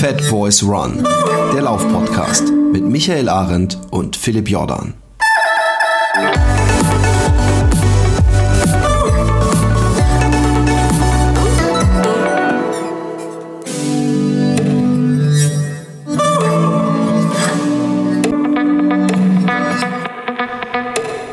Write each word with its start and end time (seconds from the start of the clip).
Fat 0.00 0.30
Boys 0.30 0.62
Run, 0.62 1.06
der 1.52 1.60
Laufpodcast 1.60 2.50
mit 2.72 2.82
Michael 2.82 3.28
Arendt 3.28 3.76
und 3.90 4.16
Philipp 4.16 4.48
Jordan. 4.48 4.94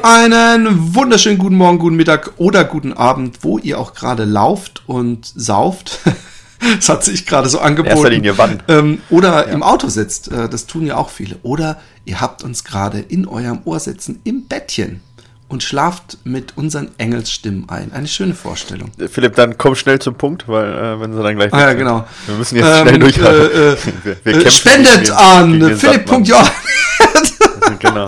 Einen 0.03 0.93
wunderschönen 0.93 1.37
guten 1.37 1.55
Morgen, 1.55 1.79
guten 1.79 1.95
Mittag 1.95 2.33
oder 2.35 2.65
guten 2.65 2.91
Abend, 2.91 3.45
wo 3.45 3.59
ihr 3.59 3.79
auch 3.79 3.93
gerade 3.93 4.25
lauft 4.25 4.83
und 4.87 5.25
sauft. 5.25 6.01
Das 6.77 6.89
hat 6.89 7.03
sich 7.03 7.25
gerade 7.25 7.49
so 7.49 7.59
angeboten. 7.59 7.91
In 7.91 7.97
erster 7.97 8.09
Linie 8.09 8.37
wann? 8.37 8.63
Ähm, 8.67 9.01
oder 9.09 9.47
ja. 9.47 9.53
im 9.53 9.63
Auto 9.63 9.87
sitzt. 9.89 10.31
Äh, 10.31 10.49
das 10.49 10.67
tun 10.67 10.85
ja 10.85 10.97
auch 10.97 11.09
viele. 11.09 11.37
Oder 11.43 11.79
ihr 12.05 12.21
habt 12.21 12.43
uns 12.43 12.63
gerade 12.63 12.99
in 12.99 13.27
eurem 13.27 13.59
Ohr 13.65 13.79
sitzen 13.79 14.19
im 14.23 14.47
Bettchen 14.47 15.01
und 15.49 15.63
schlaft 15.63 16.17
mit 16.23 16.57
unseren 16.57 16.89
Engelsstimmen 16.97 17.69
ein. 17.69 17.91
Eine 17.93 18.07
schöne 18.07 18.33
Vorstellung. 18.33 18.91
Philipp, 19.09 19.35
dann 19.35 19.57
komm 19.57 19.75
schnell 19.75 19.99
zum 19.99 20.15
Punkt, 20.15 20.47
weil 20.47 20.71
äh, 20.71 20.99
wenn 20.99 21.13
sie 21.13 21.23
dann 21.23 21.35
gleich. 21.35 21.53
Ah, 21.53 21.59
ja, 21.59 21.73
genau. 21.73 22.05
Wir 22.25 22.35
müssen 22.35 22.57
jetzt 22.57 22.67
ähm, 22.67 22.87
schnell 22.87 22.99
durchhalten. 22.99 23.51
Äh, 23.51 23.71
äh, 23.71 23.77
wir, 24.03 24.17
wir 24.23 24.45
äh, 24.45 24.51
spendet 24.51 25.11
an 25.11 25.77
Philipp.j. 25.77 26.35
genau. 27.79 28.07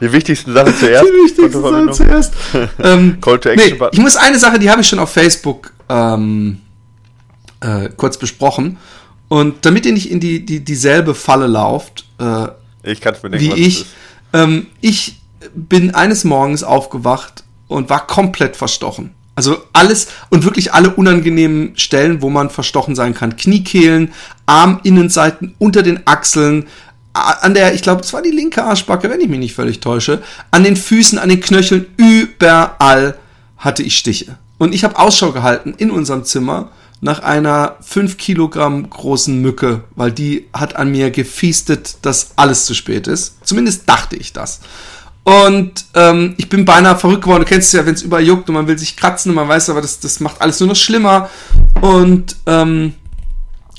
Die 0.00 0.12
wichtigsten 0.12 0.52
Sachen 0.52 0.76
zuerst. 0.76 1.04
Die 1.04 1.24
wichtigsten 1.24 1.62
Sachen 1.62 1.92
zuerst. 1.92 2.34
ähm, 2.82 3.18
Call 3.20 3.38
to 3.38 3.50
Action 3.50 3.78
nee, 3.78 3.86
Ich 3.92 4.00
muss 4.00 4.16
eine 4.16 4.38
Sache, 4.38 4.58
die 4.58 4.68
habe 4.68 4.80
ich 4.80 4.88
schon 4.88 4.98
auf 4.98 5.12
Facebook 5.12 5.72
ähm, 5.88 6.60
äh, 7.64 7.88
kurz 7.96 8.18
besprochen. 8.18 8.76
Und 9.28 9.64
damit 9.64 9.86
ihr 9.86 9.92
nicht 9.92 10.10
in 10.10 10.20
die, 10.20 10.44
die 10.44 10.60
dieselbe 10.60 11.14
Falle 11.14 11.46
lauft, 11.46 12.04
äh, 12.18 12.48
ich 12.82 13.00
kann's 13.00 13.22
mir 13.22 13.30
denken, 13.30 13.56
wie 13.56 13.60
ich, 13.60 13.86
ähm, 14.32 14.66
ich 14.80 15.20
bin 15.54 15.94
eines 15.94 16.24
Morgens 16.24 16.62
aufgewacht 16.62 17.44
und 17.66 17.90
war 17.90 18.06
komplett 18.06 18.56
verstochen. 18.56 19.14
Also 19.34 19.56
alles 19.72 20.08
und 20.30 20.44
wirklich 20.44 20.74
alle 20.74 20.90
unangenehmen 20.90 21.76
Stellen, 21.76 22.22
wo 22.22 22.30
man 22.30 22.50
verstochen 22.50 22.94
sein 22.94 23.14
kann. 23.14 23.36
Kniekehlen, 23.36 24.12
Arminnenseiten, 24.46 25.54
unter 25.58 25.82
den 25.82 26.06
Achseln, 26.06 26.66
an 27.14 27.54
der, 27.54 27.74
ich 27.74 27.82
glaube, 27.82 28.02
es 28.02 28.12
war 28.12 28.22
die 28.22 28.30
linke 28.30 28.62
Arschbacke, 28.62 29.08
wenn 29.08 29.20
ich 29.20 29.28
mich 29.28 29.38
nicht 29.38 29.54
völlig 29.54 29.80
täusche, 29.80 30.22
an 30.50 30.64
den 30.64 30.76
Füßen, 30.76 31.18
an 31.18 31.28
den 31.28 31.40
Knöcheln, 31.40 31.86
überall 31.96 33.16
hatte 33.56 33.82
ich 33.82 33.96
Stiche. 33.96 34.36
Und 34.58 34.74
ich 34.74 34.84
habe 34.84 34.98
Ausschau 34.98 35.32
gehalten 35.32 35.74
in 35.78 35.90
unserem 35.90 36.24
Zimmer 36.24 36.70
nach 37.04 37.18
einer 37.18 37.76
5 37.82 38.16
Kilogramm 38.16 38.88
großen 38.88 39.38
Mücke, 39.38 39.84
weil 39.94 40.10
die 40.10 40.48
hat 40.54 40.76
an 40.76 40.90
mir 40.90 41.10
gefiestet, 41.10 41.98
dass 42.00 42.30
alles 42.36 42.64
zu 42.64 42.72
spät 42.72 43.06
ist. 43.06 43.36
Zumindest 43.44 43.86
dachte 43.86 44.16
ich 44.16 44.32
das. 44.32 44.60
Und 45.22 45.84
ähm, 45.92 46.32
ich 46.38 46.48
bin 46.48 46.64
beinahe 46.64 46.96
verrückt 46.96 47.24
geworden. 47.24 47.42
Du 47.42 47.48
kennst 47.48 47.68
es 47.68 47.72
ja, 47.74 47.84
wenn 47.84 47.92
es 47.92 48.00
überall 48.00 48.24
juckt 48.24 48.48
und 48.48 48.54
man 48.54 48.68
will 48.68 48.78
sich 48.78 48.96
kratzen 48.96 49.30
und 49.30 49.36
man 49.36 49.48
weiß 49.48 49.68
aber, 49.68 49.82
das, 49.82 50.00
das 50.00 50.18
macht 50.20 50.40
alles 50.40 50.60
nur 50.60 50.70
noch 50.70 50.76
schlimmer. 50.76 51.28
Und 51.82 52.36
ähm, 52.46 52.94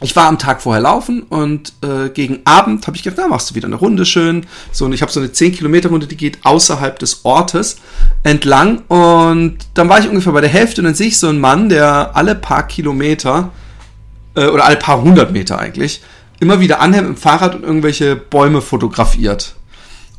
ich 0.01 0.15
war 0.15 0.27
am 0.27 0.37
Tag 0.37 0.61
vorher 0.61 0.81
laufen 0.81 1.23
und 1.23 1.71
äh, 1.81 2.09
gegen 2.09 2.41
Abend 2.43 2.85
habe 2.85 2.97
ich 2.97 3.03
gedacht, 3.03 3.19
da 3.19 3.27
machst 3.29 3.49
du 3.49 3.55
wieder 3.55 3.67
eine 3.67 3.77
Runde 3.77 4.05
schön. 4.05 4.45
So, 4.73 4.85
und 4.85 4.93
ich 4.93 5.01
habe 5.01 5.11
so 5.11 5.21
eine 5.21 5.31
10 5.31 5.53
Kilometer 5.53 5.89
Runde, 5.89 6.05
die 6.05 6.17
geht 6.17 6.39
außerhalb 6.43 6.99
des 6.99 7.23
Ortes 7.23 7.77
entlang. 8.23 8.79
Und 8.89 9.57
dann 9.73 9.87
war 9.87 9.99
ich 9.99 10.09
ungefähr 10.09 10.33
bei 10.33 10.41
der 10.41 10.49
Hälfte 10.49 10.81
und 10.81 10.85
dann 10.85 10.95
sehe 10.95 11.07
ich 11.07 11.17
so 11.17 11.29
einen 11.29 11.39
Mann, 11.39 11.69
der 11.69 12.11
alle 12.13 12.35
paar 12.35 12.67
Kilometer 12.67 13.51
äh, 14.35 14.47
oder 14.47 14.65
alle 14.65 14.75
paar 14.75 15.01
hundert 15.01 15.31
Meter 15.31 15.59
eigentlich 15.59 16.01
immer 16.39 16.59
wieder 16.59 16.81
anhält 16.81 17.05
im 17.05 17.15
Fahrrad 17.15 17.55
und 17.55 17.63
irgendwelche 17.63 18.17
Bäume 18.17 18.61
fotografiert. 18.61 19.55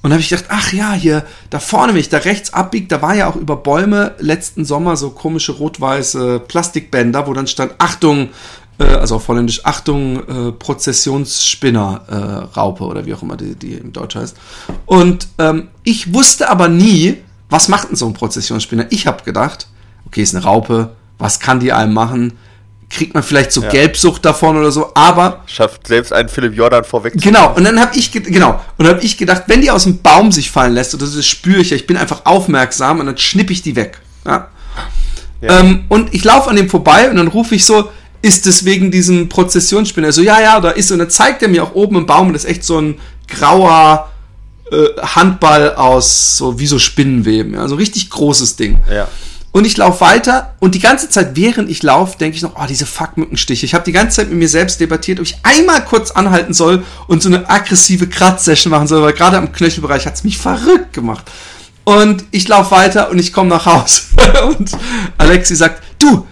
Und 0.03 0.13
habe 0.13 0.21
ich 0.21 0.29
gedacht, 0.29 0.47
ach 0.51 0.73
ja, 0.73 0.93
hier 0.93 1.25
da 1.51 1.59
vorne, 1.59 1.93
wenn 1.93 2.01
ich 2.01 2.09
da 2.09 2.19
rechts 2.19 2.53
abbiegt, 2.53 2.93
da 2.93 3.03
war 3.03 3.15
ja 3.15 3.27
auch 3.27 3.35
über 3.35 3.57
Bäume 3.57 4.15
letzten 4.19 4.65
Sommer 4.65 4.97
so 4.97 5.11
komische 5.11 5.53
rot-weiße 5.53 6.41
Plastikbänder, 6.47 7.27
wo 7.27 7.33
dann 7.33 7.49
stand, 7.49 7.75
Achtung, 7.79 8.29
also 8.85 9.17
auf 9.17 9.29
Holländisch, 9.29 9.65
Achtung, 9.65 10.49
äh, 10.49 10.53
Prozessionsspinner, 10.53 12.03
äh, 12.09 12.59
Raupe 12.59 12.85
oder 12.85 13.07
wie 13.07 13.15
auch 13.15 13.23
immer 13.23 13.37
die, 13.37 13.55
die 13.55 13.75
im 13.75 13.93
Deutsch 13.93 14.17
heißt. 14.17 14.37
Und 14.85 15.29
ähm, 15.39 15.69
ich 15.83 16.13
wusste 16.13 16.49
aber 16.49 16.69
nie, 16.69 17.19
was 17.49 17.69
macht 17.69 17.89
denn 17.89 17.97
so 17.97 18.07
ein 18.07 18.13
Prozessionsspinner? 18.13 18.87
Ich 18.91 19.07
habe 19.07 19.23
gedacht, 19.25 19.69
okay, 20.07 20.23
ist 20.23 20.35
eine 20.35 20.45
Raupe, 20.45 20.91
was 21.19 21.41
kann 21.41 21.61
die 21.61 21.73
einem 21.73 21.95
machen? 21.95 22.33
Kriegt 22.89 23.15
man 23.15 23.23
vielleicht 23.23 23.51
so 23.51 23.63
ja. 23.63 23.69
Gelbsucht 23.69 24.25
davon 24.25 24.57
oder 24.57 24.71
so, 24.71 24.93
aber. 24.95 25.43
Schafft 25.47 25.89
selbst 25.89 26.13
einen 26.13 26.29
Philipp 26.29 26.55
Jordan 26.55 26.85
vorweg. 26.85 27.15
Genau, 27.21 27.55
und 27.55 27.65
dann 27.65 27.81
habe 27.81 27.97
ich, 27.97 28.13
genau, 28.13 28.61
und 28.77 28.87
habe 28.87 29.01
ich 29.01 29.19
gedacht, 29.19 29.45
wenn 29.47 29.61
die 29.61 29.71
aus 29.71 29.85
dem 29.85 30.03
Baum 30.03 30.31
sich 30.31 30.51
fallen 30.51 30.75
lässt, 30.75 30.95
oder 30.95 31.05
das 31.05 31.27
spüre 31.27 31.61
ich 31.61 31.71
ja, 31.71 31.77
ich 31.77 31.87
bin 31.87 31.97
einfach 31.97 32.27
aufmerksam 32.27 33.01
und 33.01 33.07
dann 33.07 33.19
schnipp 33.19 33.51
ich 33.51 33.63
die 33.63 33.75
weg. 33.75 34.01
Ja? 34.25 34.49
ja. 35.41 35.61
Ähm, 35.61 35.85
und 35.89 36.15
ich 36.15 36.23
laufe 36.23 36.49
an 36.49 36.57
dem 36.57 36.69
vorbei 36.69 37.11
und 37.11 37.17
dann 37.17 37.29
rufe 37.29 37.57
ich 37.57 37.65
so, 37.65 37.91
ist 38.27 38.47
es 38.49 38.65
wegen 38.65 38.91
diesem 38.91 39.29
Prozessionsspinner? 39.29 40.11
So, 40.11 40.21
ja, 40.21 40.41
ja, 40.41 40.61
da 40.61 40.71
ist. 40.71 40.91
Und 40.91 40.99
dann 40.99 41.11
zeigt 41.11 41.43
er 41.43 41.49
mir 41.49 41.63
auch 41.63 41.75
oben 41.75 41.97
im 41.97 42.07
Baum, 42.07 42.33
das 42.33 42.45
ist 42.45 42.51
echt 42.51 42.65
so 42.65 42.81
ein 42.81 42.97
grauer 43.29 44.11
äh, 44.73 45.01
Handball 45.01 45.77
aus 45.77 46.37
so 46.37 46.59
wie 46.59 46.67
so 46.67 46.81
Spinnenweben. 46.81 47.55
Ja, 47.55 47.69
so 47.69 47.77
richtig 47.77 48.11
großes 48.11 48.57
Ding. 48.57 48.81
Ja. 48.93 49.07
Und 49.53 49.65
ich 49.65 49.77
laufe 49.77 50.01
weiter 50.01 50.55
und 50.59 50.75
die 50.75 50.81
ganze 50.81 51.09
Zeit, 51.09 51.31
während 51.35 51.71
ich 51.71 51.83
laufe, 51.83 52.19
denke 52.19 52.37
ich 52.37 52.43
noch, 52.43 52.57
oh, 52.57 52.67
diese 52.69 52.85
Fuckmückenstiche. 52.85 53.65
Ich 53.65 53.75
habe 53.75 53.85
die 53.85 53.93
ganze 53.93 54.17
Zeit 54.17 54.29
mit 54.29 54.39
mir 54.39 54.49
selbst 54.49 54.81
debattiert, 54.81 55.21
ob 55.21 55.25
ich 55.25 55.37
einmal 55.45 55.83
kurz 55.85 56.11
anhalten 56.11 56.53
soll 56.53 56.85
und 57.07 57.23
so 57.23 57.29
eine 57.29 57.49
aggressive 57.49 58.09
Kratzsession 58.09 58.73
machen 58.73 58.89
soll, 58.89 59.03
weil 59.03 59.13
gerade 59.13 59.39
am 59.39 59.53
Knöchelbereich 59.53 60.05
hat 60.05 60.15
es 60.17 60.25
mich 60.25 60.37
verrückt 60.37 60.93
gemacht. 60.93 61.31
Und 61.85 62.25
ich 62.33 62.49
laufe 62.49 62.73
weiter 62.73 63.09
und 63.11 63.21
ich 63.21 63.33
komme 63.33 63.49
nach 63.49 63.65
Hause. 63.65 64.03
und 64.59 64.73
Alexi 65.17 65.55
sagt, 65.55 65.83
du, 66.01 66.27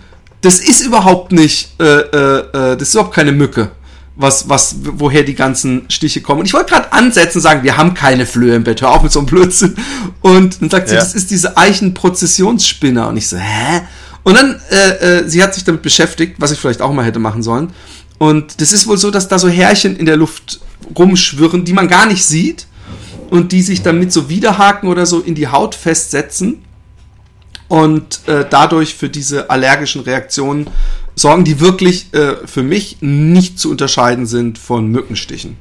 das 0.44 0.60
ist 0.60 0.84
überhaupt 0.84 1.32
nicht, 1.32 1.71
äh, 1.81 1.84
äh, 1.84 2.38
äh, 2.38 2.77
das 2.77 2.88
ist 2.88 2.94
überhaupt 2.94 3.15
keine 3.15 3.32
Mücke, 3.32 3.71
was, 4.15 4.49
was, 4.49 4.77
woher 4.82 5.22
die 5.22 5.34
ganzen 5.34 5.87
Stiche 5.88 6.21
kommen. 6.21 6.41
Und 6.41 6.47
ich 6.47 6.53
wollte 6.53 6.72
gerade 6.72 6.93
ansetzen 6.93 7.38
und 7.38 7.43
sagen, 7.43 7.62
wir 7.62 7.78
haben 7.78 7.94
keine 7.94 8.27
Flöhe 8.27 8.54
im 8.54 8.62
Bett, 8.62 8.83
hör 8.83 8.91
auf 8.91 9.03
mit 9.03 9.10
so 9.10 9.21
einem 9.21 9.27
Blödsinn. 9.27 9.75
Und 10.21 10.60
dann 10.60 10.69
sagt 10.69 10.88
sie, 10.88 10.94
ja. 10.94 11.00
das 11.00 11.15
ist 11.15 11.31
diese 11.31 11.56
Eichenprozessionsspinner. 11.56 13.09
Und 13.09 13.16
ich 13.16 13.28
so, 13.28 13.38
hä? 13.38 13.83
Und 14.22 14.37
dann, 14.37 14.60
äh, 14.71 15.21
äh, 15.21 15.28
sie 15.28 15.43
hat 15.43 15.54
sich 15.54 15.65
damit 15.65 15.81
beschäftigt, 15.81 16.37
was 16.38 16.50
ich 16.50 16.59
vielleicht 16.59 16.83
auch 16.83 16.93
mal 16.93 17.04
hätte 17.04 17.19
machen 17.19 17.43
sollen. 17.43 17.72
Und 18.19 18.60
das 18.60 18.72
ist 18.72 18.87
wohl 18.87 18.99
so, 18.99 19.10
dass 19.10 19.28
da 19.28 19.38
so 19.38 19.49
Härchen 19.49 19.97
in 19.97 20.04
der 20.04 20.16
Luft 20.16 20.60
rumschwirren, 20.97 21.65
die 21.65 21.72
man 21.72 21.88
gar 21.88 22.06
nicht 22.06 22.25
sieht 22.25 22.66
und 23.31 23.53
die 23.53 23.62
sich 23.62 23.83
dann 23.83 23.99
mit 23.99 24.12
so 24.12 24.28
Widerhaken 24.28 24.91
oder 24.91 25.06
so 25.06 25.21
in 25.21 25.34
die 25.34 25.49
Haut 25.49 25.75
festsetzen 25.75 26.63
und 27.69 28.20
äh, 28.26 28.44
dadurch 28.48 28.94
für 28.94 29.08
diese 29.08 29.50
allergischen 29.50 30.02
Reaktionen 30.02 30.69
sorgen, 31.16 31.44
die 31.44 31.60
wirklich 31.60 32.12
äh, 32.12 32.47
für 32.47 32.62
mich 32.62 32.98
nicht 33.00 33.58
zu 33.58 33.70
unterscheiden 33.70 34.26
sind 34.26 34.58
von 34.58 34.88
Mückenstichen. 34.88 35.56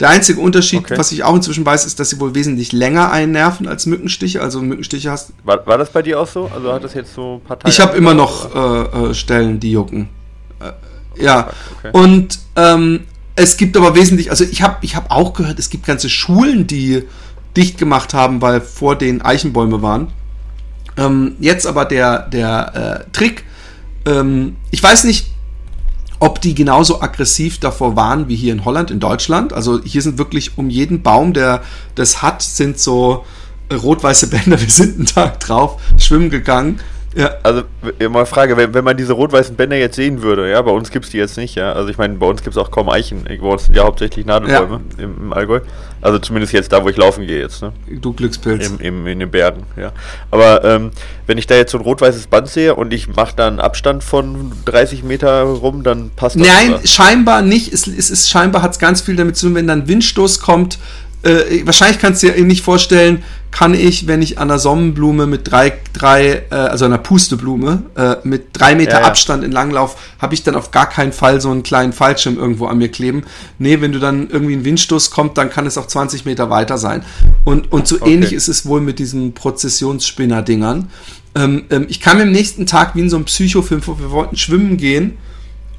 Der 0.00 0.10
einzige 0.10 0.40
Unterschied, 0.40 0.80
okay. 0.80 0.96
was 0.96 1.10
ich 1.10 1.24
auch 1.24 1.34
inzwischen 1.34 1.66
weiß, 1.66 1.84
ist, 1.84 1.98
dass 1.98 2.10
sie 2.10 2.20
wohl 2.20 2.34
wesentlich 2.34 2.72
länger 2.72 3.10
einnerven 3.10 3.66
als 3.66 3.86
Mückenstiche. 3.86 4.40
Also 4.40 4.60
Mückenstiche 4.62 5.10
hast. 5.10 5.32
War, 5.42 5.66
war 5.66 5.76
das 5.76 5.90
bei 5.90 6.02
dir 6.02 6.20
auch 6.20 6.28
so? 6.28 6.48
Also 6.54 6.72
hat 6.72 6.84
das 6.84 6.94
jetzt 6.94 7.14
so 7.14 7.40
Parteien? 7.46 7.72
Ich 7.72 7.80
habe 7.80 7.96
immer 7.96 8.14
noch 8.14 8.54
äh, 8.54 9.10
äh, 9.10 9.14
Stellen, 9.14 9.58
die 9.58 9.72
jucken. 9.72 10.08
Äh, 10.60 11.24
ja. 11.24 11.50
Okay. 11.78 11.90
Und 11.92 12.38
ähm, 12.54 13.00
es 13.34 13.56
gibt 13.56 13.76
aber 13.76 13.96
wesentlich, 13.96 14.30
also 14.30 14.44
ich 14.44 14.62
habe 14.62 14.76
ich 14.82 14.94
hab 14.94 15.10
auch 15.10 15.32
gehört, 15.32 15.58
es 15.58 15.68
gibt 15.68 15.86
ganze 15.86 16.08
Schulen, 16.08 16.68
die 16.68 17.04
dicht 17.56 17.76
gemacht 17.76 18.14
haben, 18.14 18.40
weil 18.40 18.60
vor 18.60 18.94
den 18.94 19.20
Eichenbäume 19.22 19.82
waren. 19.82 20.12
Ähm, 20.98 21.36
jetzt 21.40 21.66
aber 21.66 21.84
der, 21.84 22.28
der 22.28 23.04
äh, 23.06 23.10
Trick. 23.12 23.44
Ähm, 24.04 24.56
ich 24.70 24.82
weiß 24.82 25.04
nicht, 25.04 25.30
ob 26.20 26.40
die 26.40 26.54
genauso 26.54 27.00
aggressiv 27.00 27.60
davor 27.60 27.96
waren 27.96 28.28
wie 28.28 28.36
hier 28.36 28.52
in 28.52 28.64
Holland, 28.64 28.90
in 28.90 29.00
Deutschland. 29.00 29.52
Also 29.52 29.82
hier 29.82 30.02
sind 30.02 30.18
wirklich 30.18 30.58
um 30.58 30.68
jeden 30.68 31.02
Baum, 31.02 31.32
der 31.32 31.62
das 31.94 32.20
hat, 32.20 32.42
sind 32.42 32.78
so 32.78 33.24
äh, 33.68 33.74
rot-weiße 33.74 34.28
Bänder. 34.28 34.60
Wir 34.60 34.68
sind 34.68 34.96
einen 34.96 35.06
Tag 35.06 35.40
drauf, 35.40 35.80
schwimmen 35.96 36.30
gegangen 36.30 36.80
ja. 37.14 37.30
Also, 37.42 37.62
mal 38.10 38.26
Frage, 38.26 38.56
wenn, 38.56 38.74
wenn 38.74 38.84
man 38.84 38.96
diese 38.96 39.12
rot-weißen 39.12 39.56
Bänder 39.56 39.76
jetzt 39.76 39.96
sehen 39.96 40.22
würde, 40.22 40.50
ja, 40.50 40.60
bei 40.60 40.70
uns 40.70 40.90
gibt 40.90 41.06
es 41.06 41.10
die 41.10 41.16
jetzt 41.16 41.36
nicht, 41.36 41.54
ja. 41.54 41.72
Also, 41.72 41.88
ich 41.88 41.98
meine, 41.98 42.14
bei 42.14 42.26
uns 42.26 42.42
gibt 42.42 42.54
es 42.56 42.62
auch 42.62 42.70
kaum 42.70 42.88
Eichen. 42.88 43.24
Bei 43.24 43.48
uns 43.48 43.64
sind 43.64 43.76
ja 43.76 43.84
hauptsächlich 43.84 44.26
Nadelbäume 44.26 44.80
ja. 44.98 45.04
im, 45.04 45.16
im, 45.22 45.32
Allgäu. 45.32 45.60
Also, 46.00 46.18
zumindest 46.18 46.52
jetzt 46.52 46.72
da, 46.72 46.84
wo 46.84 46.88
ich 46.88 46.96
laufen 46.96 47.26
gehe 47.26 47.40
jetzt, 47.40 47.62
ne? 47.62 47.72
Du 47.88 48.12
Glückspilz. 48.12 48.68
Im, 48.68 48.80
im, 48.80 49.06
in 49.06 49.18
den 49.20 49.30
Bergen, 49.30 49.64
ja. 49.76 49.92
Aber, 50.30 50.64
ähm, 50.64 50.90
wenn 51.26 51.38
ich 51.38 51.46
da 51.46 51.54
jetzt 51.56 51.72
so 51.72 51.78
ein 51.78 51.84
rot-weißes 51.84 52.26
Band 52.26 52.48
sehe 52.48 52.74
und 52.74 52.92
ich 52.92 53.08
mache 53.08 53.34
da 53.36 53.48
einen 53.48 53.60
Abstand 53.60 54.04
von 54.04 54.52
30 54.66 55.02
Meter 55.02 55.42
rum, 55.42 55.82
dann 55.82 56.10
passt 56.14 56.36
das. 56.38 56.46
Nein, 56.46 56.74
oder? 56.74 56.86
scheinbar 56.86 57.42
nicht. 57.42 57.72
Es, 57.72 57.86
es 57.86 58.10
ist 58.10 58.28
scheinbar, 58.28 58.62
hat 58.62 58.72
es 58.72 58.78
ganz 58.78 59.00
viel 59.00 59.16
damit 59.16 59.36
zu 59.36 59.46
tun, 59.46 59.54
wenn 59.54 59.66
dann 59.66 59.88
Windstoß 59.88 60.40
kommt, 60.40 60.78
äh, 61.22 61.66
wahrscheinlich 61.66 61.98
kannst 61.98 62.22
du 62.22 62.30
dir 62.30 62.44
nicht 62.44 62.62
vorstellen, 62.62 63.24
kann 63.50 63.74
ich, 63.74 64.06
wenn 64.06 64.22
ich 64.22 64.38
an 64.38 64.50
einer 64.50 64.58
Sonnenblume 64.58 65.26
mit 65.26 65.50
drei, 65.50 65.72
drei 65.92 66.42
äh, 66.50 66.54
also 66.54 66.84
einer 66.84 66.98
Pusteblume, 66.98 67.82
äh, 67.96 68.16
mit 68.22 68.48
drei 68.52 68.74
Meter 68.74 68.92
ja, 68.92 69.00
ja. 69.00 69.06
Abstand 69.06 69.42
in 69.42 69.50
Langlauf, 69.50 69.96
habe 70.18 70.34
ich 70.34 70.42
dann 70.42 70.54
auf 70.54 70.70
gar 70.70 70.88
keinen 70.88 71.12
Fall 71.12 71.40
so 71.40 71.50
einen 71.50 71.62
kleinen 71.62 71.92
Fallschirm 71.92 72.38
irgendwo 72.38 72.66
an 72.66 72.78
mir 72.78 72.90
kleben. 72.90 73.24
Nee, 73.58 73.80
wenn 73.80 73.92
du 73.92 73.98
dann 73.98 74.28
irgendwie 74.30 74.54
ein 74.54 74.64
Windstoß 74.64 75.10
kommt, 75.10 75.38
dann 75.38 75.50
kann 75.50 75.66
es 75.66 75.78
auch 75.78 75.86
20 75.86 76.24
Meter 76.24 76.50
weiter 76.50 76.78
sein. 76.78 77.02
Und, 77.44 77.72
und 77.72 77.88
so 77.88 77.96
okay. 77.96 78.12
ähnlich 78.12 78.32
ist 78.32 78.48
es 78.48 78.66
wohl 78.66 78.80
mit 78.80 78.98
diesen 78.98 79.32
Prozessionsspinner-Dingern. 79.32 80.90
Ähm, 81.34 81.64
ähm, 81.70 81.86
ich 81.88 82.00
kam 82.00 82.20
am 82.20 82.30
nächsten 82.30 82.66
Tag 82.66 82.94
wie 82.94 83.00
in 83.00 83.10
so 83.10 83.16
einem 83.16 83.24
Psychofilm 83.24 83.82
vor, 83.82 83.98
wir 83.98 84.10
wollten 84.10 84.36
schwimmen 84.36 84.76
gehen 84.76 85.16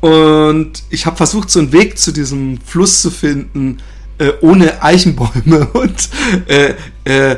und 0.02 0.84
ich 0.90 1.06
habe 1.06 1.18
versucht, 1.18 1.50
so 1.50 1.60
einen 1.60 1.74
Weg 1.74 1.98
zu 1.98 2.12
diesem 2.12 2.60
Fluss 2.62 3.02
zu 3.02 3.12
finden, 3.12 3.80
äh, 4.20 4.34
ohne 4.42 4.84
Eichenbäume 4.84 5.68
und 5.74 6.10
äh, 6.48 6.74
äh, 7.04 7.38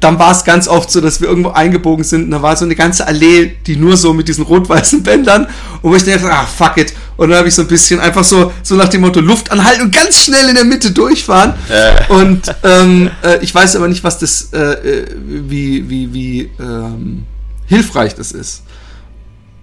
dann 0.00 0.18
war 0.18 0.30
es 0.30 0.44
ganz 0.44 0.68
oft 0.68 0.90
so, 0.90 1.00
dass 1.00 1.20
wir 1.20 1.28
irgendwo 1.28 1.50
eingebogen 1.50 2.04
sind 2.04 2.24
und 2.24 2.30
da 2.30 2.40
war 2.40 2.56
so 2.56 2.64
eine 2.64 2.76
ganze 2.76 3.06
Allee, 3.06 3.56
die 3.66 3.76
nur 3.76 3.96
so 3.96 4.12
mit 4.12 4.28
diesen 4.28 4.44
rot-weißen 4.44 5.02
Bändern 5.02 5.46
und 5.82 5.90
wo 5.90 5.96
ich 5.96 6.04
dachte, 6.04 6.30
ah, 6.30 6.46
fuck 6.46 6.76
it. 6.76 6.92
Und 7.16 7.30
dann 7.30 7.38
habe 7.38 7.48
ich 7.48 7.54
so 7.54 7.62
ein 7.62 7.68
bisschen 7.68 7.98
einfach 7.98 8.22
so, 8.22 8.52
so 8.62 8.76
nach 8.76 8.88
dem 8.88 9.00
Motto 9.00 9.20
Luft 9.20 9.50
anhalten 9.50 9.82
und 9.82 9.94
ganz 9.94 10.24
schnell 10.24 10.48
in 10.48 10.54
der 10.54 10.64
Mitte 10.64 10.92
durchfahren. 10.92 11.54
Äh. 11.68 12.12
Und 12.12 12.42
ähm, 12.62 13.10
äh, 13.24 13.38
ich 13.42 13.52
weiß 13.52 13.74
aber 13.74 13.88
nicht, 13.88 14.04
was 14.04 14.18
das, 14.18 14.50
äh, 14.52 14.58
äh 14.58 15.06
wie, 15.16 15.88
wie, 15.90 16.14
wie 16.14 16.50
ähm, 16.60 17.24
hilfreich 17.66 18.14
das 18.14 18.30
ist. 18.30 18.62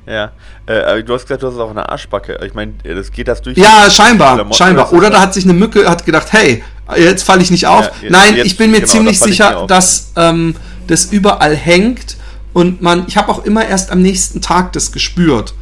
Ja, 0.06 0.34
äh, 0.68 1.04
du 1.04 1.14
hast 1.14 1.24
gesagt, 1.24 1.44
du 1.44 1.48
hast 1.48 1.58
auch 1.58 1.70
eine 1.70 1.88
Arschbacke. 1.88 2.40
Ich 2.46 2.54
meine, 2.54 2.74
das 2.84 3.12
geht 3.12 3.28
das 3.28 3.42
durch. 3.42 3.58
Ja, 3.58 3.90
scheinbar, 3.90 4.54
scheinbar. 4.54 4.92
Oder 4.94 5.10
da 5.10 5.22
hat 5.22 5.34
sich 5.34 5.44
eine 5.44 5.54
Mücke, 5.54 5.88
hat 5.90 6.06
gedacht, 6.06 6.32
hey, 6.32 6.64
jetzt 6.96 7.24
falle 7.24 7.42
ich 7.42 7.52
nicht 7.52 7.68
auf. 7.68 7.86
Ja, 7.86 7.92
jetzt, 8.02 8.12
Nein, 8.12 8.36
jetzt, 8.36 8.46
ich 8.48 8.58
bin 8.58 8.72
mir 8.72 8.82
genau, 8.82 8.92
ziemlich 8.92 9.20
sicher, 9.20 9.66
dass 9.68 10.12
ähm, 10.16 10.56
das 10.88 11.06
überall 11.06 11.56
hängt 11.56 12.18
und 12.56 12.82
man, 12.82 13.04
ich 13.08 13.18
habe 13.18 13.30
auch 13.34 13.44
immer 13.44 13.68
erst 13.68 13.92
am 13.92 14.02
nächsten 14.02 14.40
Tag 14.40 14.72
das 14.72 14.94
gespürt. 14.94 15.54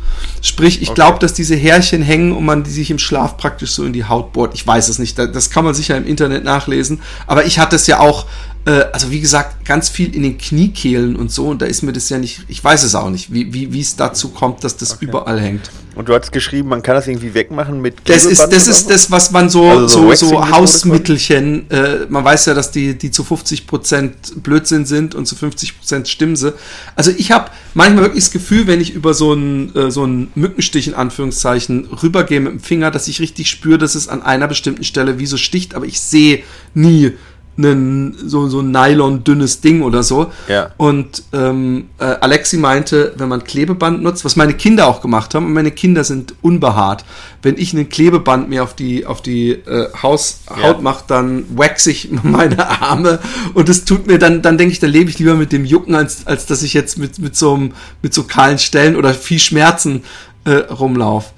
Sprich, 0.44 0.80
ich 0.80 0.90
okay. 0.90 0.96
glaube, 0.96 1.18
dass 1.18 1.34
diese 1.34 1.56
Härchen 1.56 2.04
hängen 2.04 2.34
und 2.34 2.46
man 2.46 2.64
die 2.64 2.70
sich 2.70 2.92
im 2.92 3.00
Schlaf 3.00 3.36
praktisch 3.36 3.72
so 3.72 3.84
in 3.84 3.94
die 3.94 4.06
Haut 4.06 4.32
bohrt. 4.32 4.54
Ich 4.54 4.68
weiß 4.68 4.90
es 4.90 5.00
nicht, 5.00 5.18
das 5.18 5.50
kann 5.50 5.66
man 5.66 5.74
sicher 5.74 5.98
im 5.98 6.06
Internet 6.06 6.44
nachlesen. 6.44 7.02
Aber 7.26 7.46
ich 7.46 7.58
hatte 7.58 7.78
es 7.78 7.88
ja 7.88 8.00
auch 8.00 8.28
äh, 8.66 8.86
also 8.94 9.12
wie 9.12 9.20
gesagt, 9.20 9.66
ganz 9.66 9.90
viel 9.90 10.16
in 10.16 10.24
den 10.24 10.38
Kniekehlen 10.38 11.16
und 11.16 11.32
so, 11.32 11.48
und 11.48 11.62
da 11.62 11.66
ist 11.66 11.82
mir 11.82 11.94
das 11.94 12.10
ja 12.10 12.18
nicht, 12.18 12.46
ich 12.48 12.64
weiß 12.64 12.84
es 12.84 12.96
auch 12.96 13.10
nicht, 13.10 13.34
wie, 13.34 13.54
wie, 13.54 13.74
wie 13.74 13.82
es 13.82 13.96
dazu 13.96 14.30
kommt, 14.30 14.64
dass 14.64 14.78
das 14.78 14.94
okay. 14.94 15.06
überall 15.06 15.40
hängt. 15.40 15.70
Und 15.96 16.10
du 16.10 16.16
hast 16.16 16.32
geschrieben, 16.32 16.70
man 16.70 16.82
kann 16.82 16.96
das 16.96 17.08
irgendwie 17.08 17.36
wegmachen 17.36 17.80
mit 17.80 17.98
Das 18.06 18.26
ist, 18.26 18.42
das 18.42 18.68
ist 18.68 18.90
das, 18.90 19.12
was 19.12 19.32
man 19.32 19.50
so, 19.50 19.70
also 19.70 20.16
so, 20.16 20.30
so, 20.30 20.50
Hausmittelchen, 20.50 21.70
äh, 21.70 22.08
man 22.10 22.24
weiß 22.24 22.48
ja, 22.48 22.56
dass 22.56 22.72
die, 22.72 22.98
die 22.98 23.12
zu 23.12 23.22
50% 23.22 24.40
Blödsinn 24.42 24.86
sind 24.88 25.14
und 25.14 25.28
zu 25.28 25.36
50% 25.36 26.08
stimmen 26.08 26.36
sie. 26.36 26.54
Also 26.96 27.12
ich 27.16 27.32
habe 27.32 27.52
manchmal 27.76 28.06
wirklich 28.06 28.24
das 28.24 28.32
Gefühl, 28.32 28.66
wenn 28.66 28.82
ich 28.82 28.94
über 28.96 29.14
so 29.14 29.34
einen 29.34 29.76
äh, 29.76 29.92
so 29.92 30.04
einen 30.04 30.32
Mückenstich 30.34 30.88
in 30.88 30.96
Anführungszeichen 30.96 31.86
rübergehe 32.02 32.40
mit 32.40 32.54
dem 32.54 32.60
Finger, 32.60 32.90
dass 32.90 33.08
ich 33.08 33.20
richtig 33.20 33.52
spüre, 33.52 33.78
dass 33.78 33.94
es 33.94 34.08
an 34.08 34.24
einer 34.24 34.48
bestimmten 34.48 34.84
Stelle 34.84 35.20
wie 35.20 35.28
so 35.28 35.38
sticht, 35.38 35.76
aber 35.76 35.86
ich 35.86 36.00
sehe 36.00 36.44
nie, 36.74 37.14
einen, 37.58 38.18
so, 38.28 38.48
so 38.48 38.62
ein 38.62 38.72
Nylon-dünnes 38.72 39.62
Ding 39.62 39.84
oder 39.84 40.02
so. 40.04 40.32
Ja. 40.48 40.72
Und 40.78 41.24
ähm, 41.34 41.90
äh, 42.00 42.06
Alexi 42.06 42.58
meinte, 42.58 43.14
wenn 43.18 43.30
man 43.30 43.44
Klebeband 43.44 44.02
nutzt, 44.02 44.26
was 44.26 44.36
meine 44.36 44.54
Kinder 44.54 44.88
auch 44.88 45.02
gemacht 45.02 45.36
haben, 45.36 45.46
und 45.46 45.54
meine 45.54 45.72
Kinder 45.72 46.04
sind 46.04 46.34
unbehaart. 46.42 47.06
Wenn 47.42 47.58
ich 47.58 47.74
einen 47.74 47.90
Klebeband 47.90 48.50
mir 48.50 48.64
auf 48.64 48.76
die, 48.76 49.06
auf 49.06 49.22
die 49.22 49.52
äh, 49.52 49.90
Haus, 50.02 50.42
ja. 50.50 50.64
Haut 50.64 50.82
mache, 50.82 51.04
dann 51.08 51.46
wax 51.56 51.86
ich 51.88 52.10
meine 52.24 52.68
Arme 52.82 53.20
und 53.54 53.70
es 53.70 53.86
tut 53.86 54.08
mir 54.08 54.18
dann, 54.18 54.42
dann 54.42 54.58
denke 54.58 54.72
ich, 54.72 54.80
da 54.80 54.88
lebe 54.88 55.10
ich 55.10 55.20
lieber 55.20 55.36
mit 55.36 55.52
dem 55.52 55.66
Jucken, 55.66 55.96
als, 55.96 56.26
als 56.26 56.46
dass 56.48 56.64
ich 56.64 56.74
jetzt 56.74 56.98
mit, 56.98 57.20
mit, 57.20 57.36
so, 57.36 57.70
mit 58.02 58.14
so 58.14 58.24
kahlen 58.24 58.58
Stellen 58.58 58.96
oder 58.96 59.14
viel 59.14 59.40
Schmerzen 59.40 60.04
äh, 60.46 60.52
rumlaufe. 60.52 61.30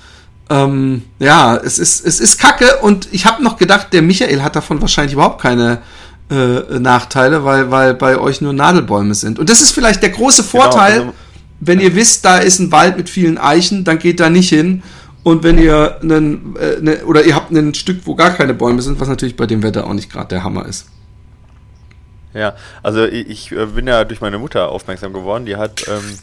Ähm, 0.49 1.01
ja, 1.17 1.57
es 1.57 1.79
ist, 1.79 2.05
es 2.05 2.19
ist 2.19 2.39
kacke 2.39 2.77
und 2.81 3.07
ich 3.11 3.25
habe 3.25 3.43
noch 3.43 3.57
gedacht, 3.57 3.87
der 3.93 4.03
Michael 4.03 4.43
hat 4.43 4.55
davon 4.55 4.79
wahrscheinlich 4.79 5.13
überhaupt 5.13 5.41
keine 5.41 5.79
äh, 6.29 6.79
Nachteile, 6.79 7.45
weil, 7.45 7.71
weil 7.71 7.93
bei 7.93 8.17
euch 8.17 8.41
nur 8.41 8.53
Nadelbäume 8.53 9.13
sind. 9.13 9.39
Und 9.39 9.49
das 9.49 9.61
ist 9.61 9.71
vielleicht 9.71 10.01
der 10.01 10.09
große 10.09 10.43
genau, 10.43 10.63
Vorteil, 10.63 10.93
genau, 10.93 11.05
also, 11.05 11.15
wenn 11.59 11.79
ihr 11.79 11.95
wisst, 11.95 12.25
da 12.25 12.37
ist 12.37 12.59
ein 12.59 12.71
Wald 12.71 12.97
mit 12.97 13.09
vielen 13.09 13.37
Eichen, 13.37 13.83
dann 13.83 13.99
geht 13.99 14.19
da 14.19 14.29
nicht 14.29 14.49
hin. 14.49 14.83
Und 15.23 15.43
wenn 15.43 15.57
ihr 15.57 15.99
einen, 16.01 16.55
äh, 16.57 16.81
ne, 16.81 17.05
oder 17.05 17.23
ihr 17.23 17.35
habt 17.35 17.51
ein 17.51 17.73
Stück, 17.73 18.01
wo 18.05 18.15
gar 18.15 18.31
keine 18.31 18.53
Bäume 18.53 18.81
sind, 18.81 18.99
was 18.99 19.07
natürlich 19.07 19.35
bei 19.35 19.47
dem 19.47 19.63
Wetter 19.63 19.87
auch 19.87 19.93
nicht 19.93 20.11
gerade 20.11 20.27
der 20.27 20.43
Hammer 20.43 20.65
ist. 20.65 20.87
Ja, 22.33 22.53
also 22.83 23.05
ich, 23.05 23.29
ich, 23.29 23.51
äh, 23.51 23.65
bin 23.65 23.87
ja 23.87 24.03
durch 24.03 24.21
meine 24.21 24.37
Mutter 24.37 24.69
aufmerksam 24.69 25.13
geworden. 25.13 25.45
Die 25.45 25.55
hat 25.55 25.87
ähm, 25.87 26.19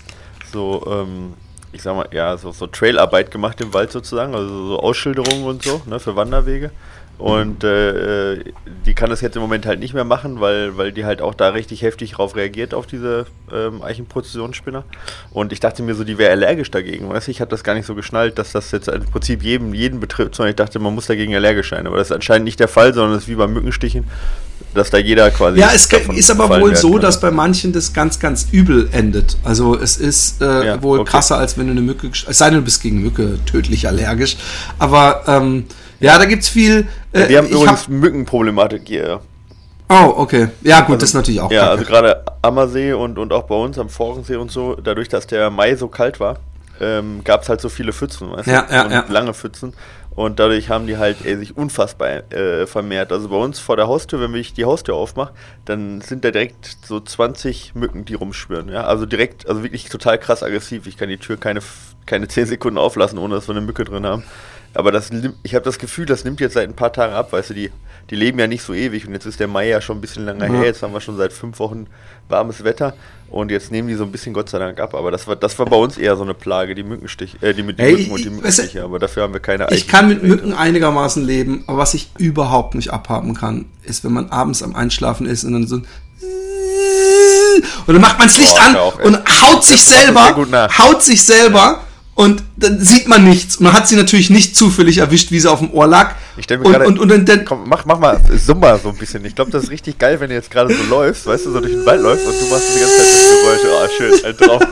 so, 0.52 0.86
ähm, 0.86 1.32
ich 1.72 1.82
sag 1.82 1.96
mal, 1.96 2.06
ja, 2.12 2.36
so, 2.36 2.52
so 2.52 2.66
Trailarbeit 2.66 3.30
gemacht 3.30 3.60
im 3.60 3.72
Wald 3.72 3.90
sozusagen, 3.90 4.34
also 4.34 4.68
so 4.68 4.78
Ausschilderungen 4.78 5.44
und 5.44 5.62
so, 5.64 5.80
ne, 5.86 5.98
für 5.98 6.14
Wanderwege. 6.14 6.70
Und 7.18 7.62
äh, 7.62 8.42
die 8.84 8.94
kann 8.94 9.08
das 9.08 9.20
jetzt 9.20 9.36
im 9.36 9.42
Moment 9.42 9.64
halt 9.64 9.78
nicht 9.78 9.94
mehr 9.94 10.04
machen, 10.04 10.40
weil, 10.40 10.76
weil 10.76 10.90
die 10.90 11.04
halt 11.04 11.22
auch 11.22 11.34
da 11.34 11.50
richtig 11.50 11.82
heftig 11.82 12.12
drauf 12.12 12.34
reagiert 12.34 12.74
auf 12.74 12.86
diese 12.86 13.26
ähm, 13.52 13.80
Eichenprozessionsspinner. 13.80 14.82
Und 15.30 15.52
ich 15.52 15.60
dachte 15.60 15.84
mir 15.84 15.94
so, 15.94 16.02
die 16.02 16.18
wäre 16.18 16.32
allergisch 16.32 16.72
dagegen. 16.72 17.08
Weißt 17.08 17.28
du, 17.28 17.30
ich 17.30 17.40
habe 17.40 17.50
das 17.50 17.62
gar 17.62 17.74
nicht 17.74 17.86
so 17.86 17.94
geschnallt, 17.94 18.38
dass 18.38 18.50
das 18.52 18.72
jetzt 18.72 18.88
im 18.88 19.04
Prinzip 19.04 19.44
jeden, 19.44 19.72
jeden 19.72 20.00
betrifft, 20.00 20.34
sondern 20.34 20.50
ich 20.50 20.56
dachte, 20.56 20.80
man 20.80 20.94
muss 20.94 21.06
dagegen 21.06 21.32
allergisch 21.34 21.70
sein. 21.70 21.86
Aber 21.86 21.96
das 21.96 22.08
ist 22.08 22.12
anscheinend 22.12 22.44
nicht 22.44 22.58
der 22.58 22.68
Fall, 22.68 22.92
sondern 22.92 23.16
es 23.16 23.24
ist 23.24 23.28
wie 23.28 23.36
beim 23.36 23.52
Mückenstichen, 23.52 24.04
dass 24.74 24.90
da 24.90 24.98
jeder 24.98 25.30
quasi. 25.30 25.60
Ja, 25.60 25.70
es 25.72 25.86
ist 25.92 26.30
aber 26.30 26.60
wohl 26.60 26.74
so, 26.74 26.98
dass 26.98 27.20
bei 27.20 27.30
manchen 27.30 27.72
das 27.72 27.92
ganz, 27.92 28.18
ganz 28.18 28.48
übel 28.50 28.88
endet. 28.90 29.36
Also 29.44 29.78
es 29.78 29.96
ist 29.96 30.42
äh, 30.42 30.66
ja, 30.66 30.82
wohl 30.82 31.00
okay. 31.00 31.10
krasser, 31.10 31.38
als 31.38 31.56
wenn 31.56 31.66
du 31.66 31.72
eine 31.72 31.82
Mücke, 31.82 32.10
es 32.10 32.38
sei 32.38 32.46
denn, 32.46 32.58
du 32.58 32.64
bist 32.64 32.82
gegen 32.82 33.00
Mücke 33.00 33.38
tödlich 33.46 33.86
allergisch. 33.86 34.36
Aber 34.78 35.22
ähm, 35.28 35.66
ja, 36.02 36.18
da 36.18 36.24
gibt's 36.24 36.48
viel. 36.48 36.86
Äh, 37.12 37.28
wir 37.28 37.38
haben 37.38 37.48
übrigens 37.48 37.82
hab... 37.82 37.88
Mückenproblematik 37.88 38.82
hier. 38.86 39.20
Oh, 39.88 40.14
okay. 40.16 40.48
Ja, 40.62 40.80
gut, 40.80 40.94
also, 40.94 41.00
das 41.00 41.08
ist 41.10 41.14
natürlich 41.14 41.40
auch. 41.40 41.50
Ja, 41.50 41.60
kacke. 41.60 41.70
also 41.70 41.84
gerade 41.84 42.24
Ammersee 42.40 42.92
und, 42.92 43.18
und 43.18 43.32
auch 43.32 43.44
bei 43.44 43.54
uns 43.54 43.78
am 43.78 43.88
Forensee 43.88 44.36
und 44.36 44.50
so, 44.50 44.74
dadurch, 44.74 45.08
dass 45.08 45.26
der 45.26 45.50
Mai 45.50 45.76
so 45.76 45.88
kalt 45.88 46.18
war, 46.18 46.38
ähm, 46.80 47.22
gab 47.24 47.42
es 47.42 47.48
halt 47.48 47.60
so 47.60 47.68
viele 47.68 47.92
Pfützen, 47.92 48.30
weißt 48.32 48.46
ja, 48.46 48.62
du? 48.62 48.74
Ja, 48.74 48.84
und 48.84 48.90
ja. 48.90 49.04
lange 49.08 49.34
Pfützen. 49.34 49.74
Und 50.14 50.38
dadurch 50.38 50.68
haben 50.68 50.86
die 50.86 50.98
halt 50.98 51.24
ey, 51.24 51.36
sich 51.36 51.56
unfassbar 51.56 52.30
äh, 52.32 52.66
vermehrt. 52.66 53.12
Also 53.12 53.30
bei 53.30 53.36
uns 53.36 53.58
vor 53.58 53.76
der 53.76 53.86
Haustür, 53.86 54.20
wenn 54.20 54.34
ich 54.34 54.52
die 54.52 54.66
Haustür 54.66 54.94
aufmache, 54.94 55.32
dann 55.64 56.02
sind 56.02 56.24
da 56.24 56.30
direkt 56.30 56.76
so 56.84 57.00
20 57.00 57.74
Mücken, 57.74 58.04
die 58.04 58.14
rumschwirren. 58.14 58.68
Ja? 58.68 58.84
Also 58.84 59.06
direkt, 59.06 59.48
also 59.48 59.62
wirklich 59.62 59.88
total 59.88 60.18
krass 60.18 60.42
aggressiv. 60.42 60.86
Ich 60.86 60.98
kann 60.98 61.08
die 61.08 61.16
Tür 61.16 61.38
keine, 61.38 61.60
keine 62.04 62.28
10 62.28 62.46
Sekunden 62.46 62.78
auflassen, 62.78 63.18
ohne 63.18 63.36
dass 63.36 63.48
wir 63.48 63.56
eine 63.56 63.64
Mücke 63.64 63.84
drin 63.84 64.04
haben. 64.04 64.22
Aber 64.74 64.90
das, 64.90 65.10
ich 65.42 65.54
habe 65.54 65.64
das 65.64 65.78
Gefühl, 65.78 66.06
das 66.06 66.24
nimmt 66.24 66.40
jetzt 66.40 66.54
seit 66.54 66.68
ein 66.68 66.74
paar 66.74 66.92
Tagen 66.92 67.12
ab, 67.12 67.32
weißt 67.32 67.50
du, 67.50 67.54
die, 67.54 67.70
die 68.10 68.16
leben 68.16 68.38
ja 68.38 68.46
nicht 68.46 68.62
so 68.62 68.72
ewig 68.72 69.06
und 69.06 69.12
jetzt 69.12 69.26
ist 69.26 69.38
der 69.38 69.48
Mai 69.48 69.68
ja 69.68 69.80
schon 69.80 69.98
ein 69.98 70.00
bisschen 70.00 70.24
länger 70.24 70.46
ja. 70.46 70.52
her, 70.52 70.64
jetzt 70.64 70.82
haben 70.82 70.92
wir 70.92 71.00
schon 71.00 71.16
seit 71.16 71.32
fünf 71.32 71.58
Wochen 71.58 71.86
warmes 72.28 72.64
Wetter 72.64 72.94
und 73.28 73.50
jetzt 73.50 73.70
nehmen 73.70 73.88
die 73.88 73.94
so 73.94 74.04
ein 74.04 74.12
bisschen 74.12 74.32
Gott 74.32 74.48
sei 74.48 74.58
Dank 74.58 74.80
ab. 74.80 74.94
Aber 74.94 75.10
das 75.10 75.26
war, 75.26 75.36
das 75.36 75.58
war 75.58 75.66
bei 75.66 75.76
uns 75.76 75.98
eher 75.98 76.16
so 76.16 76.22
eine 76.22 76.34
Plage, 76.34 76.74
die 76.74 76.82
Mückenstiche, 76.82 77.36
äh, 77.40 77.54
die 77.54 77.62
mit 77.62 77.78
den 77.78 77.86
hey, 77.86 77.96
Mücken 77.96 78.10
und 78.12 78.24
die 78.24 78.30
Mückenstiche, 78.30 78.82
aber 78.82 78.98
dafür 78.98 79.24
haben 79.24 79.32
wir 79.32 79.40
keine 79.40 79.66
Ich 79.70 79.88
kann 79.88 80.08
mit 80.08 80.22
Mücken 80.22 80.52
einigermaßen 80.52 81.24
leben, 81.24 81.64
aber 81.66 81.78
was 81.78 81.94
ich 81.94 82.10
überhaupt 82.18 82.74
nicht 82.74 82.90
abhaben 82.90 83.34
kann, 83.34 83.66
ist, 83.82 84.04
wenn 84.04 84.12
man 84.12 84.30
abends 84.30 84.62
am 84.62 84.74
Einschlafen 84.74 85.26
ist 85.26 85.44
und 85.44 85.52
dann 85.52 85.66
so 85.66 85.82
und 87.86 87.94
dann 87.94 88.00
macht 88.00 88.18
man 88.18 88.28
das 88.28 88.38
Licht 88.38 88.54
Boah, 88.54 88.94
an 88.96 89.04
und 89.04 89.42
haut 89.42 89.64
sich 89.64 89.82
selber, 89.82 90.34
haut 90.78 91.02
sich 91.02 91.22
selber 91.22 91.80
und 92.14 92.42
dann 92.56 92.78
sieht 92.78 93.08
man 93.08 93.24
nichts. 93.24 93.58
Man 93.60 93.72
hat 93.72 93.88
sie 93.88 93.96
natürlich 93.96 94.28
nicht 94.28 94.54
zufällig 94.54 94.98
erwischt, 94.98 95.30
wie 95.30 95.40
sie 95.40 95.50
auf 95.50 95.60
dem 95.60 95.72
Ohr 95.72 95.86
lag. 95.86 96.14
Ich 96.36 96.44
stelle 96.44 96.60
mir 96.60 96.70
gerade. 96.70 96.86
Und, 96.86 96.98
und, 96.98 97.10
und, 97.10 97.28
dann, 97.28 97.44
komm, 97.44 97.66
mach, 97.66 97.86
mach 97.86 97.98
mal, 97.98 98.20
summ 98.36 98.60
mal 98.60 98.78
so 98.78 98.90
ein 98.90 98.96
bisschen. 98.96 99.24
Ich 99.24 99.34
glaube, 99.34 99.50
das 99.50 99.64
ist 99.64 99.70
richtig 99.70 99.98
geil, 99.98 100.20
wenn 100.20 100.28
du 100.28 100.34
jetzt 100.34 100.50
gerade 100.50 100.74
so 100.74 100.82
läufst, 100.90 101.26
weißt 101.26 101.46
du, 101.46 101.52
so 101.52 101.60
durch 101.60 101.72
den 101.72 101.86
Wald 101.86 102.02
läufst 102.02 102.26
und 102.26 102.34
du 102.38 102.46
machst 102.46 102.64
die 102.74 102.80
ganze 102.80 102.96
Zeit 102.96 103.06
das 103.06 103.30
Geräusch. 103.30 103.82
Ah, 103.82 103.88
schön, 103.96 104.24
halt 104.24 104.40
drauf. 104.40 104.62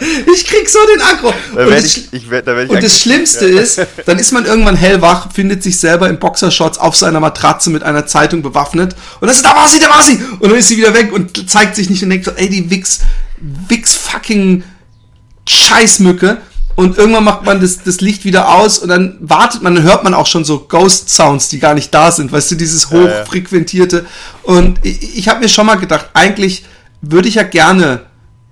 ich 0.34 0.46
krieg 0.46 0.68
so 0.68 0.78
den 0.94 1.02
Akku. 1.02 1.30
Da 1.54 1.66
und, 1.66 1.84
ich, 1.84 2.12
ich 2.12 2.30
werd, 2.30 2.46
da 2.46 2.56
werd 2.56 2.70
und 2.70 2.82
das 2.82 2.98
Schlimmste 2.98 3.48
ja. 3.48 3.60
ist, 3.60 3.80
dann 4.06 4.18
ist 4.18 4.32
man 4.32 4.46
irgendwann 4.46 4.76
hellwach, 4.76 5.30
findet 5.32 5.62
sich 5.62 5.78
selber 5.78 6.08
in 6.08 6.18
Boxershorts 6.18 6.78
auf 6.78 6.96
seiner 6.96 7.20
Matratze 7.20 7.68
mit 7.68 7.82
einer 7.82 8.06
Zeitung 8.06 8.42
bewaffnet 8.42 8.96
und 9.20 9.28
das 9.28 9.36
ist, 9.36 9.44
da 9.44 9.54
war 9.54 9.68
sie, 9.68 9.78
da 9.78 9.90
war 9.90 10.02
sie! 10.02 10.18
Und 10.38 10.50
dann 10.50 10.58
ist 10.58 10.68
sie 10.68 10.76
wieder 10.76 10.94
weg 10.94 11.12
und 11.12 11.50
zeigt 11.50 11.76
sich 11.76 11.90
nicht 11.90 12.02
und 12.02 12.10
denkt 12.10 12.24
so, 12.24 12.32
ey, 12.32 12.48
die 12.48 12.70
Wix, 12.70 13.00
Wix 13.68 13.94
fucking 13.94 14.64
Scheißmücke. 15.48 16.38
Und 16.76 16.98
irgendwann 16.98 17.24
macht 17.24 17.44
man 17.44 17.60
das, 17.60 17.84
das 17.84 18.00
Licht 18.00 18.24
wieder 18.24 18.52
aus 18.52 18.80
und 18.80 18.88
dann 18.88 19.16
wartet 19.20 19.62
man, 19.62 19.76
dann 19.76 19.84
hört 19.84 20.02
man 20.02 20.12
auch 20.12 20.26
schon 20.26 20.44
so 20.44 20.58
Ghost 20.58 21.08
Sounds, 21.08 21.48
die 21.48 21.60
gar 21.60 21.74
nicht 21.74 21.94
da 21.94 22.10
sind, 22.10 22.32
weißt 22.32 22.50
du, 22.50 22.54
dieses 22.56 22.90
hochfrequentierte. 22.90 24.06
Und 24.42 24.80
ich, 24.82 25.18
ich 25.18 25.28
habe 25.28 25.40
mir 25.40 25.48
schon 25.48 25.66
mal 25.66 25.76
gedacht, 25.76 26.10
eigentlich 26.14 26.64
würde 27.00 27.28
ich 27.28 27.36
ja 27.36 27.44
gerne 27.44 28.00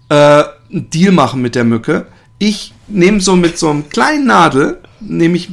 äh, 0.08 0.14
einen 0.14 0.90
Deal 0.90 1.10
machen 1.10 1.42
mit 1.42 1.56
der 1.56 1.64
Mücke. 1.64 2.06
Ich 2.38 2.72
nehme 2.86 3.20
so 3.20 3.34
mit 3.34 3.58
so 3.58 3.70
einem 3.70 3.88
kleinen 3.88 4.26
Nadel, 4.26 4.78
nehme 5.00 5.36
ich, 5.36 5.48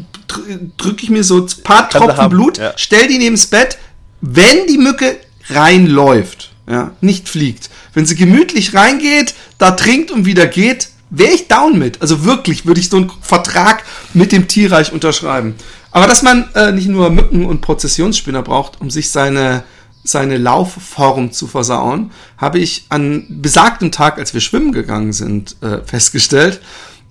drücke 0.77 1.03
ich 1.03 1.09
mir 1.09 1.23
so 1.23 1.37
ein 1.37 1.63
paar 1.63 1.89
Tropfen 1.89 2.29
Blut, 2.29 2.57
ja. 2.59 2.73
stell 2.75 3.07
die 3.07 3.17
neben 3.17 3.35
das 3.35 3.47
Bett, 3.47 3.77
wenn 4.21 4.67
die 4.67 4.77
Mücke 4.77 5.17
reinläuft, 5.49 6.51
ja, 6.69 6.91
nicht 7.01 7.29
fliegt, 7.29 7.69
wenn 7.93 8.05
sie 8.05 8.15
gemütlich 8.15 8.75
reingeht, 8.75 9.33
da 9.57 9.71
trinkt 9.71 10.11
und 10.11 10.25
wieder 10.25 10.45
geht, 10.45 10.89
wäre 11.09 11.33
ich 11.33 11.47
down 11.47 11.77
mit. 11.77 12.01
Also 12.01 12.25
wirklich 12.25 12.65
würde 12.65 12.79
ich 12.79 12.89
so 12.89 12.97
einen 12.97 13.11
Vertrag 13.21 13.83
mit 14.13 14.31
dem 14.31 14.47
Tierreich 14.47 14.91
unterschreiben. 14.93 15.55
Aber 15.91 16.07
dass 16.07 16.21
man 16.21 16.49
äh, 16.55 16.71
nicht 16.71 16.87
nur 16.87 17.09
Mücken 17.09 17.45
und 17.45 17.61
Prozessionsspinner 17.61 18.43
braucht, 18.43 18.79
um 18.79 18.89
sich 18.89 19.09
seine, 19.09 19.63
seine 20.03 20.37
Laufform 20.37 21.31
zu 21.31 21.47
versauen, 21.47 22.11
habe 22.37 22.59
ich 22.59 22.85
an 22.89 23.25
besagtem 23.29 23.91
Tag, 23.91 24.17
als 24.19 24.33
wir 24.33 24.41
schwimmen 24.41 24.71
gegangen 24.71 25.13
sind, 25.13 25.55
äh, 25.61 25.79
festgestellt. 25.83 26.61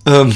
Ähm, 0.05 0.33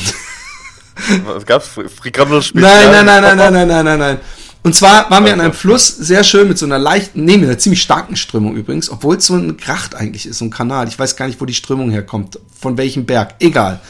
gab's? 1.46 1.70
Frikandel 2.00 2.44
Nein, 2.54 2.92
nein, 2.92 3.06
nein, 3.06 3.22
nein, 3.22 3.38
nein, 3.38 3.54
nein, 3.54 3.68
nein, 3.68 3.86
nein, 3.86 4.00
nein. 4.00 4.20
Und 4.64 4.74
zwar 4.74 5.12
waren 5.12 5.26
wir 5.26 5.34
an 5.34 5.42
einem 5.42 5.54
Fluss, 5.54 5.90
sehr 5.90 6.24
schön, 6.24 6.48
mit 6.48 6.58
so 6.58 6.66
einer 6.66 6.80
leichten, 6.80 7.26
nee, 7.26 7.38
mit 7.38 7.50
einer 7.50 7.58
ziemlich 7.58 7.82
starken 7.82 8.16
Strömung 8.16 8.56
übrigens, 8.56 8.90
obwohl 8.90 9.18
es 9.18 9.26
so 9.26 9.36
ein 9.36 9.58
Gracht 9.58 9.94
eigentlich 9.94 10.26
ist, 10.26 10.38
so 10.38 10.46
ein 10.46 10.52
Kanal. 10.52 10.88
Ich 10.88 10.98
weiß 10.98 11.18
gar 11.18 11.28
nicht, 11.28 11.42
wo 11.42 11.46
die 11.46 11.54
Strömung 11.54 11.92
herkommt, 11.92 12.40
von 12.60 12.78
welchem 12.78 13.06
Berg, 13.06 13.36
egal. 13.40 13.82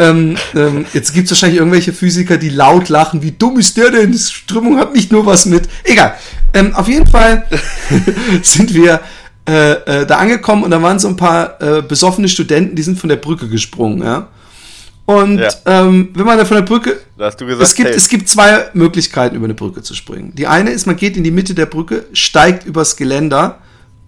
Ähm, 0.00 0.36
ähm, 0.56 0.86
jetzt 0.94 1.12
gibt 1.12 1.26
es 1.26 1.30
wahrscheinlich 1.30 1.60
irgendwelche 1.60 1.92
Physiker, 1.92 2.38
die 2.38 2.48
laut 2.48 2.88
lachen, 2.88 3.22
wie 3.22 3.32
dumm 3.32 3.58
ist 3.58 3.76
der 3.76 3.90
denn? 3.90 4.10
Die 4.10 4.18
Strömung 4.18 4.78
hat 4.78 4.94
nicht 4.94 5.12
nur 5.12 5.26
was 5.26 5.46
mit. 5.46 5.68
Egal. 5.84 6.14
Ähm, 6.54 6.74
auf 6.74 6.88
jeden 6.88 7.06
Fall 7.06 7.46
sind 8.42 8.74
wir 8.74 9.00
äh, 9.48 9.72
äh, 9.72 10.06
da 10.06 10.16
angekommen 10.16 10.64
und 10.64 10.70
da 10.70 10.82
waren 10.82 10.98
so 10.98 11.06
ein 11.06 11.16
paar 11.16 11.60
äh, 11.60 11.82
besoffene 11.82 12.28
Studenten, 12.28 12.74
die 12.74 12.82
sind 12.82 12.98
von 12.98 13.08
der 13.08 13.16
Brücke 13.16 13.48
gesprungen, 13.48 14.02
ja. 14.02 14.28
Und 15.10 15.38
ja. 15.38 15.50
ähm, 15.66 16.10
wenn 16.14 16.24
man 16.24 16.38
da 16.38 16.44
von 16.44 16.56
der 16.56 16.62
Brücke. 16.62 17.00
hast 17.18 17.40
du 17.40 17.46
gesagt, 17.46 17.62
es, 17.62 17.74
gibt, 17.74 17.88
hey. 17.88 17.96
es 17.96 18.08
gibt 18.08 18.28
zwei 18.28 18.66
Möglichkeiten, 18.74 19.34
über 19.34 19.46
eine 19.46 19.54
Brücke 19.54 19.82
zu 19.82 19.94
springen. 19.94 20.32
Die 20.36 20.46
eine 20.46 20.70
ist, 20.70 20.86
man 20.86 20.94
geht 20.94 21.16
in 21.16 21.24
die 21.24 21.32
Mitte 21.32 21.54
der 21.54 21.66
Brücke, 21.66 22.04
steigt 22.12 22.64
übers 22.64 22.96
Geländer 22.96 23.58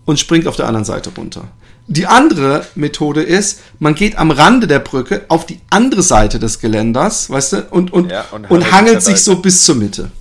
und 0.04 0.20
springt 0.20 0.46
auf 0.46 0.54
der 0.54 0.68
anderen 0.68 0.84
Seite 0.84 1.10
runter. 1.16 1.48
Die 1.88 2.06
andere 2.06 2.64
Methode 2.76 3.22
ist, 3.22 3.60
man 3.80 3.96
geht 3.96 4.16
am 4.16 4.30
Rande 4.30 4.68
der 4.68 4.78
Brücke 4.78 5.24
auf 5.26 5.44
die 5.44 5.58
andere 5.70 6.02
Seite 6.02 6.38
des 6.38 6.60
Geländers, 6.60 7.28
weißt 7.28 7.52
du, 7.52 7.66
und, 7.70 7.92
und, 7.92 8.12
ja, 8.12 8.24
und, 8.30 8.48
und 8.48 8.70
hangelt 8.70 9.02
sich 9.02 9.22
so 9.22 9.36
bis 9.36 9.64
zur 9.64 9.74
Mitte. 9.74 10.12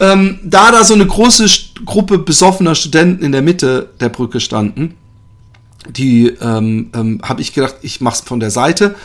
Ähm, 0.00 0.40
da 0.42 0.72
da 0.72 0.82
so 0.82 0.94
eine 0.94 1.06
große 1.06 1.46
Gruppe 1.84 2.18
besoffener 2.18 2.74
Studenten 2.74 3.24
in 3.24 3.30
der 3.30 3.42
Mitte 3.42 3.90
der 4.00 4.08
Brücke 4.08 4.40
standen, 4.40 4.96
die 5.88 6.26
ähm, 6.40 6.90
ähm, 6.94 7.20
habe 7.22 7.42
ich 7.42 7.54
gedacht, 7.54 7.76
ich 7.82 8.00
mach's 8.00 8.20
von 8.20 8.40
der 8.40 8.50
Seite 8.50 8.96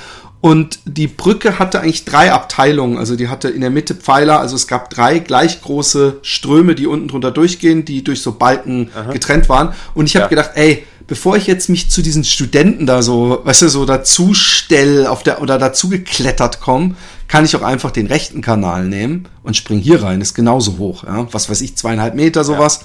und 0.46 0.78
die 0.86 1.08
Brücke 1.08 1.58
hatte 1.58 1.82
eigentlich 1.82 2.06
drei 2.06 2.32
Abteilungen. 2.32 3.00
Also 3.00 3.16
die 3.16 3.30
hatte 3.30 3.50
in 3.50 3.62
der 3.62 3.72
Mitte 3.72 3.96
Pfeiler. 3.96 4.40
Also 4.40 4.56
es 4.56 4.68
gab 4.68 4.92
drei 4.92 5.18
gleich 5.18 5.60
große 5.64 6.20
Ströme, 6.22 6.76
die 6.76 6.86
unten 6.86 7.08
drunter 7.08 7.32
durchgehen, 7.32 7.84
die 7.84 8.04
durch 8.04 8.22
so 8.22 8.34
Balken 8.34 8.92
Aha. 8.94 9.12
getrennt 9.12 9.50
waren. 9.50 9.74
Und 9.96 10.06
ich 10.06 10.16
habe 10.16 10.26
ja. 10.26 10.30
gedacht, 10.30 10.52
ey, 10.54 10.86
bevor 11.08 11.36
ich 11.36 11.48
jetzt 11.48 11.68
mich 11.68 11.90
zu 11.90 12.04
diesen 12.04 12.24
Studenten 12.24 12.86
da 12.86 13.02
so, 13.02 13.42
weißt 13.44 13.64
du, 13.64 13.70
so 13.70 13.86
dazu 13.86 14.36
stell 14.36 15.08
auf 15.08 15.24
der 15.24 15.42
oder 15.42 15.58
dazu 15.58 15.90
geklettert 15.90 16.62
komme, 16.62 16.96
kann 17.28 17.44
ich 17.44 17.56
auch 17.56 17.64
einfach 17.64 17.90
den 17.90 18.06
rechten 18.06 18.42
Kanal 18.42 18.86
nehmen 18.86 19.28
und 19.42 19.58
spring 19.58 19.80
hier 19.80 20.04
rein. 20.04 20.22
Ist 20.22 20.36
genauso 20.36 20.78
hoch. 20.78 21.06
Ja? 21.06 21.28
Was 21.32 21.50
weiß 21.50 21.62
ich, 21.62 21.76
zweieinhalb 21.76 22.14
Meter 22.14 22.44
sowas. 22.44 22.82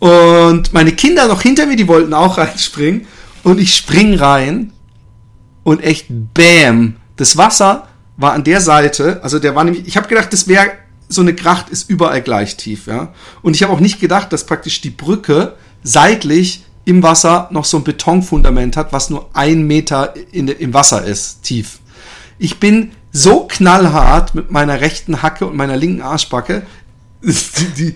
Ja. 0.00 0.08
Und 0.50 0.72
meine 0.72 0.90
Kinder 0.90 1.28
noch 1.28 1.42
hinter 1.42 1.66
mir, 1.66 1.76
die 1.76 1.86
wollten 1.86 2.12
auch 2.12 2.38
reinspringen. 2.38 3.06
Und 3.44 3.60
ich 3.60 3.76
spring 3.76 4.16
rein 4.16 4.72
und 5.64 5.82
echt 5.82 6.06
Bäm. 6.08 6.96
Das 7.16 7.36
Wasser 7.36 7.88
war 8.16 8.32
an 8.32 8.44
der 8.44 8.60
Seite, 8.60 9.20
also 9.22 9.38
der 9.38 9.54
war 9.54 9.64
nämlich, 9.64 9.86
ich 9.86 9.96
habe 9.96 10.08
gedacht, 10.08 10.32
das 10.32 10.48
wäre 10.48 10.72
so 11.08 11.20
eine 11.20 11.34
Gracht 11.34 11.68
ist 11.68 11.90
überall 11.90 12.22
gleich 12.22 12.56
tief, 12.56 12.86
ja. 12.86 13.12
Und 13.42 13.54
ich 13.54 13.62
habe 13.62 13.72
auch 13.72 13.80
nicht 13.80 14.00
gedacht, 14.00 14.32
dass 14.32 14.46
praktisch 14.46 14.80
die 14.80 14.90
Brücke 14.90 15.56
seitlich 15.82 16.64
im 16.84 17.02
Wasser 17.02 17.48
noch 17.52 17.64
so 17.64 17.76
ein 17.78 17.84
Betonfundament 17.84 18.76
hat, 18.76 18.92
was 18.92 19.10
nur 19.10 19.28
ein 19.34 19.66
Meter 19.66 20.14
in, 20.32 20.48
im 20.48 20.74
Wasser 20.74 21.04
ist, 21.04 21.42
tief. 21.42 21.80
Ich 22.38 22.58
bin 22.58 22.92
so 23.12 23.46
knallhart 23.46 24.34
mit 24.34 24.50
meiner 24.50 24.80
rechten 24.80 25.22
Hacke 25.22 25.46
und 25.46 25.56
meiner 25.56 25.76
linken 25.76 26.02
Arschbacke 26.02 26.66
die, 27.22 27.66
die 27.76 27.94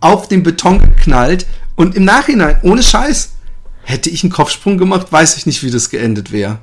auf 0.00 0.28
den 0.28 0.42
Beton 0.42 0.80
geknallt 0.80 1.46
und 1.76 1.94
im 1.94 2.04
Nachhinein, 2.04 2.58
ohne 2.62 2.82
Scheiß, 2.82 3.30
hätte 3.82 4.10
ich 4.10 4.22
einen 4.22 4.32
Kopfsprung 4.32 4.78
gemacht, 4.78 5.10
weiß 5.10 5.36
ich 5.36 5.46
nicht, 5.46 5.62
wie 5.62 5.70
das 5.70 5.90
geendet 5.90 6.32
wäre. 6.32 6.58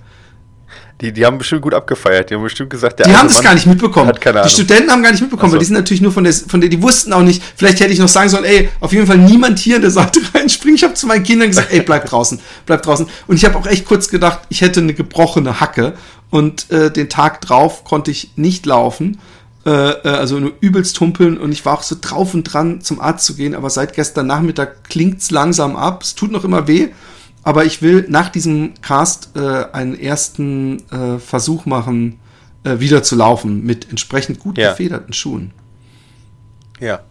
Die, 1.02 1.12
die 1.12 1.26
haben 1.26 1.38
bestimmt 1.38 1.62
gut 1.62 1.74
abgefeiert. 1.74 2.30
Die 2.30 2.36
haben 2.36 2.44
bestimmt 2.44 2.70
gesagt, 2.70 3.00
der 3.00 3.08
Die 3.08 3.16
haben 3.16 3.28
das 3.28 3.42
gar 3.42 3.54
nicht 3.54 3.66
mitbekommen. 3.66 4.08
Hat 4.08 4.22
keine 4.22 4.40
Ahnung. 4.40 4.50
Die 4.50 4.54
Studenten 4.54 4.90
haben 4.92 5.04
gar 5.04 5.12
nicht 5.12 5.22
mitbekommen, 5.22 5.52
so. 5.52 5.56
weil 5.56 5.60
die 5.60 5.66
sind 5.66 5.76
natürlich 5.76 6.02
nur 6.02 6.14
von 6.14 6.24
der, 6.24 6.34
von 6.34 6.62
der, 6.62 6.70
die 6.70 6.82
wussten 6.82 7.12
auch 7.12 7.22
nicht, 7.22 7.44
vielleicht 7.58 7.82
hätte 7.82 7.92
ich 7.92 8.00
noch 8.00 8.08
sagen 8.08 8.30
sollen, 8.30 8.46
ey, 8.46 8.70
auf 8.80 8.94
jeden 8.94 9.06
Fall 9.06 9.18
niemand 9.18 9.60
hier 9.60 9.76
in 9.76 9.82
der 9.82 9.92
Seite 9.92 10.22
reinspringen. 10.34 10.76
Ich 10.76 10.84
habe 10.84 10.94
zu 10.94 11.06
meinen 11.08 11.24
Kindern 11.24 11.50
gesagt, 11.50 11.72
ey, 11.72 11.82
bleib 11.82 12.06
draußen, 12.06 12.40
bleib 12.66 12.82
draußen. 12.84 13.08
Und 13.28 13.36
ich 13.36 13.44
habe 13.44 13.58
auch 13.58 13.68
echt 13.68 13.86
kurz 13.86 14.08
gedacht, 14.08 14.40
ich 14.50 14.62
hätte 14.62 14.80
eine 14.80 14.94
gebrochene 14.94 15.60
Hacke. 15.60 15.94
Und 16.30 16.72
äh, 16.72 16.92
den 16.92 17.10
Tag 17.10 17.42
drauf 17.42 17.84
konnte 17.84 18.12
ich 18.12 18.32
nicht 18.36 18.66
laufen. 18.66 19.20
Äh, 19.66 19.72
äh, 19.72 20.10
also 20.10 20.40
nur 20.40 20.54
übelst 20.60 21.00
humpeln 21.00 21.38
und 21.38 21.52
ich 21.52 21.66
war 21.66 21.74
auch 21.74 21.82
so 21.82 21.96
drauf 22.00 22.36
und 22.36 22.44
dran, 22.44 22.82
zum 22.82 23.02
Arzt 23.02 23.26
zu 23.26 23.36
gehen, 23.36 23.56
aber 23.56 23.72
seit 23.72 23.94
gestern 23.94 24.28
Nachmittag 24.28 24.84
klingt's 24.84 25.32
langsam 25.32 25.76
ab. 25.76 26.04
Es 26.04 26.14
tut 26.14 26.32
noch 26.32 26.44
immer 26.44 26.68
weh. 26.68 26.90
Aber 27.46 27.64
ich 27.64 27.84
will 27.84 28.06
nach 28.10 28.30
diesem 28.30 28.74
Cast 28.82 29.30
äh, 29.36 29.66
einen 29.72 29.98
ersten 29.98 30.80
äh, 30.90 31.20
Versuch 31.20 31.68
machen, 31.68 32.20
äh, 32.64 32.80
wieder 32.80 33.04
zu 33.04 33.16
laufen 33.16 33.64
mit 33.64 33.90
entsprechend 33.92 34.40
gut 34.40 34.58
ja. 34.58 34.72
gefederten 34.72 35.14
Schuhen. 35.14 35.52
Ja, 36.80 37.02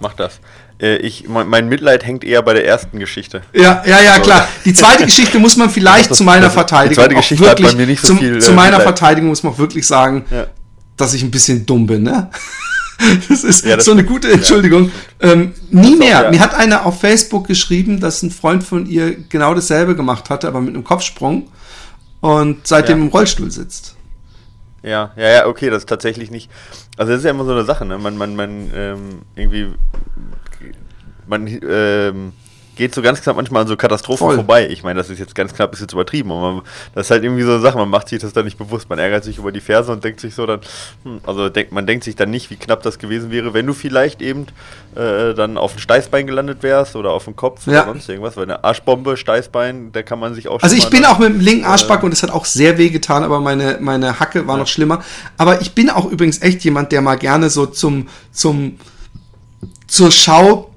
mach 0.00 0.14
das. 0.14 0.40
Äh, 0.80 0.96
ich, 0.96 1.28
mein, 1.28 1.68
Mitleid 1.68 2.04
hängt 2.04 2.24
eher 2.24 2.42
bei 2.42 2.54
der 2.54 2.66
ersten 2.66 2.98
Geschichte. 2.98 3.42
Ja, 3.52 3.84
ja, 3.86 4.00
ja, 4.00 4.18
klar. 4.18 4.48
Die 4.64 4.74
zweite 4.74 5.04
Geschichte 5.06 5.38
muss 5.38 5.56
man 5.56 5.70
vielleicht 5.70 6.10
das, 6.10 6.18
zu 6.18 6.24
meiner 6.24 6.50
Verteidigung. 6.50 6.90
Die 6.90 7.00
zweite 7.00 7.14
Geschichte 7.14 7.44
wirklich, 7.44 7.68
hat 7.68 7.74
bei 7.74 7.80
mir 7.80 7.86
nicht 7.86 8.02
so 8.02 8.08
zum, 8.08 8.18
viel. 8.18 8.40
Zu 8.40 8.52
meiner 8.52 8.78
Mitleid. 8.78 8.98
Verteidigung 8.98 9.28
muss 9.28 9.44
man 9.44 9.52
auch 9.52 9.58
wirklich 9.58 9.86
sagen, 9.86 10.24
ja. 10.28 10.48
dass 10.96 11.14
ich 11.14 11.22
ein 11.22 11.30
bisschen 11.30 11.64
dumm 11.64 11.86
bin, 11.86 12.02
ne? 12.02 12.30
das 13.28 13.44
ist 13.44 13.64
ja, 13.64 13.76
das 13.76 13.84
so 13.84 13.92
eine 13.92 14.04
gute 14.04 14.30
Entschuldigung. 14.30 14.90
Ja. 15.22 15.32
Ähm, 15.32 15.54
nie 15.70 15.96
mehr. 15.96 16.18
Auch, 16.18 16.24
ja. 16.24 16.30
Mir 16.30 16.40
hat 16.40 16.54
einer 16.54 16.86
auf 16.86 17.00
Facebook 17.00 17.46
geschrieben, 17.46 18.00
dass 18.00 18.22
ein 18.22 18.30
Freund 18.30 18.64
von 18.64 18.86
ihr 18.86 19.16
genau 19.28 19.54
dasselbe 19.54 19.96
gemacht 19.96 20.30
hatte, 20.30 20.48
aber 20.48 20.60
mit 20.60 20.74
einem 20.74 20.84
Kopfsprung 20.84 21.48
und 22.20 22.66
seitdem 22.66 23.02
im 23.02 23.08
Rollstuhl 23.08 23.50
sitzt. 23.50 23.96
Ja, 24.82 25.12
ja, 25.16 25.30
ja, 25.30 25.46
okay, 25.46 25.70
das 25.70 25.84
ist 25.84 25.88
tatsächlich 25.88 26.30
nicht. 26.30 26.50
Also 26.96 27.12
das 27.12 27.20
ist 27.20 27.24
ja 27.24 27.30
immer 27.30 27.44
so 27.44 27.52
eine 27.52 27.64
Sache, 27.64 27.86
ne? 27.86 27.98
Man, 27.98 28.18
man, 28.18 28.36
man 28.36 28.70
ähm, 28.74 29.22
irgendwie 29.34 29.72
man 31.26 31.46
ähm, 31.46 32.32
geht 32.76 32.94
so 32.94 33.02
ganz 33.02 33.20
knapp 33.20 33.36
manchmal 33.36 33.62
an 33.62 33.68
so 33.68 33.76
Katastrophen 33.76 34.26
Voll. 34.26 34.36
vorbei. 34.36 34.68
Ich 34.68 34.82
meine, 34.82 34.98
das 34.98 35.10
ist 35.10 35.18
jetzt 35.18 35.34
ganz 35.34 35.54
knapp, 35.54 35.72
ist 35.72 35.80
jetzt 35.80 35.92
übertrieben, 35.92 36.30
aber 36.32 36.52
man, 36.54 36.62
das 36.94 37.06
ist 37.06 37.10
halt 37.10 37.24
irgendwie 37.24 37.42
so 37.42 37.52
eine 37.52 37.60
Sache, 37.60 37.78
man 37.78 37.88
macht 37.88 38.08
sich 38.08 38.20
das 38.20 38.32
dann 38.32 38.44
nicht 38.44 38.58
bewusst, 38.58 38.88
man 38.88 38.98
ärgert 38.98 39.24
sich 39.24 39.38
über 39.38 39.52
die 39.52 39.60
Ferse 39.60 39.92
und 39.92 40.02
denkt 40.02 40.20
sich 40.20 40.34
so 40.34 40.46
dann, 40.46 40.60
hm, 41.04 41.20
also 41.24 41.48
denk, 41.48 41.72
man 41.72 41.86
denkt 41.86 42.04
sich 42.04 42.16
dann 42.16 42.30
nicht, 42.30 42.50
wie 42.50 42.56
knapp 42.56 42.82
das 42.82 42.98
gewesen 42.98 43.30
wäre, 43.30 43.54
wenn 43.54 43.66
du 43.66 43.72
vielleicht 43.72 44.22
eben 44.22 44.46
äh, 44.94 45.34
dann 45.34 45.56
auf 45.56 45.74
ein 45.74 45.78
Steißbein 45.78 46.26
gelandet 46.26 46.62
wärst 46.62 46.96
oder 46.96 47.10
auf 47.10 47.24
dem 47.24 47.36
Kopf 47.36 47.66
ja. 47.66 47.82
oder 47.82 47.92
sonst 47.92 48.08
irgendwas, 48.08 48.36
weil 48.36 48.44
eine 48.44 48.64
Arschbombe, 48.64 49.16
Steißbein, 49.16 49.92
da 49.92 50.02
kann 50.02 50.18
man 50.18 50.34
sich 50.34 50.48
auch 50.48 50.62
Also 50.62 50.76
ich 50.76 50.90
bin 50.90 51.04
auch 51.04 51.18
mit 51.18 51.28
dem 51.28 51.40
linken 51.40 51.64
Arschback 51.64 52.02
äh, 52.02 52.06
und 52.06 52.12
es 52.12 52.22
hat 52.22 52.30
auch 52.30 52.44
sehr 52.44 52.78
weh 52.78 52.90
getan, 52.90 53.24
aber 53.24 53.40
meine, 53.40 53.78
meine 53.80 54.20
Hacke 54.20 54.46
war 54.46 54.56
ja. 54.56 54.60
noch 54.60 54.68
schlimmer. 54.68 55.02
Aber 55.36 55.60
ich 55.60 55.74
bin 55.74 55.90
auch 55.90 56.10
übrigens 56.10 56.42
echt 56.42 56.64
jemand, 56.64 56.92
der 56.92 57.02
mal 57.02 57.16
gerne 57.16 57.50
so 57.50 57.66
zum, 57.66 58.08
zum, 58.32 58.78
zur 59.86 60.10
Schau 60.10 60.73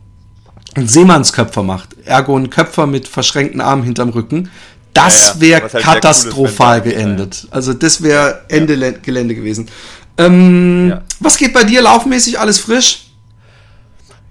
Seemannsköpfer 0.86 1.64
macht, 1.64 1.96
ergo 2.06 2.36
einen 2.36 2.50
Köpfer 2.50 2.86
mit 2.86 3.08
verschränkten 3.08 3.62
Armen 3.62 3.84
hinterm 3.84 4.10
Rücken, 4.10 4.50
das 4.94 5.36
ja, 5.36 5.42
wäre 5.42 5.62
halt 5.62 5.84
katastrophal 5.84 6.82
cool 6.82 6.92
geendet. 6.92 7.44
Ja. 7.44 7.50
Also 7.52 7.74
das 7.74 8.02
wäre 8.02 8.42
Ende 8.50 8.94
Gelände 8.94 9.36
gewesen. 9.36 9.70
Ähm, 10.18 10.94
was 11.20 11.38
geht 11.38 11.54
bei 11.54 11.64
dir 11.64 11.82
laufmäßig? 11.82 12.40
Alles 12.40 12.60
frisch? 12.60 13.07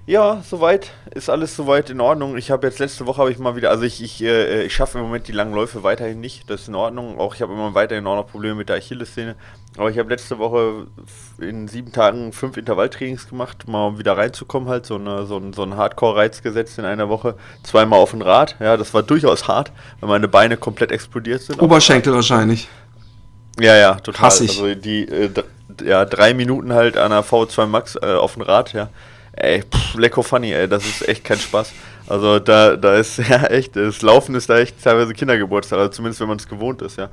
Ja, 0.07 0.41
soweit 0.49 0.91
ist 1.13 1.29
alles 1.29 1.53
soweit 1.53 1.89
in 1.89 1.99
Ordnung. 1.99 2.37
Ich 2.37 2.49
habe 2.49 2.65
jetzt 2.65 2.79
letzte 2.79 3.05
Woche 3.05 3.19
habe 3.19 3.29
ich 3.29 3.39
mal 3.39 3.57
wieder, 3.57 3.71
also 3.71 3.83
ich, 3.83 4.01
ich, 4.01 4.23
äh, 4.23 4.63
ich 4.63 4.73
schaffe 4.73 4.99
im 4.99 5.03
Moment 5.03 5.27
die 5.27 5.33
langen 5.33 5.53
Läufe 5.53 5.83
weiterhin 5.83 6.21
nicht. 6.21 6.49
Das 6.49 6.61
ist 6.61 6.69
in 6.69 6.75
Ordnung. 6.75 7.19
Auch 7.19 7.35
ich 7.35 7.41
habe 7.41 7.51
immer 7.51 7.73
weiterhin 7.73 8.07
auch 8.07 8.15
noch 8.15 8.27
Probleme 8.27 8.55
mit 8.55 8.69
der 8.69 8.77
Achillessehne. 8.77 9.35
Aber 9.75 9.91
ich 9.91 9.99
habe 9.99 10.09
letzte 10.09 10.39
Woche 10.39 10.87
in 11.41 11.67
sieben 11.67 11.91
Tagen 11.91 12.31
fünf 12.31 12.55
Intervalltrainings 12.55 13.27
gemacht, 13.27 13.67
mal 13.67 13.85
um 13.85 13.99
wieder 13.99 14.17
reinzukommen, 14.17 14.69
halt 14.69 14.85
so, 14.85 14.95
eine, 14.95 15.25
so, 15.25 15.39
ein, 15.39 15.51
so 15.51 15.63
ein 15.63 15.75
Hardcore-Reiz 15.75 16.41
gesetzt 16.41 16.79
in 16.79 16.85
einer 16.85 17.09
Woche. 17.09 17.35
Zweimal 17.63 17.99
auf 17.99 18.13
ein 18.13 18.21
Rad. 18.21 18.55
Ja, 18.61 18.77
das 18.77 18.93
war 18.93 19.03
durchaus 19.03 19.49
hart, 19.49 19.73
weil 19.99 20.07
meine 20.07 20.29
Beine 20.29 20.55
komplett 20.55 20.93
explodiert 20.93 21.41
sind. 21.41 21.61
Oberschenkel 21.61 22.13
wahrscheinlich. 22.13 22.69
Ja, 23.59 23.75
ja, 23.75 23.95
total. 23.95 24.21
Hass 24.21 24.39
ich. 24.39 24.51
Also 24.51 24.73
die 24.73 25.03
äh, 25.03 25.29
ja, 25.83 26.05
drei 26.05 26.33
Minuten 26.33 26.71
halt 26.71 26.95
an 26.95 27.11
der 27.11 27.25
V2 27.25 27.65
Max 27.65 27.97
äh, 28.01 28.13
auf 28.13 28.35
dem 28.35 28.43
Rad, 28.43 28.71
ja 28.71 28.89
ey, 29.37 29.61
pff, 29.63 29.95
lecko 29.95 30.23
funny, 30.23 30.53
ey, 30.53 30.67
das 30.67 30.85
ist 30.85 31.07
echt 31.07 31.23
kein 31.23 31.39
Spaß. 31.39 31.71
Also 32.07 32.39
da, 32.39 32.75
da 32.75 32.95
ist 32.95 33.17
ja 33.29 33.43
echt, 33.45 33.75
das 33.75 34.01
Laufen 34.01 34.35
ist 34.35 34.49
da 34.49 34.57
echt 34.57 34.83
teilweise 34.83 35.13
Kindergeburtstag, 35.13 35.79
also 35.79 35.91
zumindest 35.91 36.21
wenn 36.21 36.27
man 36.27 36.37
es 36.37 36.47
gewohnt 36.47 36.81
ist, 36.81 36.97
ja. 36.97 37.09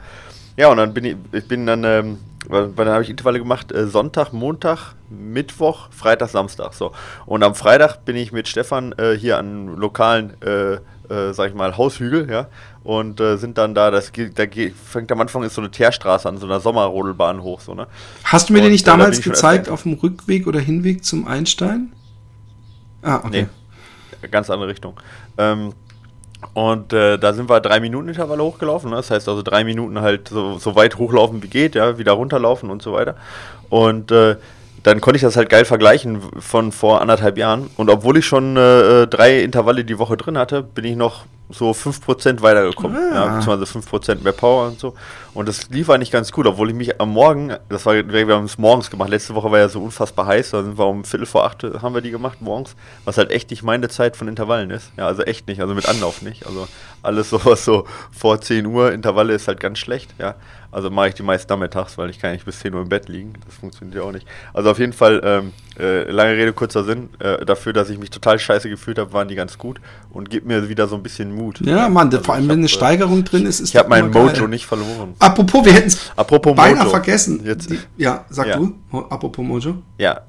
Ja, 0.57 0.69
und 0.69 0.77
dann 0.77 0.95
bin 0.95 1.05
ich, 1.05 1.17
ich 1.33 1.49
bin 1.49 1.67
dann, 1.67 1.83
ähm, 1.83 2.19
dann 2.49 2.89
habe 2.89 3.03
ich 3.03 3.11
Intervalle 3.11 3.39
gemacht, 3.41 3.73
äh, 3.73 3.89
Sonntag, 3.89 4.33
Montag, 4.33 4.95
Mittwoch, 5.11 5.89
Freitag, 5.91 6.29
Samstag. 6.29 6.75
So. 6.75 6.93
Und 7.27 7.43
am 7.43 7.57
Freitag 7.57 8.05
bin 8.05 8.15
ich 8.15 8.31
mit 8.31 8.47
Stefan 8.47 8.93
äh, 8.93 9.17
hier 9.17 9.39
an 9.39 9.77
lokalen, 9.77 10.35
äh, 10.43 10.75
äh, 10.75 11.33
sag 11.33 11.49
ich 11.49 11.55
mal, 11.55 11.77
Haushügel, 11.77 12.31
ja, 12.31 12.47
und 12.85 13.21
äh, 13.21 13.37
sind 13.37 13.59
dann 13.59 13.75
da, 13.75 13.91
das 13.91 14.13
da 14.13 14.45
fängt 14.85 15.11
am 15.11 15.21
Anfang 15.21 15.43
ist 15.43 15.55
so 15.55 15.61
eine 15.61 15.71
Teerstraße 15.73 16.29
an, 16.29 16.39
so 16.39 16.47
einer 16.47 16.61
Sommerrodelbahn 16.61 17.43
hoch, 17.43 17.61
so, 17.61 17.75
ne? 17.75 17.89
Hast 18.23 18.49
du 18.49 18.53
mir 18.53 18.61
und, 18.61 18.67
den 18.67 18.73
nicht 18.73 18.87
damals 18.87 19.21
da 19.21 19.31
gezeigt 19.31 19.69
auf 19.69 19.83
dem 19.83 19.95
Rückweg 19.95 20.47
oder 20.47 20.61
Hinweg 20.61 21.05
zum 21.05 21.27
Einstein? 21.27 21.93
Ah, 23.05 23.21
okay. 23.23 23.47
Nee, 24.23 24.29
ganz 24.29 24.51
andere 24.51 24.71
Richtung. 24.71 24.95
Ähm, 25.39 25.75
und 26.53 26.93
äh, 26.93 27.19
da 27.19 27.33
sind 27.33 27.49
wir 27.49 27.61
drei 27.61 27.81
Minuten 27.81 28.09
Intervalle 28.09 28.43
hochgelaufen. 28.43 28.91
Ne? 28.91 28.97
Das 28.97 29.11
heißt 29.11 29.29
also 29.29 29.43
drei 29.43 29.65
Minuten 29.65 30.01
halt 30.01 30.29
so, 30.29 30.59
so, 30.59 30.75
weit 30.75 30.99
hochlaufen 30.99 31.43
wie 31.43 31.49
geht, 31.49 31.75
ja, 31.75 31.99
wieder 31.99 32.13
runterlaufen 32.13 32.71
und 32.71 32.83
so 32.83 32.93
weiter. 32.93 33.17
Und 33.71 34.11
äh, 34.11 34.37
dann 34.83 35.01
konnte 35.01 35.17
ich 35.17 35.23
das 35.23 35.37
halt 35.37 35.49
geil 35.49 35.65
vergleichen 35.65 36.21
von 36.39 36.71
vor 36.73 37.01
anderthalb 37.01 37.39
Jahren. 37.39 37.71
Und 37.77 37.89
obwohl 37.89 38.19
ich 38.19 38.27
schon 38.27 38.57
äh, 38.57 39.03
äh 39.03 39.07
drei 39.07 39.41
Intervalle 39.41 39.85
die 39.85 39.99
Woche 39.99 40.17
drin 40.17 40.37
hatte, 40.37 40.63
bin 40.63 40.85
ich 40.85 40.97
noch 40.97 41.25
so 41.51 41.71
5% 41.71 42.41
weitergekommen. 42.41 42.97
Ah. 42.97 43.15
Ja, 43.15 43.37
beziehungsweise 43.37 43.79
5% 43.79 44.23
mehr 44.23 44.33
Power 44.33 44.69
und 44.69 44.79
so. 44.79 44.95
Und 45.35 45.49
das 45.49 45.69
lief 45.69 45.91
eigentlich 45.91 46.13
ganz 46.13 46.31
gut, 46.31 46.47
obwohl 46.47 46.71
ich 46.71 46.77
mich 46.77 47.01
am 47.01 47.11
Morgen, 47.11 47.53
das 47.69 47.85
war, 47.87 47.95
wir 47.95 48.35
haben 48.35 48.45
es 48.45 48.57
morgens 48.57 48.91
gemacht, 48.91 49.11
letzte 49.11 49.35
Woche 49.35 49.51
war 49.51 49.59
ja 49.59 49.69
so 49.69 49.83
unfassbar 49.83 50.27
heiß, 50.27 50.51
da 50.51 50.63
sind 50.63 50.79
wir 50.79 50.87
um 50.87 51.05
Viertel 51.05 51.27
vor 51.27 51.45
acht, 51.45 51.65
haben 51.65 51.95
wir 51.95 52.01
die 52.01 52.13
gemacht 52.13 52.41
morgens, 52.41 52.77
was 53.05 53.19
halt 53.19 53.31
echt 53.33 53.51
nicht 53.51 53.65
meine 53.65 53.89
Zeit 53.89 54.17
von 54.17 54.29
Intervallen 54.29 54.71
ist. 54.71 54.93
Ja, 54.97 55.07
also 55.07 55.23
echt 55.23 55.49
nicht, 55.49 55.61
also 55.61 55.75
mit 55.75 55.89
Anlauf 55.89 56.23
nicht. 56.23 56.47
Also 56.47 56.69
alles 57.03 57.31
sowas 57.31 57.65
so 57.65 57.85
vor 58.13 58.41
10 58.41 58.65
Uhr, 58.67 58.93
Intervalle 58.93 59.35
ist 59.35 59.49
halt 59.49 59.59
ganz 59.59 59.79
schlecht, 59.79 60.15
ja. 60.19 60.37
Also 60.75 60.91
mache 60.91 61.09
ich 61.09 61.15
die 61.15 61.23
meist 61.23 61.49
nachmittags, 61.51 61.97
weil 61.99 62.11
ich 62.11 62.19
kann 62.19 62.33
nicht 62.33 62.45
bis 62.45 62.59
10 62.59 62.75
Uhr 62.75 62.83
im 62.83 62.89
Bett 62.89 63.09
liegen. 63.09 63.35
Das 63.47 63.55
funktioniert 63.55 63.97
ja 63.97 64.03
auch 64.03 64.11
nicht. 64.11 64.27
Also 64.53 64.73
auf 64.73 64.81
jeden 64.81 64.93
Fall, 64.93 65.21
ähm, 65.23 65.53
äh, 65.79 66.11
lange 66.11 66.33
Rede, 66.33 66.53
kurzer 66.53 66.83
Sinn. 66.83 67.11
Äh, 67.21 67.45
dafür, 67.45 67.73
dass 67.73 67.91
ich 67.91 67.99
mich 67.99 68.11
total 68.11 68.41
scheiße 68.41 68.69
gefühlt 68.69 68.99
habe, 68.99 69.13
waren 69.13 69.29
die 69.29 69.37
ganz 69.37 69.57
gut 69.57 69.81
und 70.11 70.31
gibt 70.31 70.47
mir 70.47 70.69
wieder 70.69 70.89
so 70.89 70.97
ein 70.97 71.05
bisschen 71.05 71.33
Mut. 71.35 71.61
Ja, 71.61 71.89
Mann, 71.89 72.09
also 72.09 72.23
vor 72.23 72.35
allem, 72.35 72.49
wenn 72.49 72.59
eine 72.59 72.67
äh, 72.67 72.69
Steigerung 72.69 73.25
drin 73.25 73.47
ist, 73.47 73.61
ist 73.61 73.71
Ich 73.71 73.77
habe 73.77 73.89
meinen 73.89 74.11
Mojo 74.11 74.33
geil. 74.33 74.49
nicht 74.49 74.67
verloren. 74.67 75.15
Apropos, 75.19 75.65
wir 75.65 75.73
hätten 75.73 75.89
es 75.89 76.11
beinahe 76.17 76.75
Mojo. 76.77 76.91
vergessen. 76.91 77.41
Jetzt. 77.45 77.69
Ja, 77.97 78.25
sag 78.31 78.47
ja. 78.47 78.57
du. 78.57 78.75
Apropos 79.11 79.45
Mojo. 79.45 79.77
Ja. 79.99 80.21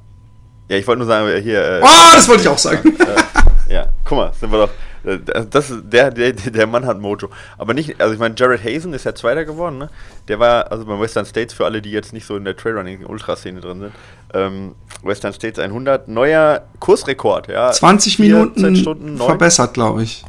Ja, 0.68 0.78
ich 0.78 0.88
wollte 0.88 1.00
nur 1.00 1.08
sagen, 1.08 1.42
hier. 1.44 1.62
Äh, 1.62 1.82
oh, 1.84 2.16
das 2.16 2.28
wollte 2.28 2.44
ich 2.44 2.48
auch 2.48 2.58
sagen. 2.58 2.96
Äh, 3.00 3.74
ja, 3.74 3.88
guck 4.04 4.18
mal, 4.18 4.32
sind 4.40 4.52
wir 4.52 4.60
doch. 4.68 4.70
Äh, 5.06 5.46
das, 5.50 5.72
der, 5.84 6.12
der, 6.12 6.34
der 6.34 6.68
Mann 6.68 6.86
hat 6.86 7.00
Mojo. 7.00 7.30
Aber 7.58 7.74
nicht, 7.74 8.00
also 8.02 8.14
ich 8.14 8.20
meine, 8.20 8.36
Jared 8.38 8.64
Hazen 8.64 8.94
ist 8.94 9.06
ja 9.06 9.14
Zweiter 9.14 9.46
geworden, 9.46 9.78
ne? 9.78 9.90
Der 10.28 10.40
war, 10.40 10.72
also 10.72 10.86
beim 10.86 11.00
Western 11.00 11.26
States, 11.26 11.54
für 11.54 11.66
alle, 11.66 11.82
die 11.82 11.92
jetzt 11.92 12.14
nicht 12.14 12.26
so 12.26 12.36
in 12.36 12.46
der 12.46 12.56
Trailrunning-Ultraszene 12.56 13.62
drin 13.62 13.80
sind, 13.80 13.92
ähm, 14.34 14.76
Western 15.04 15.34
States 15.34 15.60
100, 15.60 16.08
neuer 16.08 16.64
Kursrekord, 16.80 17.48
ja. 17.48 17.72
20 17.72 18.20
Minuten 18.20 18.76
Stunden, 18.76 19.18
verbessert, 19.18 19.74
glaube 19.74 20.04
ich. 20.04 20.24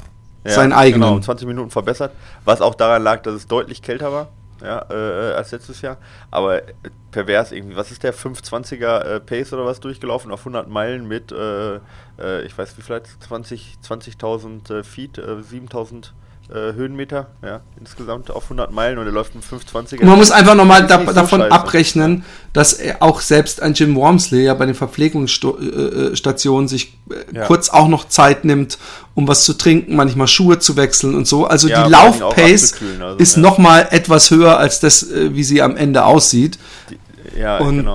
Ja, 0.47 0.55
Sein 0.55 0.73
eigenen. 0.73 1.09
Genau, 1.09 1.21
20 1.21 1.47
Minuten 1.47 1.71
verbessert, 1.71 2.13
was 2.45 2.61
auch 2.61 2.75
daran 2.75 3.03
lag, 3.03 3.23
dass 3.23 3.35
es 3.35 3.47
deutlich 3.47 3.83
kälter 3.83 4.13
war 4.13 4.29
ja, 4.63 4.87
äh, 4.91 5.35
als 5.35 5.53
letztes 5.53 5.83
Jahr. 5.83 5.99
Aber 6.31 6.63
pervers 7.11 7.53
irgendwie, 7.53 7.77
was 7.77 7.91
ist 7.91 8.03
der 8.03 8.15
520er 8.15 9.01
äh, 9.01 9.21
Pace 9.21 9.53
oder 9.53 9.65
was 9.65 9.81
durchgelaufen 9.81 10.31
auf 10.31 10.41
100 10.41 10.69
Meilen 10.69 11.07
mit, 11.07 11.33
äh, 11.33 11.77
äh 12.19 12.43
ich 12.45 12.57
weiß 12.57 12.77
wie 12.79 12.83
vielleicht 12.83 13.23
20, 13.23 13.79
20.000 13.83 14.83
Feet, 14.83 15.19
7.000 15.19 16.13
äh, 16.49 16.75
Höhenmeter, 16.75 17.29
ja, 17.43 17.61
insgesamt 17.81 18.31
auf 18.31 18.45
100 18.45 18.71
Meilen 18.71 18.99
und 18.99 19.07
er 19.07 19.13
läuft 19.13 19.35
mit 19.35 19.45
520 19.45 20.03
Man 20.03 20.17
muss 20.17 20.31
einfach 20.31 20.55
nochmal 20.55 20.87
da, 20.87 20.99
davon 20.99 21.41
scheiße. 21.41 21.53
abrechnen, 21.53 22.25
dass 22.53 22.79
auch 23.01 23.21
selbst 23.21 23.61
ein 23.63 23.75
Jim 23.75 23.97
Wormsley 23.97 24.45
ja 24.45 24.55
bei 24.55 24.67
den 24.67 24.77
Verpflegungsstationen 24.77 26.69
sich 26.69 26.99
äh, 27.11 27.37
ja. 27.37 27.47
kurz 27.47 27.69
auch 27.69 27.89
noch 27.89 28.09
Zeit 28.09 28.45
nimmt, 28.45 28.79
um 29.15 29.27
was 29.27 29.45
zu 29.45 29.55
trinken, 29.55 29.97
manchmal 29.97 30.29
Schuhe 30.29 30.59
zu 30.59 30.77
wechseln 30.77 31.15
und 31.15 31.27
so. 31.27 31.47
Also 31.47 31.69
ja, 31.69 31.85
die 31.85 31.91
Laufpace 31.91 32.75
also, 33.01 33.17
ist 33.17 33.37
ja. 33.37 33.43
nochmal 33.43 33.89
etwas 33.91 34.31
höher 34.31 34.59
als 34.59 34.79
das, 34.79 35.11
äh, 35.11 35.35
wie 35.35 35.43
sie 35.43 35.63
am 35.63 35.77
Ende 35.77 36.05
aussieht. 36.05 36.59
Die, 36.91 37.41
ja, 37.41 37.59
und 37.59 37.79
genau. 37.79 37.95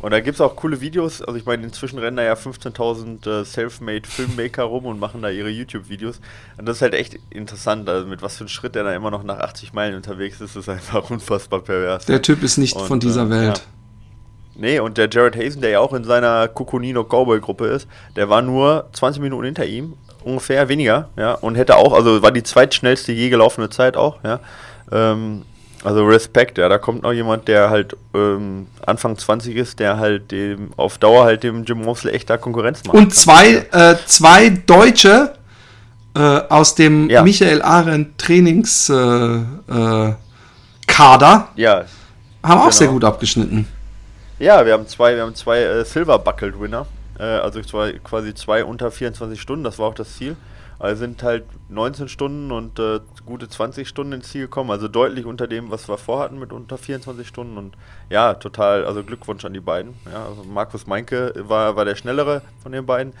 Und 0.00 0.12
da 0.12 0.20
gibt 0.20 0.36
es 0.36 0.40
auch 0.40 0.56
coole 0.56 0.80
Videos. 0.80 1.20
Also 1.20 1.36
ich 1.36 1.44
meine, 1.44 1.62
inzwischen 1.62 1.98
rennen 1.98 2.16
da 2.16 2.22
ja 2.22 2.34
15.000 2.34 3.28
äh, 3.28 3.44
Selfmade 3.44 4.08
Filmmaker 4.08 4.64
rum 4.64 4.86
und 4.86 4.98
machen 4.98 5.20
da 5.20 5.28
ihre 5.28 5.50
YouTube-Videos. 5.50 6.20
Und 6.56 6.66
das 6.66 6.76
ist 6.76 6.82
halt 6.82 6.94
echt 6.94 7.18
interessant, 7.28 7.88
also 7.88 8.06
mit 8.06 8.22
was 8.22 8.36
für 8.36 8.40
einem 8.40 8.48
Schritt 8.48 8.74
der 8.74 8.84
da 8.84 8.94
immer 8.94 9.10
noch 9.10 9.22
nach 9.22 9.38
80 9.38 9.72
Meilen 9.72 9.94
unterwegs 9.94 10.40
ist, 10.40 10.56
ist 10.56 10.68
einfach 10.68 11.10
unfassbar 11.10 11.60
pervers. 11.60 12.06
Der 12.06 12.22
Typ 12.22 12.42
ist 12.42 12.56
nicht 12.56 12.76
und, 12.76 12.86
von 12.86 13.00
dieser 13.00 13.26
äh, 13.26 13.30
Welt. 13.30 13.58
Ja. 13.58 13.64
Nee, 14.56 14.80
und 14.80 14.98
der 14.98 15.08
Jared 15.10 15.36
Hazen, 15.36 15.62
der 15.62 15.70
ja 15.70 15.80
auch 15.80 15.92
in 15.92 16.04
seiner 16.04 16.48
Coconino 16.48 17.04
Cowboy 17.04 17.40
Gruppe 17.40 17.66
ist, 17.66 17.88
der 18.16 18.28
war 18.28 18.42
nur 18.42 18.88
20 18.92 19.22
Minuten 19.22 19.44
hinter 19.44 19.64
ihm, 19.64 19.94
ungefähr 20.22 20.68
weniger, 20.68 21.08
ja, 21.16 21.32
und 21.34 21.54
hätte 21.54 21.76
auch, 21.76 21.92
also 21.94 22.20
war 22.20 22.30
die 22.30 22.42
zweitschnellste 22.42 23.12
je 23.12 23.30
gelaufene 23.30 23.70
Zeit 23.70 23.96
auch, 23.96 24.18
ja. 24.22 24.40
Ähm, 24.92 25.42
also 25.82 26.04
Respekt, 26.04 26.58
ja, 26.58 26.68
da 26.68 26.78
kommt 26.78 27.02
noch 27.02 27.12
jemand, 27.12 27.48
der 27.48 27.70
halt 27.70 27.96
ähm, 28.14 28.66
Anfang 28.84 29.16
20 29.16 29.56
ist, 29.56 29.78
der 29.78 29.98
halt 29.98 30.30
dem 30.30 30.72
auf 30.76 30.98
Dauer 30.98 31.24
halt 31.24 31.42
dem 31.42 31.64
Jim 31.64 31.82
Mosley 31.82 32.12
echter 32.12 32.36
Konkurrenz 32.36 32.84
macht. 32.84 32.96
Und 32.96 33.14
zwei, 33.14 33.66
äh, 33.72 33.96
zwei 34.06 34.50
Deutsche 34.50 35.34
äh, 36.14 36.20
aus 36.20 36.74
dem 36.74 37.08
ja. 37.08 37.22
Michael 37.22 37.62
Arendt 37.62 38.18
Trainingskader 38.18 40.16
äh, 40.86 41.60
äh, 41.60 41.62
ja, 41.62 41.84
haben 42.42 42.50
genau. 42.50 42.66
auch 42.66 42.72
sehr 42.72 42.88
gut 42.88 43.04
abgeschnitten. 43.04 43.66
Ja, 44.38 44.64
wir 44.66 44.74
haben 44.74 44.86
zwei, 44.86 45.14
wir 45.16 45.22
haben 45.22 45.34
zwei 45.34 45.60
äh, 45.62 45.84
Silver 45.84 46.18
Buckled 46.18 46.60
Winner, 46.60 46.86
äh, 47.18 47.22
also 47.22 47.62
zwei, 47.62 47.92
quasi 48.04 48.34
zwei 48.34 48.64
unter 48.64 48.90
24 48.90 49.40
Stunden, 49.40 49.64
das 49.64 49.78
war 49.78 49.88
auch 49.88 49.94
das 49.94 50.16
Ziel. 50.16 50.36
Also 50.80 51.00
sind 51.00 51.22
halt 51.22 51.44
19 51.68 52.08
Stunden 52.08 52.50
und 52.50 52.78
äh, 52.78 53.00
gute 53.26 53.50
20 53.50 53.86
Stunden 53.86 54.14
ins 54.14 54.30
Ziel 54.30 54.42
gekommen, 54.42 54.70
also 54.70 54.88
deutlich 54.88 55.26
unter 55.26 55.46
dem, 55.46 55.70
was 55.70 55.88
wir 55.88 55.98
vorhatten 55.98 56.38
mit 56.38 56.54
unter 56.54 56.78
24 56.78 57.28
Stunden. 57.28 57.58
Und 57.58 57.76
ja, 58.08 58.32
total, 58.32 58.86
also 58.86 59.04
Glückwunsch 59.04 59.44
an 59.44 59.52
die 59.52 59.60
beiden. 59.60 59.92
Ja, 60.10 60.24
also 60.26 60.42
Markus 60.42 60.86
Meinke 60.86 61.34
war, 61.36 61.76
war 61.76 61.84
der 61.84 61.96
schnellere 61.96 62.40
von 62.62 62.72
den 62.72 62.86
beiden. 62.86 63.12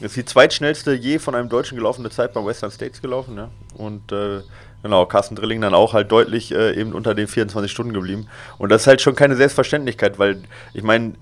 Ist 0.00 0.14
die 0.14 0.26
zweitschnellste 0.26 0.92
je 0.92 1.18
von 1.18 1.34
einem 1.34 1.48
Deutschen 1.48 1.78
gelaufene 1.78 2.10
Zeit 2.10 2.34
beim 2.34 2.44
Western 2.44 2.70
States 2.70 3.00
gelaufen. 3.00 3.38
Ja? 3.38 3.48
Und 3.78 4.12
äh, 4.12 4.42
Genau, 4.82 5.04
Carsten 5.06 5.34
Drilling 5.34 5.60
dann 5.60 5.74
auch 5.74 5.94
halt 5.94 6.12
deutlich 6.12 6.54
äh, 6.54 6.78
eben 6.78 6.92
unter 6.92 7.14
den 7.14 7.26
24 7.26 7.70
Stunden 7.70 7.92
geblieben. 7.92 8.28
Und 8.58 8.70
das 8.70 8.82
ist 8.82 8.86
halt 8.86 9.00
schon 9.00 9.16
keine 9.16 9.34
Selbstverständlichkeit, 9.34 10.18
weil 10.18 10.42
ich 10.74 10.82
meine, 10.82 11.14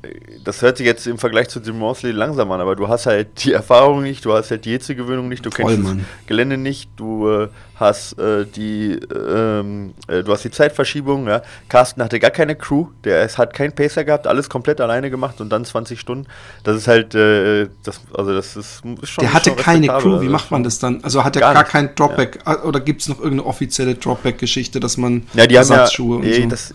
das 0.45 0.61
hört 0.61 0.77
sich 0.77 0.87
jetzt 0.87 1.07
im 1.07 1.19
Vergleich 1.19 1.49
zu 1.49 1.61
Jim 1.61 1.79
Mosley 1.79 2.13
langsam 2.13 2.51
an, 2.53 2.61
aber 2.61 2.77
du 2.77 2.89
hast 2.89 3.07
halt 3.07 3.45
die 3.45 3.53
Erfahrung 3.53 4.03
nicht, 4.03 4.25
du 4.25 4.35
hast 4.35 4.51
halt 4.51 4.65
die 4.65 4.73
Hitzegewöhnung 4.73 5.29
nicht, 5.29 5.47
du 5.47 5.51
Voll, 5.51 5.67
kennst 5.67 5.83
Mann. 5.83 5.99
das 5.99 6.27
Gelände 6.27 6.59
nicht, 6.59 6.91
du 6.97 7.29
äh, 7.29 7.49
hast 7.77 8.19
äh, 8.19 8.45
die 8.47 8.99
ähm, 9.15 9.95
äh, 10.09 10.23
du 10.23 10.33
hast 10.33 10.45
die 10.45 10.51
Zeitverschiebung, 10.51 11.27
ja. 11.27 11.43
Carsten 11.69 12.03
hatte 12.03 12.21
gar 12.21 12.31
keine 12.31 12.57
Crew, 12.57 12.89
der 13.05 13.23
es 13.23 13.39
hat 13.39 13.55
keinen 13.55 13.73
Pacer 13.73 14.05
gehabt, 14.05 14.27
alles 14.27 14.49
komplett 14.49 14.81
alleine 14.81 15.11
gemacht 15.11 15.41
und 15.41 15.51
dann 15.51 15.65
20 15.65 15.99
Stunden. 15.99 16.27
Das 16.63 16.77
ist 16.77 16.87
halt 16.87 17.15
äh, 17.15 17.69
das 17.83 18.01
also 18.15 18.35
das 18.35 18.57
ist, 18.57 18.83
ist 19.03 19.11
schon 19.11 19.23
Der 19.23 19.33
hatte 19.33 19.51
schon 19.51 19.59
keine 19.59 19.89
Crew, 19.89 20.13
wie 20.13 20.27
also 20.27 20.31
macht 20.31 20.51
man 20.51 20.63
das 20.63 20.79
dann? 20.79 21.03
Also 21.03 21.25
hat 21.25 21.37
er 21.37 21.41
gar, 21.41 21.55
gar 21.55 21.65
kein 21.65 21.95
Dropback 21.95 22.41
ja. 22.47 22.63
oder 22.63 22.81
gibt 22.81 23.03
es 23.03 23.09
noch 23.09 23.19
irgendeine 23.19 23.44
offizielle 23.45 23.95
Dropback-Geschichte, 23.95 24.81
dass 24.81 24.97
man 24.97 25.23
ja, 25.35 25.47
die 25.47 25.55
Ersatzschuhe 25.55 26.19
haben 26.19 26.29
ja, 26.29 26.37
und 26.37 26.43
so. 26.43 26.49
Das, 26.49 26.75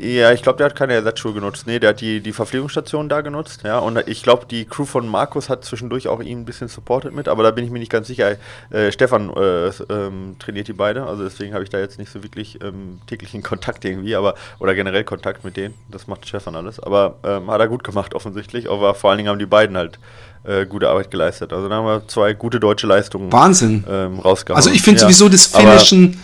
ja, 0.00 0.32
ich 0.32 0.42
glaube, 0.42 0.56
der 0.58 0.66
hat 0.66 0.76
keine 0.76 0.94
Ersatzschuhe 0.94 1.32
genutzt. 1.32 1.66
Nee, 1.66 1.78
der 1.78 1.90
hat 1.90 2.00
die, 2.00 2.20
die 2.20 2.32
Verpflegungsstation 2.32 3.08
da 3.08 3.20
genutzt. 3.20 3.60
Ja, 3.64 3.78
und 3.78 3.98
ich 4.08 4.22
glaube, 4.22 4.46
die 4.50 4.64
Crew 4.64 4.84
von 4.84 5.06
Markus 5.06 5.48
hat 5.48 5.64
zwischendurch 5.64 6.08
auch 6.08 6.20
ihn 6.20 6.40
ein 6.40 6.44
bisschen 6.44 6.68
supportet 6.68 7.14
mit, 7.14 7.28
aber 7.28 7.42
da 7.42 7.50
bin 7.50 7.64
ich 7.64 7.70
mir 7.70 7.78
nicht 7.78 7.92
ganz 7.92 8.06
sicher. 8.06 8.36
Äh, 8.70 8.92
Stefan 8.92 9.30
äh, 9.30 9.68
ähm, 9.90 10.36
trainiert 10.38 10.68
die 10.68 10.72
beide, 10.72 11.04
also 11.04 11.24
deswegen 11.24 11.54
habe 11.54 11.64
ich 11.64 11.70
da 11.70 11.78
jetzt 11.78 11.98
nicht 11.98 12.10
so 12.10 12.22
wirklich 12.22 12.62
ähm, 12.62 13.00
täglichen 13.06 13.42
Kontakt 13.42 13.84
irgendwie, 13.84 14.14
aber 14.16 14.34
oder 14.58 14.74
generell 14.74 15.04
Kontakt 15.04 15.44
mit 15.44 15.56
denen. 15.56 15.74
Das 15.90 16.06
macht 16.06 16.26
Stefan 16.26 16.56
alles. 16.56 16.80
Aber 16.80 17.16
ähm, 17.24 17.50
hat 17.50 17.60
er 17.60 17.68
gut 17.68 17.84
gemacht 17.84 18.14
offensichtlich. 18.14 18.70
Aber 18.70 18.94
vor 18.94 19.10
allen 19.10 19.18
Dingen 19.18 19.28
haben 19.28 19.38
die 19.38 19.46
beiden 19.46 19.76
halt 19.76 19.98
äh, 20.44 20.66
gute 20.66 20.88
Arbeit 20.88 21.10
geleistet. 21.10 21.52
Also 21.52 21.68
da 21.68 21.76
haben 21.76 21.86
wir 21.86 22.08
zwei 22.08 22.32
gute 22.32 22.60
deutsche 22.60 22.86
Leistungen 22.86 23.32
Wahnsinn. 23.32 23.84
Ähm, 23.88 24.20
rausgehauen. 24.20 24.56
Also 24.56 24.70
ich 24.70 24.82
finde 24.82 25.00
ja. 25.00 25.06
sowieso 25.06 25.28
das 25.28 25.46
Finishen 25.46 26.20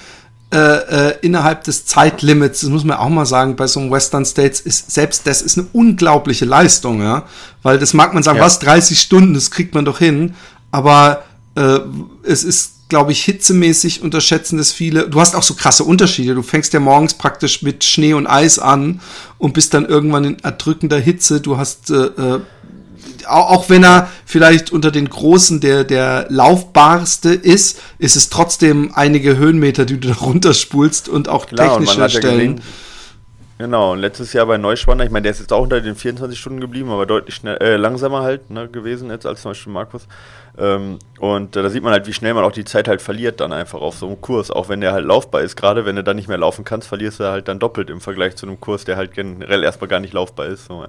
äh, 0.52 0.58
äh, 0.58 1.14
innerhalb 1.22 1.64
des 1.64 1.86
Zeitlimits, 1.86 2.60
das 2.60 2.70
muss 2.70 2.84
man 2.84 2.98
auch 2.98 3.08
mal 3.08 3.26
sagen, 3.26 3.56
bei 3.56 3.66
so 3.66 3.80
einem 3.80 3.90
Western 3.90 4.24
States 4.24 4.60
ist 4.60 4.92
selbst 4.92 5.26
das 5.26 5.42
ist 5.42 5.58
eine 5.58 5.66
unglaubliche 5.72 6.44
Leistung, 6.44 7.02
ja. 7.02 7.24
Weil 7.64 7.80
das 7.80 7.94
mag 7.94 8.14
man 8.14 8.22
sagen, 8.22 8.38
ja. 8.38 8.44
was, 8.44 8.60
30 8.60 9.00
Stunden, 9.00 9.34
das 9.34 9.50
kriegt 9.50 9.74
man 9.74 9.84
doch 9.84 9.98
hin. 9.98 10.34
Aber 10.70 11.24
äh, 11.56 11.80
es 12.22 12.44
ist, 12.44 12.88
glaube 12.88 13.10
ich, 13.10 13.24
hitzemäßig 13.24 14.02
unterschätzen 14.02 14.56
das 14.56 14.70
viele. 14.70 15.08
Du 15.08 15.20
hast 15.20 15.34
auch 15.34 15.42
so 15.42 15.54
krasse 15.54 15.82
Unterschiede. 15.82 16.36
Du 16.36 16.42
fängst 16.42 16.72
ja 16.72 16.78
morgens 16.78 17.14
praktisch 17.14 17.62
mit 17.62 17.82
Schnee 17.82 18.14
und 18.14 18.28
Eis 18.28 18.60
an 18.60 19.00
und 19.38 19.52
bist 19.52 19.74
dann 19.74 19.84
irgendwann 19.84 20.22
in 20.22 20.38
erdrückender 20.38 20.98
Hitze. 20.98 21.40
Du 21.40 21.56
hast 21.58 21.90
äh, 21.90 22.04
äh 22.04 22.40
auch, 23.26 23.68
wenn 23.68 23.84
er, 23.84 24.08
vielleicht 24.24 24.72
unter 24.72 24.90
den 24.90 25.08
Großen 25.08 25.60
der, 25.60 25.84
der 25.84 26.26
laufbarste 26.28 27.30
ist, 27.30 27.78
ist 27.98 28.16
es 28.16 28.28
trotzdem 28.28 28.92
einige 28.94 29.36
Höhenmeter, 29.36 29.84
die 29.84 29.98
du 29.98 30.08
da 30.08 30.14
runterspulst 30.14 31.08
und 31.08 31.28
auch 31.28 31.46
Klar, 31.46 31.78
technische 31.78 32.02
und 32.02 32.10
Stellen. 32.10 32.56
Gesehen, 32.56 32.60
genau, 33.58 33.92
und 33.92 33.98
letztes 34.00 34.32
Jahr 34.32 34.46
bei 34.46 34.58
Neuschwander, 34.58 35.04
ich 35.04 35.10
meine, 35.10 35.24
der 35.24 35.32
ist 35.32 35.40
jetzt 35.40 35.52
auch 35.52 35.62
unter 35.62 35.80
den 35.80 35.94
24 35.94 36.38
Stunden 36.38 36.60
geblieben, 36.60 36.90
aber 36.90 37.06
deutlich 37.06 37.34
schnell, 37.34 37.56
äh, 37.58 37.76
langsamer 37.76 38.22
halt 38.22 38.50
ne, 38.50 38.68
gewesen 38.68 39.10
jetzt 39.10 39.26
als 39.26 39.42
zum 39.42 39.50
Beispiel 39.50 39.72
Markus. 39.72 40.06
Ähm, 40.58 40.98
und 41.18 41.54
äh, 41.56 41.62
da 41.62 41.68
sieht 41.68 41.82
man 41.82 41.92
halt, 41.92 42.06
wie 42.06 42.12
schnell 42.12 42.34
man 42.34 42.44
auch 42.44 42.52
die 42.52 42.64
Zeit 42.64 42.88
halt 42.88 43.02
verliert 43.02 43.40
dann 43.40 43.52
einfach 43.52 43.80
auf 43.80 43.96
so 43.96 44.06
einem 44.06 44.20
Kurs, 44.20 44.50
auch 44.50 44.68
wenn 44.68 44.80
der 44.80 44.92
halt 44.92 45.04
laufbar 45.04 45.42
ist. 45.42 45.56
Gerade 45.56 45.84
wenn 45.84 45.96
du 45.96 46.04
dann 46.04 46.16
nicht 46.16 46.28
mehr 46.28 46.38
laufen 46.38 46.64
kannst, 46.64 46.88
verlierst 46.88 47.20
du 47.20 47.24
halt 47.24 47.48
dann 47.48 47.58
doppelt 47.58 47.90
im 47.90 48.00
Vergleich 48.00 48.36
zu 48.36 48.46
einem 48.46 48.60
Kurs, 48.60 48.84
der 48.84 48.96
halt 48.96 49.12
generell 49.12 49.62
erstmal 49.62 49.88
gar 49.88 50.00
nicht 50.00 50.14
laufbar 50.14 50.46
ist. 50.46 50.66
So, 50.66 50.82
ja. 50.82 50.88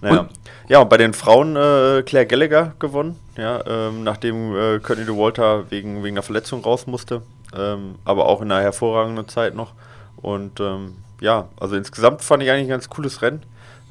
Naja. 0.00 0.20
Und? 0.20 0.30
Ja, 0.68 0.80
und 0.80 0.90
bei 0.90 0.98
den 0.98 1.14
Frauen 1.14 1.56
äh, 1.56 2.02
Claire 2.04 2.26
Gallagher 2.26 2.74
gewonnen, 2.78 3.18
ja, 3.36 3.64
ähm, 3.66 4.04
nachdem 4.04 4.54
äh, 4.54 4.78
Courtney 4.80 5.06
de 5.06 5.16
Walter 5.16 5.70
wegen, 5.70 6.04
wegen 6.04 6.16
einer 6.16 6.22
Verletzung 6.22 6.62
raus 6.62 6.86
musste, 6.86 7.22
ähm, 7.56 7.94
aber 8.04 8.26
auch 8.26 8.42
in 8.42 8.52
einer 8.52 8.60
hervorragenden 8.60 9.28
Zeit 9.28 9.54
noch. 9.54 9.72
Und 10.16 10.60
ähm, 10.60 10.96
ja, 11.20 11.48
also 11.58 11.76
insgesamt 11.76 12.22
fand 12.22 12.42
ich 12.42 12.50
eigentlich 12.50 12.66
ein 12.66 12.68
ganz 12.68 12.88
cooles 12.88 13.22
Rennen. 13.22 13.42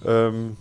Ähm, 0.05 0.57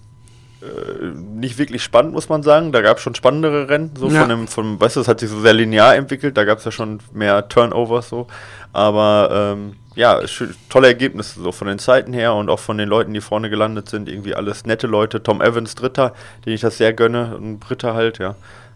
äh, 0.63 1.05
nicht 1.15 1.59
wirklich 1.59 1.83
spannend, 1.83 2.13
muss 2.13 2.29
man 2.29 2.43
sagen. 2.43 2.73
Da 2.73 2.81
gab 2.81 2.97
es 2.97 3.03
schon 3.03 3.15
spannendere 3.15 3.69
Rennen, 3.69 3.91
so 3.97 4.09
ja. 4.09 4.21
von 4.21 4.29
dem, 4.29 4.49
von, 4.49 4.81
weißt 4.81 4.97
du, 4.97 5.01
es 5.01 5.09
hat 5.09 5.21
sich 5.21 5.29
so 5.29 5.41
sehr 5.41 5.53
linear 5.53 5.95
entwickelt, 5.97 6.37
da 6.37 6.45
gab 6.45 6.59
es 6.59 6.65
ja 6.65 6.71
schon 6.71 7.01
mehr 7.13 7.49
Turnovers 7.49 8.09
so. 8.09 8.27
Aber 8.73 9.55
ähm, 9.55 9.77
ja, 9.95 10.21
tolle 10.69 10.89
Ergebnisse, 10.89 11.41
so 11.41 11.53
von 11.53 11.69
den 11.69 11.79
Zeiten 11.79 12.13
her 12.13 12.35
und 12.35 12.51
auch 12.51 12.59
von 12.59 12.79
den 12.79 12.89
Leuten, 12.89 13.15
die 13.15 13.21
vorne 13.21 13.51
gelandet 13.51 13.89
sind, 13.89 14.09
irgendwie 14.09 14.35
alles 14.35 14.67
nette 14.67 14.87
Leute. 14.87 15.23
Tom 15.23 15.41
Evans, 15.41 15.75
Dritter, 15.75 16.15
den 16.45 16.53
ich 16.53 16.61
das 16.61 16.79
sehr 16.79 16.93
gönne, 16.93 17.37
ein 17.39 17.59
Britter 17.59 17.95
halt, 17.95 18.19
ja. 18.19 18.35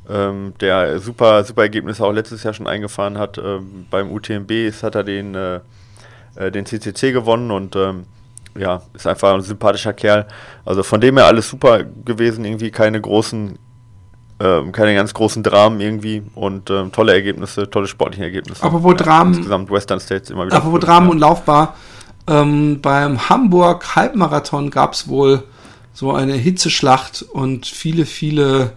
Ähm, 0.08 0.54
der 0.60 0.98
super, 0.98 1.44
super 1.44 1.62
Ergebnisse 1.62 2.04
auch 2.04 2.12
letztes 2.12 2.42
Jahr 2.42 2.54
schon 2.54 2.66
eingefahren 2.66 3.18
hat. 3.18 3.38
Ähm, 3.38 3.86
beim 3.90 4.10
UTMB 4.10 4.50
ist, 4.50 4.82
hat 4.82 4.94
er 4.94 5.04
den, 5.04 5.34
äh, 5.34 5.60
äh 6.36 6.50
den 6.50 6.66
CCC 6.66 7.12
gewonnen 7.12 7.50
und 7.50 7.76
ähm, 7.76 8.04
ja, 8.58 8.82
ist 8.94 9.06
einfach 9.06 9.34
ein 9.34 9.42
sympathischer 9.42 9.92
Kerl. 9.92 10.26
Also 10.64 10.82
von 10.82 11.00
dem 11.00 11.16
her 11.16 11.26
alles 11.26 11.48
super 11.48 11.84
gewesen, 11.84 12.44
irgendwie 12.44 12.70
keine 12.70 13.00
großen, 13.00 13.58
ähm, 14.40 14.72
keine 14.72 14.94
ganz 14.94 15.14
großen 15.14 15.42
Dramen 15.42 15.80
irgendwie 15.80 16.22
und 16.34 16.70
ähm, 16.70 16.92
tolle 16.92 17.12
Ergebnisse, 17.12 17.70
tolle 17.70 17.86
sportliche 17.86 18.24
Ergebnisse. 18.24 18.62
Aber 18.62 18.82
wo 18.82 18.90
ja, 18.90 18.96
Dramen. 18.96 19.34
Insgesamt 19.34 19.70
Western 19.70 20.00
States 20.00 20.30
immer 20.30 20.46
wieder. 20.46 20.56
Aber 20.56 20.72
wo 20.72 20.78
Dramen 20.78 21.06
ja. 21.06 21.12
und 21.12 21.18
laufbar. 21.18 21.74
Ähm, 22.26 22.80
beim 22.80 23.28
Hamburg 23.28 23.96
Halbmarathon 23.96 24.70
gab 24.70 24.92
es 24.92 25.08
wohl 25.08 25.44
so 25.92 26.12
eine 26.12 26.34
Hitzeschlacht 26.34 27.22
und 27.22 27.66
viele, 27.66 28.06
viele 28.06 28.72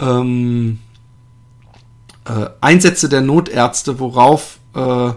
ähm, 0.00 0.78
äh, 2.24 2.46
Einsätze 2.60 3.08
der 3.08 3.20
Notärzte, 3.20 3.98
worauf 3.98 4.58
äh, 4.74 5.10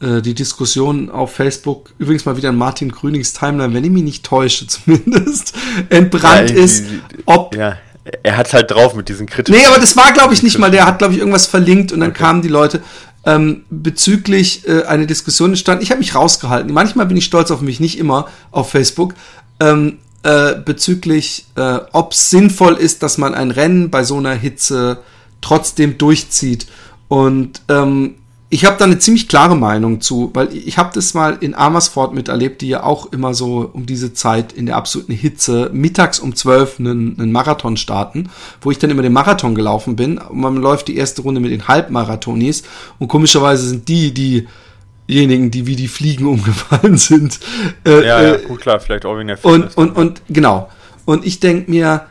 äh, 0.00 0.22
die 0.22 0.34
Diskussion 0.34 1.10
auf 1.10 1.34
Facebook, 1.34 1.92
übrigens 1.98 2.24
mal 2.24 2.36
wieder 2.36 2.48
in 2.48 2.56
Martin 2.56 2.90
Grünings 2.90 3.32
Timeline, 3.32 3.74
wenn 3.74 3.84
ich 3.84 3.90
mich 3.90 4.02
nicht 4.02 4.24
täusche 4.24 4.66
zumindest, 4.66 5.54
entbrannt 5.88 6.50
ja, 6.50 6.56
ist, 6.56 6.86
ob... 7.26 7.54
Ja. 7.54 7.76
Er 8.22 8.38
hat 8.38 8.52
halt 8.54 8.70
drauf 8.70 8.94
mit 8.94 9.08
diesen 9.08 9.26
kritischen... 9.26 9.60
Nee, 9.60 9.66
aber 9.66 9.78
das 9.78 9.96
war, 9.96 10.12
glaube 10.12 10.32
ich, 10.32 10.42
nicht 10.42 10.58
mal. 10.58 10.70
Der 10.70 10.86
hat, 10.86 10.98
glaube 10.98 11.12
ich, 11.12 11.20
irgendwas 11.20 11.46
verlinkt 11.46 11.92
und 11.92 12.00
dann 12.00 12.10
okay. 12.10 12.18
kamen 12.18 12.42
die 12.42 12.48
Leute 12.48 12.82
ähm, 13.24 13.64
bezüglich 13.70 14.66
äh, 14.66 14.84
eine 14.84 15.06
Diskussion 15.06 15.50
entstanden. 15.50 15.82
Ich 15.82 15.90
habe 15.90 15.98
mich 15.98 16.14
rausgehalten. 16.14 16.72
Manchmal 16.72 17.06
bin 17.06 17.16
ich 17.16 17.26
stolz 17.26 17.50
auf 17.50 17.60
mich, 17.60 17.78
nicht 17.78 17.98
immer 17.98 18.26
auf 18.50 18.70
Facebook. 18.70 19.14
Ähm, 19.60 19.98
äh, 20.22 20.54
bezüglich, 20.54 21.46
äh, 21.56 21.78
ob 21.92 22.12
es 22.12 22.30
sinnvoll 22.30 22.74
ist, 22.74 23.02
dass 23.02 23.18
man 23.18 23.34
ein 23.34 23.50
Rennen 23.50 23.90
bei 23.90 24.02
so 24.02 24.16
einer 24.16 24.34
Hitze 24.34 24.98
trotzdem 25.40 25.98
durchzieht. 25.98 26.66
Und 27.08 27.62
ähm, 27.68 28.16
ich 28.52 28.64
habe 28.64 28.76
da 28.76 28.84
eine 28.84 28.98
ziemlich 28.98 29.28
klare 29.28 29.56
Meinung 29.56 30.00
zu, 30.00 30.30
weil 30.34 30.52
ich 30.54 30.76
habe 30.76 30.90
das 30.92 31.14
mal 31.14 31.38
in 31.40 31.54
Amersfoort 31.54 32.12
miterlebt, 32.12 32.62
die 32.62 32.68
ja 32.68 32.82
auch 32.82 33.12
immer 33.12 33.32
so 33.32 33.70
um 33.72 33.86
diese 33.86 34.12
Zeit 34.12 34.52
in 34.52 34.66
der 34.66 34.76
absoluten 34.76 35.12
Hitze 35.12 35.70
mittags 35.72 36.18
um 36.18 36.34
zwölf 36.34 36.80
einen, 36.80 37.18
einen 37.18 37.30
Marathon 37.30 37.76
starten, 37.76 38.28
wo 38.60 38.72
ich 38.72 38.78
dann 38.80 38.90
immer 38.90 39.02
den 39.02 39.12
Marathon 39.12 39.54
gelaufen 39.54 39.94
bin. 39.94 40.18
Und 40.18 40.40
man 40.40 40.56
läuft 40.56 40.88
die 40.88 40.96
erste 40.96 41.22
Runde 41.22 41.40
mit 41.40 41.52
den 41.52 41.68
Halbmarathonis 41.68 42.64
und 42.98 43.06
komischerweise 43.06 43.68
sind 43.68 43.86
die, 43.88 44.12
diejenigen, 44.12 45.52
die 45.52 45.68
wie 45.68 45.76
die 45.76 45.88
Fliegen 45.88 46.26
umgefallen 46.26 46.96
sind. 46.96 47.38
Äh, 47.86 48.04
ja, 48.04 48.20
ja, 48.20 48.34
äh, 48.34 48.42
gut, 48.42 48.62
klar, 48.62 48.80
vielleicht 48.80 49.04
auch 49.04 49.18
in 49.20 49.28
der 49.28 49.36
Fitness. 49.36 49.76
Und, 49.76 49.90
und, 49.90 49.96
und 49.96 50.22
genau. 50.28 50.68
Und 51.04 51.24
ich 51.24 51.38
denke 51.38 51.70
mir, 51.70 52.06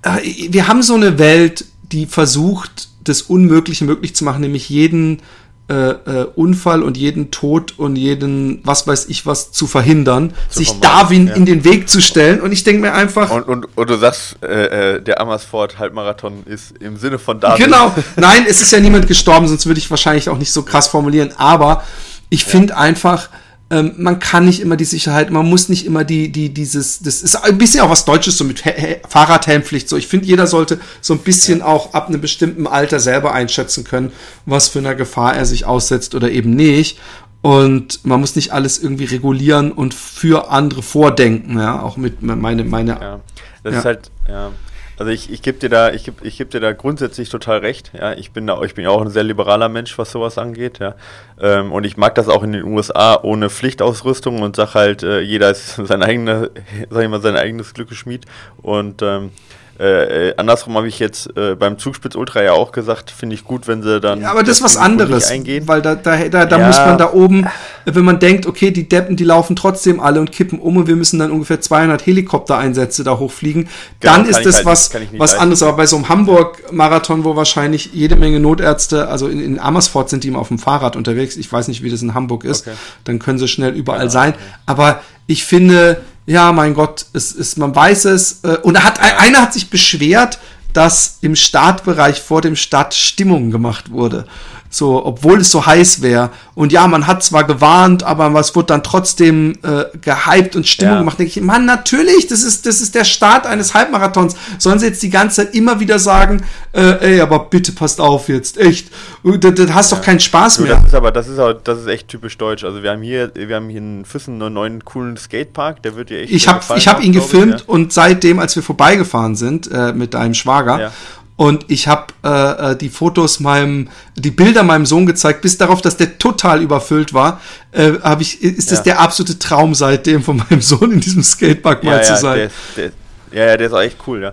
äh, 0.00 0.20
wir 0.48 0.66
haben 0.66 0.82
so 0.82 0.94
eine 0.94 1.18
Welt, 1.18 1.66
die 1.92 2.06
versucht, 2.06 2.88
das 3.04 3.20
Unmögliche 3.20 3.84
möglich 3.84 4.16
zu 4.16 4.24
machen, 4.24 4.40
nämlich 4.40 4.70
jeden 4.70 5.20
äh, 5.66 5.74
äh, 5.74 6.26
Unfall 6.34 6.82
und 6.82 6.98
jeden 6.98 7.30
Tod 7.30 7.78
und 7.78 7.96
jeden, 7.96 8.60
was 8.64 8.86
weiß 8.86 9.06
ich 9.06 9.24
was, 9.24 9.50
zu 9.50 9.66
verhindern, 9.66 10.34
zu 10.50 10.58
sich 10.58 10.78
Darwin 10.80 11.28
ja. 11.28 11.34
in 11.34 11.46
den 11.46 11.64
Weg 11.64 11.88
zu 11.88 12.02
stellen. 12.02 12.42
Und 12.42 12.52
ich 12.52 12.64
denke 12.64 12.82
mir 12.82 12.92
einfach. 12.92 13.30
Und, 13.30 13.48
und, 13.48 13.68
und 13.74 13.88
du 13.88 13.96
sagst, 13.96 14.36
äh, 14.42 14.96
äh, 14.96 15.00
der 15.00 15.22
Amersfoort 15.22 15.78
Halbmarathon 15.78 16.42
ist 16.44 16.76
im 16.80 16.98
Sinne 16.98 17.18
von 17.18 17.40
Darwin. 17.40 17.64
Genau, 17.64 17.94
nein, 18.16 18.44
es 18.46 18.60
ist 18.60 18.72
ja 18.72 18.80
niemand 18.80 19.06
gestorben, 19.06 19.48
sonst 19.48 19.64
würde 19.64 19.78
ich 19.78 19.90
wahrscheinlich 19.90 20.28
auch 20.28 20.36
nicht 20.36 20.52
so 20.52 20.64
krass 20.64 20.88
formulieren. 20.88 21.32
Aber 21.38 21.82
ich 22.28 22.42
ja. 22.42 22.48
finde 22.48 22.76
einfach, 22.76 23.30
ähm, 23.70 23.94
man 23.96 24.18
kann 24.18 24.44
nicht 24.44 24.60
immer 24.60 24.76
die 24.76 24.84
Sicherheit, 24.84 25.30
man 25.30 25.48
muss 25.48 25.68
nicht 25.68 25.86
immer 25.86 26.04
die, 26.04 26.30
die, 26.30 26.50
dieses, 26.52 27.00
das 27.00 27.22
ist 27.22 27.36
ein 27.36 27.56
bisschen 27.56 27.80
auch 27.80 27.90
was 27.90 28.04
Deutsches 28.04 28.36
so 28.36 28.44
mit 28.44 28.62
Fahrradhelmpflicht. 29.08 29.88
So, 29.88 29.96
ich 29.96 30.06
finde, 30.06 30.26
jeder 30.26 30.46
sollte 30.46 30.78
so 31.00 31.14
ein 31.14 31.20
bisschen 31.20 31.60
ja. 31.60 31.66
auch 31.66 31.94
ab 31.94 32.08
einem 32.08 32.20
bestimmten 32.20 32.66
Alter 32.66 33.00
selber 33.00 33.32
einschätzen 33.32 33.84
können, 33.84 34.12
was 34.44 34.68
für 34.68 34.80
eine 34.80 34.94
Gefahr 34.96 35.34
er 35.34 35.46
sich 35.46 35.64
aussetzt 35.64 36.14
oder 36.14 36.30
eben 36.30 36.50
nicht. 36.50 36.98
Und 37.40 38.04
man 38.04 38.20
muss 38.20 38.36
nicht 38.36 38.52
alles 38.52 38.78
irgendwie 38.78 39.04
regulieren 39.04 39.72
und 39.72 39.92
für 39.92 40.50
andere 40.50 40.82
vordenken, 40.82 41.58
ja, 41.58 41.82
auch 41.82 41.96
mit 41.96 42.22
meine, 42.22 42.64
meine. 42.64 42.92
Ja, 42.92 43.20
das 43.62 43.72
ja. 43.72 43.78
ist 43.78 43.84
halt, 43.84 44.10
ja. 44.28 44.50
Also 44.96 45.10
ich, 45.10 45.30
ich 45.30 45.42
gebe 45.42 45.58
dir 45.58 45.68
da, 45.68 45.92
ich 45.92 46.04
gebe 46.04 46.24
ich 46.26 46.38
geb 46.38 46.50
dir 46.50 46.60
da 46.60 46.72
grundsätzlich 46.72 47.28
total 47.28 47.58
recht. 47.58 47.90
Ja, 47.98 48.12
ich 48.12 48.30
bin 48.30 48.46
da, 48.46 48.62
ich 48.62 48.74
bin 48.74 48.84
ja 48.84 48.90
auch 48.90 49.02
ein 49.02 49.10
sehr 49.10 49.24
liberaler 49.24 49.68
Mensch, 49.68 49.98
was 49.98 50.12
sowas 50.12 50.38
angeht. 50.38 50.78
Ja, 50.78 50.94
ähm, 51.40 51.72
und 51.72 51.84
ich 51.84 51.96
mag 51.96 52.14
das 52.14 52.28
auch 52.28 52.42
in 52.42 52.52
den 52.52 52.64
USA 52.64 53.18
ohne 53.22 53.50
Pflichtausrüstung 53.50 54.42
und 54.42 54.56
sag 54.56 54.74
halt, 54.74 55.02
äh, 55.02 55.20
jeder 55.20 55.50
ist 55.50 55.76
sein 55.84 56.02
eigener, 56.02 56.50
sag 56.90 57.02
ich 57.02 57.08
mal, 57.08 57.20
sein 57.20 57.36
eigenes 57.36 57.74
Glückesschmied. 57.74 58.26
Und 58.58 59.02
ähm, 59.02 59.32
äh, 59.78 60.28
äh, 60.28 60.34
andersrum 60.36 60.76
habe 60.76 60.86
ich 60.86 61.00
jetzt 61.00 61.36
äh, 61.36 61.56
beim 61.56 61.78
Zugspitz 61.78 62.14
Ultra 62.14 62.42
ja 62.42 62.52
auch 62.52 62.70
gesagt, 62.70 63.10
finde 63.10 63.34
ich 63.34 63.42
gut, 63.42 63.66
wenn 63.66 63.82
sie 63.82 64.00
dann. 64.00 64.20
Ja, 64.20 64.30
aber 64.30 64.42
das 64.42 64.58
ist 64.58 64.62
was 64.62 64.76
anderes. 64.76 65.30
Eingehen. 65.30 65.66
Weil 65.66 65.82
da, 65.82 65.96
da, 65.96 66.16
da, 66.28 66.44
da 66.44 66.58
ja. 66.58 66.66
muss 66.66 66.76
man 66.76 66.96
da 66.96 67.12
oben, 67.12 67.46
wenn 67.84 68.04
man 68.04 68.20
denkt, 68.20 68.46
okay, 68.46 68.70
die 68.70 68.88
Deppen, 68.88 69.16
die 69.16 69.24
laufen 69.24 69.56
trotzdem 69.56 69.98
alle 69.98 70.20
und 70.20 70.30
kippen 70.30 70.60
um 70.60 70.76
und 70.76 70.86
wir 70.86 70.94
müssen 70.94 71.18
dann 71.18 71.32
ungefähr 71.32 71.60
200 71.60 72.06
Helikoptereinsätze 72.06 73.02
da 73.02 73.18
hochfliegen, 73.18 73.68
genau, 73.98 74.12
dann 74.14 74.26
ist 74.26 74.46
das 74.46 74.56
halt, 74.56 74.66
was, 74.66 74.90
was 75.16 75.34
anderes. 75.34 75.62
Aber 75.62 75.76
bei 75.76 75.86
so 75.86 75.96
einem 75.96 76.08
Hamburg-Marathon, 76.08 77.24
wo 77.24 77.34
wahrscheinlich 77.34 77.90
jede 77.92 78.14
Menge 78.14 78.38
Notärzte, 78.38 79.08
also 79.08 79.26
in, 79.26 79.40
in 79.40 79.58
Amersfoort 79.58 80.08
sind 80.08 80.22
die 80.22 80.28
immer 80.28 80.38
auf 80.38 80.48
dem 80.48 80.60
Fahrrad 80.60 80.94
unterwegs, 80.94 81.36
ich 81.36 81.50
weiß 81.50 81.66
nicht, 81.66 81.82
wie 81.82 81.90
das 81.90 82.02
in 82.02 82.14
Hamburg 82.14 82.44
ist, 82.44 82.68
okay. 82.68 82.76
dann 83.04 83.18
können 83.18 83.38
sie 83.38 83.48
schnell 83.48 83.74
überall 83.74 84.04
ja, 84.04 84.10
sein. 84.10 84.34
Aber 84.66 85.00
ich 85.26 85.44
finde, 85.44 86.00
ja, 86.26 86.52
mein 86.52 86.74
Gott, 86.74 87.06
es 87.12 87.32
ist, 87.32 87.58
man 87.58 87.74
weiß 87.74 88.06
es. 88.06 88.40
Äh, 88.44 88.56
und 88.62 88.76
er 88.76 88.84
hat, 88.84 89.00
einer 89.00 89.42
hat 89.42 89.52
sich 89.52 89.70
beschwert, 89.70 90.38
dass 90.72 91.18
im 91.20 91.36
Startbereich 91.36 92.20
vor 92.20 92.40
dem 92.40 92.56
Start 92.56 92.94
Stimmung 92.94 93.50
gemacht 93.50 93.90
wurde 93.90 94.26
so, 94.74 95.06
obwohl 95.06 95.40
es 95.40 95.52
so 95.52 95.64
heiß 95.64 96.02
wäre. 96.02 96.30
Und 96.56 96.72
ja, 96.72 96.88
man 96.88 97.06
hat 97.06 97.22
zwar 97.22 97.44
gewarnt, 97.44 98.02
aber 98.02 98.34
es 98.40 98.56
wurde 98.56 98.66
dann 98.66 98.82
trotzdem 98.82 99.56
äh, 99.62 99.84
gehypt 100.00 100.56
und 100.56 100.66
Stimmung 100.66 100.94
ja. 100.94 100.98
gemacht. 100.98 101.16
Denke 101.16 101.38
ich, 101.38 101.44
Mann, 101.44 101.64
natürlich, 101.64 102.26
das 102.26 102.42
ist, 102.42 102.66
das 102.66 102.80
ist 102.80 102.96
der 102.96 103.04
Start 103.04 103.46
eines 103.46 103.72
Halbmarathons. 103.72 104.34
Sollen 104.58 104.80
sie 104.80 104.86
jetzt 104.86 105.00
die 105.04 105.10
ganze 105.10 105.44
Zeit 105.44 105.54
immer 105.54 105.78
wieder 105.78 106.00
sagen, 106.00 106.42
äh, 106.72 107.12
ey, 107.12 107.20
aber 107.20 107.38
bitte 107.44 107.70
passt 107.70 108.00
auf 108.00 108.28
jetzt, 108.28 108.58
echt. 108.58 108.88
Da, 109.22 109.52
da 109.52 109.74
hast 109.74 109.92
ja. 109.92 109.96
doch 109.96 110.04
keinen 110.04 110.18
Spaß 110.18 110.58
mehr. 110.58 110.74
Das 110.74 110.86
ist 110.86 110.94
aber, 110.94 111.12
das 111.12 111.28
ist 111.28 111.38
auch, 111.38 111.52
das 111.52 111.78
ist 111.78 111.86
echt 111.86 112.08
typisch 112.08 112.36
deutsch. 112.36 112.64
Also 112.64 112.82
wir 112.82 112.90
haben 112.90 113.02
hier, 113.02 113.30
wir 113.32 113.54
haben 113.54 113.68
hier 113.68 113.78
in 113.78 114.04
Füssen 114.04 114.42
einen 114.42 114.54
neuen 114.54 114.84
coolen 114.84 115.16
Skatepark, 115.16 115.84
der 115.84 115.94
wird 115.94 116.10
dir 116.10 116.18
echt. 116.18 116.32
Ich 116.32 116.48
habe 116.48 116.64
ich 116.74 116.88
hab 116.88 117.00
ihn 117.00 117.12
gefilmt 117.12 117.60
ich, 117.60 117.60
ja. 117.60 117.68
und 117.68 117.92
seitdem, 117.92 118.40
als 118.40 118.56
wir 118.56 118.64
vorbeigefahren 118.64 119.36
sind 119.36 119.70
äh, 119.70 119.92
mit 119.92 120.14
deinem 120.14 120.34
Schwager, 120.34 120.80
ja. 120.80 120.92
Und 121.36 121.64
ich 121.68 121.88
habe 121.88 122.06
äh, 122.22 122.72
äh, 122.72 122.76
die 122.76 122.88
Fotos 122.88 123.40
meinem, 123.40 123.88
die 124.14 124.30
Bilder 124.30 124.62
meinem 124.62 124.86
Sohn 124.86 125.04
gezeigt, 125.04 125.42
bis 125.42 125.58
darauf, 125.58 125.82
dass 125.82 125.96
der 125.96 126.18
total 126.18 126.62
überfüllt 126.62 127.12
war. 127.12 127.40
Äh, 127.72 127.94
hab 128.02 128.20
ich, 128.20 128.42
ist 128.42 128.70
das 128.70 128.78
ja. 128.78 128.84
der 128.84 129.00
absolute 129.00 129.38
Traum 129.38 129.74
seitdem 129.74 130.22
von 130.22 130.36
meinem 130.36 130.60
Sohn 130.62 130.92
in 130.92 131.00
diesem 131.00 131.24
Skatepark 131.24 131.82
ja, 131.82 131.90
mal 131.90 131.96
ja, 131.96 132.02
zu 132.02 132.16
sein. 132.16 132.50
Der, 132.76 132.90
der, 133.30 133.48
ja, 133.48 133.56
der 133.56 133.66
ist 133.66 133.72
auch 133.72 133.80
echt 133.80 133.98
cool, 134.06 134.22
ja. 134.22 134.32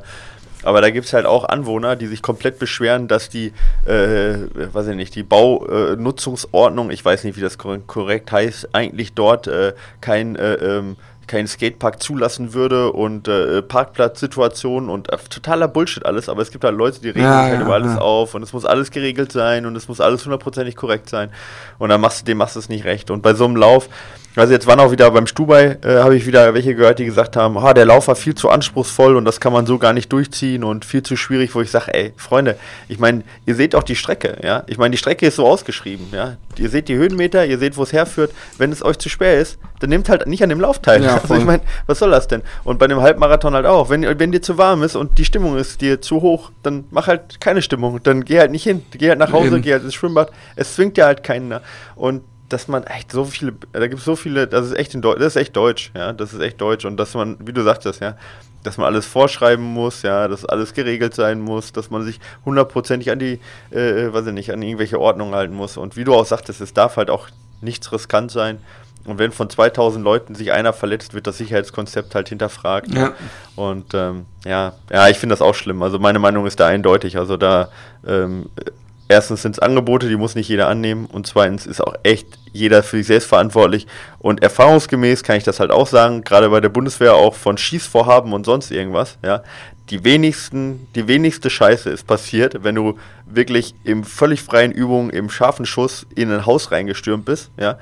Aber 0.64 0.82
da 0.82 0.92
gibt 0.92 1.08
es 1.08 1.14
halt 1.14 1.26
auch 1.26 1.46
Anwohner, 1.46 1.96
die 1.96 2.08
sich 2.08 2.22
komplett 2.22 2.60
beschweren, 2.60 3.08
dass 3.08 3.30
die, 3.30 3.52
äh, 3.86 4.36
weiß 4.54 4.88
ich 4.88 4.96
nicht, 4.96 5.16
die 5.16 5.24
Baunutzungsordnung, 5.24 6.92
ich 6.92 7.04
weiß 7.04 7.24
nicht, 7.24 7.36
wie 7.36 7.42
das 7.42 7.58
korrekt 7.58 8.32
heißt, 8.32 8.70
eigentlich 8.74 9.14
dort 9.14 9.48
äh, 9.48 9.74
kein 10.02 10.36
äh, 10.36 10.54
ähm, 10.54 10.98
keinen 11.32 11.48
Skatepark 11.48 12.04
zulassen 12.04 12.54
würde 12.54 12.92
und 12.92 13.28
äh, 13.30 13.62
Parkplatzsituationen 13.62 14.90
und 14.90 15.12
äh, 15.12 15.18
totaler 15.30 15.70
Bullshit 15.70 16.06
alles, 16.06 16.28
aber 16.28 16.42
es 16.42 16.52
gibt 16.52 16.66
halt 16.66 16.76
Leute, 16.76 17.00
die 17.00 17.08
regen 17.08 17.22
ja, 17.22 17.44
halt 17.44 17.54
ja, 17.54 17.62
über 17.62 17.74
alles 17.74 17.94
ja. 17.94 18.02
auf 18.02 18.36
und 18.36 18.44
es 18.44 18.52
muss 18.52 18.66
alles 18.66 18.92
geregelt 18.92 19.32
sein 19.32 19.66
und 19.66 19.76
es 19.78 19.88
muss 19.88 20.02
alles 20.02 20.26
hundertprozentig 20.26 20.76
korrekt 20.76 21.10
sein 21.10 21.32
und 21.80 21.90
dann 21.90 22.02
machst 22.02 22.22
du 22.22 22.26
dem 22.26 22.38
machst 22.38 22.56
du 22.56 22.60
es 22.60 22.68
nicht 22.68 22.84
recht 22.84 23.10
und 23.10 23.22
bei 23.22 23.34
so 23.34 23.46
einem 23.46 23.56
Lauf 23.56 23.88
also 24.36 24.54
jetzt 24.54 24.68
waren 24.68 24.80
auch 24.80 24.92
wieder 24.92 25.12
beim 25.12 25.28
Stubai, 25.28 25.78
äh, 25.84 25.98
habe 25.98 26.16
ich 26.16 26.26
wieder 26.26 26.54
welche 26.54 26.76
gehört, 26.76 27.00
die 27.00 27.06
gesagt 27.06 27.36
haben, 27.36 27.58
ah, 27.58 27.74
der 27.74 27.86
Lauf 27.86 28.08
war 28.08 28.16
viel 28.16 28.36
zu 28.36 28.50
anspruchsvoll 28.50 29.16
und 29.16 29.26
das 29.26 29.40
kann 29.40 29.52
man 29.52 29.66
so 29.66 29.78
gar 29.78 29.94
nicht 29.94 30.12
durchziehen 30.12 30.64
und 30.64 30.86
viel 30.86 31.04
zu 31.04 31.16
schwierig, 31.18 31.54
wo 31.56 31.62
ich 31.62 31.72
sage, 31.72 31.94
ey, 31.94 32.14
Freunde, 32.16 32.58
ich 32.88 33.00
meine, 33.00 33.24
ihr 33.46 33.56
seht 33.56 33.76
auch 33.76 33.84
die 33.84 33.96
Strecke, 33.96 34.38
ja. 34.44 34.64
Ich 34.68 34.78
meine, 34.78 34.92
die 34.92 34.98
Strecke 34.98 35.26
ist 35.28 35.36
so 35.36 35.48
ausgeschrieben, 35.48 36.08
ja. 36.12 36.38
Ihr 36.58 36.70
seht 36.70 36.88
die 36.88 36.96
Höhenmeter, 36.96 37.46
ihr 37.46 37.58
seht, 37.58 37.78
wo 37.78 37.84
es 37.84 37.94
herführt. 37.94 38.32
Wenn 38.58 38.72
es 38.72 38.84
euch 38.84 38.98
zu 39.00 39.10
schwer 39.10 39.40
ist, 39.40 39.58
dann 39.80 39.90
nehmt 39.90 40.10
halt 40.10 40.28
nicht 40.28 40.44
an 40.44 40.50
dem 40.50 40.60
Lauf 40.60 40.80
teil. 40.80 41.04
Ja, 41.04 41.16
also 41.16 41.36
ich 41.36 41.46
meine, 41.46 41.64
was 41.88 42.00
soll 42.00 42.12
das 42.12 42.28
denn? 42.28 42.42
Und 42.64 42.78
bei 42.80 42.88
dem 42.88 43.02
Halbmarathon 43.02 43.54
halt 43.54 43.66
auch. 43.66 43.90
Wenn, 43.90 44.04
wenn 44.20 44.32
dir 44.32 44.42
zu 44.42 44.58
warm 44.58 44.84
ist 44.84 44.96
und 44.96 45.18
die 45.18 45.26
Stimmung 45.26 45.58
ist 45.58 45.82
dir 45.82 46.02
zu 46.02 46.22
hoch, 46.22 46.52
dann 46.64 46.86
mach 46.92 47.08
halt 47.08 47.42
keine 47.42 47.62
Stimmung. 47.62 48.02
Dann 48.04 48.24
geh 48.24 48.40
halt 48.40 48.52
nicht 48.52 48.64
hin. 48.64 48.84
Geh 48.92 49.10
halt 49.10 49.20
nach 49.20 49.32
Hause, 49.32 49.56
Eben. 49.56 49.62
geh 49.62 49.74
halt 49.74 49.84
ins 49.84 49.96
Schwimmbad. 49.96 50.32
Es 50.56 50.76
zwingt 50.76 50.98
ja 50.98 51.06
halt 51.06 51.24
keinen. 51.24 51.60
Und 51.96 52.22
dass 52.52 52.68
man 52.68 52.84
echt 52.84 53.12
so 53.12 53.26
viele, 53.26 53.54
da 53.72 53.88
gibt 53.88 54.00
es 54.00 54.06
so 54.06 54.16
viele, 54.16 54.48
das 54.48 54.68
ist 54.68 54.74
echt 54.74 54.94
in 54.94 55.02
Deutsch, 55.02 55.20
das 55.20 55.36
ist 55.36 55.42
echt 55.42 55.56
deutsch, 55.56 55.92
ja, 55.96 56.14
das 56.14 56.34
ist 56.34 56.42
echt 56.42 56.60
deutsch 56.60 56.86
und 56.86 56.98
dass 56.98 57.14
man, 57.14 57.38
wie 57.40 57.54
du 57.54 57.64
sagtest, 57.64 58.02
ja, 58.02 58.16
dass 58.64 58.78
man 58.78 58.88
alles 58.88 59.06
vorschreiben 59.06 59.64
muss, 59.64 60.02
ja, 60.02 60.28
dass 60.28 60.46
alles 60.46 60.74
geregelt 60.74 61.16
sein 61.16 61.42
muss, 61.42 61.72
dass 61.72 61.90
man 61.90 62.04
sich 62.04 62.20
hundertprozentig 62.46 63.12
an 63.12 63.20
die, 63.20 63.40
äh, 63.72 64.14
weiß 64.14 64.28
ich 64.28 64.34
nicht, 64.34 64.52
an 64.52 64.62
irgendwelche 64.62 65.00
Ordnungen 65.00 65.34
halten 65.34 65.56
muss 65.56 65.78
und 65.78 65.96
wie 65.96 66.04
du 66.04 66.14
auch 66.14 66.26
sagtest, 66.26 66.62
es 66.62 66.74
darf 66.74 66.98
halt 66.98 67.10
auch 67.10 67.28
nichts 67.62 67.92
riskant 67.92 68.32
sein 68.32 68.60
und 69.06 69.18
wenn 69.18 69.32
von 69.32 69.50
2000 69.50 70.04
Leuten 70.04 70.36
sich 70.36 70.52
einer 70.52 70.74
verletzt, 70.74 71.14
wird 71.14 71.26
das 71.26 71.38
Sicherheitskonzept 71.38 72.14
halt 72.14 72.30
hinterfragt. 72.30 72.94
Ja. 72.94 73.14
Und 73.56 73.94
ähm, 73.94 74.26
ja, 74.46 74.74
ja, 74.92 75.08
ich 75.10 75.18
finde 75.18 75.34
das 75.34 75.42
auch 75.42 75.56
schlimm. 75.56 75.82
Also 75.82 75.98
meine 75.98 76.20
Meinung 76.20 76.46
ist 76.46 76.60
da 76.60 76.68
eindeutig. 76.68 77.18
Also 77.18 77.38
da 77.38 77.70
ähm, 78.06 78.50
erstens 79.12 79.42
sind 79.42 79.54
es 79.54 79.60
Angebote, 79.60 80.08
die 80.08 80.16
muss 80.16 80.36
nicht 80.36 80.48
jeder 80.48 80.68
annehmen. 80.68 81.06
Und 81.06 81.28
zweitens 81.28 81.66
ist 81.66 81.82
auch 81.82 81.96
echt 82.04 82.28
jeder 82.52 82.82
für 82.84 82.98
sich 82.98 83.08
selbst 83.08 83.28
verantwortlich. 83.28 83.88
Und 84.20 84.42
erfahrungsgemäß 84.42 85.24
kann 85.24 85.38
ich 85.38 85.44
das 85.44 85.60
halt 85.60 85.72
auch 85.72 85.88
sagen, 85.88 86.24
gerade 86.24 86.50
bei 86.50 86.60
der 86.60 86.70
Bundeswehr 86.70 87.14
auch 87.14 87.36
von 87.36 87.58
Schießvorhaben 87.58 88.34
und 88.34 88.46
sonst 88.46 88.72
irgendwas, 88.72 89.18
ja, 89.24 89.44
die 89.90 90.04
wenigsten, 90.04 90.88
die 90.96 91.08
wenigste 91.08 91.50
Scheiße 91.50 91.90
ist 91.90 92.08
passiert, 92.08 92.64
wenn 92.64 92.76
du 92.76 92.98
wirklich 93.26 93.76
im 93.84 94.04
völlig 94.04 94.42
freien 94.42 94.72
Übungen, 94.72 95.10
im 95.10 95.30
scharfen 95.30 95.66
Schuss 95.66 96.06
in 96.16 96.32
ein 96.32 96.46
Haus 96.46 96.72
reingestürmt 96.72 97.26
bist, 97.26 97.52
ja, 97.58 97.78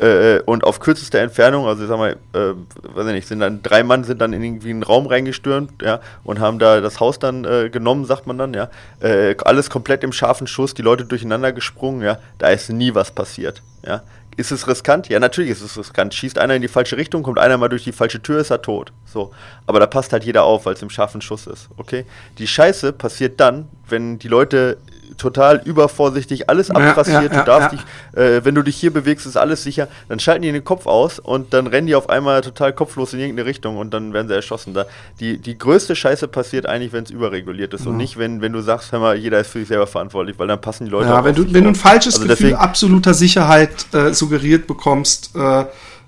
äh, 0.00 0.42
und 0.46 0.64
auf 0.64 0.80
kürzester 0.80 1.18
Entfernung, 1.18 1.66
also 1.66 1.82
ich 1.82 1.88
sag 1.88 1.98
mal, 1.98 2.16
äh, 2.32 2.54
weiß 2.94 3.06
ich 3.06 3.12
nicht, 3.12 3.28
sind 3.28 3.40
dann 3.40 3.62
drei 3.62 3.82
Mann 3.82 4.04
sind 4.04 4.20
dann 4.20 4.32
in 4.32 4.42
irgendwie 4.42 4.70
einen 4.70 4.82
Raum 4.82 5.06
reingestürmt, 5.06 5.82
ja, 5.82 6.00
und 6.24 6.40
haben 6.40 6.58
da 6.58 6.80
das 6.80 7.00
Haus 7.00 7.18
dann 7.18 7.44
äh, 7.44 7.70
genommen, 7.70 8.04
sagt 8.04 8.26
man 8.26 8.38
dann, 8.38 8.54
ja, 8.54 8.70
äh, 9.00 9.36
alles 9.44 9.70
komplett 9.70 10.02
im 10.02 10.12
scharfen 10.12 10.46
Schuss, 10.46 10.74
die 10.74 10.82
Leute 10.82 11.04
durcheinander 11.04 11.52
gesprungen, 11.52 12.02
ja, 12.02 12.18
da 12.38 12.48
ist 12.48 12.70
nie 12.70 12.94
was 12.94 13.10
passiert, 13.10 13.62
ja. 13.86 14.02
Ist 14.36 14.52
es 14.52 14.66
riskant? 14.68 15.08
Ja, 15.08 15.18
natürlich 15.18 15.50
ist 15.50 15.60
es 15.60 15.76
riskant. 15.76 16.14
Schießt 16.14 16.38
einer 16.38 16.54
in 16.54 16.62
die 16.62 16.68
falsche 16.68 16.96
Richtung, 16.96 17.22
kommt 17.22 17.38
einer 17.38 17.58
mal 17.58 17.68
durch 17.68 17.84
die 17.84 17.92
falsche 17.92 18.22
Tür, 18.22 18.38
ist 18.38 18.50
er 18.50 18.62
tot. 18.62 18.92
So. 19.04 19.32
Aber 19.66 19.80
da 19.80 19.86
passt 19.86 20.12
halt 20.14 20.24
jeder 20.24 20.44
auf, 20.44 20.64
weil 20.64 20.74
es 20.74 20.82
im 20.82 20.88
scharfen 20.88 21.20
Schuss 21.20 21.46
ist. 21.46 21.68
Okay? 21.76 22.06
Die 22.38 22.46
Scheiße 22.46 22.92
passiert 22.92 23.40
dann, 23.40 23.68
wenn 23.88 24.18
die 24.18 24.28
Leute 24.28 24.78
total 25.16 25.60
übervorsichtig, 25.64 26.48
alles 26.48 26.70
abtrassiert. 26.70 27.32
Ja, 27.32 27.38
ja, 27.38 27.38
du 27.40 27.44
darfst 27.44 27.72
dich, 27.72 27.80
äh, 28.12 28.44
wenn 28.44 28.54
du 28.54 28.62
dich 28.62 28.76
hier 28.76 28.92
bewegst, 28.92 29.26
ist 29.26 29.36
alles 29.36 29.62
sicher. 29.62 29.88
Dann 30.08 30.20
schalten 30.20 30.42
die 30.42 30.52
den 30.52 30.64
Kopf 30.64 30.86
aus 30.86 31.18
und 31.18 31.52
dann 31.52 31.66
rennen 31.66 31.86
die 31.86 31.94
auf 31.94 32.08
einmal 32.08 32.40
total 32.40 32.72
kopflos 32.72 33.12
in 33.12 33.20
irgendeine 33.20 33.48
Richtung 33.48 33.76
und 33.76 33.92
dann 33.92 34.12
werden 34.12 34.28
sie 34.28 34.34
erschossen. 34.34 34.74
Da, 34.74 34.86
die, 35.20 35.38
die 35.38 35.56
größte 35.56 35.96
Scheiße 35.96 36.28
passiert 36.28 36.66
eigentlich, 36.66 36.92
wenn 36.92 37.04
es 37.04 37.10
überreguliert 37.10 37.74
ist 37.74 37.86
und 37.86 37.96
nicht, 37.96 38.18
wenn, 38.18 38.40
wenn 38.40 38.52
du 38.52 38.60
sagst, 38.60 38.92
hör 38.92 39.00
mal, 39.00 39.16
jeder 39.16 39.40
ist 39.40 39.50
für 39.50 39.58
sich 39.58 39.68
selber 39.68 39.86
verantwortlich, 39.86 40.38
weil 40.38 40.48
dann 40.48 40.60
passen 40.60 40.84
die 40.84 40.90
Leute. 40.90 41.08
Ja, 41.08 41.24
wenn 41.24 41.34
du, 41.34 41.52
wenn 41.52 41.64
du 41.64 41.70
ein 41.70 41.74
falsches 41.74 42.16
also 42.16 42.28
Gefühl 42.28 42.54
absoluter 42.54 43.14
Sicherheit 43.14 43.70
äh, 43.92 44.12
suggeriert 44.12 44.66
bekommst, 44.66 45.34
äh, 45.34 45.64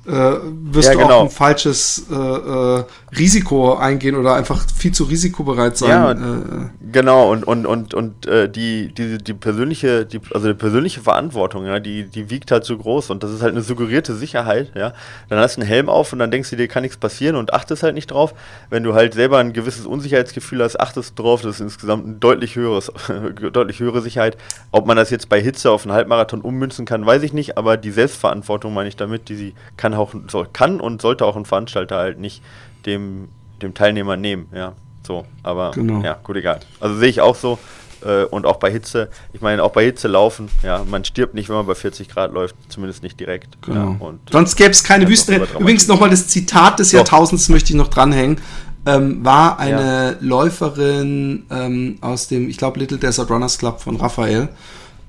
äh, 0.06 0.10
wirst 0.10 0.88
ja, 0.88 0.94
du 0.94 1.00
genau. 1.00 1.18
auch 1.18 1.22
ein 1.24 1.30
falsches 1.30 2.06
äh, 2.10 2.14
äh, 2.14 2.84
Risiko 3.16 3.74
eingehen 3.74 4.16
oder 4.16 4.34
einfach 4.34 4.64
viel 4.74 4.92
zu 4.92 5.04
risikobereit 5.04 5.76
sein. 5.76 5.90
Ja, 5.90 6.10
äh, 6.10 6.70
genau, 6.90 7.30
und, 7.30 7.44
und, 7.44 7.66
und, 7.66 7.94
und 7.94 8.26
äh, 8.26 8.48
die, 8.48 8.92
die, 8.92 9.18
die 9.18 9.34
persönliche, 9.34 10.04
die, 10.04 10.20
also 10.34 10.48
die 10.48 10.54
persönliche 10.54 11.00
Verantwortung, 11.00 11.66
ja, 11.66 11.78
die, 11.78 12.04
die 12.04 12.30
wiegt 12.30 12.50
halt 12.50 12.64
so 12.64 12.76
groß 12.76 13.10
und 13.10 13.22
das 13.22 13.30
ist 13.30 13.42
halt 13.42 13.52
eine 13.52 13.62
suggerierte 13.62 14.14
Sicherheit, 14.14 14.72
ja. 14.74 14.92
Dann 15.28 15.38
hast 15.38 15.56
du 15.56 15.60
einen 15.60 15.68
Helm 15.68 15.88
auf 15.88 16.12
und 16.12 16.18
dann 16.18 16.32
denkst 16.32 16.50
du 16.50 16.56
dir, 16.56 16.66
kann 16.66 16.82
nichts 16.82 16.96
passieren 16.96 17.36
und 17.36 17.54
achtest 17.54 17.84
halt 17.84 17.94
nicht 17.94 18.10
drauf. 18.10 18.34
Wenn 18.70 18.82
du 18.82 18.94
halt 18.94 19.14
selber 19.14 19.38
ein 19.38 19.52
gewisses 19.52 19.86
Unsicherheitsgefühl 19.86 20.62
hast, 20.62 20.80
achtest 20.80 21.16
du 21.16 21.22
drauf, 21.22 21.42
das 21.42 21.56
ist 21.56 21.60
insgesamt 21.60 22.06
ein 22.06 22.20
deutlich 22.20 22.56
höheres, 22.56 22.90
deutlich 23.52 23.78
höhere 23.78 24.02
Sicherheit. 24.02 24.36
Ob 24.72 24.86
man 24.86 24.96
das 24.96 25.10
jetzt 25.10 25.28
bei 25.28 25.40
Hitze 25.40 25.70
auf 25.70 25.84
einen 25.84 25.92
Halbmarathon 25.92 26.40
ummünzen 26.40 26.86
kann, 26.86 27.06
weiß 27.06 27.22
ich 27.22 27.32
nicht, 27.32 27.56
aber 27.56 27.76
die 27.76 27.92
Selbstverantwortung 27.92 28.74
meine 28.74 28.88
ich 28.88 28.96
damit, 28.96 29.28
die 29.28 29.36
sie 29.36 29.54
kann 29.76 29.91
auch, 29.94 30.14
soll, 30.28 30.48
kann 30.52 30.80
und 30.80 31.02
sollte 31.02 31.24
auch 31.26 31.36
ein 31.36 31.44
Veranstalter 31.44 31.96
halt 31.96 32.18
nicht 32.18 32.42
dem, 32.86 33.28
dem 33.60 33.74
Teilnehmer 33.74 34.16
nehmen, 34.16 34.48
ja. 34.54 34.72
So, 35.06 35.24
aber 35.42 35.72
genau. 35.72 36.02
ja, 36.02 36.18
gut, 36.22 36.36
egal. 36.36 36.60
Also 36.80 36.96
sehe 36.96 37.08
ich 37.08 37.20
auch 37.20 37.34
so. 37.34 37.58
Äh, 38.04 38.24
und 38.24 38.46
auch 38.46 38.56
bei 38.56 38.70
Hitze, 38.70 39.10
ich 39.32 39.40
meine, 39.40 39.62
auch 39.62 39.72
bei 39.72 39.84
Hitze 39.84 40.08
laufen, 40.08 40.48
ja, 40.62 40.84
man 40.88 41.04
stirbt 41.04 41.34
nicht, 41.34 41.48
wenn 41.48 41.56
man 41.56 41.66
bei 41.66 41.74
40 41.74 42.08
Grad 42.08 42.32
läuft, 42.32 42.54
zumindest 42.68 43.02
nicht 43.02 43.18
direkt. 43.18 43.60
Genau. 43.62 43.96
Ja, 44.00 44.12
Sonst 44.30 44.56
gäbe 44.56 44.70
es 44.70 44.82
keine 44.82 45.08
Wüste. 45.08 45.46
Übrigens 45.58 45.88
nochmal 45.88 46.10
das 46.10 46.28
Zitat 46.28 46.78
des 46.78 46.92
Jahrtausends 46.92 47.48
möchte 47.48 47.72
ich 47.72 47.76
noch 47.76 47.88
dranhängen. 47.88 48.40
Ähm, 48.84 49.24
war 49.24 49.60
eine 49.60 50.12
ja. 50.12 50.16
Läuferin 50.20 51.46
ähm, 51.50 51.98
aus 52.00 52.26
dem, 52.26 52.48
ich 52.48 52.56
glaube, 52.56 52.80
Little 52.80 52.98
Desert 52.98 53.30
Runners 53.30 53.58
Club 53.58 53.80
von 53.80 53.96
Raphael 53.96 54.48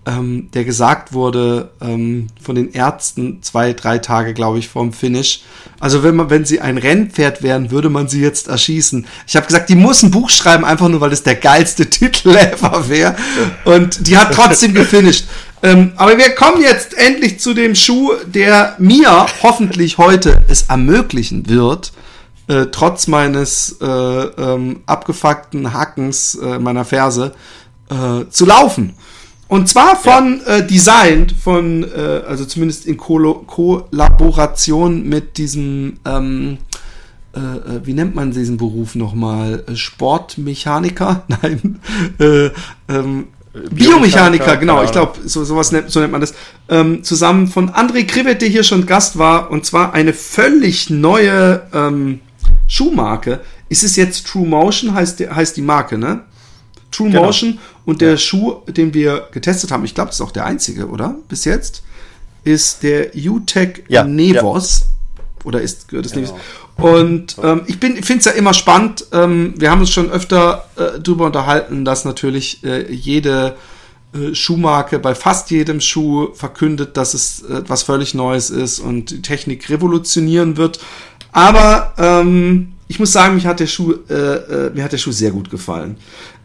ähm, 0.06 0.50
der 0.54 0.66
gesagt 0.66 1.14
wurde 1.14 1.70
ähm, 1.82 2.28
von 2.42 2.56
den 2.56 2.72
Ärzten 2.72 3.42
zwei, 3.42 3.74
drei 3.74 4.00
Tage, 4.00 4.34
glaube 4.34 4.60
ich, 4.60 4.68
vorm 4.68 4.94
Finish. 4.94 5.42
Also 5.80 6.04
wenn 6.04 6.16
man, 6.16 6.30
wenn 6.30 6.46
sie 6.46 6.62
ein 6.62 6.78
Rennpferd 6.78 7.42
wären, 7.44 7.72
würde 7.72 7.90
man 7.90 8.08
sie 8.08 8.22
jetzt 8.22 8.48
erschießen. 8.48 9.06
Ich 9.28 9.36
habe 9.36 9.46
gesagt, 9.46 9.70
die 9.70 9.76
muss 9.76 10.04
ein 10.04 10.12
Buch 10.12 10.30
schreiben, 10.30 10.66
einfach 10.66 10.90
nur, 10.90 11.02
weil 11.02 11.10
das 11.10 11.24
der 11.24 11.36
geilste 11.36 11.86
Titel 11.90 12.36
ever 12.36 12.90
wäre. 12.90 13.16
Und 13.66 14.08
die 14.08 14.18
hat 14.18 14.34
trotzdem 14.34 14.74
gefinisht. 14.74 15.26
Ähm, 15.62 15.94
aber 15.96 16.18
wir 16.18 16.36
kommen 16.36 16.62
jetzt 16.62 16.94
endlich 16.98 17.40
zu 17.40 17.54
dem 17.54 17.74
Schuh, 17.74 18.12
der 18.26 18.76
mir 18.80 19.26
hoffentlich 19.42 19.98
heute 19.98 20.44
es 20.50 20.64
ermöglichen 20.64 21.48
wird, 21.48 21.94
äh, 22.48 22.66
trotz 22.72 23.08
meines 23.08 23.78
äh, 23.82 23.86
ähm, 23.86 24.82
abgefuckten 24.86 25.74
Hackens 25.74 26.36
äh, 26.36 26.60
meiner 26.60 26.84
Ferse 26.84 27.34
äh, 27.90 28.30
zu 28.30 28.46
laufen. 28.46 28.96
Und 29.54 29.70
zwar 29.70 29.96
von 29.96 30.42
ja. 30.48 30.56
äh, 30.56 30.66
Design, 30.66 31.28
von, 31.30 31.84
äh, 31.84 32.24
also 32.28 32.44
zumindest 32.44 32.88
in 32.88 32.98
Ko 32.98 33.44
Kollaboration 33.46 35.08
mit 35.08 35.38
diesem, 35.38 35.98
ähm, 36.06 36.58
äh, 37.36 37.40
äh, 37.40 37.82
wie 37.84 37.94
nennt 37.94 38.16
man 38.16 38.32
diesen 38.32 38.58
Beruf 38.58 38.96
nochmal? 38.96 39.64
Äh, 39.68 39.76
Sportmechaniker? 39.76 41.26
Nein. 41.44 41.80
Äh, 42.20 42.50
ähm, 42.90 43.28
Biomechaniker, 43.70 44.58
genau, 44.58 44.84
ich 44.84 44.92
glaube, 44.92 45.20
so, 45.24 45.44
sowas 45.44 45.72
nennt, 45.72 45.92
so 45.92 46.00
nennt 46.00 46.14
man 46.14 46.22
das. 46.22 46.34
Ähm, 46.68 47.04
zusammen 47.04 47.46
von 47.46 47.70
André 47.70 48.08
Krivet, 48.08 48.42
der 48.42 48.50
hier 48.50 48.64
schon 48.64 48.88
Gast 48.88 49.20
war, 49.20 49.52
und 49.52 49.68
zwar 49.68 49.94
eine 49.94 50.14
völlig 50.14 50.90
neue 50.90 51.62
ähm, 51.72 52.22
Schuhmarke. 52.66 53.42
Ist 53.70 53.84
es 53.84 53.98
jetzt 53.98 54.26
True 54.26 54.48
Motion, 54.48 54.96
heißt, 54.96 55.20
heißt 55.20 55.56
die 55.56 55.62
Marke, 55.62 56.00
ne? 56.00 56.22
True 56.94 57.10
genau. 57.10 57.26
Motion 57.26 57.60
und 57.86 58.02
der 58.02 58.12
ja. 58.12 58.18
Schuh, 58.18 58.62
den 58.68 58.94
wir 58.94 59.28
getestet 59.32 59.72
haben, 59.72 59.84
ich 59.84 59.96
glaube, 59.96 60.10
das 60.10 60.18
ist 60.18 60.22
auch 60.22 60.32
der 60.32 60.46
einzige, 60.46 60.88
oder? 60.88 61.16
Bis 61.28 61.46
jetzt, 61.46 61.84
ist 62.44 62.84
der 62.84 63.12
UTEC 63.16 63.86
ja, 63.88 64.04
Nevos. 64.04 64.80
Ja. 64.82 64.88
Oder 65.46 65.62
ist 65.62 65.90
gehört 65.90 66.06
es 66.06 66.14
genau. 66.14 66.40
Und 66.78 67.36
ähm, 67.44 67.62
ich 67.68 67.78
finde 67.78 68.00
es 68.00 68.26
ja 68.26 68.32
immer 68.32 68.54
spannend. 68.54 69.06
Ähm, 69.12 69.54
wir 69.58 69.70
haben 69.70 69.82
uns 69.82 69.92
schon 69.92 70.10
öfter 70.10 70.66
äh, 70.76 71.00
darüber 71.02 71.26
unterhalten, 71.26 71.86
dass 71.86 72.06
natürlich 72.06 72.64
äh, 72.64 72.92
jede 72.92 73.58
äh, 74.14 74.34
Schuhmarke 74.34 75.00
bei 75.00 75.16
fast 75.16 75.52
jedem 75.52 75.82
Schuh 75.82 76.34
verkündet, 76.34 76.98
dass 76.98 77.14
es 77.14 77.44
äh, 77.44 77.64
was 77.68 77.84
völlig 77.84 78.14
Neues 78.14 78.50
ist 78.50 78.80
und 78.80 79.12
die 79.12 79.22
Technik 79.22 79.70
revolutionieren 79.70 80.58
wird. 80.58 80.80
Aber 81.32 81.94
ähm, 81.98 82.74
ich 82.94 83.00
muss 83.00 83.12
sagen, 83.12 83.34
mich 83.34 83.48
hat 83.48 83.60
der 83.60 83.66
Schuh, 83.66 83.96
äh, 84.08 84.14
äh, 84.14 84.70
mir 84.70 84.84
hat 84.84 84.92
der 84.92 85.00
Schuh 85.00 85.12
sehr 85.12 85.32
gut 85.32 85.50
gefallen. 85.50 85.98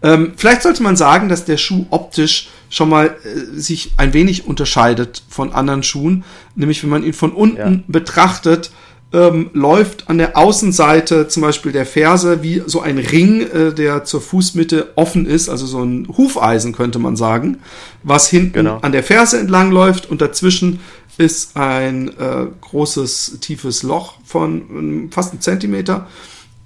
Ähm, 0.03 0.33
vielleicht 0.35 0.63
sollte 0.63 0.83
man 0.83 0.97
sagen, 0.97 1.29
dass 1.29 1.45
der 1.45 1.59
Schuh 1.59 1.85
optisch 1.91 2.49
schon 2.71 2.89
mal 2.89 3.09
äh, 3.09 3.61
sich 3.61 3.93
ein 3.99 4.15
wenig 4.15 4.47
unterscheidet 4.47 5.23
von 5.29 5.53
anderen 5.53 5.83
Schuhen. 5.83 6.25
Nämlich, 6.55 6.83
wenn 6.83 6.89
man 6.89 7.05
ihn 7.05 7.13
von 7.13 7.33
unten 7.33 7.59
ja. 7.59 7.81
betrachtet, 7.87 8.71
ähm, 9.13 9.51
läuft 9.53 10.09
an 10.09 10.17
der 10.17 10.39
Außenseite 10.39 11.29
zum 11.29 11.43
Beispiel 11.43 11.73
der 11.73 11.85
Ferse 11.85 12.43
wie 12.43 12.63
so 12.65 12.81
ein 12.81 12.97
Ring, 12.97 13.43
äh, 13.43 13.75
der 13.75 14.05
zur 14.05 14.23
Fußmitte 14.23 14.93
offen 14.95 15.27
ist, 15.27 15.51
also 15.51 15.67
so 15.67 15.83
ein 15.83 16.09
Hufeisen 16.17 16.73
könnte 16.73 16.99
man 16.99 17.15
sagen, 17.15 17.59
was 18.03 18.31
hinten 18.31 18.55
genau. 18.55 18.79
an 18.81 18.93
der 18.93 19.03
Ferse 19.03 19.39
entlang 19.39 19.71
läuft 19.71 20.11
und 20.11 20.23
dazwischen 20.23 20.81
ist 21.19 21.57
ein 21.57 22.09
äh, 22.17 22.47
großes, 22.61 23.39
tiefes 23.41 23.83
Loch 23.83 24.15
von 24.25 24.63
ähm, 24.71 25.11
fast 25.13 25.33
einem 25.33 25.41
Zentimeter. 25.41 26.07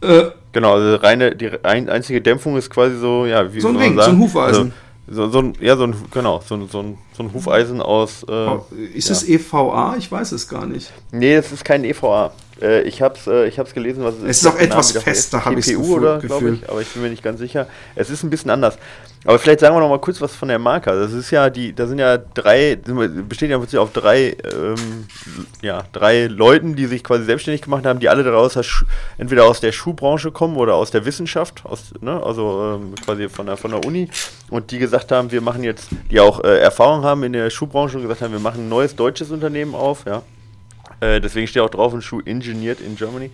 Äh, 0.03 0.31
genau, 0.53 0.75
also 0.75 0.97
reine, 0.97 1.35
die 1.35 1.51
ein, 1.63 1.89
einzige 1.89 2.21
Dämpfung 2.21 2.57
ist 2.57 2.71
quasi 2.71 2.97
so, 2.97 3.27
ja, 3.27 3.53
wie 3.53 3.61
so 3.61 3.69
ein 3.69 3.77
Ring, 3.77 3.97
sagen? 3.97 4.05
so 4.05 4.11
ein 4.11 4.19
Hufeisen. 4.19 4.73
Also, 5.09 5.27
so, 5.27 5.31
so 5.31 5.39
ein, 5.41 5.55
ja, 5.61 5.77
so 5.77 5.85
ein, 5.85 5.95
genau, 6.11 6.43
so, 6.47 6.67
so, 6.67 6.81
ein, 6.81 6.99
so 7.13 7.23
ein 7.23 7.33
Hufeisen 7.33 7.81
aus. 7.81 8.23
Äh, 8.25 8.33
oh, 8.33 8.67
ist 8.95 9.09
ja. 9.09 9.15
es 9.15 9.29
EVA? 9.29 9.97
Ich 9.99 10.11
weiß 10.11 10.33
es 10.33 10.49
gar 10.49 10.67
nicht. 10.67 10.93
Nee, 11.11 11.35
es 11.35 11.53
ist 11.53 11.65
kein 11.65 11.85
EVA. 11.85 12.33
Äh, 12.61 12.83
ich 12.83 13.03
habe 13.03 13.15
es 13.17 13.27
äh, 13.27 13.73
gelesen, 13.75 14.05
was 14.05 14.15
es 14.15 14.23
ist. 14.23 14.29
Es 14.29 14.41
ist 14.43 14.47
auch 14.47 14.59
etwas 14.59 14.93
fester, 14.93 15.45
habe 15.45 15.61
ich 15.61 15.67
GPU 15.67 15.97
oder 15.97 16.19
glaube 16.19 16.51
ich, 16.51 16.69
aber 16.69 16.81
ich 16.81 16.89
bin 16.89 17.03
mir 17.03 17.11
nicht 17.11 17.23
ganz 17.23 17.39
sicher. 17.39 17.67
Es 17.95 18.11
ist 18.11 18.23
ein 18.23 18.31
bisschen 18.31 18.51
anders. 18.51 18.79
Aber 19.25 19.39
vielleicht 19.39 19.61
sagen 19.61 19.77
wir 19.77 19.81
noch 19.81 19.89
mal 19.89 20.01
kurz 20.01 20.21
was 20.21 20.35
von 20.35 20.49
der 20.49 20.59
Marke. 20.59 20.91
Das 20.91 21.13
ist 21.13 21.31
ja 21.31 21.49
die, 21.49 21.73
da 21.73 21.87
sind 21.87 21.99
ja 21.99 22.19
drei, 22.19 22.77
besteht 22.77 23.51
ja 23.51 23.59
auf 23.59 23.93
drei, 23.93 24.37
ähm, 24.53 25.07
ja, 25.61 25.85
drei 25.93 26.27
Leuten, 26.27 26.75
die 26.75 26.87
sich 26.87 27.05
quasi 27.05 27.25
selbstständig 27.25 27.63
gemacht 27.63 27.87
haben, 27.87 28.01
die 28.01 28.09
alle 28.09 28.25
daraus 28.25 28.59
entweder 29.19 29.45
aus 29.45 29.61
der 29.61 29.71
Schuhbranche 29.71 30.33
kommen 30.33 30.57
oder 30.57 30.75
aus 30.75 30.91
der 30.91 31.05
Wissenschaft, 31.05 31.65
aus, 31.65 31.93
ne, 32.01 32.21
also 32.23 32.81
ähm, 32.81 32.95
quasi 33.05 33.29
von 33.29 33.47
der, 33.47 33.57
von 33.57 33.71
der 33.71 33.85
Uni 33.85 34.09
und 34.51 34.73
die 34.73 34.79
gesagt 34.79 35.13
haben, 35.13 35.31
wir 35.31 35.41
machen 35.41 35.63
jetzt, 35.63 35.89
die 36.11 36.19
auch 36.19 36.43
äh, 36.43 36.59
Erfahrung 36.59 37.05
haben 37.05 37.23
in 37.23 37.33
der 37.33 37.49
Schuhbranche 37.51 37.97
und 37.97 38.03
gesagt 38.03 38.23
haben, 38.23 38.33
wir 38.33 38.41
machen 38.41 38.67
ein 38.67 38.69
neues 38.69 38.97
deutsches 38.97 39.31
Unternehmen 39.31 39.77
auf, 39.77 40.05
ja. 40.05 40.23
Äh, 41.03 41.21
deswegen 41.21 41.49
steht 41.49 41.63
auch 41.63 41.71
drauf, 41.71 41.93
ein 41.93 42.01
Schuh 42.01 42.21
engineered 42.25 42.81
in 42.81 42.95
Germany 42.95 43.33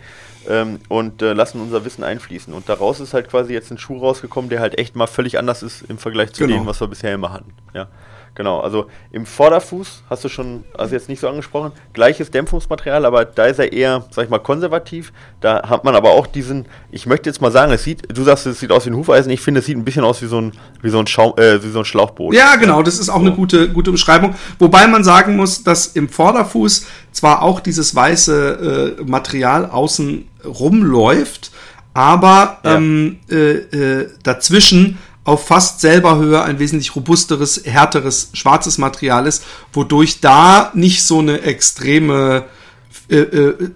ähm, 0.48 0.80
und 0.88 1.20
äh, 1.20 1.34
lassen 1.34 1.60
unser 1.60 1.84
Wissen 1.84 2.02
einfließen. 2.02 2.54
Und 2.54 2.66
daraus 2.68 2.98
ist 2.98 3.12
halt 3.12 3.28
quasi 3.28 3.52
jetzt 3.52 3.70
ein 3.70 3.76
Schuh 3.76 3.98
rausgekommen, 3.98 4.48
der 4.48 4.60
halt 4.60 4.78
echt 4.78 4.96
mal 4.96 5.06
völlig 5.06 5.38
anders 5.38 5.62
ist 5.62 5.82
im 5.82 5.98
Vergleich 5.98 6.32
zu 6.32 6.46
genau. 6.46 6.60
dem, 6.60 6.66
was 6.66 6.80
wir 6.80 6.88
bisher 6.88 7.12
immer 7.12 7.30
hatten. 7.30 7.52
Ja. 7.74 7.88
Genau, 8.34 8.60
also 8.60 8.86
im 9.10 9.26
Vorderfuß 9.26 10.04
hast 10.08 10.24
du 10.24 10.28
schon, 10.28 10.64
also 10.76 10.94
jetzt 10.94 11.08
nicht 11.08 11.20
so 11.20 11.28
angesprochen, 11.28 11.72
gleiches 11.92 12.30
Dämpfungsmaterial, 12.30 13.04
aber 13.04 13.24
da 13.24 13.46
ist 13.46 13.58
er 13.58 13.72
eher, 13.72 14.04
sag 14.10 14.24
ich 14.24 14.30
mal, 14.30 14.38
konservativ. 14.38 15.12
Da 15.40 15.68
hat 15.68 15.84
man 15.84 15.96
aber 15.96 16.10
auch 16.10 16.26
diesen, 16.26 16.66
ich 16.90 17.06
möchte 17.06 17.28
jetzt 17.28 17.40
mal 17.40 17.50
sagen, 17.50 17.72
es 17.72 17.82
sieht, 17.82 18.16
du 18.16 18.22
sagst, 18.22 18.46
es 18.46 18.60
sieht 18.60 18.70
aus 18.70 18.86
wie 18.86 18.90
ein 18.90 18.96
Hufeisen, 18.96 19.30
ich 19.30 19.40
finde, 19.40 19.60
es 19.60 19.66
sieht 19.66 19.76
ein 19.76 19.84
bisschen 19.84 20.04
aus 20.04 20.22
wie 20.22 20.26
so 20.26 20.40
ein, 20.40 20.52
wie 20.82 20.90
so 20.90 20.98
ein, 20.98 21.06
Schaum, 21.06 21.34
äh, 21.36 21.62
wie 21.62 21.70
so 21.70 21.80
ein 21.80 21.84
Schlauchboot. 21.84 22.34
Ja, 22.34 22.56
genau, 22.56 22.82
das 22.82 22.98
ist 22.98 23.08
auch 23.08 23.16
so. 23.16 23.26
eine 23.26 23.32
gute, 23.32 23.70
gute 23.70 23.90
Beschreibung. 23.90 24.34
Wobei 24.58 24.86
man 24.86 25.02
sagen 25.02 25.36
muss, 25.36 25.64
dass 25.64 25.88
im 25.88 26.08
Vorderfuß 26.08 26.86
zwar 27.12 27.42
auch 27.42 27.60
dieses 27.60 27.94
weiße 27.94 28.96
äh, 28.98 29.04
Material 29.04 29.66
außen 29.66 30.28
rumläuft, 30.44 31.50
aber 31.94 32.58
ja. 32.62 32.76
ähm, 32.76 33.18
äh, 33.30 33.34
äh, 33.34 34.08
dazwischen 34.22 34.98
auf 35.28 35.46
fast 35.46 35.82
selber 35.82 36.16
Höhe 36.16 36.42
ein 36.42 36.58
wesentlich 36.58 36.96
robusteres, 36.96 37.60
härteres, 37.66 38.30
schwarzes 38.32 38.78
Material 38.78 39.26
ist, 39.26 39.44
wodurch 39.74 40.20
da 40.22 40.72
nicht 40.74 41.02
so 41.02 41.18
eine 41.18 41.42
extreme 41.42 42.46
äh, 43.10 43.16
äh, 43.18 43.70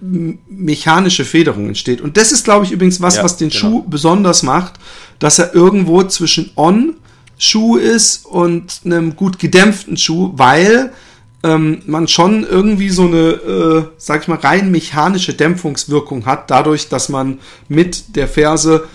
mechanische 0.49 1.27
Federung 1.27 1.69
entsteht. 1.69 2.01
Und 2.01 2.17
das 2.17 2.33
ist, 2.33 2.45
glaube 2.45 2.65
ich, 2.65 2.73
übrigens 2.73 3.03
was, 3.03 3.17
ja, 3.17 3.25
was 3.25 3.37
den 3.37 3.51
genau. 3.51 3.61
Schuh 3.61 3.85
besonders 3.87 4.43
macht, 4.43 4.75
dass 5.19 5.39
er 5.39 5.55
irgendwo 5.55 6.03
zwischen 6.05 6.51
On-Schuh 6.57 7.77
ist 7.77 8.25
und 8.25 8.81
einem 8.87 9.15
gut 9.15 9.39
gedämpften 9.39 9.99
Schuh, 9.99 10.33
weil 10.35 10.95
ähm, 11.43 11.83
man 11.85 12.09
schon 12.09 12.45
irgendwie 12.45 12.89
so 12.89 13.03
eine, 13.03 13.19
äh, 13.19 13.85
sag 13.99 14.23
ich 14.23 14.29
mal, 14.29 14.39
rein 14.39 14.71
mechanische 14.71 15.35
Dämpfungswirkung 15.35 16.25
hat, 16.25 16.51
dadurch, 16.51 16.89
dass 16.89 17.11
man 17.11 17.41
mit 17.69 18.17
der 18.17 18.27
Ferse 18.27 18.89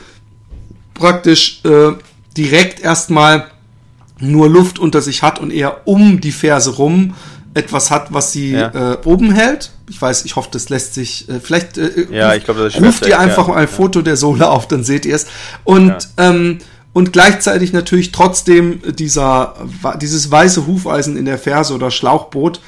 praktisch 0.96 1.62
äh, 1.64 1.92
direkt 2.38 2.80
erstmal 2.80 3.48
nur 4.20 4.50
Luft 4.50 4.80
unter 4.80 5.02
sich 5.02 5.24
hat 5.24 5.40
und 5.40 5.52
eher 5.52 5.88
um 5.88 6.22
die 6.22 6.32
Ferse 6.32 6.76
rum 6.76 7.14
etwas 7.54 7.92
hat, 7.92 8.14
was 8.14 8.32
sie 8.32 8.52
ja. 8.52 8.94
äh, 8.94 8.98
oben 9.04 9.32
hält. 9.32 9.72
Ich 9.90 10.02
weiß, 10.02 10.26
ich 10.26 10.36
hoffe, 10.36 10.50
das 10.52 10.70
lässt 10.70 10.94
sich. 10.94 11.28
Äh, 11.28 11.40
vielleicht 11.40 11.78
äh, 11.78 12.08
ja, 12.12 12.36
ich 12.36 12.44
glaub, 12.44 12.58
das 12.58 12.80
ruft 12.80 13.06
ihr 13.06 13.20
einfach 13.20 13.48
ja. 13.48 13.56
ein 13.56 13.68
Foto 13.68 14.02
der 14.02 14.16
Sohle 14.16 14.50
auf, 14.50 14.68
dann 14.68 14.84
seht 14.84 15.06
ihr 15.06 15.16
es. 15.16 15.28
Und 15.64 15.96
ähm, 16.18 16.60
und 16.94 17.14
gleichzeitig 17.14 17.74
natürlich 17.74 18.12
trotzdem 18.12 18.82
dieser 18.96 19.56
dieses 20.02 20.32
weiße 20.32 20.66
Hufeisen 20.68 21.18
in 21.18 21.26
der 21.26 21.38
Ferse 21.38 21.74
oder 21.74 21.92
Schlauchboot 21.92 22.60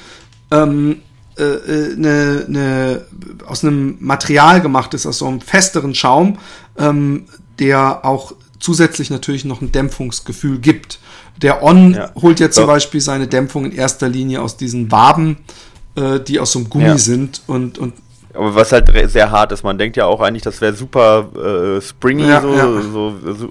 ähm, 0.50 1.02
äh, 1.38 1.42
äh 1.42 1.96
ne, 1.96 2.44
ne, 2.48 3.04
aus 3.46 3.64
einem 3.64 3.96
Material 4.00 4.60
gemacht 4.60 4.94
ist, 4.94 5.06
aus 5.06 5.18
so 5.18 5.26
einem 5.26 5.40
festeren 5.40 5.94
Schaum, 5.94 6.38
ähm, 6.78 7.24
der 7.58 8.04
auch 8.04 8.34
zusätzlich 8.60 9.10
natürlich 9.10 9.44
noch 9.44 9.60
ein 9.60 9.72
Dämpfungsgefühl 9.72 10.58
gibt. 10.58 11.00
Der 11.42 11.62
On 11.62 11.94
ja. 11.94 12.12
holt 12.20 12.38
jetzt 12.38 12.54
so. 12.54 12.62
zum 12.62 12.68
Beispiel 12.68 13.00
seine 13.00 13.26
Dämpfung 13.26 13.64
in 13.64 13.72
erster 13.72 14.08
Linie 14.08 14.42
aus 14.42 14.56
diesen 14.56 14.92
Waben, 14.92 15.38
äh, 15.96 16.20
die 16.20 16.38
aus 16.38 16.52
so 16.52 16.60
einem 16.60 16.70
Gummi 16.70 16.84
ja. 16.84 16.98
sind 16.98 17.42
und, 17.46 17.78
und 17.78 17.94
aber 18.32 18.54
was 18.54 18.70
halt 18.70 18.88
sehr 19.10 19.32
hart 19.32 19.50
ist, 19.50 19.64
man 19.64 19.76
denkt 19.76 19.96
ja 19.96 20.06
auch 20.06 20.20
eigentlich, 20.20 20.44
das 20.44 20.60
wäre 20.60 20.72
super 20.72 21.30
äh, 21.34 21.80
springy 21.80 22.28
ja, 22.28 22.40
so, 22.40 22.54
ja. 22.54 22.80
so, 22.80 23.14
so 23.34 23.50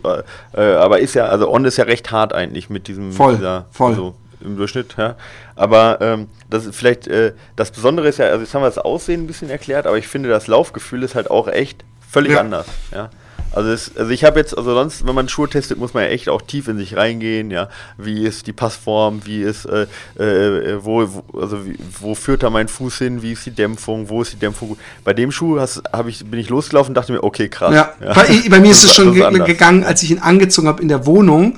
äh, 0.54 0.74
aber 0.76 1.00
ist 1.00 1.16
ja, 1.16 1.26
also 1.26 1.52
On 1.52 1.66
ist 1.66 1.76
ja 1.76 1.84
recht 1.84 2.12
hart 2.12 2.32
eigentlich 2.32 2.70
mit 2.70 2.88
diesem 2.88 3.12
voll, 3.12 3.36
dieser, 3.36 3.66
voll. 3.72 3.96
So, 3.96 4.16
im 4.40 4.56
Durchschnitt, 4.56 4.96
ja. 4.98 5.16
Aber 5.58 6.00
ähm, 6.00 6.28
das 6.50 6.66
ist 6.66 6.78
vielleicht, 6.78 7.08
äh, 7.08 7.34
das 7.58 7.72
Besondere 7.72 8.08
ist 8.08 8.20
ja, 8.20 8.28
also 8.28 8.40
jetzt 8.40 8.54
haben 8.54 8.62
wir 8.62 8.68
das 8.68 8.78
Aussehen 8.78 9.24
ein 9.24 9.28
bisschen 9.28 9.50
erklärt, 9.50 9.86
aber 9.86 9.98
ich 9.98 10.08
finde, 10.08 10.30
das 10.30 10.48
Laufgefühl 10.48 11.04
ist 11.04 11.14
halt 11.14 11.30
auch 11.30 11.50
echt 11.50 11.84
völlig 12.10 12.32
ja. 12.34 12.40
anders, 12.40 12.68
ja. 12.94 13.10
Also, 13.52 13.70
es, 13.72 13.92
also 13.98 14.12
ich 14.12 14.24
habe 14.24 14.40
jetzt, 14.40 14.58
also 14.58 14.74
sonst, 14.74 15.08
wenn 15.08 15.16
man 15.16 15.28
Schuhe 15.28 15.50
testet, 15.50 15.78
muss 15.80 15.94
man 15.94 16.04
ja 16.04 16.10
echt 16.10 16.30
auch 16.30 16.42
tief 16.42 16.68
in 16.68 16.78
sich 16.78 16.96
reingehen, 16.96 17.50
ja. 17.50 17.70
Wie 17.98 18.24
ist 18.24 18.48
die 18.48 18.54
Passform, 18.54 19.22
wie 19.26 19.42
ist, 19.42 19.66
äh, 19.66 19.88
äh, 20.18 20.78
wo, 20.84 21.08
wo, 21.08 21.40
also 21.40 21.66
wie, 21.66 21.76
wo 22.00 22.14
führt 22.14 22.44
da 22.44 22.50
mein 22.50 22.68
Fuß 22.68 23.00
hin, 23.00 23.22
wie 23.22 23.32
ist 23.32 23.46
die 23.46 23.52
Dämpfung, 23.52 24.10
wo 24.10 24.22
ist 24.22 24.34
die 24.34 24.38
Dämpfung? 24.38 24.78
Bei 25.04 25.14
dem 25.14 25.32
Schuh 25.32 25.60
hast, 25.60 25.82
ich, 26.08 26.26
bin 26.26 26.40
ich 26.40 26.50
losgelaufen 26.50 26.92
und 26.92 26.96
dachte 26.96 27.12
mir, 27.12 27.24
okay, 27.24 27.50
krass. 27.50 27.74
Ja, 27.74 27.94
ja. 28.00 28.14
Bei, 28.14 28.28
bei, 28.50 28.60
mir 28.60 28.72
ist 28.72 28.84
es 28.86 28.94
schon 28.94 29.14
ge 29.14 29.28
gegangen, 29.46 29.84
als 29.84 30.04
ich 30.04 30.12
ihn 30.12 30.20
angezogen 30.20 30.68
habe 30.68 30.82
in 30.82 30.88
der 30.88 31.06
Wohnung 31.06 31.58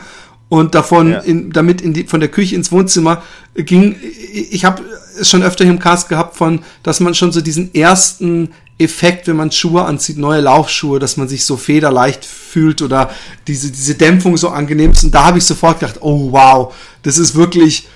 und 0.51 0.75
davon 0.75 1.12
ja. 1.12 1.19
in, 1.19 1.51
damit 1.51 1.82
in 1.82 1.93
die, 1.93 2.04
von 2.04 2.19
der 2.19 2.30
Küche 2.30 2.56
ins 2.56 2.71
Wohnzimmer 2.71 3.23
ging. 3.56 3.95
Ich 4.34 4.65
habe 4.65 4.82
es 5.19 5.30
schon 5.30 5.43
öfter 5.43 5.63
hier 5.63 5.73
im 5.73 5.80
Cast 5.80 6.10
gehabt 6.10 6.36
von, 6.36 6.62
dass 6.84 6.99
man 6.99 7.13
schon 7.15 7.32
so 7.32 7.41
diesen 7.41 7.73
ersten 7.73 8.49
Effekt, 8.82 9.28
wenn 9.28 9.36
man 9.36 9.52
Schuhe 9.52 9.84
anzieht, 9.84 10.17
neue 10.17 10.41
Laufschuhe, 10.41 11.00
dass 11.00 11.17
man 11.17 11.28
sich 11.28 11.46
so 11.46 11.58
federleicht 11.58 12.26
fühlt 12.26 12.82
oder 12.82 13.10
diese, 13.48 13.72
diese 13.72 13.96
Dämpfung 13.96 14.38
so 14.38 14.50
angenehm 14.50 14.91
ist. 14.91 15.04
Und 15.04 15.13
da 15.13 15.26
habe 15.26 15.38
ich 15.38 15.46
sofort 15.46 15.80
gedacht, 15.80 15.98
oh 16.02 16.32
wow, 16.32 16.74
das 17.04 17.17
ist 17.17 17.36
wirklich 17.36 17.88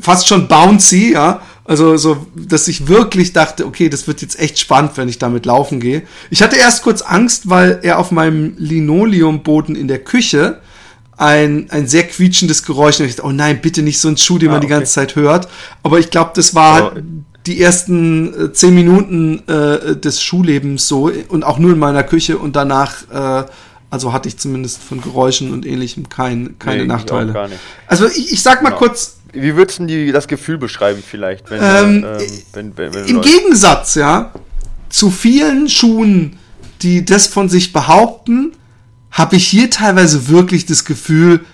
fast 0.00 0.26
schon 0.28 0.48
bouncy, 0.48 1.12
ja. 1.12 1.40
Also 1.66 1.96
so, 1.96 2.26
dass 2.34 2.68
ich 2.68 2.88
wirklich 2.88 3.32
dachte, 3.32 3.64
okay, 3.66 3.88
das 3.88 4.06
wird 4.06 4.20
jetzt 4.20 4.38
echt 4.38 4.58
spannend, 4.58 4.92
wenn 4.96 5.08
ich 5.08 5.18
damit 5.18 5.46
laufen 5.46 5.80
gehe. 5.80 6.02
Ich 6.28 6.42
hatte 6.42 6.56
erst 6.56 6.82
kurz 6.82 7.00
Angst, 7.00 7.48
weil 7.48 7.80
er 7.82 7.98
auf 7.98 8.10
meinem 8.10 8.54
Linoleumboden 8.58 9.74
in 9.74 9.88
der 9.88 10.00
Küche 10.00 10.60
ein, 11.16 11.70
ein 11.70 11.86
sehr 11.86 12.06
quietschendes 12.06 12.64
Geräusch. 12.64 13.00
Und 13.00 13.06
ich 13.06 13.16
dachte, 13.16 13.28
oh 13.28 13.32
nein, 13.32 13.62
bitte 13.62 13.82
nicht 13.82 13.98
so 13.98 14.08
ein 14.08 14.18
Schuh, 14.18 14.38
den 14.38 14.50
ah, 14.50 14.52
man 14.52 14.60
die 14.60 14.66
ganze 14.66 14.92
Zeit 14.92 15.16
hört. 15.16 15.48
Aber 15.82 15.98
ich 15.98 16.10
glaube, 16.10 16.32
das 16.34 16.54
war 16.54 16.96
oh 16.96 17.00
die 17.46 17.60
ersten 17.60 18.46
äh, 18.46 18.52
zehn 18.52 18.74
Minuten 18.74 19.42
äh, 19.48 19.96
des 19.96 20.22
Schullebens 20.22 20.88
so 20.88 21.10
und 21.28 21.44
auch 21.44 21.58
nur 21.58 21.72
in 21.72 21.78
meiner 21.78 22.02
Küche 22.02 22.38
und 22.38 22.56
danach, 22.56 23.02
äh, 23.10 23.46
also 23.90 24.12
hatte 24.12 24.28
ich 24.28 24.38
zumindest 24.38 24.82
von 24.82 25.00
Geräuschen 25.00 25.52
und 25.52 25.66
ähnlichem 25.66 26.08
kein, 26.08 26.58
keine 26.58 26.82
nee, 26.82 26.88
Nachteile. 26.88 27.50
Also 27.86 28.06
ich, 28.06 28.32
ich 28.32 28.42
sag 28.42 28.62
mal 28.62 28.70
genau. 28.70 28.78
kurz. 28.78 29.18
Wie 29.32 29.56
würdest 29.56 29.80
du 29.80 30.12
das 30.12 30.28
Gefühl 30.28 30.58
beschreiben 30.58 31.02
vielleicht? 31.06 31.50
Wenn, 31.50 31.60
ähm, 31.60 32.06
ähm, 32.54 32.72
wenn, 32.76 32.94
wenn, 32.94 33.04
Im 33.04 33.20
Gegensatz, 33.20 33.96
ja, 33.96 34.32
zu 34.88 35.10
vielen 35.10 35.68
Schuhen, 35.68 36.38
die 36.82 37.04
das 37.04 37.26
von 37.26 37.48
sich 37.48 37.72
behaupten, 37.72 38.52
habe 39.10 39.36
ich 39.36 39.46
hier 39.46 39.70
teilweise 39.70 40.28
wirklich 40.28 40.66
das 40.66 40.84
Gefühl, 40.84 41.44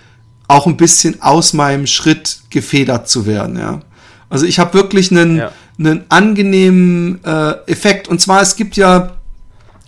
auch 0.46 0.66
ein 0.66 0.76
bisschen 0.76 1.22
aus 1.22 1.52
meinem 1.52 1.86
Schritt 1.86 2.40
gefedert 2.50 3.08
zu 3.08 3.24
werden, 3.24 3.58
ja. 3.58 3.80
Also 4.28 4.46
ich 4.46 4.58
habe 4.58 4.74
wirklich 4.74 5.10
einen, 5.10 5.38
ja. 5.38 5.52
Einen 5.80 6.04
angenehmen 6.08 7.24
äh, 7.24 7.52
Effekt. 7.66 8.08
Und 8.08 8.20
zwar, 8.20 8.42
es 8.42 8.54
gibt 8.56 8.76
ja 8.76 9.16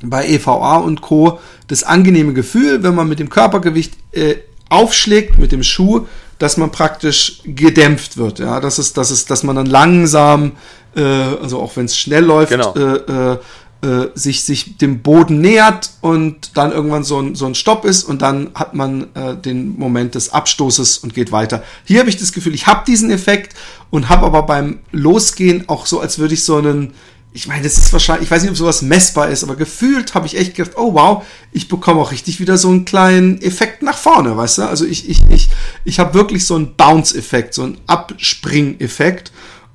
bei 0.03 0.27
EVA 0.27 0.79
und 0.79 1.01
Co. 1.01 1.39
das 1.69 1.85
angenehme 1.85 2.33
Gefühl, 2.33 2.83
wenn 2.83 2.95
man 2.95 3.09
mit 3.09 3.21
dem 3.21 3.29
Körpergewicht 3.29 3.95
äh, 4.13 4.37
aufschlägt, 4.69 5.39
mit 5.39 5.53
dem 5.53 5.63
Schuh, 5.63 6.07
dass 6.39 6.57
man 6.57 6.73
praktisch 6.73 7.41
gedämpft 7.45 8.17
wird. 8.17 8.41
Ja, 8.41 8.59
das 8.59 8.79
ist, 8.79 8.97
das 8.97 9.11
ist, 9.11 9.31
dass 9.31 9.45
man 9.45 9.55
dann 9.55 9.67
langsam, 9.67 10.53
äh, 10.97 11.03
also 11.03 11.61
auch 11.61 11.77
wenn 11.77 11.85
es 11.85 11.97
schnell 11.97 12.25
läuft, 12.25 12.51
genau. 12.51 12.75
äh, 12.75 13.33
äh, 13.33 13.39
äh, 13.83 14.07
sich, 14.15 14.45
sich 14.45 14.79
dem 14.79 15.03
Boden 15.03 15.41
nähert 15.41 15.91
und 16.01 16.57
dann 16.57 16.73
irgendwann 16.73 17.05
so 17.05 17.21
ein, 17.21 17.35
so 17.35 17.47
ein 17.47 17.55
Stopp 17.55 17.85
ist 17.85 18.05
und 18.05 18.23
dann 18.23 18.51
hat 18.55 18.75
man 18.75 19.09
äh, 19.15 19.37
den 19.37 19.79
Moment 19.79 20.15
des 20.15 20.33
Abstoßes 20.33 20.99
und 20.99 21.15
geht 21.15 21.33
weiter. 21.33 21.63
Hier 21.85 21.99
habe 22.01 22.09
ich 22.09 22.17
das 22.17 22.33
Gefühl, 22.33 22.55
ich 22.55 22.67
habe 22.67 22.85
diesen 22.87 23.11
Effekt 23.11 23.57
und 23.91 24.09
habe 24.09 24.27
aber 24.27 24.45
beim 24.45 24.81
Losgehen 24.93 25.69
auch 25.69 25.87
so, 25.87 26.01
als 26.01 26.19
würde 26.19 26.35
ich 26.35 26.45
so 26.45 26.57
einen 26.57 26.95
ich 27.35 27.47
meine, 27.47 27.63
das 27.63 27.79
ist 27.79 27.93
wahrscheinlich, 27.93 28.25
ich 28.25 28.31
weiß 28.31 28.43
nicht, 28.43 28.51
ob 28.51 28.57
sowas 28.57 28.83
messbar 28.83 29.31
ist, 29.31 29.43
aber 29.43 29.57
gefühlt 29.57 30.15
habe 30.15 30.27
ich 30.27 30.37
echt 30.37 30.55
gedacht, 30.55 30.77
oh 30.77 30.93
wow, 30.93 31.25
ich 31.51 31.67
bekomme 31.67 32.01
auch 32.01 32.13
richtig 32.13 32.41
wieder 32.41 32.59
so 32.59 32.69
einen 32.69 32.85
kleinen 32.85 33.41
Effekt 33.41 33.83
nach 33.83 33.97
vorne, 33.97 34.37
weißt 34.37 34.59
du? 34.59 34.63
Also 34.63 34.85
ich, 34.85 35.09
ich, 35.09 35.23
ich, 35.31 35.49
ich 35.85 35.99
habe 35.99 36.13
wirklich 36.13 36.45
so 36.45 36.57
einen 36.57 36.77
Bounce-Effekt, 36.77 37.55
so 37.55 37.63
einen 37.63 37.79
Abspring-Effekt. 37.87 39.33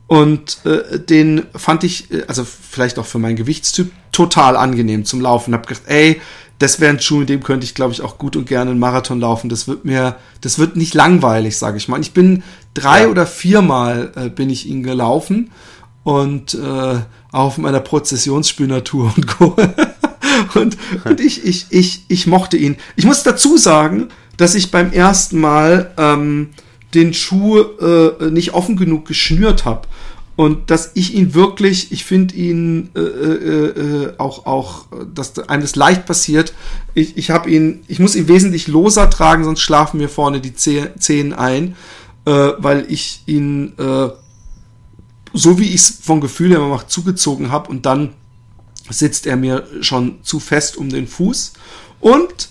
Und 0.08 0.66
äh, 0.66 1.00
den 1.00 1.44
fand 1.54 1.84
ich, 1.84 2.12
äh, 2.12 2.24
also 2.28 2.46
vielleicht 2.46 2.98
auch 2.98 3.06
für 3.06 3.20
meinen 3.20 3.36
Gewichtstyp, 3.36 3.92
total 4.12 4.56
angenehm 4.56 5.06
zum 5.06 5.22
Laufen. 5.22 5.54
Hab 5.54 5.68
gedacht, 5.68 5.84
ey, 5.88 6.22
das 6.60 6.80
wäre 6.80 6.92
ein 6.92 7.00
Schuh, 7.00 7.22
in 7.22 7.28
dem 7.28 7.44
könnte 7.44 7.66
ich, 7.66 7.76
glaube 7.76 7.94
ich, 7.94 8.02
auch 8.02 8.18
gut 8.18 8.36
und 8.36 8.48
gerne 8.48 8.72
einen 8.72 8.80
Marathon 8.80 9.20
laufen. 9.20 9.50
Das 9.50 9.68
wird 9.68 9.86
mir, 9.86 10.16
das 10.42 10.58
wird 10.58 10.76
nicht 10.76 10.94
langweilig, 10.94 11.58
sage 11.58 11.78
ich 11.78 11.88
mal. 11.88 12.00
Ich 12.02 12.14
bin 12.14 12.42
drei 12.74 13.04
ja. 13.04 13.08
oder 13.10 13.28
viermal 13.28 14.12
äh, 14.16 14.30
bin 14.30 14.50
ich 14.50 14.66
ihn 14.68 14.82
gelaufen 14.82 15.52
und 16.04 16.56
äh, 16.56 17.00
auf 17.32 17.58
meiner 17.58 17.82
Prozessionsspünatur 17.82 19.14
und 19.16 19.28
Co. 19.28 19.56
und, 20.56 20.78
und 21.04 21.20
ich, 21.20 21.46
ich, 21.46 21.68
ich, 21.70 22.06
ich 22.08 22.28
mochte 22.28 22.58
ihn. 22.58 22.78
Ich 22.96 23.06
muss 23.06 23.24
dazu 23.24 23.58
sagen, 23.58 24.08
dass 24.38 24.56
ich 24.56 24.72
beim 24.72 24.92
ersten 24.92 25.40
Mal 25.40 25.92
ähm, 25.98 26.50
den 26.94 27.14
Schuh 27.14 27.60
äh, 27.60 28.32
nicht 28.32 28.54
offen 28.54 28.78
genug 28.78 29.06
geschnürt 29.06 29.66
habe. 29.66 29.88
Und 30.38 30.70
dass 30.70 30.92
ich 30.94 31.14
ihn 31.16 31.34
wirklich, 31.34 31.92
ich 31.92 32.06
finde 32.06 32.36
ihn 32.36 32.92
äh, 32.96 33.00
äh, 33.00 34.04
äh, 34.06 34.14
auch, 34.18 34.46
auch, 34.46 34.86
dass 35.14 35.38
eines 35.40 35.76
leicht 35.76 36.06
passiert. 36.06 36.54
Ich, 36.94 37.18
ich 37.18 37.32
habe 37.32 37.50
ihn, 37.50 37.84
ich 37.88 38.00
muss 38.00 38.16
ihn 38.16 38.30
wesentlich 38.30 38.68
loser 38.68 39.10
tragen, 39.10 39.44
sonst 39.44 39.62
schlafen 39.62 39.98
mir 39.98 40.10
vorne 40.10 40.40
die 40.40 40.54
Zehen 40.54 41.34
ein, 41.34 41.76
äh, 42.26 42.52
weil 42.60 42.86
ich 42.88 43.24
ihn 43.26 43.74
äh, 43.78 44.10
so 45.34 45.60
wie 45.60 45.68
ich 45.68 45.76
es 45.76 46.00
vom 46.02 46.22
Gefühl 46.22 46.52
her 46.52 46.60
mache, 46.60 46.88
zugezogen 46.88 47.52
habe 47.52 47.70
und 47.70 47.86
dann 47.86 48.14
sitzt 48.90 49.28
er 49.28 49.36
mir 49.36 49.68
schon 49.82 50.24
zu 50.24 50.40
fest 50.40 50.78
um 50.78 50.90
den 50.90 51.08
Fuß. 51.08 51.54
Und 52.00 52.50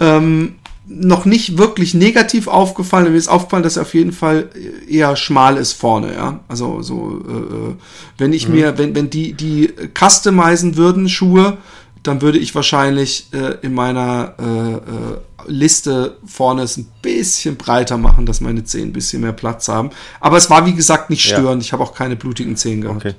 ähm, 0.00 0.56
noch 0.88 1.26
nicht 1.26 1.58
wirklich 1.58 1.92
negativ 1.92 2.48
aufgefallen. 2.48 3.12
Mir 3.12 3.18
ist 3.18 3.28
aufgefallen, 3.28 3.62
dass 3.62 3.76
er 3.76 3.82
auf 3.82 3.94
jeden 3.94 4.12
Fall 4.12 4.48
eher 4.88 5.16
schmal 5.16 5.58
ist 5.58 5.74
vorne, 5.74 6.14
ja. 6.14 6.40
Also 6.48 6.82
so, 6.82 7.22
äh, 7.28 7.32
äh 7.32 7.74
wenn 8.16 8.32
ich 8.32 8.48
mhm. 8.48 8.54
mir, 8.54 8.78
wenn, 8.78 8.94
wenn 8.94 9.10
die, 9.10 9.34
die 9.34 9.70
customizen 9.94 10.76
würden, 10.76 11.08
Schuhe, 11.08 11.58
dann 12.02 12.22
würde 12.22 12.38
ich 12.38 12.54
wahrscheinlich 12.54 13.28
äh, 13.32 13.56
in 13.60 13.74
meiner 13.74 14.34
äh, 14.38 14.72
äh, 14.74 15.18
Liste 15.46 16.16
vorne 16.24 16.62
es 16.62 16.76
ein 16.76 16.86
bisschen 17.02 17.56
breiter 17.56 17.98
machen, 17.98 18.24
dass 18.24 18.40
meine 18.40 18.64
Zehen 18.64 18.88
ein 18.88 18.92
bisschen 18.92 19.22
mehr 19.22 19.32
Platz 19.32 19.68
haben. 19.68 19.90
Aber 20.20 20.36
es 20.36 20.48
war 20.48 20.66
wie 20.66 20.74
gesagt 20.74 21.10
nicht 21.10 21.22
störend. 21.22 21.62
Ja. 21.62 21.66
Ich 21.66 21.72
habe 21.72 21.82
auch 21.82 21.94
keine 21.94 22.16
blutigen 22.16 22.56
Zehen 22.56 22.80
gehabt. 22.80 23.04
Okay. 23.04 23.14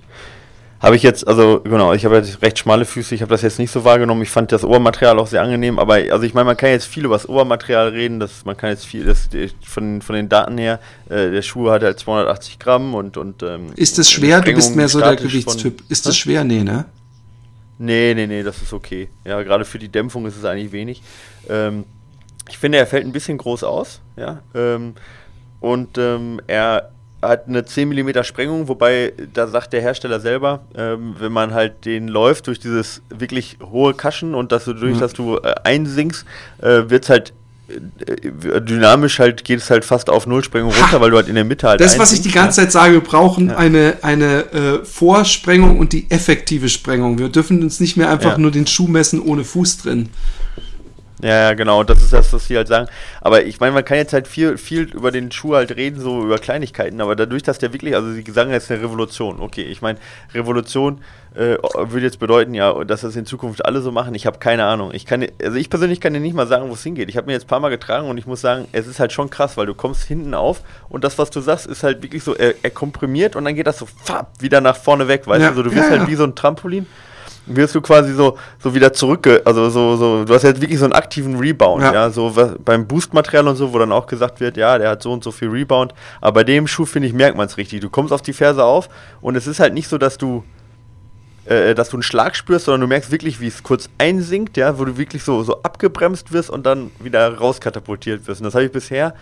Habe 0.80 0.96
ich 0.96 1.04
jetzt, 1.04 1.28
also 1.28 1.60
genau, 1.62 1.94
ich 1.94 2.06
habe 2.06 2.16
jetzt 2.16 2.42
recht 2.42 2.58
schmale 2.58 2.86
Füße, 2.86 3.14
ich 3.14 3.22
habe 3.22 3.30
das 3.30 3.42
jetzt 3.42 3.60
nicht 3.60 3.70
so 3.70 3.84
wahrgenommen. 3.84 4.22
Ich 4.22 4.30
fand 4.30 4.52
das 4.54 4.64
Obermaterial 4.64 5.20
auch 5.20 5.28
sehr 5.28 5.42
angenehm, 5.42 5.78
aber 5.78 5.96
also 5.96 6.22
ich 6.22 6.34
meine, 6.34 6.46
man 6.46 6.56
kann 6.56 6.70
jetzt 6.70 6.86
viel 6.86 7.04
über 7.04 7.16
das 7.16 7.28
Obermaterial 7.28 7.90
reden, 7.90 8.22
das, 8.22 8.46
man 8.46 8.56
kann 8.56 8.70
jetzt 8.70 8.86
viel, 8.86 9.04
das, 9.04 9.28
von, 9.62 10.02
von 10.02 10.16
den 10.16 10.30
Daten 10.30 10.58
her, 10.58 10.80
äh, 11.10 11.32
der 11.32 11.42
Schuh 11.42 11.70
hat 11.70 11.84
halt 11.84 12.00
280 12.00 12.60
Gramm 12.60 12.94
und. 12.94 13.18
und 13.18 13.44
ähm, 13.44 13.74
Ist 13.76 13.98
das 13.98 14.10
schwer? 14.10 14.40
Du 14.40 14.54
bist 14.54 14.76
mehr 14.76 14.88
so 14.88 15.02
der 15.02 15.18
Gewichtstyp. 15.18 15.84
Ist 15.90 16.06
das 16.06 16.18
schwer? 16.18 16.46
Nee, 16.46 16.64
ne? 16.64 16.86
Nee, 17.78 18.14
nee, 18.14 18.28
nee, 18.28 18.44
das 18.44 18.62
ist 18.62 18.72
okay. 18.72 19.10
Ja, 19.26 19.42
gerade 19.44 19.66
für 19.66 19.80
die 19.80 19.90
Dämpfung 19.90 20.26
ist 20.26 20.38
es 20.38 20.46
eigentlich 20.46 20.72
wenig. 20.72 21.02
Ähm, 21.50 21.84
ich 22.50 22.58
finde, 22.58 22.78
er 22.78 22.88
fällt 22.88 23.06
ein 23.06 23.12
bisschen 23.12 23.38
groß 23.38 23.64
aus, 23.64 24.00
ja. 24.16 24.42
Ähm, 24.56 24.96
und 25.60 25.98
ähm, 25.98 26.42
er 26.48 26.92
hat 27.22 27.48
eine 27.48 27.66
10 27.66 27.90
mm 27.90 28.24
Sprengung, 28.24 28.68
wobei 28.68 29.14
da 29.34 29.48
sagt 29.48 29.74
der 29.74 29.82
Hersteller 29.82 30.20
selber, 30.20 30.62
ähm, 30.76 31.16
wenn 31.20 31.32
man 31.32 31.54
halt 31.54 31.86
den 31.86 32.08
läuft 32.08 32.48
durch 32.48 32.60
dieses 32.60 33.02
wirklich 33.10 33.58
hohe 33.62 33.94
Kaschen 33.94 34.36
und 34.36 34.52
dass 34.52 34.66
du 34.66 34.74
durch, 34.74 34.96
mhm. 34.96 35.00
dass 35.00 35.14
du 35.14 35.38
äh, 35.38 35.56
einsinkst, 35.64 36.26
äh, 36.62 36.90
wird 36.90 37.04
es 37.04 37.10
halt 37.10 37.34
äh, 37.70 38.62
dynamisch 38.62 39.20
halt 39.20 39.44
geht 39.44 39.60
es 39.60 39.70
halt 39.70 39.86
fast 39.86 40.10
auf 40.10 40.26
Nullsprengung 40.26 40.72
runter, 40.72 40.94
ha, 40.94 41.02
weil 41.02 41.12
du 41.12 41.18
halt 41.18 41.28
in 41.28 41.36
der 41.36 41.44
Mitte 41.44 41.68
halt. 41.68 41.82
Das, 41.82 42.00
was 42.00 42.14
ich 42.14 42.22
die 42.22 42.32
ganze 42.32 42.62
Zeit 42.62 42.72
sage, 42.72 42.94
wir 42.94 43.02
brauchen 43.02 43.50
ja. 43.50 43.58
eine, 43.58 43.98
eine 44.02 44.52
äh, 44.52 44.86
Vorsprengung 44.86 45.78
und 45.78 45.94
die 45.94 46.10
effektive 46.10 46.70
Sprengung. 46.70 47.20
Wir 47.20 47.30
dürfen 47.30 47.62
uns 47.62 47.80
nicht 47.80 47.98
mehr 47.98 48.10
einfach 48.10 48.34
ja. 48.34 48.38
nur 48.38 48.52
den 48.52 48.66
Schuh 48.66 48.88
messen 48.88 49.22
ohne 49.22 49.44
Fuß 49.44 49.80
drin. 49.80 50.10
Ja, 51.22 51.50
ja, 51.50 51.54
genau, 51.54 51.84
das 51.84 52.02
ist 52.02 52.14
das, 52.14 52.32
was 52.32 52.48
sie 52.48 52.56
halt 52.56 52.70
sagen. 52.70 52.88
Aber 53.20 53.44
ich 53.44 53.60
meine, 53.60 53.74
man 53.74 53.84
kann 53.84 53.98
jetzt 53.98 54.14
halt 54.14 54.28
viel, 54.28 54.58
viel 54.58 54.84
über 54.84 55.12
den 55.12 55.32
Schuh 55.32 55.56
halt 55.56 55.76
reden, 55.76 56.00
so 56.00 56.24
über 56.24 56.38
Kleinigkeiten, 56.38 57.02
aber 57.02 57.16
dadurch, 57.16 57.44
dass 57.44 57.60
der 57.60 57.74
wirklich, 57.74 57.94
also 57.96 58.12
sie 58.12 58.24
sagen 58.32 58.52
jetzt 58.52 58.72
eine 58.72 58.82
Revolution, 58.82 59.42
okay, 59.42 59.64
ich 59.64 59.82
meine, 59.82 60.00
Revolution 60.34 61.02
äh, 61.36 61.58
würde 61.62 62.06
jetzt 62.06 62.20
bedeuten, 62.20 62.54
ja, 62.54 62.74
dass 62.86 63.02
das 63.02 63.18
in 63.18 63.26
Zukunft 63.26 63.66
alle 63.66 63.82
so 63.82 63.92
machen, 63.92 64.16
ich 64.16 64.26
habe 64.26 64.40
keine 64.40 64.64
Ahnung. 64.64 64.92
Ich 64.94 65.06
kann, 65.06 65.28
also 65.44 65.58
ich 65.58 65.70
persönlich 65.70 66.00
kann 66.00 66.14
dir 66.14 66.22
nicht 66.22 66.36
mal 66.36 66.48
sagen, 66.48 66.70
wo 66.70 66.74
es 66.74 66.84
hingeht. 66.84 67.10
Ich 67.10 67.18
habe 67.18 67.28
mir 67.28 67.34
jetzt 67.34 67.46
ein 67.46 67.50
paar 67.50 67.60
Mal 67.60 67.70
getragen 67.70 68.10
und 68.10 68.18
ich 68.18 68.26
muss 68.26 68.40
sagen, 68.40 68.68
es 68.72 68.88
ist 68.88 69.00
halt 69.00 69.12
schon 69.12 69.30
krass, 69.30 69.58
weil 69.58 69.66
du 69.66 69.74
kommst 69.74 70.04
hinten 70.04 70.34
auf 70.34 70.62
und 70.88 71.04
das, 71.04 71.18
was 71.18 71.30
du 71.32 71.42
sagst, 71.42 71.68
ist 71.68 71.84
halt 71.84 72.02
wirklich 72.02 72.24
so, 72.24 72.34
er, 72.34 72.56
er 72.64 72.72
komprimiert 72.72 73.36
und 73.36 73.44
dann 73.44 73.56
geht 73.56 73.68
das 73.68 73.78
so 73.78 73.86
fapp, 73.86 74.32
wieder 74.40 74.62
nach 74.62 74.78
vorne 74.78 75.10
weg, 75.10 75.28
weißt 75.28 75.42
ja, 75.42 75.50
du, 75.50 75.58
so, 75.58 75.64
du 75.64 75.72
bist 75.72 75.90
ja, 75.90 76.00
halt 76.00 76.08
wie 76.08 76.16
so 76.16 76.24
ein 76.24 76.36
Trampolin 76.36 76.88
wirst 77.50 77.76
du 77.76 77.82
quasi 77.82 78.14
so, 78.14 78.38
so 78.60 78.74
wieder 78.74 78.94
zurück, 78.94 79.28
also 79.46 79.70
so, 79.70 79.96
so, 79.96 80.26
du 80.26 80.34
hast 80.34 80.44
jetzt 80.44 80.62
wirklich 80.62 80.80
so 80.80 80.86
einen 80.86 80.94
aktiven 80.94 81.38
Rebound, 81.38 81.84
ja, 81.84 81.94
ja 81.94 82.10
so 82.10 82.36
was, 82.36 82.52
beim 82.64 82.88
Boostmaterial 82.88 83.48
und 83.48 83.56
so, 83.56 83.74
wo 83.74 83.80
dann 83.80 83.92
auch 83.92 84.08
gesagt 84.08 84.40
wird, 84.40 84.58
ja, 84.58 84.78
der 84.78 84.92
hat 84.92 85.04
so 85.04 85.12
und 85.12 85.24
so 85.24 85.32
viel 85.32 85.50
Rebound, 85.50 85.94
aber 86.22 86.40
bei 86.40 86.44
dem 86.44 86.68
Schuh, 86.68 86.86
finde 86.86 87.08
ich, 87.08 87.14
merkt 87.14 87.38
man 87.38 87.48
es 87.48 87.58
richtig. 87.58 87.82
Du 87.82 87.90
kommst 87.90 88.14
auf 88.14 88.22
die 88.22 88.34
Ferse 88.34 88.64
auf 88.64 88.90
und 89.22 89.36
es 89.36 89.48
ist 89.48 89.60
halt 89.60 89.74
nicht 89.74 89.88
so, 89.88 89.98
dass 89.98 90.18
du, 90.18 90.44
äh, 91.46 91.74
dass 91.76 91.90
du 91.90 91.98
einen 91.98 92.04
Schlag 92.04 92.36
spürst, 92.36 92.66
sondern 92.66 92.82
du 92.82 92.88
merkst 92.88 93.12
wirklich, 93.12 93.42
wie 93.42 93.48
es 93.48 93.64
kurz 93.64 93.90
einsinkt, 93.98 94.58
ja, 94.58 94.78
wo 94.78 94.86
du 94.86 94.98
wirklich 94.98 95.24
so, 95.24 95.44
so 95.44 95.62
abgebremst 95.64 96.32
wirst 96.32 96.50
und 96.50 96.66
dann 96.66 96.92
wieder 97.00 97.38
rauskatapultiert 97.38 98.28
wirst. 98.28 98.42
Und 98.42 98.46
das 98.46 98.54
habe 98.54 98.66
ich 98.66 98.72
bisher 98.72 99.14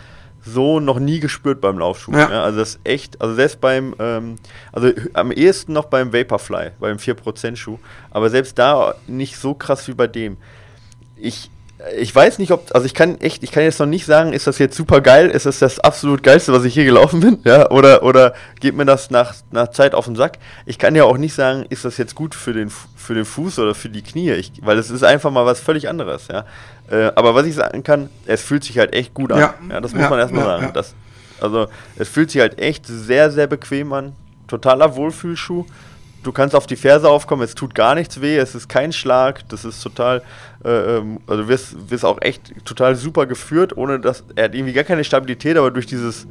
so 0.44 0.80
noch 0.80 0.98
nie 0.98 1.20
gespürt 1.20 1.60
beim 1.60 1.78
Laufschuh. 1.78 2.12
Ja. 2.12 2.30
Ja, 2.30 2.42
also 2.42 2.58
das 2.58 2.70
ist 2.70 2.80
echt, 2.84 3.20
also 3.20 3.34
selbst 3.34 3.60
beim, 3.60 3.94
ähm, 3.98 4.36
also 4.72 4.90
am 5.14 5.32
ehesten 5.32 5.72
noch 5.72 5.86
beim 5.86 6.12
Vaporfly, 6.12 6.70
beim 6.78 6.96
4% 6.96 7.56
Schuh, 7.56 7.78
aber 8.10 8.30
selbst 8.30 8.58
da 8.58 8.94
nicht 9.06 9.36
so 9.36 9.54
krass 9.54 9.86
wie 9.88 9.94
bei 9.94 10.06
dem. 10.06 10.36
Ich, 11.16 11.50
ich 11.96 12.12
weiß 12.12 12.38
nicht, 12.38 12.50
ob, 12.50 12.74
also 12.74 12.86
ich 12.86 12.94
kann 12.94 13.20
echt, 13.20 13.44
ich 13.44 13.52
kann 13.52 13.62
jetzt 13.62 13.78
noch 13.78 13.86
nicht 13.86 14.04
sagen, 14.04 14.32
ist 14.32 14.48
das 14.48 14.58
jetzt 14.58 14.76
super 14.76 15.00
geil, 15.00 15.28
ist 15.30 15.46
das 15.46 15.60
das 15.60 15.78
absolut 15.78 16.24
geilste, 16.24 16.52
was 16.52 16.64
ich 16.64 16.74
hier 16.74 16.84
gelaufen 16.84 17.20
bin, 17.20 17.38
ja, 17.44 17.70
oder, 17.70 18.02
oder 18.02 18.34
geht 18.58 18.74
mir 18.74 18.84
das 18.84 19.10
nach, 19.10 19.34
nach 19.52 19.68
Zeit 19.68 19.94
auf 19.94 20.06
den 20.06 20.16
Sack. 20.16 20.38
Ich 20.66 20.78
kann 20.78 20.96
ja 20.96 21.04
auch 21.04 21.18
nicht 21.18 21.34
sagen, 21.34 21.66
ist 21.68 21.84
das 21.84 21.96
jetzt 21.96 22.16
gut 22.16 22.34
für 22.34 22.52
den, 22.52 22.70
für 22.96 23.14
den 23.14 23.24
Fuß 23.24 23.60
oder 23.60 23.76
für 23.76 23.88
die 23.88 24.02
Knie, 24.02 24.32
ich, 24.32 24.52
weil 24.62 24.76
es 24.76 24.90
ist 24.90 25.04
einfach 25.04 25.30
mal 25.30 25.46
was 25.46 25.60
völlig 25.60 25.88
anderes, 25.88 26.26
ja. 26.28 26.44
Äh, 26.90 27.12
aber 27.14 27.34
was 27.34 27.46
ich 27.46 27.54
sagen 27.54 27.84
kann, 27.84 28.10
es 28.26 28.42
fühlt 28.42 28.64
sich 28.64 28.78
halt 28.78 28.94
echt 28.94 29.14
gut 29.14 29.30
an. 29.30 29.38
Ja, 29.38 29.54
ja 29.70 29.80
das 29.80 29.92
muss 29.92 30.02
ja, 30.02 30.10
man 30.10 30.18
erstmal 30.18 30.44
ja, 30.44 30.58
sagen. 30.58 30.70
Das, 30.74 30.94
also 31.40 31.68
es 31.96 32.08
fühlt 32.08 32.30
sich 32.30 32.40
halt 32.40 32.58
echt 32.58 32.86
sehr, 32.86 33.30
sehr 33.30 33.46
bequem 33.46 33.92
an. 33.92 34.16
Totaler 34.48 34.96
Wohlfühlschuh. 34.96 35.66
Du 36.22 36.32
kannst 36.32 36.54
auf 36.54 36.66
die 36.66 36.76
Ferse 36.76 37.08
aufkommen, 37.08 37.42
es 37.42 37.54
tut 37.54 37.74
gar 37.74 37.94
nichts 37.94 38.20
weh, 38.20 38.36
es 38.36 38.54
ist 38.54 38.68
kein 38.68 38.92
Schlag, 38.92 39.48
das 39.50 39.64
ist 39.64 39.80
total, 39.80 40.22
also 40.64 41.42
du 41.42 41.48
wirst, 41.48 41.90
wirst 41.90 42.04
auch 42.04 42.18
echt 42.20 42.52
total 42.64 42.96
super 42.96 43.26
geführt, 43.26 43.76
ohne 43.76 44.00
dass, 44.00 44.24
er 44.34 44.44
hat 44.44 44.54
irgendwie 44.54 44.72
gar 44.72 44.84
keine 44.84 45.04
Stabilität, 45.04 45.56
aber 45.56 45.70
durch 45.70 45.86
dieses, 45.86 46.26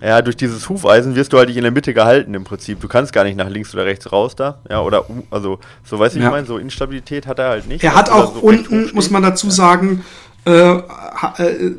ja, 0.00 0.20
durch 0.22 0.36
dieses 0.36 0.68
Hufeisen 0.68 1.16
wirst 1.16 1.32
du 1.32 1.38
halt 1.38 1.48
nicht 1.48 1.56
in 1.56 1.64
der 1.64 1.72
Mitte 1.72 1.94
gehalten 1.94 2.34
im 2.34 2.44
Prinzip. 2.44 2.80
Du 2.80 2.88
kannst 2.88 3.12
gar 3.12 3.24
nicht 3.24 3.36
nach 3.36 3.48
links 3.48 3.74
oder 3.74 3.84
rechts 3.84 4.12
raus 4.12 4.36
da. 4.36 4.58
Ja, 4.70 4.82
oder 4.82 5.06
also, 5.30 5.58
so 5.82 5.98
weiß 5.98 6.14
ich 6.14 6.20
ja. 6.20 6.28
ich 6.28 6.32
meine, 6.32 6.46
so 6.46 6.58
Instabilität 6.58 7.26
hat 7.26 7.38
er 7.38 7.48
halt 7.48 7.66
nicht. 7.66 7.82
Er 7.82 7.94
hat 7.94 8.10
auch 8.10 8.34
so 8.34 8.40
unten, 8.40 8.90
muss 8.94 9.10
man 9.10 9.22
dazu 9.22 9.50
sagen, 9.50 10.04
äh, 10.46 10.72
äh, 10.72 11.74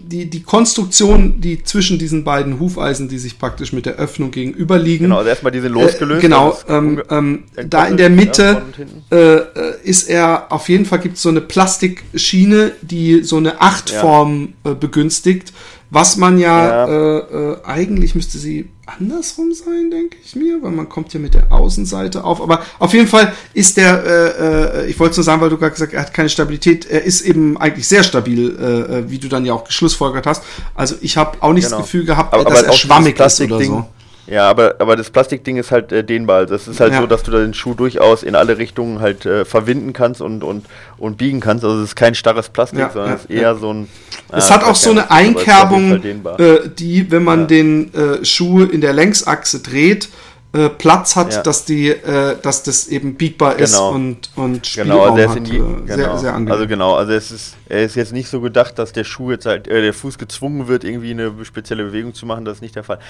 die, 0.00 0.30
die 0.30 0.42
Konstruktion, 0.42 1.40
die 1.40 1.62
zwischen 1.62 1.98
diesen 1.98 2.24
beiden 2.24 2.60
Hufeisen, 2.60 3.08
die 3.08 3.18
sich 3.18 3.38
praktisch 3.38 3.72
mit 3.72 3.86
der 3.86 3.94
Öffnung 3.94 4.30
gegenüber 4.30 4.78
liegen. 4.78 5.04
Genau, 5.04 5.18
also 5.18 5.28
erstmal 5.28 5.52
die 5.52 5.60
sind 5.60 5.72
losgelöst. 5.72 6.18
Äh, 6.18 6.22
genau, 6.22 6.58
ähm, 6.68 7.02
ähm, 7.10 7.44
da 7.68 7.86
in 7.86 7.96
der 7.96 8.10
Mitte 8.10 8.62
ja, 9.10 9.16
äh, 9.16 9.34
äh, 9.36 9.44
ist 9.84 10.08
er, 10.08 10.52
auf 10.52 10.68
jeden 10.68 10.86
Fall 10.86 10.98
gibt 10.98 11.16
es 11.16 11.22
so 11.22 11.28
eine 11.28 11.40
Plastikschiene, 11.40 12.72
die 12.82 13.22
so 13.22 13.36
eine 13.36 13.60
Achtform 13.60 14.54
ja. 14.64 14.72
äh, 14.72 14.74
begünstigt 14.74 15.52
was 15.94 16.16
man 16.16 16.38
ja, 16.38 16.66
ja. 16.66 16.86
Äh, 16.86 17.18
äh, 17.18 17.56
eigentlich 17.64 18.14
müsste 18.14 18.38
sie 18.38 18.68
andersrum 18.86 19.52
sein, 19.52 19.90
denke 19.90 20.16
ich 20.24 20.36
mir, 20.36 20.62
weil 20.62 20.70
man 20.70 20.88
kommt 20.88 21.12
ja 21.14 21.20
mit 21.20 21.34
der 21.34 21.52
Außenseite 21.52 22.24
auf. 22.24 22.40
Aber 22.42 22.62
auf 22.78 22.92
jeden 22.92 23.06
Fall 23.06 23.32
ist 23.54 23.76
der, 23.76 24.04
äh, 24.04 24.82
äh, 24.82 24.86
ich 24.86 24.98
wollte 24.98 25.16
nur 25.16 25.24
sagen, 25.24 25.40
weil 25.40 25.50
du 25.50 25.56
gerade 25.56 25.72
gesagt 25.72 25.92
hast, 25.92 25.98
er 25.98 26.02
hat 26.02 26.14
keine 26.14 26.28
Stabilität, 26.28 26.86
er 26.86 27.02
ist 27.02 27.22
eben 27.22 27.56
eigentlich 27.56 27.88
sehr 27.88 28.02
stabil, 28.02 28.56
äh, 28.58 28.98
äh 28.98 29.10
wie 29.10 29.18
du 29.18 29.28
dann 29.28 29.44
ja 29.44 29.54
auch 29.54 29.64
geschlussfolgert 29.64 30.26
hast. 30.26 30.42
Also 30.74 30.96
ich 31.00 31.16
habe 31.16 31.42
auch 31.42 31.52
nicht 31.52 31.64
genau. 31.64 31.78
das 31.78 31.86
Gefühl 31.86 32.04
gehabt, 32.04 32.34
aber, 32.34 32.44
dass 32.44 32.60
aber 32.60 32.68
er 32.68 32.72
schwammig 32.74 33.18
ist 33.18 33.40
oder 33.40 33.62
so. 33.62 33.86
Ja, 34.26 34.48
aber, 34.48 34.76
aber 34.78 34.96
das 34.96 35.10
Plastikding 35.10 35.56
ist 35.56 35.70
halt 35.70 35.92
äh, 35.92 36.02
dehnbar. 36.02 36.38
Also 36.38 36.54
es 36.54 36.66
ist 36.66 36.80
halt 36.80 36.92
ja. 36.92 37.00
so, 37.00 37.06
dass 37.06 37.22
du 37.22 37.30
den 37.30 37.52
Schuh 37.52 37.74
durchaus 37.74 38.22
in 38.22 38.34
alle 38.34 38.56
Richtungen 38.58 39.00
halt 39.00 39.26
äh, 39.26 39.44
verwinden 39.44 39.92
kannst 39.92 40.20
und, 40.20 40.42
und, 40.42 40.66
und 40.96 41.18
biegen 41.18 41.40
kannst. 41.40 41.64
Also 41.64 41.78
es 41.78 41.90
ist 41.90 41.96
kein 41.96 42.14
starres 42.14 42.48
Plastik, 42.48 42.80
ja, 42.80 42.90
sondern 42.90 43.10
ja, 43.10 43.16
es 43.16 43.24
ist 43.24 43.30
eher 43.30 43.54
so 43.56 43.72
ein. 43.72 43.88
Es 44.32 44.50
hat 44.50 44.64
auch 44.64 44.76
so 44.76 44.90
eine 44.90 45.10
Einkerbung, 45.10 46.02
äh, 46.02 46.68
die, 46.78 47.10
wenn 47.10 47.22
man 47.22 47.46
den 47.46 47.92
äh, 47.94 48.24
Schuh 48.24 48.62
in 48.62 48.80
der 48.80 48.92
Längsachse 48.92 49.60
dreht, 49.60 50.08
äh, 50.54 50.70
Platz 50.70 51.16
hat, 51.16 51.46
dass 51.46 51.64
die, 51.64 51.88
äh, 51.88 52.36
dass 52.40 52.62
das 52.62 52.86
eben 52.86 53.16
biegbar 53.16 53.58
ist 53.58 53.72
genau. 53.72 53.90
und 53.90 54.30
und 54.36 54.72
genau, 54.74 55.10
also 55.10 55.30
ist 55.30 55.36
in 55.36 55.44
die, 55.44 55.60
hat, 55.60 55.66
äh, 55.66 55.80
genau. 55.80 55.86
sehr, 55.86 56.18
sehr 56.18 56.34
angenehm. 56.34 56.52
Also 56.52 56.68
genau, 56.68 56.94
also 56.94 57.12
es 57.12 57.30
ist, 57.32 57.56
er 57.68 57.82
ist 57.82 57.96
jetzt 57.96 58.12
nicht 58.12 58.28
so 58.28 58.40
gedacht, 58.40 58.78
dass 58.78 58.92
der 58.92 59.04
Schuh 59.04 59.32
jetzt 59.32 59.46
halt, 59.46 59.66
äh, 59.68 59.82
der 59.82 59.92
Fuß 59.92 60.16
gezwungen 60.16 60.68
wird, 60.68 60.84
irgendwie 60.84 61.10
eine 61.10 61.32
spezielle 61.44 61.84
Bewegung 61.84 62.14
zu 62.14 62.24
machen. 62.24 62.44
Das 62.44 62.58
ist 62.58 62.62
nicht 62.62 62.76
der 62.76 62.84
Fall. 62.84 63.00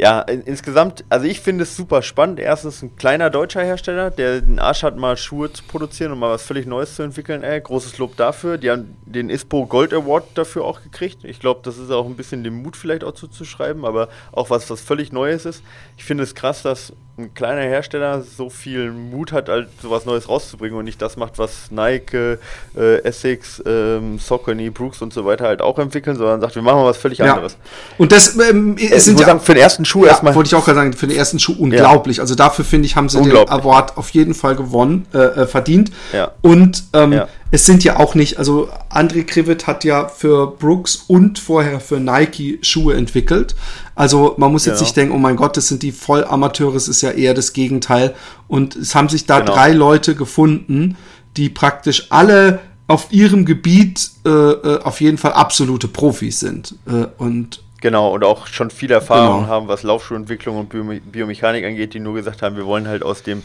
Ja, 0.00 0.22
in, 0.22 0.40
insgesamt, 0.44 1.04
also 1.10 1.26
ich 1.26 1.40
finde 1.40 1.64
es 1.64 1.76
super 1.76 2.00
spannend. 2.00 2.40
Erstens 2.40 2.80
ein 2.80 2.96
kleiner 2.96 3.28
deutscher 3.28 3.62
Hersteller, 3.62 4.10
der 4.10 4.40
den 4.40 4.58
Arsch 4.58 4.82
hat, 4.82 4.96
mal 4.96 5.18
Schuhe 5.18 5.52
zu 5.52 5.62
produzieren 5.62 6.10
und 6.10 6.20
mal 6.20 6.30
was 6.30 6.42
völlig 6.42 6.64
Neues 6.64 6.96
zu 6.96 7.02
entwickeln. 7.02 7.42
Ey, 7.42 7.60
großes 7.60 7.98
Lob 7.98 8.16
dafür. 8.16 8.56
Die 8.56 8.70
haben 8.70 8.96
den 9.04 9.28
ISPO 9.28 9.66
Gold 9.66 9.92
Award 9.92 10.24
dafür 10.36 10.64
auch 10.64 10.82
gekriegt. 10.82 11.24
Ich 11.24 11.38
glaube, 11.38 11.60
das 11.64 11.76
ist 11.76 11.90
auch 11.90 12.06
ein 12.06 12.16
bisschen 12.16 12.42
dem 12.44 12.62
Mut 12.62 12.78
vielleicht 12.78 13.04
auch 13.04 13.12
zuzuschreiben, 13.12 13.84
aber 13.84 14.08
auch 14.32 14.48
was, 14.48 14.70
was 14.70 14.80
völlig 14.80 15.12
Neues 15.12 15.44
ist. 15.44 15.62
Ich 15.98 16.04
finde 16.04 16.24
es 16.24 16.34
krass, 16.34 16.62
dass 16.62 16.94
ein 17.22 17.34
kleiner 17.34 17.62
Hersteller 17.62 18.22
so 18.22 18.50
viel 18.50 18.90
Mut 18.90 19.32
hat, 19.32 19.48
halt 19.48 19.68
sowas 19.82 20.06
Neues 20.06 20.28
rauszubringen 20.28 20.78
und 20.78 20.84
nicht 20.84 21.00
das 21.00 21.16
macht, 21.16 21.38
was 21.38 21.70
Nike, 21.70 22.38
äh, 22.76 22.96
Essex, 23.02 23.62
ähm, 23.66 24.18
Saucony, 24.18 24.70
Brooks 24.70 25.02
und 25.02 25.12
so 25.12 25.24
weiter 25.24 25.44
halt 25.44 25.62
auch 25.62 25.78
entwickeln, 25.78 26.16
sondern 26.16 26.40
sagt, 26.40 26.54
wir 26.54 26.62
machen 26.62 26.80
mal 26.80 26.86
was 26.86 26.96
völlig 26.96 27.18
ja. 27.18 27.32
anderes. 27.34 27.56
Und 27.98 28.12
das 28.12 28.36
ähm, 28.38 28.76
äh, 28.78 28.98
sind 28.98 29.20
ja 29.20 29.26
sagen, 29.26 29.40
für 29.40 29.54
den 29.54 29.62
ersten 29.62 29.84
Schuh 29.84 30.04
ja, 30.04 30.10
erstmal. 30.10 30.34
Wollte 30.34 30.48
ich 30.48 30.54
auch 30.54 30.64
gerade 30.64 30.78
sagen, 30.78 30.92
für 30.92 31.06
den 31.06 31.16
ersten 31.16 31.38
Schuh 31.38 31.54
unglaublich. 31.58 32.18
Ja. 32.18 32.22
Also 32.22 32.34
dafür 32.34 32.64
finde 32.64 32.86
ich, 32.86 32.96
haben 32.96 33.08
sie 33.08 33.20
den 33.20 33.36
Award 33.36 33.96
auf 33.96 34.10
jeden 34.10 34.34
Fall 34.34 34.56
gewonnen, 34.56 35.06
äh, 35.12 35.18
äh, 35.18 35.46
verdient. 35.46 35.90
Ja. 36.12 36.32
Und 36.42 36.84
ähm, 36.92 37.22
es 37.50 37.66
sind 37.66 37.82
ja 37.82 37.98
auch 37.98 38.14
nicht, 38.14 38.38
also 38.38 38.68
André 38.90 39.24
Krivet 39.24 39.66
hat 39.66 39.84
ja 39.84 40.08
für 40.08 40.46
Brooks 40.46 41.04
und 41.08 41.38
vorher 41.38 41.80
für 41.80 41.98
Nike 41.98 42.58
Schuhe 42.62 42.94
entwickelt. 42.94 43.56
Also 43.94 44.34
man 44.36 44.52
muss 44.52 44.66
jetzt 44.66 44.76
genau. 44.76 44.84
nicht 44.84 44.96
denken, 44.96 45.14
oh 45.14 45.18
mein 45.18 45.36
Gott, 45.36 45.56
das 45.56 45.68
sind 45.68 45.82
die 45.82 45.92
Vollamateure, 45.92 46.76
es 46.76 46.86
ist 46.86 47.02
ja 47.02 47.10
eher 47.10 47.34
das 47.34 47.52
Gegenteil. 47.52 48.14
Und 48.46 48.76
es 48.76 48.94
haben 48.94 49.08
sich 49.08 49.26
da 49.26 49.40
genau. 49.40 49.54
drei 49.54 49.72
Leute 49.72 50.14
gefunden, 50.14 50.96
die 51.36 51.48
praktisch 51.48 52.06
alle 52.10 52.60
auf 52.86 53.08
ihrem 53.10 53.44
Gebiet 53.44 54.10
äh, 54.24 54.28
äh 54.30 54.82
auf 54.82 55.00
jeden 55.00 55.18
Fall 55.18 55.32
absolute 55.32 55.88
Profis 55.88 56.40
sind. 56.40 56.76
Äh, 56.86 57.06
und 57.18 57.62
Genau, 57.80 58.12
und 58.12 58.24
auch 58.24 58.46
schon 58.46 58.70
viel 58.70 58.90
Erfahrung 58.90 59.42
genau. 59.42 59.48
haben, 59.48 59.68
was 59.68 59.82
Laufschuhentwicklung 59.82 60.58
und 60.58 61.12
Biomechanik 61.12 61.64
angeht, 61.64 61.94
die 61.94 62.00
nur 62.00 62.14
gesagt 62.14 62.42
haben, 62.42 62.56
wir 62.56 62.66
wollen 62.66 62.86
halt 62.86 63.02
aus 63.02 63.22
dem, 63.22 63.42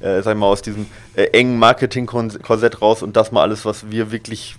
äh, 0.00 0.20
sag 0.20 0.36
mal, 0.36 0.46
aus 0.46 0.60
diesem 0.60 0.86
äh, 1.14 1.24
engen 1.32 1.58
Marketing-Korsett 1.58 2.82
raus 2.82 3.02
und 3.02 3.16
das 3.16 3.32
mal 3.32 3.42
alles, 3.42 3.64
was 3.64 3.90
wir 3.90 4.12
wirklich 4.12 4.56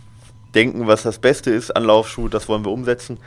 denken, 0.55 0.88
was 0.88 1.03
das 1.03 1.19
Beste 1.19 1.51
ist 1.51 1.72
an 1.72 1.84
Laufschuh, 1.84 2.30
das 2.30 2.49
wollen 2.49 2.65
wir 2.65 2.72
umsetzen. 2.72 3.19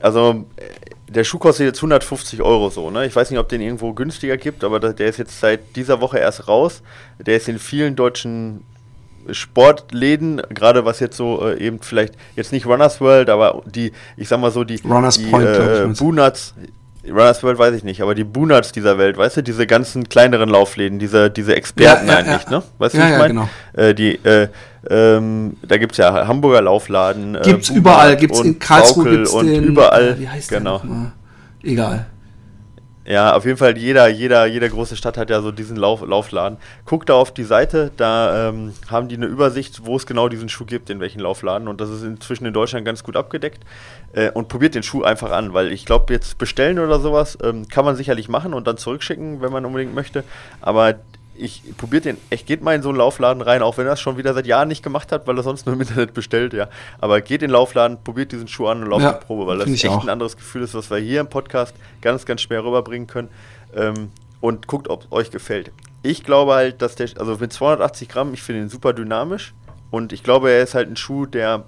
Also, 0.00 0.46
äh, 0.56 0.62
der 1.08 1.24
Schuh 1.24 1.38
kostet 1.38 1.66
jetzt 1.66 1.78
150 1.78 2.40
Euro 2.42 2.70
so, 2.70 2.90
ne? 2.90 3.06
Ich 3.06 3.16
weiß 3.16 3.30
nicht, 3.30 3.38
ob 3.38 3.48
den 3.48 3.60
irgendwo 3.60 3.92
günstiger 3.92 4.36
gibt, 4.36 4.64
aber 4.64 4.78
der 4.80 5.08
ist 5.08 5.18
jetzt 5.18 5.40
seit 5.40 5.76
dieser 5.76 6.00
Woche 6.00 6.18
erst 6.18 6.48
raus. 6.48 6.82
Der 7.18 7.36
ist 7.36 7.48
in 7.48 7.58
vielen 7.58 7.96
deutschen 7.96 8.64
Sportläden, 9.30 10.42
gerade 10.50 10.84
was 10.84 11.00
jetzt 11.00 11.16
so 11.16 11.46
äh, 11.46 11.58
eben 11.58 11.80
vielleicht, 11.80 12.14
jetzt 12.36 12.52
nicht 12.52 12.66
Runners 12.66 13.00
World, 13.00 13.30
aber 13.30 13.62
die, 13.66 13.92
ich 14.16 14.28
sag 14.28 14.40
mal 14.40 14.50
so, 14.50 14.64
die, 14.64 14.80
Runners 14.84 15.18
die 15.18 15.26
Point, 15.26 15.46
äh, 15.46 15.86
Boonats, 15.98 16.54
Runners 17.06 17.42
World 17.42 17.58
weiß 17.58 17.74
ich 17.74 17.84
nicht, 17.84 18.02
aber 18.02 18.14
die 18.14 18.24
Boonats 18.24 18.72
dieser 18.72 18.98
Welt, 18.98 19.16
weißt 19.16 19.38
du, 19.38 19.42
diese 19.42 19.66
ganzen 19.66 20.08
kleineren 20.08 20.48
Laufläden, 20.48 20.98
diese, 20.98 21.30
diese 21.30 21.54
Experten 21.54 22.06
ja, 22.06 22.12
ja, 22.12 22.18
eigentlich, 22.18 22.44
ja. 22.44 22.58
ne? 22.58 22.62
Weißt 22.78 22.94
du, 22.94 22.98
ja, 22.98 23.10
ich 23.10 23.18
meine? 23.18 23.34
Genau. 23.34 23.48
Äh, 23.74 23.94
die, 23.94 24.14
äh, 24.24 24.48
ähm, 24.88 25.56
da 25.66 25.76
gibt 25.76 25.92
es 25.92 25.98
ja 25.98 26.26
Hamburger 26.26 26.62
Laufladen. 26.62 27.34
Äh, 27.34 27.42
gibt's 27.42 27.70
überall, 27.70 28.16
gibt's 28.16 28.40
in 28.40 28.58
Karlsruhe 28.58 29.10
gibt's 29.10 29.32
und 29.32 29.46
den, 29.46 29.64
überall. 29.64 30.18
Wie 30.18 30.28
heißt 30.28 30.50
genau. 30.50 30.80
Der 30.84 31.12
Egal. 31.70 32.06
Ja, 33.08 33.34
auf 33.34 33.46
jeden 33.46 33.56
Fall, 33.56 33.78
jeder, 33.78 34.06
jeder, 34.08 34.44
jede 34.44 34.68
große 34.68 34.94
Stadt 34.94 35.16
hat 35.16 35.30
ja 35.30 35.40
so 35.40 35.50
diesen 35.50 35.78
Lauf, 35.78 36.02
Laufladen. 36.06 36.58
Guck 36.84 37.06
da 37.06 37.14
auf 37.14 37.32
die 37.32 37.44
Seite, 37.44 37.90
da 37.96 38.50
ähm, 38.50 38.74
haben 38.90 39.08
die 39.08 39.16
eine 39.16 39.24
Übersicht, 39.24 39.86
wo 39.86 39.96
es 39.96 40.04
genau 40.04 40.28
diesen 40.28 40.50
Schuh 40.50 40.66
gibt, 40.66 40.90
in 40.90 41.00
welchen 41.00 41.20
Laufladen. 41.20 41.68
Und 41.68 41.80
das 41.80 41.88
ist 41.88 42.02
inzwischen 42.02 42.44
in 42.44 42.52
Deutschland 42.52 42.84
ganz 42.84 43.02
gut 43.02 43.16
abgedeckt. 43.16 43.64
Äh, 44.12 44.30
und 44.32 44.48
probiert 44.48 44.74
den 44.74 44.82
Schuh 44.82 45.04
einfach 45.04 45.30
an, 45.30 45.54
weil 45.54 45.72
ich 45.72 45.86
glaube, 45.86 46.12
jetzt 46.12 46.36
bestellen 46.36 46.78
oder 46.78 47.00
sowas 47.00 47.38
ähm, 47.42 47.66
kann 47.66 47.86
man 47.86 47.96
sicherlich 47.96 48.28
machen 48.28 48.52
und 48.52 48.66
dann 48.66 48.76
zurückschicken, 48.76 49.40
wenn 49.40 49.52
man 49.52 49.64
unbedingt 49.64 49.94
möchte. 49.94 50.22
Aber 50.60 50.96
ich 51.38 51.62
probiert 51.76 52.04
den, 52.04 52.16
echt 52.30 52.46
geht 52.46 52.62
mal 52.62 52.74
in 52.74 52.82
so 52.82 52.88
einen 52.88 52.98
Laufladen 52.98 53.42
rein, 53.42 53.62
auch 53.62 53.78
wenn 53.78 53.86
er 53.86 53.92
es 53.94 54.00
schon 54.00 54.16
wieder 54.16 54.34
seit 54.34 54.46
Jahren 54.46 54.68
nicht 54.68 54.82
gemacht 54.82 55.12
hat, 55.12 55.26
weil 55.26 55.36
er 55.36 55.42
sonst 55.42 55.66
nur 55.66 55.74
im 55.74 55.80
Internet 55.80 56.14
bestellt, 56.14 56.52
ja. 56.52 56.68
Aber 57.00 57.20
geht 57.20 57.42
in 57.42 57.48
den 57.48 57.52
Laufladen, 57.52 58.02
probiert 58.02 58.32
diesen 58.32 58.48
Schuh 58.48 58.66
an 58.66 58.82
und 58.82 58.90
lauft 58.90 59.04
ja, 59.04 59.12
die 59.12 59.24
Probe, 59.24 59.46
weil 59.46 59.58
das 59.58 59.68
echt 59.68 59.88
auch. 59.88 60.02
ein 60.02 60.08
anderes 60.08 60.36
Gefühl 60.36 60.62
ist, 60.62 60.74
was 60.74 60.90
wir 60.90 60.98
hier 60.98 61.20
im 61.20 61.28
Podcast 61.28 61.74
ganz, 62.00 62.26
ganz 62.26 62.42
schwer 62.42 62.64
rüberbringen 62.64 63.06
können. 63.06 63.28
Ähm, 63.74 64.10
und 64.40 64.66
guckt, 64.66 64.88
ob 64.88 65.02
es 65.02 65.12
euch 65.12 65.30
gefällt. 65.30 65.72
Ich 66.02 66.22
glaube 66.22 66.54
halt, 66.54 66.80
dass 66.80 66.94
der, 66.94 67.08
also 67.18 67.36
mit 67.36 67.52
280 67.52 68.08
Gramm, 68.08 68.34
ich 68.34 68.42
finde 68.42 68.62
ihn 68.62 68.68
super 68.68 68.92
dynamisch 68.92 69.52
und 69.90 70.12
ich 70.12 70.22
glaube, 70.22 70.50
er 70.50 70.62
ist 70.62 70.74
halt 70.74 70.88
ein 70.88 70.96
Schuh, 70.96 71.26
der 71.26 71.64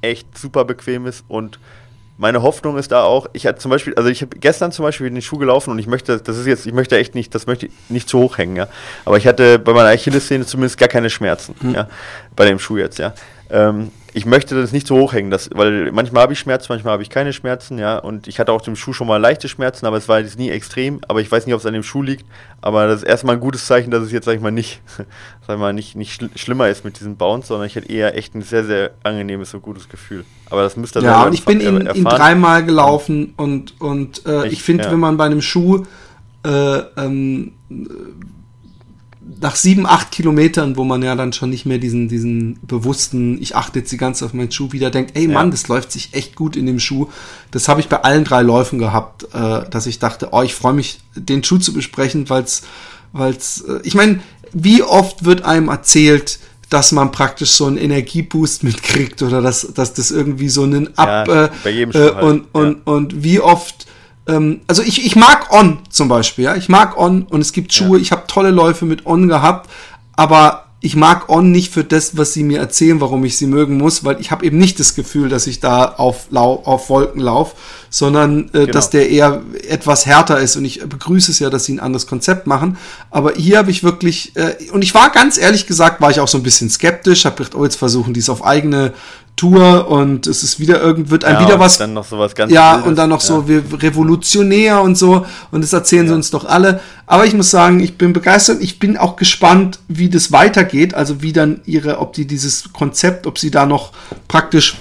echt 0.00 0.36
super 0.36 0.64
bequem 0.64 1.06
ist 1.06 1.24
und 1.28 1.58
meine 2.16 2.42
Hoffnung 2.42 2.78
ist 2.78 2.92
da 2.92 3.02
auch, 3.02 3.26
ich 3.32 3.46
hatte 3.46 3.58
zum 3.58 3.70
Beispiel, 3.70 3.94
also 3.96 4.08
ich 4.08 4.22
habe 4.22 4.38
gestern 4.38 4.70
zum 4.70 4.84
Beispiel 4.84 5.06
in 5.06 5.14
den 5.14 5.22
Schuh 5.22 5.38
gelaufen 5.38 5.70
und 5.70 5.78
ich 5.78 5.86
möchte, 5.86 6.20
das 6.20 6.38
ist 6.38 6.46
jetzt, 6.46 6.66
ich 6.66 6.72
möchte 6.72 6.96
echt 6.96 7.14
nicht, 7.14 7.34
das 7.34 7.46
möchte 7.46 7.66
ich 7.66 7.72
nicht 7.88 8.08
zu 8.08 8.18
hoch 8.18 8.38
hängen, 8.38 8.56
ja. 8.56 8.68
Aber 9.04 9.16
ich 9.16 9.26
hatte 9.26 9.58
bei 9.58 9.72
meiner 9.72 9.88
Achillessehne 9.88 10.46
zumindest 10.46 10.78
gar 10.78 10.88
keine 10.88 11.10
Schmerzen, 11.10 11.54
mhm. 11.60 11.74
ja, 11.74 11.88
bei 12.36 12.44
dem 12.46 12.58
Schuh 12.58 12.76
jetzt, 12.76 12.98
ja. 12.98 13.14
Ähm, 13.50 13.90
ich 14.16 14.26
möchte 14.26 14.54
das 14.54 14.70
nicht 14.70 14.86
so 14.86 14.96
hochhängen, 14.96 15.32
das, 15.32 15.50
weil 15.52 15.90
manchmal 15.90 16.22
habe 16.22 16.32
ich 16.32 16.38
Schmerzen, 16.38 16.66
manchmal 16.68 16.92
habe 16.92 17.02
ich 17.02 17.10
keine 17.10 17.32
Schmerzen, 17.32 17.78
ja. 17.80 17.98
Und 17.98 18.28
ich 18.28 18.38
hatte 18.38 18.52
auch 18.52 18.60
dem 18.60 18.76
Schuh 18.76 18.92
schon 18.92 19.08
mal 19.08 19.16
leichte 19.16 19.48
Schmerzen, 19.48 19.86
aber 19.86 19.96
es 19.96 20.08
war 20.08 20.20
jetzt 20.20 20.38
nie 20.38 20.50
extrem. 20.50 21.00
Aber 21.08 21.20
ich 21.20 21.30
weiß 21.30 21.46
nicht, 21.46 21.54
ob 21.54 21.60
es 21.60 21.66
an 21.66 21.74
dem 21.74 21.82
Schuh 21.82 22.00
liegt. 22.00 22.24
Aber 22.60 22.86
das 22.86 23.02
ist 23.02 23.08
erstmal 23.08 23.34
ein 23.34 23.40
gutes 23.40 23.66
Zeichen, 23.66 23.90
dass 23.90 24.04
es 24.04 24.12
jetzt, 24.12 24.26
sag 24.26 24.36
ich 24.36 24.40
mal, 24.40 24.52
nicht, 24.52 24.82
sag 25.46 25.56
ich 25.56 25.60
mal, 25.60 25.72
nicht, 25.72 25.96
nicht 25.96 26.12
schl 26.12 26.30
schlimmer 26.36 26.68
ist 26.68 26.84
mit 26.84 27.00
diesem 27.00 27.16
Bounce, 27.16 27.48
sondern 27.48 27.66
ich 27.66 27.74
hätte 27.74 27.90
eher 27.90 28.16
echt 28.16 28.36
ein 28.36 28.42
sehr, 28.42 28.64
sehr 28.64 28.92
angenehmes 29.02 29.52
und 29.52 29.62
gutes 29.62 29.88
Gefühl. 29.88 30.24
Aber 30.48 30.62
das 30.62 30.76
müsste 30.76 31.00
Ja, 31.00 31.24
und 31.24 31.34
ich 31.34 31.44
bin 31.44 31.60
ihn, 31.60 31.90
ihn 31.92 32.04
dreimal 32.04 32.64
gelaufen 32.64 33.34
und, 33.36 33.80
und 33.80 34.24
äh, 34.26 34.46
ich, 34.46 34.52
ich 34.52 34.62
finde, 34.62 34.84
ja. 34.84 34.92
wenn 34.92 35.00
man 35.00 35.16
bei 35.16 35.24
einem 35.24 35.42
Schuh 35.42 35.82
äh, 36.46 36.78
ähm, 36.96 37.54
nach 39.40 39.56
sieben, 39.56 39.86
acht 39.86 40.10
Kilometern, 40.10 40.76
wo 40.76 40.84
man 40.84 41.02
ja 41.02 41.14
dann 41.16 41.32
schon 41.32 41.50
nicht 41.50 41.66
mehr 41.66 41.78
diesen, 41.78 42.08
diesen 42.08 42.58
bewussten, 42.62 43.40
ich 43.40 43.56
achte 43.56 43.78
jetzt 43.78 43.90
die 43.92 43.96
ganze 43.96 44.24
auf 44.24 44.34
meinen 44.34 44.50
Schuh 44.50 44.72
wieder, 44.72 44.90
denkt, 44.90 45.16
ey 45.16 45.28
Mann, 45.28 45.46
ja. 45.46 45.50
das 45.50 45.68
läuft 45.68 45.92
sich 45.92 46.14
echt 46.14 46.34
gut 46.34 46.56
in 46.56 46.66
dem 46.66 46.78
Schuh. 46.78 47.08
Das 47.50 47.68
habe 47.68 47.80
ich 47.80 47.88
bei 47.88 48.02
allen 48.02 48.24
drei 48.24 48.42
Läufen 48.42 48.78
gehabt, 48.78 49.24
äh, 49.32 49.68
dass 49.68 49.86
ich 49.86 49.98
dachte, 49.98 50.28
oh, 50.32 50.42
ich 50.42 50.54
freue 50.54 50.74
mich, 50.74 51.00
den 51.14 51.42
Schuh 51.42 51.58
zu 51.58 51.72
besprechen, 51.72 52.28
weil's, 52.28 52.62
weil's, 53.12 53.62
äh, 53.62 53.80
ich 53.82 53.94
meine, 53.94 54.20
wie 54.52 54.82
oft 54.82 55.24
wird 55.24 55.44
einem 55.44 55.68
erzählt, 55.68 56.38
dass 56.68 56.92
man 56.92 57.12
praktisch 57.12 57.52
so 57.52 57.66
einen 57.66 57.76
Energieboost 57.76 58.62
mitkriegt 58.62 59.22
oder 59.22 59.40
dass, 59.40 59.72
dass 59.74 59.94
das 59.94 60.10
irgendwie 60.10 60.48
so 60.48 60.64
einen 60.64 60.96
Ab 60.98 61.28
ja, 61.28 61.50
bei 61.62 61.70
jedem 61.70 61.90
äh, 61.90 61.92
Schuh 61.92 62.14
halt. 62.14 62.24
und, 62.24 62.46
und, 62.52 62.70
ja. 62.70 62.92
und 62.92 63.22
wie 63.22 63.40
oft 63.40 63.86
ähm, 64.26 64.60
also 64.66 64.82
ich, 64.82 65.04
ich 65.04 65.16
mag 65.16 65.52
On 65.52 65.78
zum 65.90 66.08
Beispiel, 66.08 66.44
ja. 66.44 66.56
Ich 66.56 66.68
mag 66.68 66.96
On 66.96 67.22
und 67.24 67.40
es 67.40 67.52
gibt 67.52 67.72
Schuhe, 67.72 67.98
ja. 67.98 68.02
ich 68.02 68.12
habe 68.12 68.13
tolle 68.34 68.50
Läufe 68.50 68.84
mit 68.84 69.06
On 69.06 69.28
gehabt, 69.28 69.70
aber 70.16 70.64
ich 70.84 70.96
mag 70.96 71.30
On 71.30 71.50
nicht 71.50 71.72
für 71.72 71.82
das, 71.82 72.18
was 72.18 72.34
sie 72.34 72.42
mir 72.42 72.58
erzählen, 72.58 73.00
warum 73.00 73.24
ich 73.24 73.38
sie 73.38 73.46
mögen 73.46 73.78
muss, 73.78 74.04
weil 74.04 74.20
ich 74.20 74.30
habe 74.30 74.44
eben 74.44 74.58
nicht 74.58 74.78
das 74.78 74.94
Gefühl, 74.94 75.30
dass 75.30 75.46
ich 75.46 75.58
da 75.58 75.86
auf, 75.86 76.26
Lau 76.28 76.60
auf 76.62 76.90
Wolken 76.90 77.22
laufe, 77.22 77.56
sondern 77.88 78.48
äh, 78.48 78.50
genau. 78.52 78.72
dass 78.72 78.90
der 78.90 79.08
eher 79.08 79.42
etwas 79.66 80.04
härter 80.04 80.40
ist. 80.40 80.56
Und 80.56 80.66
ich 80.66 80.86
begrüße 80.86 81.30
es 81.30 81.38
ja, 81.38 81.48
dass 81.48 81.64
sie 81.64 81.72
ein 81.72 81.80
anderes 81.80 82.06
Konzept 82.06 82.46
machen. 82.46 82.76
Aber 83.10 83.32
hier 83.32 83.56
habe 83.56 83.70
ich 83.70 83.82
wirklich, 83.82 84.36
äh, 84.36 84.56
und 84.72 84.84
ich 84.84 84.94
war 84.94 85.10
ganz 85.10 85.38
ehrlich 85.38 85.66
gesagt, 85.66 86.02
war 86.02 86.10
ich 86.10 86.20
auch 86.20 86.28
so 86.28 86.36
ein 86.36 86.42
bisschen 86.42 86.68
skeptisch, 86.68 87.24
habe 87.24 87.36
gedacht, 87.36 87.54
oh, 87.54 87.64
jetzt 87.64 87.76
versuchen 87.76 88.12
die 88.12 88.20
es 88.20 88.28
auf 88.28 88.44
eigene 88.44 88.92
Tour 89.36 89.88
und 89.88 90.26
es 90.28 90.42
ist 90.44 90.60
wieder 90.60 90.80
irgend 90.80 91.10
wird 91.10 91.24
ein 91.24 91.34
ja, 91.34 91.46
wieder 91.46 91.58
was 91.58 91.78
dann 91.78 91.92
noch 91.92 92.04
sowas 92.04 92.34
ganz 92.34 92.52
ja 92.52 92.74
Wildes. 92.74 92.88
und 92.88 92.96
dann 92.96 93.10
noch 93.10 93.20
ja. 93.20 93.26
so 93.26 93.48
wie 93.48 93.62
revolutionär 93.76 94.80
und 94.80 94.96
so 94.96 95.26
und 95.50 95.62
das 95.62 95.72
erzählen 95.72 96.04
ja. 96.04 96.10
sie 96.10 96.14
uns 96.14 96.30
doch 96.30 96.44
alle 96.44 96.80
aber 97.06 97.26
ich 97.26 97.34
muss 97.34 97.50
sagen 97.50 97.80
ich 97.80 97.98
bin 97.98 98.12
begeistert 98.12 98.62
ich 98.62 98.78
bin 98.78 98.96
auch 98.96 99.16
gespannt 99.16 99.80
wie 99.88 100.08
das 100.08 100.30
weitergeht 100.30 100.94
also 100.94 101.20
wie 101.20 101.32
dann 101.32 101.60
ihre 101.64 101.98
ob 101.98 102.12
die 102.12 102.26
dieses 102.26 102.72
Konzept 102.72 103.26
ob 103.26 103.38
sie 103.38 103.50
da 103.50 103.66
noch 103.66 103.92
praktisch 104.28 104.76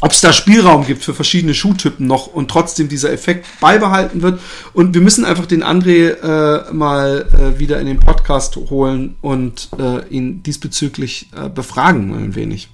ob 0.00 0.12
es 0.12 0.20
da 0.20 0.32
Spielraum 0.32 0.86
gibt 0.86 1.02
für 1.02 1.14
verschiedene 1.14 1.54
Schuhtypen 1.54 2.06
noch 2.06 2.28
und 2.28 2.50
trotzdem 2.50 2.88
dieser 2.88 3.12
Effekt 3.12 3.46
beibehalten 3.60 4.22
wird. 4.22 4.40
Und 4.72 4.94
wir 4.94 5.00
müssen 5.00 5.24
einfach 5.24 5.46
den 5.46 5.64
André 5.64 6.10
äh, 6.10 6.72
mal 6.72 7.26
äh, 7.32 7.58
wieder 7.58 7.80
in 7.80 7.86
den 7.86 7.98
Podcast 7.98 8.56
holen 8.56 9.16
und 9.22 9.68
äh, 9.76 10.06
ihn 10.08 10.42
diesbezüglich 10.44 11.30
äh, 11.34 11.48
befragen 11.48 12.14
ein 12.14 12.36
wenig. 12.36 12.68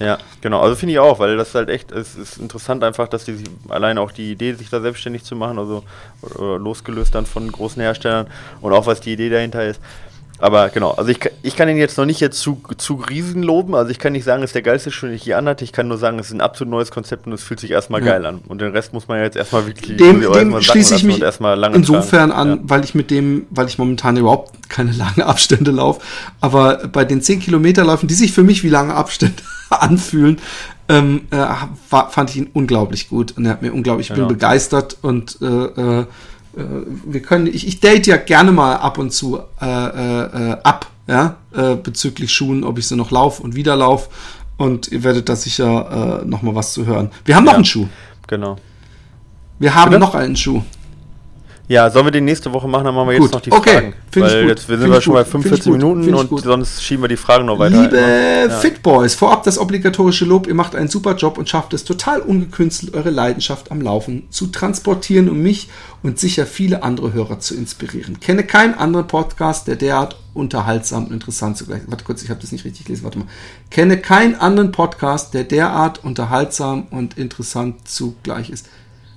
Ja, 0.00 0.18
genau. 0.40 0.60
Also 0.60 0.74
finde 0.74 0.94
ich 0.94 0.98
auch, 0.98 1.20
weil 1.20 1.36
das 1.36 1.54
halt 1.54 1.68
echt, 1.68 1.92
es 1.92 2.16
ist 2.16 2.38
interessant 2.38 2.82
einfach, 2.82 3.06
dass 3.06 3.24
die 3.24 3.36
allein 3.68 3.96
auch 3.96 4.10
die 4.10 4.32
Idee, 4.32 4.52
sich 4.54 4.68
da 4.68 4.80
selbstständig 4.80 5.22
zu 5.22 5.36
machen, 5.36 5.58
also 5.58 5.84
losgelöst 6.38 7.14
dann 7.14 7.26
von 7.26 7.50
großen 7.50 7.80
Herstellern 7.80 8.26
und 8.60 8.72
auch 8.72 8.86
was 8.86 9.00
die 9.00 9.12
Idee 9.12 9.30
dahinter 9.30 9.64
ist. 9.64 9.80
Aber 10.40 10.68
genau, 10.68 10.90
also 10.90 11.10
ich, 11.10 11.20
ich 11.42 11.54
kann 11.54 11.68
ihn 11.68 11.76
jetzt 11.76 11.96
noch 11.96 12.06
nicht 12.06 12.20
jetzt 12.20 12.40
zu, 12.40 12.60
zu 12.76 12.94
riesen 12.94 13.42
loben. 13.42 13.74
Also 13.74 13.90
ich 13.92 14.00
kann 14.00 14.12
nicht 14.12 14.24
sagen, 14.24 14.42
es 14.42 14.48
ist 14.48 14.54
der 14.54 14.62
geilste 14.62 14.90
Schuh, 14.90 15.06
den 15.06 15.14
ich 15.14 15.24
je 15.24 15.34
anhatte. 15.34 15.62
Ich 15.62 15.72
kann 15.72 15.86
nur 15.86 15.96
sagen, 15.96 16.18
es 16.18 16.26
ist 16.26 16.32
ein 16.32 16.40
absolut 16.40 16.72
neues 16.72 16.90
Konzept 16.90 17.26
und 17.26 17.32
es 17.32 17.42
fühlt 17.42 17.60
sich 17.60 17.70
erstmal 17.70 18.00
ja. 18.00 18.12
geil 18.12 18.26
an. 18.26 18.40
Und 18.48 18.60
den 18.60 18.72
Rest 18.72 18.92
muss 18.92 19.06
man 19.06 19.18
ja 19.18 19.24
jetzt 19.24 19.36
erstmal 19.36 19.66
wirklich 19.66 19.96
dem, 19.96 20.20
dem 20.20 20.60
schließe 20.60 20.96
ich 20.96 21.04
mich 21.04 21.22
insofern 21.22 22.30
tragen. 22.30 22.32
an, 22.32 22.48
ja. 22.48 22.58
weil 22.64 22.84
ich 22.84 22.94
mit 22.96 23.10
dem, 23.12 23.46
weil 23.50 23.68
ich 23.68 23.78
momentan 23.78 24.16
überhaupt 24.16 24.68
keine 24.68 24.92
langen 24.96 25.22
Abstände 25.22 25.70
laufe. 25.70 26.00
Aber 26.40 26.88
bei 26.88 27.04
den 27.04 27.22
10 27.22 27.40
Kilometerläufen, 27.40 28.08
die 28.08 28.14
sich 28.14 28.32
für 28.32 28.42
mich 28.42 28.64
wie 28.64 28.70
lange 28.70 28.94
Abstände 28.94 29.40
anfühlen, 29.70 30.40
ähm, 30.88 31.22
äh, 31.30 31.46
fand 31.88 32.30
ich 32.30 32.36
ihn 32.36 32.50
unglaublich 32.52 33.08
gut 33.08 33.36
und 33.36 33.46
er 33.46 33.52
hat 33.52 33.62
mir 33.62 33.72
unglaublich, 33.72 34.08
ich 34.08 34.14
bin 34.14 34.24
genau. 34.24 34.28
begeistert 34.28 34.98
und 35.00 35.38
äh, 35.40 35.46
äh, 35.46 36.06
wir 36.56 37.22
können, 37.22 37.46
ich, 37.46 37.66
ich 37.66 37.80
date 37.80 38.06
ja 38.06 38.16
gerne 38.16 38.52
mal 38.52 38.76
ab 38.76 38.98
und 38.98 39.12
zu 39.12 39.40
äh, 39.60 39.66
äh, 39.66 40.50
äh 40.50 40.56
ab, 40.62 40.86
ja, 41.06 41.36
äh, 41.54 41.74
bezüglich 41.74 42.32
Schuhen, 42.32 42.64
ob 42.64 42.78
ich 42.78 42.86
sie 42.86 42.96
noch 42.96 43.10
laufe 43.10 43.42
und 43.42 43.54
wieder 43.54 43.76
laufe. 43.76 44.10
Und 44.56 44.88
ihr 44.88 45.02
werdet 45.02 45.28
da 45.28 45.36
sicher 45.36 46.22
äh, 46.22 46.24
noch 46.24 46.42
mal 46.42 46.54
was 46.54 46.72
zu 46.72 46.86
hören. 46.86 47.10
Wir 47.24 47.36
haben 47.36 47.44
noch 47.44 47.52
ja, 47.52 47.56
einen 47.56 47.64
Schuh. 47.64 47.88
Genau. 48.28 48.56
Wir 49.58 49.74
haben 49.74 49.90
Bitte? 49.90 50.00
noch 50.00 50.14
einen 50.14 50.36
Schuh. 50.36 50.62
Ja, 51.66 51.88
sollen 51.88 52.06
wir 52.06 52.12
den 52.12 52.26
nächste 52.26 52.52
Woche 52.52 52.68
machen? 52.68 52.84
Dann 52.84 52.94
machen 52.94 53.08
wir 53.08 53.16
gut. 53.16 53.26
jetzt 53.26 53.34
noch 53.34 53.40
die 53.40 53.52
okay. 53.52 53.70
Fragen. 53.70 53.94
Find 54.10 54.26
Weil 54.26 54.48
jetzt 54.48 54.68
wir 54.68 54.78
sind 54.78 54.90
wir 54.90 55.00
schon 55.00 55.14
bei 55.14 55.24
45 55.24 55.72
Minuten 55.72 56.14
und 56.14 56.28
gut. 56.28 56.42
sonst 56.42 56.82
schieben 56.82 57.02
wir 57.02 57.08
die 57.08 57.16
Fragen 57.16 57.46
noch 57.46 57.58
weiter. 57.58 57.82
Liebe 57.82 57.96
ja. 57.96 58.50
Fitboys, 58.50 59.14
vorab 59.14 59.44
das 59.44 59.58
obligatorische 59.58 60.26
Lob. 60.26 60.46
Ihr 60.46 60.54
macht 60.54 60.74
einen 60.74 60.88
super 60.88 61.14
Job 61.16 61.38
und 61.38 61.48
schafft 61.48 61.72
es 61.72 61.84
total 61.84 62.20
ungekünstelt, 62.20 62.94
eure 62.94 63.10
Leidenschaft 63.10 63.70
am 63.70 63.80
Laufen 63.80 64.24
zu 64.28 64.48
transportieren, 64.48 65.30
um 65.30 65.42
mich 65.42 65.70
und 66.02 66.18
sicher 66.18 66.44
viele 66.44 66.82
andere 66.82 67.14
Hörer 67.14 67.40
zu 67.40 67.54
inspirieren. 67.54 68.20
Kenne 68.20 68.44
keinen 68.44 68.74
anderen 68.74 69.06
Podcast, 69.06 69.66
der 69.66 69.76
derart 69.76 70.18
unterhaltsam 70.34 71.06
und 71.06 71.12
interessant 71.12 71.56
zugleich 71.56 71.80
ist. 71.80 71.90
Warte 71.90 72.04
kurz, 72.04 72.22
ich 72.22 72.28
habe 72.28 72.40
das 72.40 72.52
nicht 72.52 72.66
richtig 72.66 72.84
gelesen. 72.84 73.04
Warte 73.04 73.20
mal. 73.20 73.28
Kenne 73.70 73.96
keinen 73.96 74.34
anderen 74.34 74.70
Podcast, 74.70 75.32
der 75.32 75.44
derart 75.44 76.04
unterhaltsam 76.04 76.88
und 76.90 77.16
interessant 77.16 77.88
zugleich 77.88 78.50
ist. 78.50 78.66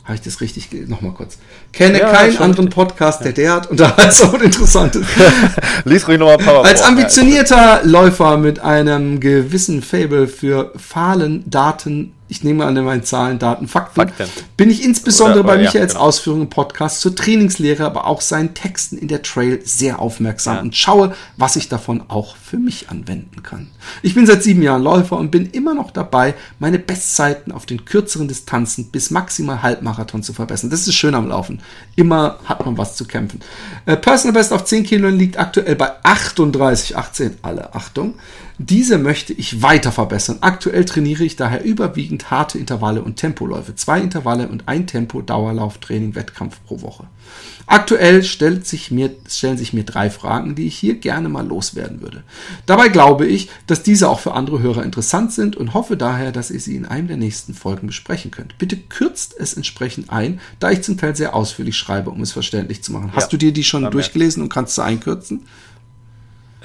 Habe 0.07 0.15
ich 0.15 0.21
das 0.21 0.39
richtig? 0.39 0.69
Nochmal 0.87 1.11
kurz. 1.11 1.37
Kenne 1.73 1.99
ja, 1.99 2.09
keinen 2.09 2.37
anderen 2.37 2.69
Podcast, 2.69 3.25
der 3.25 3.33
derart 3.33 3.69
unterhaltsam 3.69 4.35
und 4.35 4.41
interessant 4.41 4.95
ist. 4.95 5.05
Lies 5.83 6.07
ruhig 6.07 6.17
nochmal 6.17 6.37
Power. 6.37 6.63
Als 6.63 6.81
ambitionierter 6.81 7.81
Läufer 7.83 8.37
mit 8.37 8.59
einem 8.59 9.19
gewissen 9.19 9.81
Fable 9.81 10.29
für 10.29 10.71
Fahlen, 10.77 11.43
Daten, 11.49 12.13
ich 12.30 12.43
nehme 12.43 12.65
an 12.65 12.73
meinen 12.84 13.03
Zahlen, 13.03 13.39
Daten, 13.39 13.67
Fakten, 13.67 13.95
Fakten. 13.95 14.30
bin 14.57 14.69
ich 14.69 14.84
insbesondere 14.84 15.39
oder, 15.39 15.47
bei 15.47 15.57
Michaels 15.57 15.93
ja, 15.93 15.99
genau. 15.99 16.07
Ausführungen 16.07 16.43
im 16.43 16.49
Podcast 16.49 17.01
zur 17.01 17.15
Trainingslehre, 17.15 17.86
aber 17.86 18.05
auch 18.05 18.21
seinen 18.21 18.53
Texten 18.53 18.97
in 18.97 19.07
der 19.07 19.21
Trail 19.21 19.61
sehr 19.63 19.99
aufmerksam 19.99 20.55
ja. 20.55 20.61
und 20.61 20.75
schaue, 20.75 21.15
was 21.38 21.55
ich 21.55 21.69
davon 21.69 22.03
auch 22.09 22.36
für 22.36 22.57
mich 22.57 22.89
anwenden 22.89 23.43
kann. 23.43 23.67
Ich 24.01 24.15
bin 24.15 24.25
seit 24.25 24.43
sieben 24.43 24.61
Jahren 24.61 24.84
Läufer 24.84 25.17
und 25.17 25.32
bin 25.32 25.49
immer 25.51 25.73
noch 25.73 25.91
dabei, 25.91 26.34
meine 26.59 26.80
Bestzeiten 26.80 27.51
auf 27.51 27.65
den 27.65 27.86
kürzeren 27.86 28.28
Distanzen 28.28 28.91
bis 28.91 29.09
maximal 29.09 29.61
Halbmarathon 29.61 30.23
zu 30.23 30.34
verbessern. 30.34 30.69
Das 30.69 30.88
ist 30.88 30.95
schön 30.95 31.15
am 31.15 31.30
Laufen. 31.30 31.61
Immer 31.95 32.39
hat 32.45 32.65
man 32.65 32.78
was 32.78 32.95
zu 32.95 33.05
kämpfen. 33.05 33.39
Äh, 33.86 33.95
Personal 33.95 34.34
Best 34.34 34.51
auf 34.51 34.65
10 34.65 34.84
Kilo 34.84 35.07
liegt 35.07 35.39
aktuell 35.39 35.75
bei 35.75 35.91
38, 36.03 36.97
18, 36.97 37.38
alle 37.41 37.73
Achtung. 37.73 38.15
Diese 38.59 38.97
möchte 38.97 39.33
ich 39.33 39.61
weiter 39.61 39.91
verbessern. 39.91 40.37
Aktuell 40.41 40.83
trainiere 40.85 41.23
ich 41.23 41.35
daher 41.35 41.63
überwiegend 41.63 42.31
harte 42.31 42.57
Intervalle 42.57 43.03
und 43.03 43.17
Tempoläufe. 43.17 43.75
Zwei 43.75 44.01
Intervalle 44.01 44.47
und 44.47 44.67
ein 44.67 44.87
Tempo 44.87 45.21
Dauerlauftraining 45.21 46.15
Wettkampf 46.15 46.59
pro 46.65 46.81
Woche. 46.81 47.05
Aktuell 47.67 48.23
stellt 48.23 48.65
sich 48.65 48.89
mir, 48.89 49.13
stellen 49.29 49.57
sich 49.57 49.73
mir 49.73 49.83
drei 49.83 50.09
Fragen, 50.09 50.55
die 50.55 50.65
ich 50.65 50.77
hier 50.77 50.95
gerne 50.95 51.29
mal 51.29 51.45
loswerden 51.45 52.01
würde. 52.01 52.23
Dabei 52.65 52.87
glaube 52.87 53.27
ich, 53.27 53.49
dass 53.67 53.83
diese 53.83 54.09
auch 54.09 54.21
für 54.21 54.33
andere 54.33 54.59
Hörer 54.59 54.83
interessant 54.83 55.33
sind 55.33 55.55
und 55.55 55.73
hoffe 55.73 55.97
daher, 55.97 56.31
dass 56.31 56.49
ihr 56.49 56.59
sie 56.59 56.77
in 56.77 56.85
einem 56.85 57.09
der 57.09 57.17
nächsten 57.17 57.53
Folgen 57.53 57.87
besprechen 57.87 58.31
könnt. 58.31 58.57
Bitte 58.57 58.77
kürzt 58.77 59.35
es 59.37 59.53
entsprechend 59.53 60.09
ein, 60.09 60.39
da 60.59 60.71
ich 60.71 60.81
zum 60.81 60.97
Teil 60.97 61.15
sehr 61.15 61.35
ausführlich 61.35 61.77
schreibe, 61.77 62.09
um 62.09 62.21
es 62.21 62.31
verständlich 62.31 62.81
zu 62.81 62.91
machen. 62.91 63.11
Hast 63.13 63.31
du 63.33 63.37
dir 63.37 63.51
die 63.51 63.65
schon 63.65 63.89
durchgelesen 63.91 64.41
und 64.41 64.49
kannst 64.49 64.75
sie 64.75 64.83
einkürzen? 64.83 65.45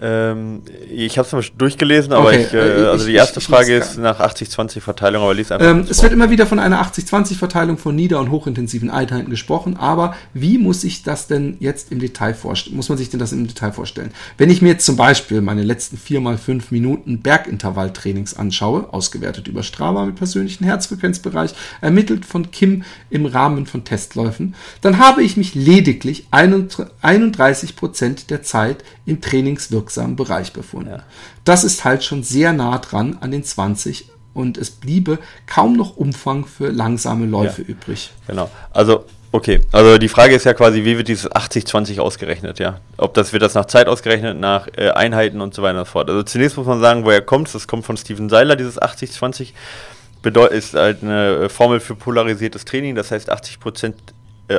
Ähm, 0.05 0.63
ich 0.91 1.17
habe 1.17 1.27
es 1.27 1.33
mal 1.33 1.45
durchgelesen, 1.57 2.13
aber 2.13 2.31
okay, 2.31 2.43
ich, 2.49 2.53
äh, 2.53 2.83
äh 2.83 2.87
also 2.87 3.07
die 3.07 3.15
erste 3.15 3.39
ich, 3.39 3.45
ich, 3.45 3.55
Frage 3.55 3.77
ist 3.77 3.99
nach 3.99 4.19
80-20 4.19 4.81
Verteilung, 4.81 5.23
aber 5.23 5.33
lies 5.33 5.53
einfach. 5.53 5.65
Ähm, 5.65 5.87
es 5.89 6.03
wird 6.03 6.13
immer 6.13 6.29
wieder 6.29 6.45
von 6.45 6.59
einer 6.59 6.83
80-20 6.83 7.37
Verteilung 7.37 7.79
von 7.79 7.95
nieder- 7.95 8.19
und 8.19 8.33
hochintensiven 8.33 8.91
Einheiten 8.91 9.31
gesprochen, 9.31 9.77
aber 9.77 10.17
wie 10.35 10.59
muss 10.59 10.83
ich 10.83 11.05
das 11.05 11.29
denn 11.29 11.57
jetzt 11.61 11.93
im 11.93 12.01
Detail 12.01 12.35
vorstellen? 12.35 12.75
Muss 12.75 12.89
man 12.89 12.99
sich 12.99 13.11
denn 13.11 13.21
das 13.21 13.31
im 13.31 13.47
Detail 13.47 13.71
vorstellen? 13.71 14.11
Wenn 14.39 14.51
ich 14.51 14.61
mir 14.61 14.71
jetzt 14.71 14.85
zum 14.85 14.97
Beispiel 14.97 15.41
meine 15.41 15.63
letzten 15.63 15.97
4 15.97 16.21
mal 16.21 16.37
5 16.37 16.73
Minuten 16.73 17.23
Bergintervalltrainings 17.23 18.35
anschaue, 18.35 18.93
ausgewertet 18.93 19.47
über 19.47 19.63
Strava 19.63 20.05
mit 20.05 20.17
persönlichen 20.17 20.65
Herzfrequenzbereich, 20.65 21.55
ermittelt 21.81 22.27
von 22.27 22.51
Kim 22.51 22.83
im 23.09 23.25
Rahmen 23.25 23.67
von 23.67 23.85
Testläufen, 23.85 24.57
dann 24.81 24.99
habe 24.99 25.23
ich 25.23 25.37
mich 25.37 25.55
lediglich 25.55 26.27
31 26.33 27.77
Prozent 27.77 28.31
der 28.31 28.43
Zeit 28.43 28.83
im 29.07 29.21
Trainingswirksam 29.21 29.91
wirksamen 29.93 30.16
Bereich 30.16 30.53
befunden. 30.53 30.90
Ja. 30.90 31.03
Das 31.45 31.64
ist 31.64 31.84
halt 31.84 32.05
schon 32.05 32.22
sehr 32.22 32.53
nah 32.53 32.78
dran 32.78 33.18
an 33.20 33.30
den 33.30 33.45
20 33.45 34.09
und 34.34 34.57
es 34.57 34.70
bliebe 34.70 35.18
kaum 35.47 35.76
noch 35.76 35.97
Umfang 35.97 36.47
für 36.47 36.70
langsame 36.70 37.26
Läufe 37.26 37.62
ja. 37.62 37.68
übrig. 37.68 38.12
Genau. 38.26 38.51
Also 38.72 39.05
Okay, 39.34 39.62
also 39.72 39.97
die 39.97 40.11
Frage 40.11 40.34
ist 40.34 40.45
ja 40.45 40.53
quasi, 40.53 40.84
wie 40.84 40.99
wird 40.99 41.09
dieses 41.09 41.30
80-20 41.30 41.99
ausgerechnet, 42.01 42.59
ja? 42.59 42.80
Ob 42.99 43.14
das 43.14 43.32
wird 43.32 43.43
das 43.43 43.55
nach 43.55 43.64
Zeit 43.64 43.88
ausgerechnet, 43.88 44.38
nach 44.38 44.68
äh, 44.76 44.90
Einheiten 44.90 45.40
und 45.40 45.55
so 45.55 45.62
weiter 45.62 45.78
und 45.78 45.86
so 45.86 45.93
fort. 45.93 46.11
Also 46.11 46.22
zunächst 46.22 46.59
muss 46.59 46.66
man 46.66 46.82
sagen, 46.82 47.07
woher 47.07 47.22
kommt 47.22 47.47
es? 47.47 47.55
Das 47.55 47.66
kommt 47.66 47.86
von 47.86 47.97
Steven 47.97 48.28
Seiler, 48.28 48.57
dieses 48.57 48.78
80-20. 48.78 49.55
Ist 50.51 50.74
halt 50.74 51.03
eine 51.03 51.49
Formel 51.49 51.80
für 51.80 51.95
polarisiertes 51.95 52.66
Training, 52.66 52.95
das 52.95 53.11
heißt 53.11 53.32
80% 53.32 53.86
äh, 53.86 53.93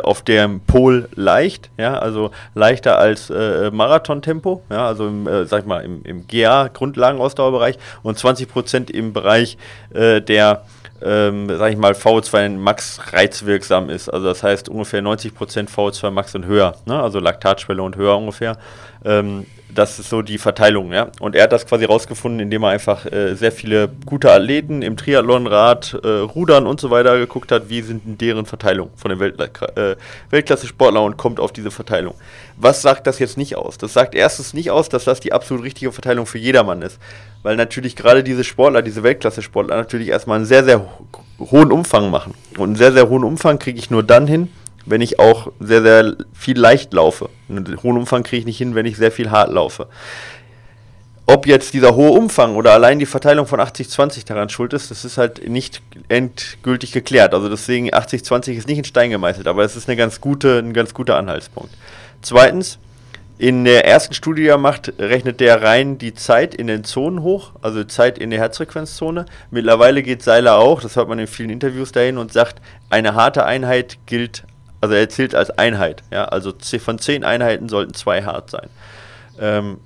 auf 0.02 0.22
dem 0.22 0.62
Pol 0.62 1.08
leicht, 1.16 1.70
ja, 1.78 1.98
also 1.98 2.32
leichter 2.56 2.98
als 2.98 3.30
äh, 3.30 3.70
Marathontempo, 3.72 4.64
ja, 4.70 4.88
also 4.88 5.08
im, 5.08 5.28
äh, 5.28 5.46
sag 5.46 5.62
ich 5.62 5.66
mal, 5.66 5.84
im, 5.84 6.04
im 6.04 6.28
GA, 6.28 6.68
Grundlagenausdauerbereich 6.68 7.78
und 8.02 8.18
20% 8.18 8.90
im 8.90 9.14
Bereich 9.14 9.58
äh, 9.94 10.22
der 10.22 10.64
ähm, 11.04 11.50
sag 11.50 11.72
ich 11.72 11.78
mal, 11.78 11.94
VO2 11.94 12.50
Max 12.58 13.00
reizwirksam 13.12 13.90
ist. 13.90 14.10
Also 14.10 14.28
das 14.28 14.44
heißt 14.44 14.70
ungefähr 14.70 15.02
90% 15.02 15.70
VO2 15.70 16.12
Max 16.12 16.36
und 16.36 16.46
höher, 16.46 16.76
ne? 16.86 17.02
also 17.02 17.20
Laktatschwelle 17.20 17.82
und 17.82 17.96
höher 17.96 18.18
ungefähr. 18.18 18.58
Ähm, 19.06 19.46
das 19.74 20.00
ist 20.00 20.10
so 20.10 20.22
die 20.22 20.38
Verteilung, 20.38 20.94
ja. 20.94 21.08
Und 21.20 21.36
er 21.36 21.44
hat 21.44 21.52
das 21.52 21.66
quasi 21.66 21.86
rausgefunden, 21.86 22.40
indem 22.40 22.64
er 22.64 22.70
einfach 22.70 23.06
äh, 23.06 23.36
sehr 23.36 23.52
viele 23.52 23.90
gute 24.06 24.32
Athleten 24.32 24.82
im 24.82 24.98
Triathlonrad, 24.98 26.00
äh, 26.04 26.08
Rudern 26.08 26.68
und 26.68 26.80
so 26.80 26.92
weiter 26.92 27.18
geguckt 27.18 27.52
hat, 27.52 27.70
wie 27.70 27.82
sind 27.82 28.22
deren 28.22 28.46
Verteilung 28.46 28.92
von 28.96 29.10
den 29.10 29.20
Welt, 29.20 29.40
äh, 29.76 29.96
Weltklasse-Sportlern 30.30 31.04
und 31.04 31.18
kommt 31.18 31.40
auf 31.40 31.52
diese 31.52 31.72
Verteilung. 31.72 32.14
Was 32.58 32.82
sagt 32.82 33.08
das 33.08 33.20
jetzt 33.20 33.38
nicht 33.38 33.56
aus? 33.56 33.78
Das 33.78 33.94
sagt 33.94 34.16
erstens 34.16 34.54
nicht 34.54 34.72
aus, 34.72 34.90
dass 34.90 35.06
das 35.06 35.20
die 35.20 35.34
absolut 35.34 35.64
richtige 35.64 35.92
Verteilung 35.92 36.26
für 36.26 36.38
jedermann 36.38 36.82
ist. 36.82 37.00
Weil 37.42 37.56
natürlich 37.56 37.96
gerade 37.96 38.24
diese 38.24 38.44
Sportler, 38.44 38.82
diese 38.82 39.04
Weltklasse-Sportler 39.04 39.76
natürlich 39.76 40.10
erstmal 40.10 40.38
einen 40.38 40.46
sehr, 40.46 40.64
sehr 40.64 40.80
ho 40.80 41.08
hohen 41.40 41.72
Umfang 41.72 42.10
machen. 42.10 42.36
Und 42.58 42.64
einen 42.70 42.76
sehr, 42.76 42.94
sehr 42.94 43.10
hohen 43.10 43.24
Umfang 43.24 43.60
kriege 43.60 43.80
ich 43.80 43.90
nur 43.90 44.04
dann 44.04 44.28
hin, 44.28 44.50
wenn 44.86 45.02
ich 45.02 45.20
auch 45.20 45.52
sehr, 45.60 45.82
sehr 45.82 46.16
viel 46.34 46.58
leicht 46.58 46.94
laufe. 46.94 47.30
Einen 47.50 47.82
hohen 47.84 47.98
Umfang 47.98 48.24
kriege 48.24 48.42
ich 48.42 48.46
nicht 48.46 48.60
hin, 48.60 48.76
wenn 48.76 48.86
ich 48.86 48.98
sehr 48.98 49.12
viel 49.12 49.32
hart 49.32 49.52
laufe. 49.52 49.88
Ob 51.26 51.48
jetzt 51.48 51.74
dieser 51.74 51.96
hohe 51.96 52.12
Umfang 52.12 52.56
oder 52.56 52.74
allein 52.74 53.00
die 53.00 53.06
Verteilung 53.06 53.48
von 53.48 53.62
80-20 53.62 54.26
daran 54.26 54.50
schuld 54.50 54.74
ist, 54.74 54.92
das 54.92 55.06
ist 55.06 55.18
halt 55.18 55.48
nicht 55.50 55.82
endgültig 56.10 56.92
geklärt. 56.92 57.34
Also 57.34 57.48
deswegen 57.48 57.90
80-20 57.90 58.52
ist 58.52 58.68
nicht 58.68 58.78
in 58.78 58.84
Stein 58.84 59.10
gemeißelt, 59.10 59.48
aber 59.48 59.64
es 59.64 59.78
ist 59.78 59.88
eine 59.88 59.96
ganz 59.96 60.20
gute, 60.20 60.60
ein 60.60 60.74
ganz 60.74 60.94
guter 60.94 61.16
Anhaltspunkt. 61.16 61.74
Zweitens, 62.24 62.80
in 63.38 63.66
der 63.66 63.86
ersten 63.86 64.16
Studie, 64.16 64.44
die 64.44 64.48
er 64.48 64.58
macht, 64.58 64.94
rechnet 64.98 65.40
der 65.40 65.62
rein 65.62 66.00
die 66.00 66.16
Zeit 66.16 66.56
in 66.56 66.66
den 66.66 66.84
Zonen 66.84 67.22
hoch, 67.22 67.52
also 67.62 67.84
Zeit 67.84 68.18
in 68.18 68.32
der 68.32 68.40
Herzfrequenzzone. 68.40 69.26
Mittlerweile 69.52 70.02
geht 70.02 70.24
Seiler 70.24 70.58
auch, 70.58 70.82
das 70.82 70.96
hört 70.96 71.10
man 71.10 71.20
in 71.20 71.28
vielen 71.28 71.52
Interviews 71.52 71.92
dahin 71.92 72.18
und 72.18 72.34
sagt, 72.34 72.62
eine 72.90 73.14
harte 73.14 73.46
Einheit 73.46 74.00
gilt 74.08 74.44
also 74.84 74.96
er 74.96 75.08
zählt 75.08 75.34
als 75.34 75.50
Einheit. 75.50 76.04
Ja? 76.12 76.26
Also 76.26 76.52
von 76.80 77.00
zehn 77.00 77.24
Einheiten 77.24 77.70
sollten 77.70 77.94
zwei 77.94 78.24
hart 78.24 78.50
sein. 78.50 78.70
Ähm, 79.40 79.78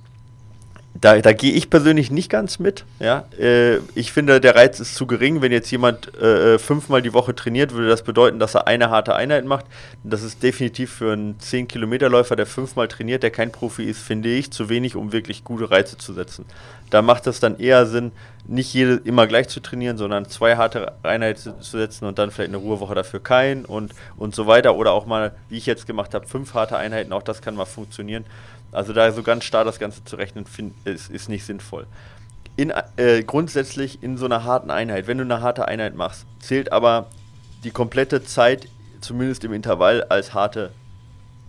da, 1.00 1.20
da 1.20 1.32
gehe 1.32 1.52
ich 1.52 1.70
persönlich 1.70 2.10
nicht 2.10 2.28
ganz 2.28 2.58
mit. 2.58 2.84
Ja? 2.98 3.24
Äh, 3.38 3.76
ich 3.94 4.12
finde, 4.12 4.40
der 4.40 4.56
Reiz 4.56 4.80
ist 4.80 4.94
zu 4.94 5.06
gering. 5.06 5.42
Wenn 5.42 5.52
jetzt 5.52 5.70
jemand 5.70 6.14
äh, 6.18 6.58
fünfmal 6.58 7.02
die 7.02 7.12
Woche 7.12 7.34
trainiert, 7.34 7.72
würde 7.72 7.88
das 7.88 8.02
bedeuten, 8.02 8.38
dass 8.38 8.54
er 8.54 8.66
eine 8.66 8.90
harte 8.90 9.14
Einheit 9.14 9.44
macht. 9.44 9.66
Das 10.02 10.22
ist 10.22 10.42
definitiv 10.42 10.92
für 10.92 11.12
einen 11.12 11.38
10-Kilometer-Läufer, 11.38 12.36
der 12.36 12.46
fünfmal 12.46 12.88
trainiert, 12.88 13.22
der 13.22 13.30
kein 13.30 13.52
Profi 13.52 13.84
ist, 13.84 14.02
finde 14.02 14.28
ich, 14.28 14.50
zu 14.50 14.68
wenig, 14.68 14.96
um 14.96 15.12
wirklich 15.12 15.44
gute 15.44 15.70
Reize 15.70 15.98
zu 15.98 16.12
setzen. 16.12 16.44
Da 16.90 17.02
macht 17.02 17.26
es 17.26 17.38
dann 17.38 17.58
eher 17.58 17.86
Sinn, 17.86 18.12
nicht 18.46 18.72
jede 18.72 18.94
immer 19.04 19.26
gleich 19.26 19.48
zu 19.48 19.60
trainieren, 19.60 19.98
sondern 19.98 20.24
zwei 20.26 20.56
harte 20.56 20.94
Einheiten 21.02 21.60
zu 21.60 21.78
setzen 21.78 22.06
und 22.06 22.18
dann 22.18 22.30
vielleicht 22.30 22.48
eine 22.48 22.56
Ruhewoche 22.56 22.94
dafür 22.94 23.20
kein 23.20 23.66
und, 23.66 23.92
und 24.16 24.34
so 24.34 24.46
weiter. 24.46 24.74
Oder 24.74 24.92
auch 24.92 25.04
mal, 25.04 25.32
wie 25.50 25.58
ich 25.58 25.66
jetzt 25.66 25.86
gemacht 25.86 26.14
habe, 26.14 26.26
fünf 26.26 26.54
harte 26.54 26.78
Einheiten, 26.78 27.12
auch 27.12 27.22
das 27.22 27.42
kann 27.42 27.54
mal 27.54 27.66
funktionieren. 27.66 28.24
Also 28.72 28.92
da 28.92 29.10
so 29.12 29.22
ganz 29.22 29.44
starr 29.44 29.64
das 29.64 29.78
Ganze 29.78 30.04
zu 30.04 30.16
rechnen, 30.16 30.46
find, 30.46 30.74
ist, 30.86 31.10
ist 31.10 31.28
nicht 31.28 31.44
sinnvoll. 31.44 31.86
In, 32.56 32.72
äh, 32.96 33.22
grundsätzlich 33.22 34.02
in 34.02 34.18
so 34.18 34.24
einer 34.24 34.44
harten 34.44 34.70
Einheit, 34.70 35.06
wenn 35.06 35.18
du 35.18 35.24
eine 35.24 35.40
harte 35.40 35.68
Einheit 35.68 35.94
machst, 35.94 36.26
zählt 36.40 36.72
aber 36.72 37.06
die 37.64 37.70
komplette 37.70 38.24
Zeit, 38.24 38.68
zumindest 39.00 39.44
im 39.44 39.52
Intervall, 39.52 40.02
als 40.04 40.34
harte 40.34 40.72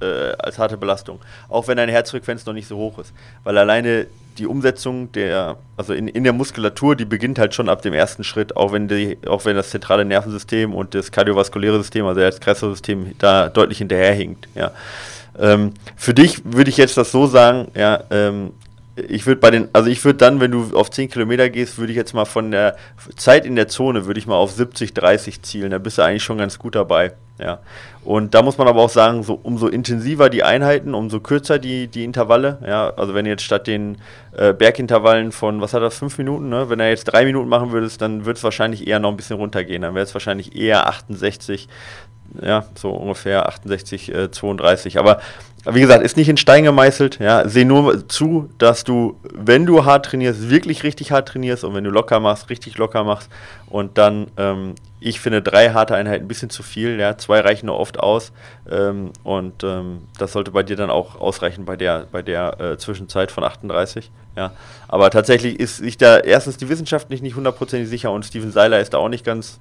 äh, 0.02 0.34
als 0.40 0.58
harte 0.58 0.78
Belastung. 0.78 1.20
Auch 1.50 1.68
wenn 1.68 1.78
deine 1.78 1.92
Herzfrequenz 1.92 2.46
noch 2.46 2.54
nicht 2.54 2.68
so 2.68 2.78
hoch 2.78 3.00
ist. 3.00 3.14
Weil 3.44 3.58
alleine 3.58 4.08
die 4.38 4.48
Umsetzung 4.48 5.12
der, 5.12 5.58
also 5.76 5.94
in, 5.94 6.08
in 6.08 6.24
der 6.24 6.34
Muskulatur, 6.34 6.96
die 6.96 7.06
beginnt 7.06 7.40
halt 7.40 7.54
schon 7.54 7.68
ab 7.68 7.82
dem 7.82 7.94
ersten 7.94 8.24
Schritt, 8.24 8.56
auch 8.56 8.72
wenn, 8.72 8.88
die, 8.88 9.18
auch 9.28 9.44
wenn 9.44 9.56
das 9.56 9.70
zentrale 9.70 10.06
Nervensystem 10.06 10.74
und 10.74 10.96
das 10.96 11.12
kardiovaskuläre 11.12 11.78
System, 11.78 12.06
also 12.06 12.22
das 12.22 12.40
Kreislaufsystem, 12.40 13.16
da 13.18 13.50
deutlich 13.50 13.80
hinterherhinkt. 13.80 14.48
Ja. 14.56 14.72
Ähm, 15.40 15.74
für 15.96 16.14
dich 16.14 16.42
würde 16.46 16.70
ich 16.70 16.78
jetzt 16.78 16.98
das 16.98 17.12
so 17.12 17.28
sagen, 17.28 17.70
ja, 17.76 18.04
ähm, 18.12 18.52
ich 19.08 19.26
würde 19.26 19.40
bei 19.40 19.52
den, 19.52 19.70
also 19.74 19.90
ich 19.90 20.04
würde 20.04 20.18
dann, 20.18 20.40
wenn 20.40 20.52
du 20.52 20.76
auf 20.76 20.90
10 20.90 21.10
Kilometer 21.10 21.50
gehst, 21.50 21.78
würde 21.78 21.92
ich 21.92 21.98
jetzt 21.98 22.14
mal 22.14 22.26
von 22.26 22.52
der 22.52 22.76
Zeit 23.16 23.46
in 23.46 23.56
der 23.56 23.68
Zone, 23.68 24.06
würde 24.06 24.20
ich 24.20 24.28
mal 24.28 24.36
auf 24.36 24.52
70, 24.52 24.94
30 24.94 25.42
zielen. 25.42 25.72
Da 25.72 25.78
bist 25.78 25.98
du 25.98 26.02
eigentlich 26.02 26.24
schon 26.24 26.38
ganz 26.38 26.60
gut 26.60 26.76
dabei. 26.76 27.14
Ja. 27.40 27.60
Und 28.04 28.34
da 28.34 28.42
muss 28.42 28.58
man 28.58 28.68
aber 28.68 28.82
auch 28.82 28.90
sagen, 28.90 29.24
so 29.24 29.40
umso 29.42 29.68
intensiver 29.68 30.30
die 30.30 30.44
Einheiten, 30.44 30.94
umso 30.94 31.22
kürzer 31.22 31.60
die, 31.60 31.88
die 31.88 32.04
Intervalle. 32.04 32.60
Ja. 32.66 32.94
Also 32.98 33.14
wenn 33.14 33.26
jetzt 33.26 33.44
statt 33.44 33.68
den 33.68 33.98
äh, 34.36 34.54
Bergintervallen 34.54 35.32
von, 35.32 35.62
was 35.62 35.74
hat 35.74 35.82
das, 35.82 35.98
5 35.98 36.18
Minuten, 36.18 36.50
ne? 36.50 36.70
wenn 36.70 36.80
er 36.80 36.90
jetzt 36.90 37.06
3 37.06 37.26
Minuten 37.26 37.48
machen 37.48 37.72
würdest, 37.72 38.02
dann 38.02 38.26
würde 38.26 38.38
es 38.38 38.44
wahrscheinlich 38.44 38.88
eher 38.88 39.00
noch 39.00 39.10
ein 39.10 39.18
bisschen 39.18 39.38
runtergehen. 39.38 39.84
Dann 39.84 39.96
wäre 39.96 40.04
es 40.04 40.14
wahrscheinlich 40.14 40.56
eher 40.56 40.88
68, 40.88 41.70
ja, 42.42 42.66
so 42.76 42.92
ungefähr 42.92 43.48
68, 43.48 44.14
äh, 44.14 44.32
32. 44.32 45.00
Aber 45.00 45.20
wie 45.66 45.82
gesagt, 45.82 46.04
ist 46.04 46.16
nicht 46.16 46.30
in 46.30 46.38
Stein 46.38 46.64
gemeißelt. 46.64 47.20
Ja, 47.20 47.48
seh 47.48 47.66
nur 47.66 48.08
zu, 48.08 48.50
dass 48.58 48.84
du, 48.84 49.20
wenn 49.34 49.66
du 49.66 49.84
hart 49.86 50.06
trainierst, 50.06 50.50
wirklich 50.50 50.84
richtig 50.84 51.12
hart 51.12 51.28
trainierst 51.28 51.64
und 51.64 51.76
wenn 51.76 51.84
du 51.84 51.90
locker 51.90 52.20
machst, 52.20 52.50
richtig 52.50 52.78
locker 52.78 53.04
machst. 53.04 53.30
Und 53.68 53.98
dann, 53.98 54.28
ähm, 54.38 54.76
ich 55.00 55.20
finde 55.20 55.42
drei 55.42 55.72
harte 55.72 55.96
Einheiten 55.96 56.26
ein 56.26 56.28
bisschen 56.28 56.50
zu 56.50 56.64
viel. 56.64 57.00
Ja, 57.00 57.18
zwei 57.18 57.42
reichen 57.42 57.66
nur 57.66 57.78
oft 57.78 58.00
aus. 58.00 58.32
Ähm, 58.70 59.12
und 59.24 59.64
ähm, 59.64 60.04
das 60.18 60.32
sollte 60.32 60.52
bei 60.52 60.64
dir 60.64 60.78
dann 60.78 60.90
auch 60.90 61.20
ausreichen 61.20 61.66
bei 61.66 61.76
der, 61.76 62.08
bei 62.12 62.22
der 62.22 62.60
äh, 62.60 62.78
Zwischenzeit 62.78 63.32
von 63.32 63.44
38. 63.44 64.12
Ja, 64.38 64.54
aber 64.88 65.10
tatsächlich 65.10 65.60
ist 65.60 65.78
sich 65.78 65.98
da 65.98 66.20
erstens 66.20 66.56
die 66.56 66.70
Wissenschaft 66.70 67.10
nicht 67.10 67.36
hundertprozentig 67.36 67.90
sicher 67.90 68.12
und 68.12 68.26
Steven 68.26 68.52
Seiler 68.52 68.80
ist 68.80 68.94
da 68.94 68.98
auch 68.98 69.10
nicht 69.10 69.26
ganz 69.26 69.60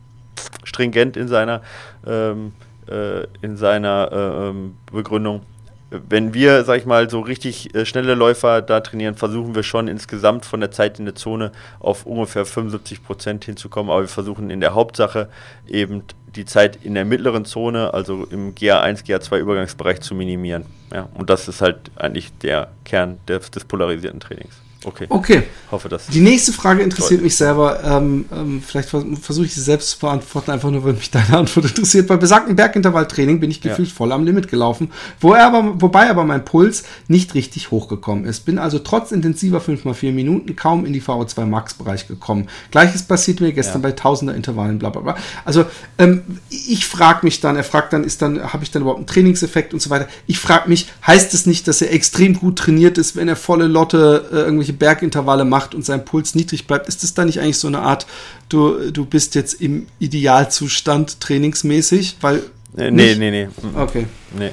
stringent 0.64 1.16
in 1.16 1.28
seiner, 1.28 1.62
ähm, 2.06 2.52
äh, 2.88 3.24
in 3.42 3.56
seiner 3.56 4.10
äh, 4.12 4.48
ähm, 4.48 4.76
Begründung 4.90 5.42
wenn 5.90 6.34
wir, 6.34 6.64
sag 6.64 6.78
ich 6.78 6.86
mal, 6.86 7.08
so 7.08 7.20
richtig 7.20 7.74
äh, 7.74 7.86
schnelle 7.86 8.14
Läufer 8.14 8.60
da 8.60 8.80
trainieren, 8.80 9.14
versuchen 9.14 9.54
wir 9.54 9.62
schon 9.62 9.88
insgesamt 9.88 10.44
von 10.44 10.60
der 10.60 10.70
Zeit 10.70 10.98
in 10.98 11.06
der 11.06 11.14
Zone 11.14 11.52
auf 11.80 12.04
ungefähr 12.04 12.44
75 12.44 13.02
Prozent 13.02 13.44
hinzukommen. 13.44 13.90
Aber 13.90 14.02
wir 14.02 14.08
versuchen 14.08 14.50
in 14.50 14.60
der 14.60 14.74
Hauptsache 14.74 15.28
eben 15.66 16.02
die 16.36 16.44
Zeit 16.44 16.78
in 16.84 16.94
der 16.94 17.06
mittleren 17.06 17.46
Zone, 17.46 17.94
also 17.94 18.26
im 18.30 18.54
GA1, 18.54 19.06
GA2 19.06 19.38
Übergangsbereich 19.38 20.00
zu 20.00 20.14
minimieren. 20.14 20.66
Ja, 20.92 21.08
und 21.14 21.30
das 21.30 21.48
ist 21.48 21.62
halt 21.62 21.90
eigentlich 21.96 22.36
der 22.38 22.68
Kern 22.84 23.18
des, 23.26 23.50
des 23.50 23.64
polarisierten 23.64 24.20
Trainings. 24.20 24.60
Okay. 24.84 25.06
Okay. 25.08 25.42
Hoffe, 25.72 25.88
dass 25.88 26.06
Die 26.06 26.20
nächste 26.20 26.52
Frage 26.52 26.82
interessiert 26.82 27.20
mich 27.20 27.36
selber. 27.36 27.82
Ähm, 27.82 28.26
ähm, 28.32 28.62
vielleicht 28.64 28.88
versuche 28.88 29.44
ich 29.44 29.52
sie 29.52 29.60
selbst 29.60 29.90
zu 29.90 29.98
beantworten, 29.98 30.52
einfach 30.52 30.70
nur, 30.70 30.84
weil 30.84 30.92
mich 30.92 31.10
deine 31.10 31.36
Antwort 31.36 31.66
interessiert. 31.68 32.06
Bei 32.06 32.16
besagten 32.16 32.54
Bergintervalltraining 32.54 33.40
bin 33.40 33.50
ich 33.50 33.60
gefühlt 33.60 33.88
ja. 33.88 33.94
voll 33.94 34.12
am 34.12 34.24
Limit 34.24 34.46
gelaufen, 34.46 34.92
wo 35.20 35.34
er 35.34 35.46
aber, 35.46 35.80
wobei 35.80 36.08
aber 36.08 36.24
mein 36.24 36.44
Puls 36.44 36.84
nicht 37.08 37.34
richtig 37.34 37.72
hochgekommen 37.72 38.24
ist. 38.24 38.44
Bin 38.44 38.58
also 38.58 38.78
trotz 38.78 39.10
intensiver 39.10 39.58
5x4 39.58 40.12
Minuten 40.12 40.54
kaum 40.54 40.86
in 40.86 40.92
die 40.92 41.02
VO2 41.02 41.46
Max 41.46 41.74
Bereich 41.74 42.06
gekommen. 42.06 42.48
Gleiches 42.70 43.02
passiert 43.02 43.40
mir 43.40 43.52
gestern 43.52 43.82
ja. 43.82 43.88
bei 43.88 43.92
tausender 43.92 44.34
Intervallen, 44.34 44.78
bla 44.78 44.90
bla 44.90 45.00
bla. 45.00 45.16
Also 45.44 45.64
ähm, 45.98 46.22
ich 46.50 46.86
frage 46.86 47.20
mich 47.24 47.40
dann, 47.40 47.56
er 47.56 47.64
fragt 47.64 47.92
dann, 47.92 48.04
ist 48.04 48.22
dann, 48.22 48.52
habe 48.52 48.62
ich 48.62 48.70
dann 48.70 48.82
überhaupt 48.82 48.98
einen 48.98 49.06
Trainingseffekt 49.08 49.74
und 49.74 49.82
so 49.82 49.90
weiter. 49.90 50.06
Ich 50.28 50.38
frage 50.38 50.68
mich, 50.68 50.88
heißt 51.04 51.34
es 51.34 51.46
nicht, 51.46 51.66
dass 51.66 51.82
er 51.82 51.92
extrem 51.92 52.38
gut 52.38 52.60
trainiert 52.60 52.96
ist, 52.96 53.16
wenn 53.16 53.26
er 53.26 53.36
volle 53.36 53.66
Lotte 53.66 54.28
äh, 54.32 54.46
irgendwelche 54.68 54.72
Bergintervalle 54.72 55.44
macht 55.44 55.74
und 55.74 55.84
sein 55.84 56.04
Puls 56.04 56.34
niedrig 56.34 56.66
bleibt, 56.66 56.88
ist 56.88 57.02
das 57.02 57.14
da 57.14 57.24
nicht 57.24 57.40
eigentlich 57.40 57.58
so 57.58 57.68
eine 57.68 57.80
Art, 57.80 58.06
du, 58.48 58.90
du 58.90 59.04
bist 59.04 59.34
jetzt 59.34 59.60
im 59.60 59.86
Idealzustand 59.98 61.20
trainingsmäßig? 61.20 62.18
Weil. 62.20 62.42
Äh, 62.76 62.90
nee, 62.90 63.14
nee, 63.16 63.30
nee. 63.30 63.48
Okay. 63.76 64.06
Nee. 64.36 64.50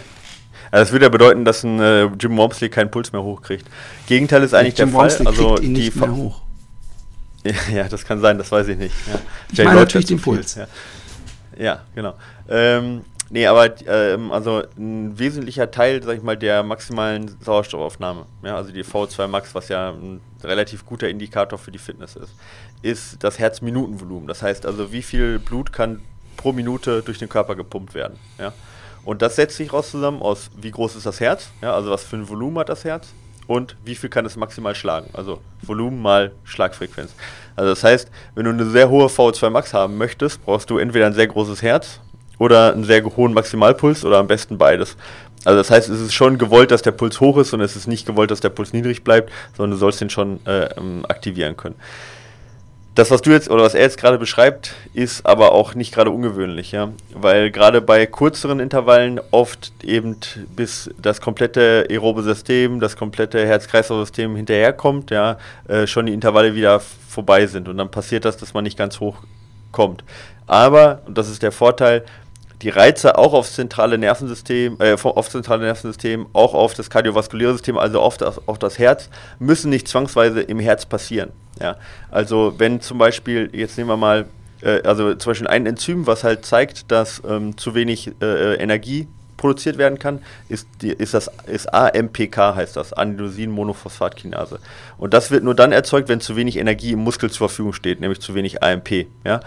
Also 0.72 0.86
das 0.86 0.92
würde 0.92 1.06
ja 1.06 1.10
bedeuten, 1.10 1.46
dass 1.46 1.64
ein 1.64 1.80
äh, 1.80 2.06
Jim 2.20 2.38
Wormsley 2.38 2.70
keinen 2.70 2.92
Puls 2.92 3.12
mehr 3.12 3.24
hochkriegt. 3.24 3.66
Gegenteil 4.08 4.44
ist 4.44 4.54
eigentlich 4.54 4.78
Jim 4.78 4.90
der 4.90 5.00
Wormsley 5.00 5.26
Fall. 5.26 5.34
Also 5.34 5.58
ihn 5.58 5.74
die 5.74 5.82
nicht 5.82 5.96
mehr 5.96 6.14
hoch. 6.14 6.42
Ja, 7.72 7.88
das 7.88 8.04
kann 8.04 8.20
sein, 8.22 8.40
das 8.40 8.52
weiß 8.52 8.70
ich 8.70 8.78
nicht. 8.80 8.96
Ja. 9.08 9.20
Ich 9.52 9.64
meine 9.64 9.82
natürlich 9.82 10.08
den 10.08 10.20
Puls. 10.20 10.56
Ja. 10.56 10.66
ja, 11.60 11.82
genau. 11.94 12.16
Ähm, 12.50 13.02
Nee, 13.30 13.48
aber 13.48 13.74
ähm, 13.88 14.32
also 14.32 14.64
ein 14.78 15.18
wesentlicher 15.18 15.72
Teil, 15.72 16.04
sag 16.04 16.18
ich 16.18 16.24
mal, 16.24 16.38
der 16.38 16.62
maximalen 16.64 17.36
Sauerstoffaufnahme, 17.42 18.26
ja, 18.44 18.56
also 18.56 18.72
die 18.72 18.84
V2 18.84 19.28
Max, 19.28 19.56
was 19.56 19.70
ja 19.70 19.90
ein 19.90 20.22
relativ 20.44 20.86
guter 20.86 21.10
Indikator 21.10 21.58
für 21.58 21.72
die 21.72 21.80
Fitness 21.80 22.16
ist, 22.16 22.36
ist 22.84 23.24
das 23.24 23.40
Herzminutenvolumen. 23.40 24.28
Das 24.28 24.44
heißt 24.44 24.66
also, 24.66 24.92
wie 24.92 25.02
viel 25.02 25.40
Blut 25.40 25.74
kann 25.74 26.02
pro 26.38 26.52
Minute 26.52 27.02
durch 27.02 27.18
den 27.18 27.30
Körper 27.30 27.56
gepumpt 27.56 27.96
werden. 27.96 28.20
Ja? 28.38 28.54
Und 29.04 29.22
das 29.22 29.36
setzt 29.36 29.58
sich 29.58 29.74
raus 29.74 29.92
zusammen 29.92 30.22
aus, 30.22 30.52
wie 30.56 30.72
groß 30.72 30.96
ist 30.96 31.06
das 31.06 31.20
Herz, 31.20 31.50
ja, 31.62 31.74
also 31.74 31.90
was 31.92 32.04
für 32.04 32.18
ein 32.18 32.30
Volumen 32.30 32.60
hat 32.60 32.70
das 32.70 32.84
Herz 32.84 33.08
und 33.48 33.76
wie 33.86 33.96
viel 33.96 34.10
kann 34.10 34.26
es 34.26 34.36
maximal 34.36 34.76
schlagen. 34.76 35.10
Also 35.14 35.42
Volumen 35.62 36.02
mal 36.02 36.32
Schlagfrequenz. 36.44 37.14
Also 37.56 37.70
das 37.70 37.84
heißt, 37.84 38.12
wenn 38.34 38.46
du 38.46 38.52
eine 38.52 38.66
sehr 38.66 38.90
hohe 38.90 39.08
V2 39.08 39.50
Max 39.50 39.74
haben 39.74 39.98
möchtest, 39.98 40.44
brauchst 40.44 40.70
du 40.70 40.78
entweder 40.78 41.06
ein 41.06 41.14
sehr 41.14 41.28
großes 41.28 41.62
Herz 41.62 42.00
oder 42.40 42.74
einen 42.74 42.84
sehr 42.84 43.04
hohen 43.04 43.34
Maximalpuls 43.34 44.06
oder 44.06 44.18
am 44.18 44.28
besten 44.28 44.58
beides. 44.58 44.98
Also 45.46 45.60
das 45.60 45.70
heißt, 45.70 45.90
es 45.90 46.02
ist 46.02 46.14
schon 46.14 46.38
gewollt, 46.38 46.72
dass 46.72 46.82
der 46.82 46.92
Puls 46.92 47.20
hoch 47.20 47.38
ist 47.38 47.54
und 47.54 47.62
es 47.62 47.76
ist 47.76 47.88
nicht 47.88 48.06
gewollt, 48.08 48.32
dass 48.32 48.40
der 48.40 48.50
Puls 48.50 48.74
niedrig 48.74 49.04
bleibt, 49.04 49.32
sondern 49.56 49.72
du 49.72 49.78
sollst 49.78 50.02
den 50.02 50.10
schon 50.10 50.46
äh, 50.46 50.70
ähm, 50.78 51.06
aktivieren 51.08 51.56
können. 51.56 51.76
Das, 52.96 53.12
was 53.12 53.22
du 53.22 53.32
jetzt 53.32 53.50
oder 53.50 53.62
was 53.62 53.76
er 53.76 53.82
jetzt 53.82 53.98
gerade 53.98 54.18
beschreibt, 54.18 54.74
ist 54.94 55.26
aber 55.26 55.52
auch 55.52 55.76
nicht 55.76 55.94
gerade 55.94 56.12
ungewöhnlich, 56.12 56.72
ja, 56.72 56.94
weil 57.14 57.52
gerade 57.52 57.82
bei 57.82 58.06
kürzeren 58.06 58.62
Intervallen 58.62 59.20
oft 59.32 59.74
eben 59.84 60.16
bis 60.56 60.90
das 60.98 61.20
komplette 61.20 61.86
aerobe 61.90 62.24
System, 62.24 62.80
das 62.80 62.96
komplette 62.96 63.46
Herz-Kreislauf-System 63.46 64.38
hinterherkommt, 64.38 65.12
ja, 65.12 65.38
äh, 65.68 65.88
schon 65.88 66.06
die 66.06 66.14
Intervalle 66.14 66.56
wieder 66.56 66.80
vorbei 66.80 67.48
sind 67.48 67.68
und 67.68 67.78
dann 67.78 67.92
passiert 67.92 68.24
das, 68.24 68.38
dass 68.38 68.54
man 68.54 68.64
nicht 68.64 68.78
ganz 68.78 69.02
hoch 69.02 69.18
kommt. 69.74 70.06
Aber, 70.48 71.02
und 71.06 71.18
das 71.18 71.30
ist 71.30 71.44
der 71.44 71.52
Vorteil, 71.52 72.06
die 72.62 72.70
Reize 72.70 73.18
auch 73.18 73.34
aufs 73.34 73.54
zentrale 73.54 73.98
Nervensystem, 73.98 74.78
äh, 74.80 74.94
aufs 74.94 75.32
zentrale 75.32 75.64
Nervensystem, 75.64 76.28
auch 76.34 76.54
auf 76.54 76.74
das 76.74 76.90
kardiovaskuläre 76.90 77.54
System, 77.54 77.78
also 77.78 78.02
auf 78.02 78.18
das, 78.18 78.48
auf 78.48 78.60
das 78.60 78.80
Herz, 78.80 79.10
müssen 79.40 79.70
nicht 79.70 79.88
zwangsweise 79.88 80.42
im 80.42 80.60
Herz 80.60 80.86
passieren. 80.86 81.32
Ja? 81.60 81.78
Also 82.12 82.54
wenn 82.58 82.82
zum 82.82 82.98
Beispiel, 82.98 83.50
jetzt 83.54 83.78
nehmen 83.78 83.90
wir 83.90 83.98
mal, 83.98 84.26
äh, 84.62 84.82
also 84.84 85.14
zum 85.16 85.32
Beispiel 85.32 85.48
ein 85.48 85.66
Enzym, 85.66 86.08
was 86.08 86.24
halt 86.24 86.46
zeigt, 86.46 86.92
dass 86.92 87.22
ähm, 87.28 87.58
zu 87.58 87.76
wenig 87.76 88.12
äh, 88.22 88.56
Energie 88.56 89.08
produziert 89.38 89.78
werden 89.78 90.00
kann, 90.00 90.22
ist, 90.50 90.68
die, 90.82 90.90
ist 90.90 91.14
das 91.14 91.30
ist 91.48 91.72
AMPK 91.74 92.56
heißt 92.56 92.78
das, 92.78 92.94
Adenosin-Monophosphatkinase. 92.94 94.60
Und 94.98 95.14
das 95.14 95.30
wird 95.30 95.44
nur 95.44 95.56
dann 95.56 95.72
erzeugt, 95.72 96.10
wenn 96.10 96.22
zu 96.22 96.36
wenig 96.36 96.58
Energie 96.58 96.94
im 96.94 97.00
Muskel 97.00 97.30
zur 97.30 97.50
Verfügung 97.50 97.74
steht, 97.74 98.00
nämlich 98.00 98.22
zu 98.22 98.34
wenig 98.34 98.64
AMP, 98.64 99.08
ja, 99.26 99.42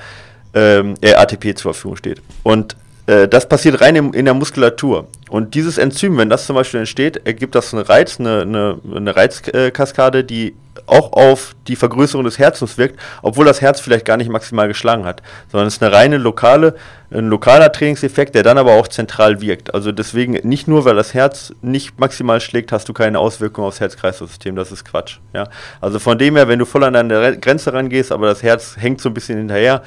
ähm, 0.54 0.94
äh, 1.00 1.14
ATP 1.14 1.56
zur 1.56 1.74
Verfügung 1.74 1.96
steht. 1.96 2.22
Und 2.42 2.74
äh, 2.74 2.76
das 3.08 3.48
passiert 3.48 3.80
rein 3.80 3.96
in, 3.96 4.12
in, 4.12 4.26
der 4.26 4.34
Muskulatur. 4.34 5.06
Und 5.30 5.54
dieses 5.54 5.78
Enzym, 5.78 6.18
wenn 6.18 6.28
das 6.28 6.44
zum 6.44 6.56
Beispiel 6.56 6.80
entsteht, 6.80 7.26
ergibt 7.26 7.54
das 7.54 7.72
einen 7.72 7.82
Reiz, 7.82 8.20
eine, 8.20 8.42
eine, 8.42 8.78
eine 8.94 9.16
Reizkaskade, 9.16 10.24
die 10.24 10.54
auch 10.86 11.12
auf 11.12 11.54
die 11.66 11.76
Vergrößerung 11.76 12.24
des 12.24 12.38
Herzens 12.38 12.76
wirkt, 12.78 12.98
obwohl 13.22 13.46
das 13.46 13.60
Herz 13.60 13.80
vielleicht 13.80 14.04
gar 14.04 14.16
nicht 14.16 14.30
maximal 14.30 14.68
geschlagen 14.68 15.04
hat, 15.04 15.22
sondern 15.50 15.68
es 15.68 15.74
ist 15.74 15.82
eine 15.82 15.92
reine 15.92 16.18
lokale, 16.18 16.74
ein 17.10 17.28
lokaler 17.28 17.72
Trainingseffekt, 17.72 18.34
der 18.34 18.42
dann 18.42 18.58
aber 18.58 18.72
auch 18.72 18.88
zentral 18.88 19.40
wirkt. 19.40 19.74
Also 19.74 19.92
deswegen 19.92 20.32
nicht 20.46 20.68
nur, 20.68 20.84
weil 20.84 20.94
das 20.94 21.14
Herz 21.14 21.54
nicht 21.62 21.98
maximal 21.98 22.40
schlägt, 22.40 22.72
hast 22.72 22.88
du 22.88 22.92
keine 22.92 23.18
Auswirkung 23.18 23.64
aufs 23.64 23.80
Herz-Kreislauf-System. 23.80 24.56
Das 24.56 24.70
ist 24.70 24.84
Quatsch. 24.84 25.18
Ja? 25.32 25.48
Also 25.80 25.98
von 25.98 26.18
dem 26.18 26.36
her, 26.36 26.48
wenn 26.48 26.58
du 26.58 26.66
voll 26.66 26.84
an 26.84 26.92
deine 26.92 27.38
Grenze 27.38 27.72
rangehst, 27.72 28.12
aber 28.12 28.26
das 28.26 28.42
Herz 28.42 28.76
hängt 28.78 29.00
so 29.00 29.08
ein 29.08 29.14
bisschen 29.14 29.38
hinterher, 29.38 29.82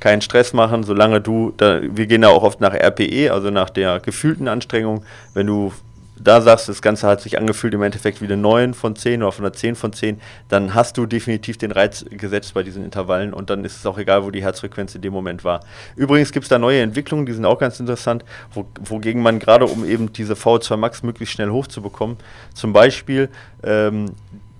keinen 0.00 0.20
Stress 0.20 0.52
machen, 0.52 0.82
solange 0.82 1.20
du, 1.20 1.52
da, 1.56 1.80
wir 1.82 2.06
gehen 2.06 2.22
da 2.22 2.28
auch 2.28 2.42
oft 2.42 2.60
nach 2.60 2.74
RPE, 2.74 3.30
also 3.32 3.50
nach 3.50 3.70
der 3.70 4.00
gefühlten 4.00 4.48
Anstrengung, 4.48 5.04
wenn 5.34 5.46
du 5.46 5.72
da 6.18 6.40
sagst, 6.40 6.68
das 6.68 6.82
Ganze 6.82 7.06
hat 7.06 7.20
sich 7.20 7.38
angefühlt 7.38 7.74
im 7.74 7.82
Endeffekt 7.82 8.20
wie 8.20 8.24
eine 8.24 8.36
9 8.36 8.74
von 8.74 8.96
10 8.96 9.22
oder 9.22 9.32
von 9.32 9.44
einer 9.44 9.52
10 9.52 9.74
von 9.74 9.92
10, 9.92 10.20
dann 10.48 10.74
hast 10.74 10.96
du 10.96 11.06
definitiv 11.06 11.58
den 11.58 11.72
Reiz 11.72 12.04
gesetzt 12.10 12.54
bei 12.54 12.62
diesen 12.62 12.84
Intervallen 12.84 13.34
und 13.34 13.50
dann 13.50 13.64
ist 13.64 13.76
es 13.76 13.86
auch 13.86 13.98
egal, 13.98 14.24
wo 14.24 14.30
die 14.30 14.42
Herzfrequenz 14.42 14.94
in 14.94 15.02
dem 15.02 15.12
Moment 15.12 15.44
war. 15.44 15.60
Übrigens 15.94 16.32
gibt 16.32 16.44
es 16.44 16.48
da 16.48 16.58
neue 16.58 16.80
Entwicklungen, 16.80 17.26
die 17.26 17.32
sind 17.32 17.44
auch 17.44 17.58
ganz 17.58 17.80
interessant, 17.80 18.24
wo, 18.52 18.66
wogegen 18.82 19.22
man 19.22 19.38
gerade, 19.38 19.66
um 19.66 19.84
eben 19.84 20.12
diese 20.12 20.34
VO2 20.34 20.76
Max 20.76 21.02
möglichst 21.02 21.34
schnell 21.34 21.50
hochzubekommen, 21.50 22.16
zum 22.54 22.72
Beispiel 22.72 23.28
ähm, 23.62 24.12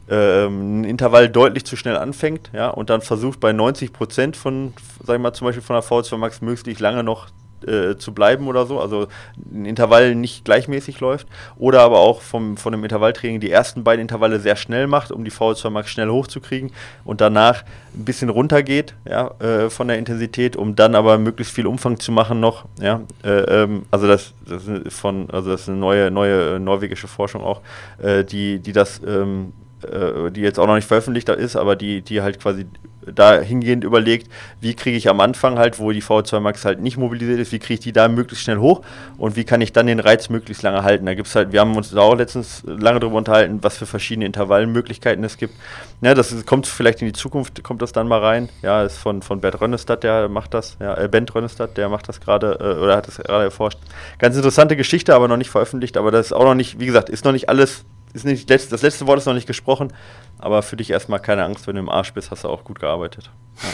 ein 0.08 0.84
Intervall 0.84 1.28
deutlich 1.28 1.64
zu 1.64 1.76
schnell 1.76 1.96
anfängt, 1.96 2.50
ja, 2.52 2.68
und 2.68 2.90
dann 2.90 3.00
versucht 3.00 3.40
bei 3.40 3.52
90 3.52 3.92
Prozent 3.92 4.36
von, 4.36 4.72
sag 5.04 5.16
ich 5.16 5.22
mal, 5.22 5.32
zum 5.32 5.46
Beispiel 5.46 5.62
von 5.62 5.74
der 5.74 5.82
VO2 5.82 6.16
Max 6.16 6.40
möglichst 6.40 6.80
lange 6.80 7.02
noch 7.02 7.28
äh, 7.66 7.96
zu 7.96 8.12
bleiben 8.12 8.48
oder 8.48 8.66
so, 8.66 8.80
also 8.80 9.08
ein 9.52 9.64
Intervall 9.64 10.14
nicht 10.14 10.44
gleichmäßig 10.44 11.00
läuft, 11.00 11.26
oder 11.56 11.80
aber 11.80 11.98
auch 11.98 12.20
vom, 12.20 12.56
von 12.56 12.72
dem 12.72 12.84
Intervalltraining 12.84 13.40
die 13.40 13.50
ersten 13.50 13.84
beiden 13.84 14.02
Intervalle 14.02 14.40
sehr 14.40 14.56
schnell 14.56 14.86
macht, 14.86 15.10
um 15.10 15.24
die 15.24 15.32
VO2 15.32 15.70
Max 15.70 15.90
schnell 15.90 16.10
hochzukriegen 16.10 16.70
und 17.04 17.20
danach 17.20 17.64
ein 17.94 18.04
bisschen 18.04 18.28
runtergeht 18.28 18.94
ja, 19.08 19.30
äh, 19.40 19.70
von 19.70 19.88
der 19.88 19.98
Intensität, 19.98 20.56
um 20.56 20.76
dann 20.76 20.94
aber 20.94 21.18
möglichst 21.18 21.54
viel 21.54 21.66
Umfang 21.66 21.98
zu 21.98 22.12
machen 22.12 22.40
noch. 22.40 22.66
Ja, 22.80 23.00
äh, 23.24 23.30
ähm, 23.30 23.86
also 23.90 24.06
das, 24.06 24.34
das 24.46 24.62
von, 24.94 25.30
also 25.30 25.50
das 25.50 25.62
ist 25.62 25.68
eine 25.68 25.78
neue, 25.78 26.10
neue 26.10 26.60
norwegische 26.60 27.08
Forschung 27.08 27.42
auch, 27.42 27.62
äh, 27.98 28.24
die, 28.24 28.58
die 28.58 28.72
das 28.72 29.00
ähm, 29.06 29.52
äh, 29.84 30.30
die 30.30 30.40
jetzt 30.40 30.58
auch 30.58 30.66
noch 30.66 30.74
nicht 30.74 30.88
veröffentlicht 30.88 31.28
ist, 31.28 31.56
aber 31.56 31.76
die, 31.76 32.02
die 32.02 32.22
halt 32.22 32.40
quasi 32.40 32.66
dahingehend 33.14 33.84
überlegt, 33.84 34.30
wie 34.60 34.74
kriege 34.74 34.96
ich 34.96 35.08
am 35.08 35.20
Anfang 35.20 35.58
halt, 35.58 35.78
wo 35.78 35.92
die 35.92 36.02
V2 36.02 36.40
Max 36.40 36.64
halt 36.64 36.80
nicht 36.80 36.96
mobilisiert 36.96 37.38
ist, 37.38 37.52
wie 37.52 37.58
kriege 37.58 37.74
ich 37.74 37.80
die 37.80 37.92
da 37.92 38.08
möglichst 38.08 38.44
schnell 38.44 38.58
hoch 38.58 38.82
und 39.18 39.36
wie 39.36 39.44
kann 39.44 39.60
ich 39.60 39.72
dann 39.72 39.86
den 39.86 40.00
Reiz 40.00 40.28
möglichst 40.28 40.62
lange 40.62 40.82
halten. 40.82 41.06
Da 41.06 41.14
gibt 41.14 41.28
es 41.28 41.34
halt, 41.34 41.52
wir 41.52 41.60
haben 41.60 41.76
uns 41.76 41.90
da 41.90 42.00
auch 42.00 42.14
letztens 42.14 42.62
lange 42.66 43.00
darüber 43.00 43.18
unterhalten, 43.18 43.58
was 43.62 43.78
für 43.78 43.86
verschiedene 43.86 44.26
Intervallmöglichkeiten 44.26 45.22
es 45.24 45.36
gibt. 45.36 45.54
Ja, 46.00 46.14
das 46.14 46.32
ist, 46.32 46.46
kommt 46.46 46.66
vielleicht 46.66 47.00
in 47.00 47.06
die 47.06 47.12
Zukunft, 47.12 47.62
kommt 47.62 47.82
das 47.82 47.92
dann 47.92 48.08
mal 48.08 48.20
rein. 48.20 48.48
Ja, 48.62 48.82
ist 48.82 48.98
von, 48.98 49.22
von 49.22 49.40
Bert 49.40 49.60
Rönnestadt, 49.60 50.02
der 50.02 50.28
macht 50.28 50.54
das, 50.54 50.76
ja, 50.80 50.96
äh, 50.96 51.08
Bent 51.08 51.34
Rönnestadt, 51.34 51.76
der 51.76 51.88
macht 51.88 52.08
das 52.08 52.20
gerade, 52.20 52.58
äh, 52.60 52.82
oder 52.82 52.96
hat 52.96 53.06
das 53.06 53.18
gerade 53.18 53.44
erforscht. 53.44 53.78
Ganz 54.18 54.36
interessante 54.36 54.76
Geschichte, 54.76 55.14
aber 55.14 55.28
noch 55.28 55.36
nicht 55.36 55.50
veröffentlicht, 55.50 55.96
aber 55.96 56.10
das 56.10 56.26
ist 56.26 56.32
auch 56.32 56.44
noch 56.44 56.54
nicht, 56.54 56.80
wie 56.80 56.86
gesagt, 56.86 57.08
ist 57.08 57.24
noch 57.24 57.32
nicht 57.32 57.48
alles 57.48 57.84
ist 58.16 58.24
nicht, 58.24 58.50
das 58.50 58.82
letzte 58.82 59.06
Wort 59.06 59.18
ist 59.18 59.26
noch 59.26 59.34
nicht 59.34 59.46
gesprochen, 59.46 59.92
aber 60.38 60.62
für 60.62 60.76
dich 60.76 60.90
erstmal 60.90 61.20
keine 61.20 61.44
Angst, 61.44 61.66
wenn 61.66 61.76
du 61.76 61.80
im 61.80 61.88
Arsch 61.88 62.12
bist, 62.12 62.30
hast 62.30 62.44
du 62.44 62.48
auch 62.48 62.64
gut 62.64 62.80
gearbeitet. 62.80 63.30
Ja. 63.62 63.68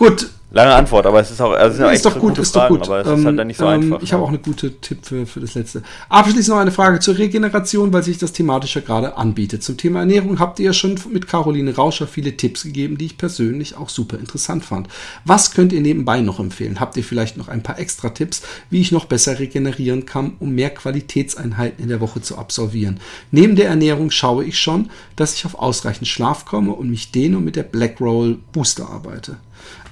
Gut, 0.00 0.30
Lange 0.52 0.74
Antwort, 0.74 1.06
aber 1.06 1.20
es 1.20 1.30
ist 1.30 1.40
auch. 1.40 1.52
Also 1.52 1.86
ist 1.86 2.04
doch 2.04 2.18
gut, 2.18 2.36
ist 2.36 2.52
Fragen, 2.52 2.74
doch 2.74 2.80
gut. 2.80 2.88
Aber 2.88 3.00
es 3.00 3.18
ist 3.18 3.24
halt 3.24 3.38
dann 3.38 3.46
nicht 3.46 3.56
so 3.56 3.66
ähm, 3.66 3.70
einfach. 3.70 4.02
Ich 4.02 4.12
habe 4.12 4.24
auch 4.24 4.30
eine 4.30 4.38
gute 4.38 4.80
Tipp 4.80 4.98
für, 5.02 5.24
für 5.24 5.38
das 5.38 5.54
letzte. 5.54 5.84
Abschließend 6.08 6.48
noch 6.48 6.60
eine 6.60 6.72
Frage 6.72 6.98
zur 6.98 7.18
Regeneration, 7.18 7.92
weil 7.92 8.02
sich 8.02 8.18
das 8.18 8.32
thematisch 8.32 8.74
ja 8.74 8.80
gerade 8.80 9.16
anbietet. 9.16 9.62
Zum 9.62 9.76
Thema 9.76 10.00
Ernährung 10.00 10.40
habt 10.40 10.58
ihr 10.58 10.66
ja 10.66 10.72
schon 10.72 10.98
mit 11.12 11.28
Caroline 11.28 11.76
Rauscher 11.76 12.08
viele 12.08 12.36
Tipps 12.36 12.64
gegeben, 12.64 12.98
die 12.98 13.06
ich 13.06 13.16
persönlich 13.16 13.76
auch 13.76 13.88
super 13.88 14.18
interessant 14.18 14.64
fand. 14.64 14.88
Was 15.24 15.52
könnt 15.52 15.72
ihr 15.72 15.80
nebenbei 15.80 16.20
noch 16.20 16.40
empfehlen? 16.40 16.80
Habt 16.80 16.96
ihr 16.96 17.04
vielleicht 17.04 17.36
noch 17.36 17.46
ein 17.46 17.62
paar 17.62 17.78
extra 17.78 18.08
Tipps, 18.08 18.42
wie 18.70 18.80
ich 18.80 18.90
noch 18.90 19.04
besser 19.04 19.38
regenerieren 19.38 20.04
kann, 20.04 20.32
um 20.40 20.52
mehr 20.56 20.70
Qualitätseinheiten 20.70 21.80
in 21.80 21.88
der 21.88 22.00
Woche 22.00 22.22
zu 22.22 22.36
absolvieren? 22.36 22.98
Neben 23.30 23.54
der 23.54 23.68
Ernährung 23.68 24.10
schaue 24.10 24.44
ich 24.44 24.58
schon, 24.58 24.90
dass 25.14 25.34
ich 25.34 25.46
auf 25.46 25.54
ausreichend 25.54 26.08
Schlaf 26.08 26.44
komme 26.44 26.72
und 26.72 26.90
mich 26.90 27.12
dehne 27.12 27.36
und 27.36 27.44
mit 27.44 27.54
der 27.54 27.62
Black 27.62 28.00
Roll 28.00 28.38
Booster 28.50 28.90
arbeite. 28.90 29.36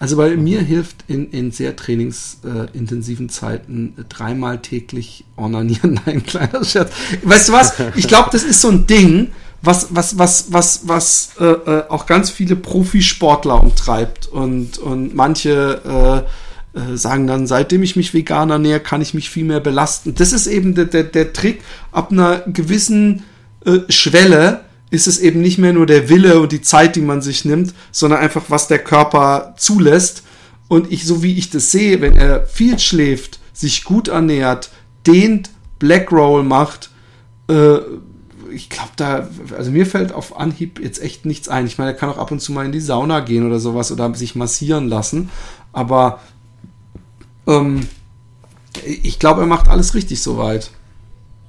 Also 0.01 0.17
bei 0.17 0.37
mir 0.37 0.61
hilft 0.61 1.05
in, 1.09 1.31
in 1.31 1.51
sehr 1.51 1.75
trainingsintensiven 1.75 3.29
Zeiten 3.29 3.95
dreimal 4.09 4.59
täglich 4.59 5.25
ornanieren. 5.37 6.01
Nein, 6.07 6.25
kleiner 6.25 6.65
Scherz. 6.65 6.93
Weißt 7.23 7.49
du 7.49 7.53
was? 7.53 7.75
Ich 7.97 8.07
glaube, 8.07 8.29
das 8.33 8.45
ist 8.45 8.61
so 8.61 8.69
ein 8.69 8.87
Ding, 8.87 9.33
was, 9.61 9.89
was, 9.91 10.19
was, 10.19 10.53
was, 10.53 10.83
was 10.85 11.31
äh, 11.41 11.45
äh, 11.45 11.85
auch 11.89 12.07
ganz 12.07 12.31
viele 12.31 12.55
Profisportler 12.55 13.61
umtreibt. 13.61 14.29
Und, 14.29 14.79
und 14.79 15.15
manche 15.17 16.25
äh, 16.75 16.79
äh, 16.79 16.97
sagen 16.97 17.27
dann, 17.27 17.47
seitdem 17.47 17.83
ich 17.83 17.97
mich 17.97 18.15
vegan 18.15 18.51
ernähre, 18.51 18.81
kann 18.81 19.03
ich 19.03 19.15
mich 19.15 19.31
viel 19.31 19.45
mehr 19.45 19.61
belasten. 19.61 20.15
Das 20.15 20.33
ist 20.33 20.47
eben 20.47 20.75
der, 20.75 20.85
der, 20.85 21.05
der 21.05 21.33
Trick, 21.33 21.63
ab 21.91 22.13
einer 22.13 22.41
gewissen 22.47 23.25
äh, 23.65 23.81
Schwelle 23.89 24.61
ist 24.91 25.07
es 25.07 25.18
eben 25.18 25.41
nicht 25.41 25.59
mehr 25.59 25.72
nur 25.72 25.86
der 25.86 26.09
Wille 26.09 26.41
und 26.41 26.53
die 26.53 26.62
Zeit, 26.62 26.97
die 26.97 27.01
man 27.01 27.22
sich 27.22 27.45
nimmt, 27.45 27.74
sondern 27.93 28.20
einfach, 28.20 28.45
was 28.49 28.68
der 28.68 28.78
Körper 28.78 29.55
zulässt. 29.57 30.22
Und 30.68 30.91
ich, 30.93 31.05
so 31.05 31.22
wie 31.22 31.36
ich 31.36 31.51
das 31.51 31.70
sehe, 31.70 32.01
wenn 32.01 32.16
er 32.16 32.47
viel 32.47 32.78
schläft, 32.78 33.39
sich 33.53 33.84
gut 33.84 34.09
ernährt, 34.09 34.70
dehnt, 35.07 35.51
Black 35.78 36.11
Roll 36.12 36.43
macht, 36.43 36.91
äh, 37.49 37.78
ich 38.51 38.70
glaube, 38.70 38.91
da, 38.97 39.28
also 39.57 39.70
mir 39.70 39.86
fällt 39.86 40.12
auf 40.12 40.39
Anhieb 40.39 40.80
jetzt 40.80 41.03
echt 41.03 41.26
nichts 41.26 41.49
ein. 41.49 41.66
Ich 41.66 41.78
meine, 41.78 41.91
er 41.91 41.97
kann 41.97 42.09
auch 42.09 42.18
ab 42.18 42.30
und 42.30 42.41
zu 42.41 42.53
mal 42.53 42.64
in 42.64 42.72
die 42.72 42.80
Sauna 42.80 43.20
gehen 43.20 43.47
oder 43.47 43.61
sowas 43.61 43.93
oder 43.93 44.14
sich 44.14 44.34
massieren 44.34 44.89
lassen. 44.89 45.30
Aber 45.72 46.20
ähm, 47.47 47.86
ich 48.84 49.18
glaube, 49.18 49.43
er 49.43 49.47
macht 49.47 49.68
alles 49.68 49.95
richtig 49.95 50.22
soweit. 50.22 50.70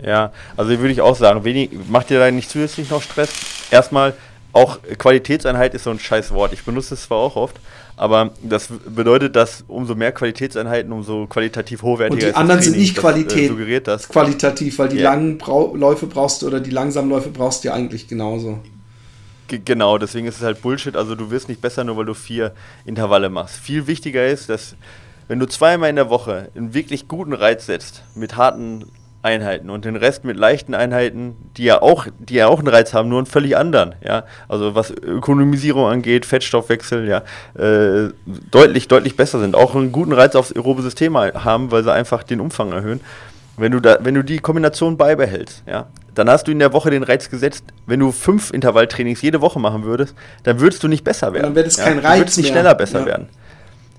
Ja, 0.04 0.32
also 0.56 0.70
würde 0.70 0.92
ich 0.92 1.02
auch 1.02 1.16
sagen, 1.16 1.44
wenig, 1.44 1.72
macht 1.90 2.10
dir 2.10 2.20
da 2.20 2.32
nicht 2.32 2.50
zusätzlich 2.50 2.90
noch 2.90 3.02
Stress. 3.02 3.32
Erstmal, 3.70 4.14
auch 4.52 4.80
Qualitätseinheit 4.98 5.74
ist 5.74 5.84
so 5.84 5.92
ein 5.92 6.00
scheiß 6.00 6.32
Wort. 6.32 6.54
Ich 6.54 6.64
benutze 6.64 6.96
es 6.96 7.04
zwar 7.04 7.20
auch 7.20 7.36
oft, 7.36 7.60
aber 7.98 8.32
das 8.42 8.68
bedeutet, 8.68 9.36
dass 9.36 9.64
umso 9.68 9.94
mehr 9.94 10.12
Qualitätseinheiten, 10.12 10.92
umso 10.92 11.28
qualitativ 11.28 11.84
hochwertiger. 11.84 12.28
Und 12.28 12.34
die 12.34 12.36
anderen 12.36 12.62
sind 12.62 12.78
nicht 12.78 12.96
Qualität, 12.96 13.52
das, 13.52 13.60
äh, 13.60 13.82
das. 13.82 14.10
qualitativ, 14.10 14.80
weil 14.80 14.90
die 14.90 14.98
yeah. 14.98 15.12
langen 15.12 15.38
Brau 15.38 15.76
Läufe 15.76 16.08
brauchst 16.08 16.42
du 16.42 16.48
oder 16.48 16.60
die 16.60 16.72
langsamen 16.72 17.10
Läufe 17.10 17.30
brauchst 17.30 17.64
du 17.64 17.68
ja 17.68 17.74
eigentlich 17.76 18.08
genauso. 18.08 18.60
G 19.48 19.60
genau, 19.64 19.98
deswegen 19.98 20.28
ist 20.28 20.38
es 20.38 20.44
halt 20.44 20.62
Bullshit. 20.62 20.96
Also 20.96 21.16
du 21.16 21.30
wirst 21.30 21.50
nicht 21.50 21.62
besser, 21.62 21.84
nur 21.84 21.98
weil 21.98 22.06
du 22.06 22.14
vier 22.14 22.54
Intervalle 22.86 23.30
machst. 23.30 23.56
Viel 23.58 23.86
wichtiger 23.86 24.26
ist, 24.26 24.50
dass 24.50 24.76
wenn 25.28 25.38
du 25.38 25.46
zweimal 25.46 25.90
in 25.90 25.96
der 25.96 26.10
Woche 26.10 26.50
einen 26.56 26.74
wirklich 26.74 27.08
guten 27.08 27.34
Reiz 27.34 27.68
setzt, 27.68 28.04
mit 28.16 28.36
harten 28.36 28.86
Einheiten 29.22 29.70
und 29.70 29.84
den 29.84 29.96
Rest 29.96 30.24
mit 30.24 30.38
leichten 30.38 30.74
Einheiten, 30.74 31.36
die 31.58 31.66
ja 31.66 31.82
auch, 31.82 32.08
die 32.20 32.36
ja 32.36 32.48
auch 32.48 32.60
einen 32.60 32.70
Reiz 32.70 32.94
haben, 32.94 33.10
nur 33.10 33.20
einen 33.20 33.26
völlig 33.26 33.58
anderen, 33.58 33.96
ja. 34.02 34.24
Also 34.48 34.76
was 34.76 34.92
Ökonomisierung 34.92 35.86
angeht, 35.86 36.26
Fettstoffwechsel, 36.26 37.08
ja, 37.08 37.24
äh, 37.62 38.12
deutlich, 38.52 38.88
deutlich 38.88 39.18
besser 39.18 39.40
sind. 39.40 39.56
Auch 39.56 39.76
einen 39.76 39.92
guten 39.92 40.14
Reiz 40.14 40.36
aufs 40.36 40.54
aerobe 40.54 40.82
System 40.82 41.18
haben, 41.18 41.72
weil 41.72 41.84
sie 41.84 41.92
einfach 41.92 42.24
den 42.24 42.40
Umfang 42.40 42.72
erhöhen. 42.72 43.02
Wenn 43.58 43.74
du 43.74 43.82
da, 43.82 43.98
wenn 44.02 44.16
du 44.16 44.24
die 44.24 44.40
Kombination 44.40 44.96
beibehältst, 44.96 45.64
ja, 45.68 45.88
dann 46.16 46.30
hast 46.30 46.48
du 46.48 46.52
in 46.52 46.60
der 46.60 46.72
Woche 46.72 46.90
den 46.90 47.04
Reiz 47.04 47.30
gesetzt. 47.30 47.66
Wenn 47.86 48.00
du 48.00 48.12
fünf 48.12 48.52
Intervalltrainings 48.52 49.22
jede 49.22 49.42
Woche 49.42 49.60
machen 49.60 49.84
würdest, 49.84 50.16
dann 50.44 50.62
würdest 50.62 50.82
du 50.84 50.88
nicht 50.88 51.04
besser 51.04 51.34
werden. 51.34 51.44
Dann 51.44 51.56
wird 51.56 51.68
es 51.68 51.78
ja? 51.78 51.86
kein 51.86 52.00
Reiz. 52.00 52.14
Du 52.14 52.20
würdest 52.20 52.38
nicht 52.38 52.50
schneller 52.50 52.76
besser 52.76 53.02
ja. 53.02 53.06
werden. 53.06 53.30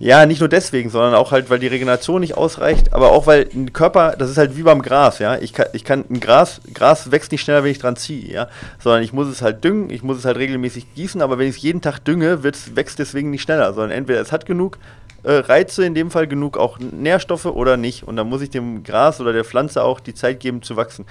Ja, 0.02 0.24
nicht 0.24 0.40
nur 0.40 0.48
deswegen, 0.48 0.88
sondern 0.88 1.12
auch 1.12 1.30
halt, 1.30 1.50
weil 1.50 1.58
die 1.58 1.66
Regeneration 1.66 2.22
nicht 2.22 2.34
ausreicht, 2.34 2.94
aber 2.94 3.12
auch 3.12 3.26
weil 3.26 3.50
ein 3.52 3.74
Körper, 3.74 4.16
das 4.16 4.30
ist 4.30 4.38
halt 4.38 4.56
wie 4.56 4.62
beim 4.62 4.80
Gras, 4.80 5.18
ja. 5.18 5.36
Ich 5.36 5.52
kann, 5.52 5.66
ich 5.74 5.84
kann 5.84 6.06
ein 6.08 6.20
Gras, 6.20 6.62
Gras 6.72 7.10
wächst 7.10 7.32
nicht 7.32 7.42
schneller, 7.42 7.64
wenn 7.64 7.70
ich 7.70 7.80
dran 7.80 7.96
ziehe, 7.96 8.32
ja. 8.32 8.48
Sondern 8.78 9.02
ich 9.02 9.12
muss 9.12 9.28
es 9.28 9.42
halt 9.42 9.62
düngen, 9.62 9.90
ich 9.90 10.02
muss 10.02 10.16
es 10.16 10.24
halt 10.24 10.38
regelmäßig 10.38 10.94
gießen, 10.94 11.20
aber 11.20 11.38
wenn 11.38 11.48
ich 11.48 11.56
es 11.56 11.62
jeden 11.62 11.82
Tag 11.82 11.98
dünge, 11.98 12.42
wächst 12.42 12.98
deswegen 12.98 13.28
nicht 13.28 13.42
schneller, 13.42 13.74
sondern 13.74 13.90
entweder 13.90 14.22
es 14.22 14.32
hat 14.32 14.46
genug 14.46 14.78
äh, 15.22 15.32
Reize, 15.32 15.84
in 15.84 15.94
dem 15.94 16.10
Fall 16.10 16.26
genug 16.26 16.56
auch 16.56 16.78
Nährstoffe 16.78 17.44
oder 17.44 17.76
nicht. 17.76 18.04
Und 18.04 18.16
dann 18.16 18.26
muss 18.26 18.40
ich 18.40 18.48
dem 18.48 18.82
Gras 18.82 19.20
oder 19.20 19.34
der 19.34 19.44
Pflanze 19.44 19.84
auch 19.84 20.00
die 20.00 20.14
Zeit 20.14 20.40
geben 20.40 20.62
zu 20.62 20.76
wachsen. 20.76 21.04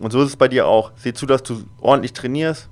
Und 0.00 0.10
so 0.10 0.20
ist 0.22 0.30
es 0.30 0.36
bei 0.36 0.48
dir 0.48 0.66
auch. 0.66 0.90
Sieh 0.96 1.14
zu, 1.14 1.26
dass 1.26 1.44
du 1.44 1.62
ordentlich 1.80 2.12
trainierst, 2.12 2.68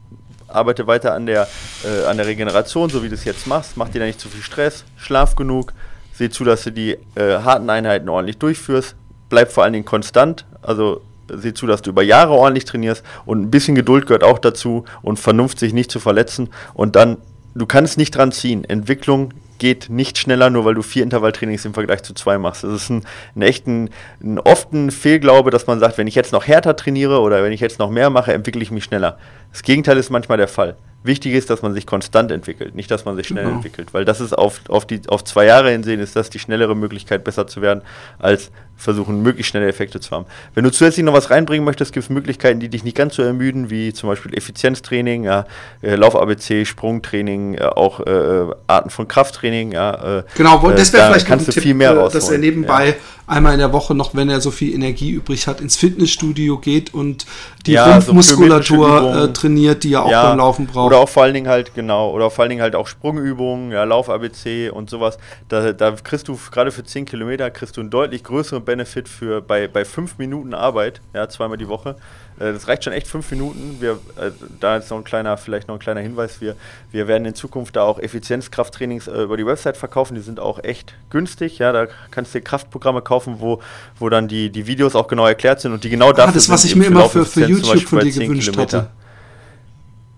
arbeite 0.54 0.86
weiter 0.86 1.14
an 1.14 1.26
der, 1.26 1.48
äh, 1.84 2.06
an 2.06 2.16
der 2.16 2.26
Regeneration, 2.26 2.90
so 2.90 3.02
wie 3.02 3.08
du 3.08 3.14
es 3.14 3.24
jetzt 3.24 3.46
machst. 3.46 3.76
Mach 3.76 3.88
dir 3.88 4.00
da 4.00 4.06
nicht 4.06 4.20
zu 4.20 4.28
viel 4.28 4.42
Stress, 4.42 4.84
schlaf 4.96 5.36
genug, 5.36 5.72
seh 6.14 6.30
zu, 6.30 6.44
dass 6.44 6.64
du 6.64 6.70
die 6.70 6.98
äh, 7.14 7.38
harten 7.42 7.68
Einheiten 7.70 8.08
ordentlich 8.08 8.38
durchführst. 8.38 8.94
Bleib 9.28 9.50
vor 9.50 9.64
allen 9.64 9.72
Dingen 9.72 9.84
konstant, 9.84 10.44
also 10.60 11.00
seh 11.28 11.54
zu, 11.54 11.66
dass 11.66 11.82
du 11.82 11.90
über 11.90 12.02
Jahre 12.02 12.32
ordentlich 12.32 12.64
trainierst 12.64 13.02
und 13.24 13.40
ein 13.40 13.50
bisschen 13.50 13.74
Geduld 13.74 14.06
gehört 14.06 14.24
auch 14.24 14.38
dazu 14.38 14.84
und 15.02 15.18
Vernunft 15.18 15.58
sich 15.58 15.72
nicht 15.72 15.90
zu 15.90 16.00
verletzen 16.00 16.50
und 16.74 16.96
dann, 16.96 17.18
du 17.54 17.66
kannst 17.66 17.96
nicht 17.98 18.10
dran 18.12 18.32
ziehen. 18.32 18.64
Entwicklung 18.64 19.32
geht 19.62 19.90
nicht 19.90 20.18
schneller, 20.18 20.50
nur 20.50 20.64
weil 20.64 20.74
du 20.74 20.82
vier 20.82 21.04
Intervalltrainings 21.04 21.64
im 21.64 21.72
Vergleich 21.72 22.02
zu 22.02 22.14
zwei 22.14 22.36
machst. 22.36 22.64
Das 22.64 22.72
ist 22.72 22.90
ein, 22.90 23.04
ein 23.36 23.42
echten, 23.42 23.90
ein 24.20 24.40
oft 24.40 24.72
ein 24.72 24.90
Fehlglaube, 24.90 25.52
dass 25.52 25.68
man 25.68 25.78
sagt, 25.78 25.98
wenn 25.98 26.08
ich 26.08 26.16
jetzt 26.16 26.32
noch 26.32 26.48
härter 26.48 26.74
trainiere 26.74 27.20
oder 27.20 27.44
wenn 27.44 27.52
ich 27.52 27.60
jetzt 27.60 27.78
noch 27.78 27.88
mehr 27.88 28.10
mache, 28.10 28.32
entwickle 28.32 28.60
ich 28.60 28.72
mich 28.72 28.82
schneller. 28.82 29.18
Das 29.52 29.62
Gegenteil 29.62 29.98
ist 29.98 30.10
manchmal 30.10 30.36
der 30.36 30.48
Fall. 30.48 30.76
Wichtig 31.04 31.34
ist, 31.34 31.50
dass 31.50 31.62
man 31.62 31.74
sich 31.74 31.86
konstant 31.86 32.30
entwickelt, 32.30 32.74
nicht, 32.74 32.90
dass 32.90 33.04
man 33.04 33.16
sich 33.16 33.26
schnell 33.26 33.44
genau. 33.44 33.56
entwickelt, 33.56 33.92
weil 33.92 34.04
das 34.04 34.20
ist 34.20 34.32
auf, 34.32 34.60
auf, 34.68 34.86
die, 34.86 35.00
auf 35.08 35.24
zwei 35.24 35.46
Jahre 35.46 35.70
hinsehen, 35.70 36.00
ist 36.00 36.14
das 36.14 36.30
die 36.30 36.38
schnellere 36.38 36.76
Möglichkeit, 36.76 37.24
besser 37.24 37.46
zu 37.46 37.60
werden, 37.60 37.82
als 38.18 38.52
versuchen, 38.76 39.22
möglichst 39.22 39.50
schnelle 39.50 39.68
Effekte 39.68 40.00
zu 40.00 40.10
haben. 40.10 40.26
Wenn 40.54 40.64
du 40.64 40.70
zusätzlich 40.70 41.04
noch 41.04 41.12
was 41.12 41.30
reinbringen 41.30 41.64
möchtest, 41.64 41.92
gibt 41.92 42.04
es 42.04 42.10
Möglichkeiten, 42.10 42.60
die 42.60 42.68
dich 42.68 42.84
nicht 42.84 42.96
ganz 42.96 43.14
so 43.14 43.22
ermüden, 43.22 43.70
wie 43.70 43.92
zum 43.92 44.08
Beispiel 44.08 44.34
Effizienztraining, 44.34 45.24
ja, 45.24 45.44
äh, 45.82 45.94
Lauf-ABC, 45.94 46.64
Sprungtraining, 46.64 47.54
äh, 47.54 47.64
auch 47.64 48.00
äh, 48.00 48.46
Arten 48.66 48.90
von 48.90 49.08
Krafttraining. 49.08 49.72
Ja, 49.72 50.18
äh, 50.18 50.22
genau, 50.36 50.70
das 50.70 50.92
wäre 50.92 51.04
äh, 51.04 51.06
vielleicht 51.08 51.26
kannst 51.26 51.46
ein 51.46 51.46
du 51.46 51.52
Tipp, 51.52 51.62
viel 51.62 51.74
mehr 51.74 51.90
rausholen. 51.90 52.12
dass 52.12 52.30
er 52.30 52.38
nebenbei 52.38 52.96
einmal 53.26 53.52
in 53.52 53.58
der 53.58 53.72
Woche 53.72 53.94
noch, 53.94 54.14
wenn 54.14 54.28
er 54.28 54.40
so 54.40 54.50
viel 54.50 54.74
Energie 54.74 55.10
übrig 55.10 55.46
hat, 55.46 55.60
ins 55.60 55.76
Fitnessstudio 55.76 56.58
geht 56.58 56.92
und 56.94 57.26
die 57.66 57.72
Ja, 57.72 58.00
so 58.00 58.12
Rumpfmuskulatur 58.12 58.86
biometrische 58.86 59.28
äh, 59.28 59.32
trainiert, 59.32 59.84
die 59.84 59.94
er 59.94 60.04
auch 60.04 60.10
Ja, 60.10 60.28
beim 60.28 60.38
Laufen 60.38 60.66
braucht. 60.66 60.86
Oder 60.86 60.98
auch 60.98 61.08
vor 61.08 61.22
allen 61.22 61.34
Dingen 61.34 61.48
halt, 61.48 61.74
genau, 61.74 62.10
oder 62.10 62.30
vor 62.30 62.42
allen 62.42 62.50
Dingen 62.50 62.62
halt 62.62 62.74
auch 62.74 62.86
Sprungübungen, 62.86 63.70
ja, 63.70 63.84
Lauf-ABC 63.84 64.70
und 64.70 64.90
sowas. 64.90 65.18
Da, 65.48 65.72
da 65.72 65.92
kriegst 65.92 66.28
du 66.28 66.38
gerade 66.50 66.72
für 66.72 66.84
10 66.84 67.04
Kilometer 67.04 67.50
kriegst 67.50 67.76
du 67.76 67.80
einen 67.80 67.90
deutlich 67.90 68.24
größeren 68.24 68.64
Benefit 68.64 69.08
für 69.08 69.40
bei, 69.40 69.68
bei 69.68 69.84
5 69.84 70.18
Minuten 70.18 70.54
Arbeit, 70.54 71.00
ja, 71.14 71.28
zweimal 71.28 71.58
die 71.58 71.68
Woche. 71.68 71.96
Äh, 72.42 72.52
Das 72.52 72.68
reicht 72.68 72.84
schon 72.84 72.92
echt 72.92 73.06
5 73.06 73.30
Minuten. 73.30 73.76
Wir, 73.80 73.92
äh, 74.16 74.30
da 74.60 74.76
ist 74.76 74.90
noch 74.90 74.98
ein 74.98 75.04
kleiner, 75.04 75.36
vielleicht 75.36 75.68
noch 75.68 75.76
ein 75.76 75.78
kleiner 75.78 76.00
Hinweis, 76.00 76.40
wir, 76.40 76.56
wir 76.90 77.08
werden 77.08 77.24
in 77.24 77.34
Zukunft 77.34 77.76
da 77.76 77.82
auch 77.84 77.98
Effizienzkrafttrainings 77.98 79.08
äh, 79.08 79.22
über 79.22 79.36
die 79.36 79.46
Website 79.46 79.76
verkaufen, 79.76 80.14
die 80.14 80.20
sind 80.20 80.40
auch 80.40 80.62
echt 80.62 80.94
günstig, 81.10 81.58
ja, 81.58 81.72
da 81.72 81.86
kannst 82.10 82.34
du 82.34 82.38
dir 82.38 82.44
Kraftprogramme 82.44 83.02
kaufen, 83.02 83.36
wo, 83.38 83.60
wo 83.98 84.08
dann 84.08 84.28
die, 84.28 84.50
die 84.50 84.66
Videos 84.66 84.94
auch 84.94 85.08
genau 85.08 85.26
erklärt 85.26 85.60
sind 85.60 85.72
und 85.72 85.84
die 85.84 85.90
genau 85.90 86.12
dafür 86.12 86.30
ah, 86.30 86.34
das, 86.34 86.48
was 86.48 86.64
ich 86.64 86.76
mir 86.76 86.86
immer 86.86 87.08
für, 87.08 87.24
für 87.24 87.46
YouTube 87.46 87.82
von 87.82 88.00
dir 88.00 88.12
10 88.12 88.22
gewünscht 88.22 88.56
hatte. 88.56 88.88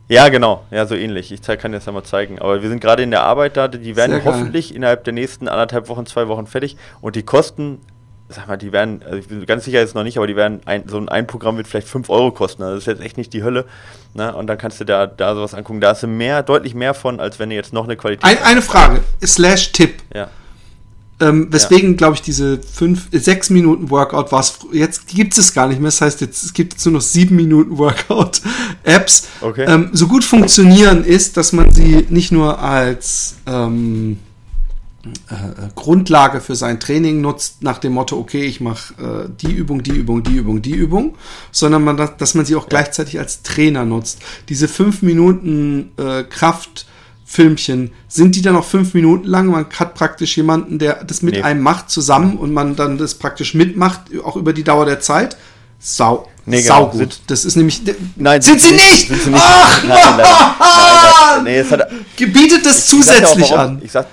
Ja, 0.07 0.29
genau. 0.29 0.64
Ja, 0.70 0.85
so 0.85 0.95
ähnlich. 0.95 1.33
Ich 1.33 1.41
kann 1.43 1.72
dir 1.72 1.79
das 1.79 1.87
ja 1.87 1.93
mal 1.93 2.05
zeigen. 2.05 2.39
Aber 2.39 2.62
wir 2.62 2.68
sind 2.68 2.81
gerade 2.81 3.03
in 3.03 3.11
der 3.11 3.22
Arbeit 3.22 3.57
da. 3.57 3.68
Die 3.68 3.97
werden 3.97 4.12
Sehr 4.12 4.20
geil. 4.20 4.35
hoffentlich 4.35 4.75
innerhalb 4.75 5.05
der 5.05 5.14
nächsten 5.14 5.49
anderthalb 5.49 5.89
Wochen, 5.89 6.05
zwei 6.05 6.29
Wochen 6.29 6.47
fertig. 6.47 6.77
Und 7.01 7.16
die 7.16 7.22
Kosten, 7.22 7.81
sag 8.29 8.49
mal, 8.49 8.57
die 8.57 8.72
werden, 8.72 9.03
also 9.05 9.16
ich 9.16 9.29
bin 9.29 9.45
ganz 9.47 9.64
sicher 9.64 9.81
jetzt 9.81 9.95
noch 9.95 10.03
nicht, 10.03 10.16
aber 10.16 10.27
die 10.27 10.37
werden, 10.37 10.61
ein, 10.64 10.89
so 10.89 10.97
ein, 10.97 11.09
ein 11.09 11.27
Programm 11.27 11.57
wird 11.57 11.68
vielleicht 11.68 11.89
5 11.89 12.09
Euro 12.09 12.31
kosten. 12.31 12.62
Also 12.62 12.75
das 12.77 12.85
ist 12.85 12.87
jetzt 12.87 13.03
echt 13.03 13.16
nicht 13.16 13.33
die 13.33 13.43
Hölle. 13.43 13.66
Ne? 14.14 14.35
Und 14.35 14.47
dann 14.47 14.59
kannst 14.59 14.81
du 14.81 14.85
da, 14.85 15.07
da 15.07 15.35
sowas 15.35 15.55
angucken. 15.55 15.81
Da 15.81 15.91
hast 15.91 16.03
du 16.03 16.07
mehr, 16.07 16.43
deutlich 16.43 16.75
mehr 16.75 16.95
von, 16.95 17.20
als 17.20 17.39
wenn 17.39 17.51
du 17.51 17.55
jetzt 17.55 17.72
noch 17.72 17.85
eine 17.85 17.97
Qualität 17.97 18.25
Ein, 18.25 18.43
eine 18.43 18.62
Frage, 18.62 19.01
slash 19.22 19.72
Tipp. 19.72 20.03
Ja. 20.14 20.29
Ähm, 21.20 21.53
weswegen, 21.53 21.97
glaube 21.97 22.14
ich, 22.14 22.22
diese 22.22 22.61
fünf, 22.61 23.07
äh, 23.12 23.18
sechs 23.18 23.49
Minuten 23.49 23.89
Workout 23.91 24.33
war 24.33 24.41
es, 24.41 24.59
jetzt 24.72 25.07
gibt 25.07 25.39
es 25.39 25.55
gar 25.55 25.68
nicht 25.68 25.81
mehr. 25.81 25.89
Das 25.89 26.01
heißt, 26.01 26.20
jetzt, 26.20 26.45
es 26.45 26.53
gibt 26.53 26.72
jetzt 26.72 26.85
nur 26.87 26.95
noch 26.95 27.01
sieben 27.01 27.37
Minuten 27.37 27.79
Workout-Apps. 27.79 29.29
Okay. 29.41 29.66
Ähm, 29.68 29.91
so 29.93 30.09
gut 30.09 30.25
funktionieren 30.25 31.05
ist, 31.05 31.37
dass 31.37 31.53
man 31.53 31.70
sie 31.70 32.07
nicht 32.09 32.33
nur 32.33 32.61
als 32.61 33.35
ähm, 33.47 34.18
äh, 35.31 35.69
Grundlage 35.75 36.41
für 36.41 36.55
sein 36.55 36.81
Training 36.81 37.21
nutzt, 37.21 37.63
nach 37.63 37.79
dem 37.79 37.93
Motto, 37.93 38.17
okay, 38.19 38.45
ich 38.45 38.61
mache 38.61 38.95
äh, 38.95 39.29
die 39.41 39.53
Übung, 39.53 39.83
die 39.83 39.93
Übung, 39.93 40.23
die 40.23 40.37
Übung, 40.37 40.63
die 40.63 40.75
Übung, 40.75 41.15
sondern 41.53 41.85
man, 41.85 41.97
das- 41.97 42.17
dass 42.19 42.35
man 42.35 42.45
sie 42.45 42.57
auch 42.57 42.69
gleichzeitig 42.69 43.19
als 43.19 43.43
Trainer 43.43 43.85
nutzt. 43.85 44.19
Diese 44.49 44.69
fünf 44.69 45.03
Minuten 45.03 45.93
äh, 45.99 46.23
Kraft 46.25 46.87
Filmchen, 47.27 47.91
sind 48.07 48.37
die 48.37 48.43
dann 48.43 48.55
auch 48.55 48.65
fünf 48.67 48.93
Minuten 48.95 49.27
lang? 49.27 49.47
Man 49.47 49.67
hat 49.79 49.95
praktisch 49.95 50.37
jemanden, 50.37 50.79
der 50.79 51.03
das 51.05 51.23
mit 51.23 51.35
Nee. 51.35 51.43
einem 51.43 51.63
macht 51.63 51.91
zusammen 51.91 52.37
und 52.37 52.53
man 52.53 52.77
dann 52.77 52.99
das 52.99 53.15
praktisch 53.15 53.55
mitmacht, 53.55 54.03
auch 54.25 54.37
über 54.37 54.53
die 54.53 54.63
Dauer 54.63 54.85
der 54.85 55.01
Zeit. 55.01 55.37
Sau, 55.81 56.29
Nee, 56.47 56.63
genau. 56.63 56.75
sau 56.75 56.87
gut. 56.91 56.99
Sind- 57.01 57.21
Das 57.27 57.45
ist 57.45 57.57
nämlich. 57.57 57.83
Nein, 58.17 58.41
sind 58.43 58.61
sie 58.61 58.73
nicht? 58.73 59.09
Sind 59.09 59.21
sie 59.23 59.31
nicht? 59.31 59.43
Ach, 59.43 59.83
nein, 59.85 59.99
nein, 60.05 60.17
nein, 60.19 60.27
nein, 60.59 61.45
nee, 61.45 61.59
es 61.59 61.71
hat, 61.71 61.91
gebietet 62.17 62.65
das 62.67 62.93
Ich 62.93 63.05
sag 63.05 63.17
dir 63.17 63.27
auch, 63.27 63.33
zusätzlich 63.33 63.51
warum. 63.51 63.59
an. 63.77 63.83
Ich 63.83 63.91
sag, 63.93 64.07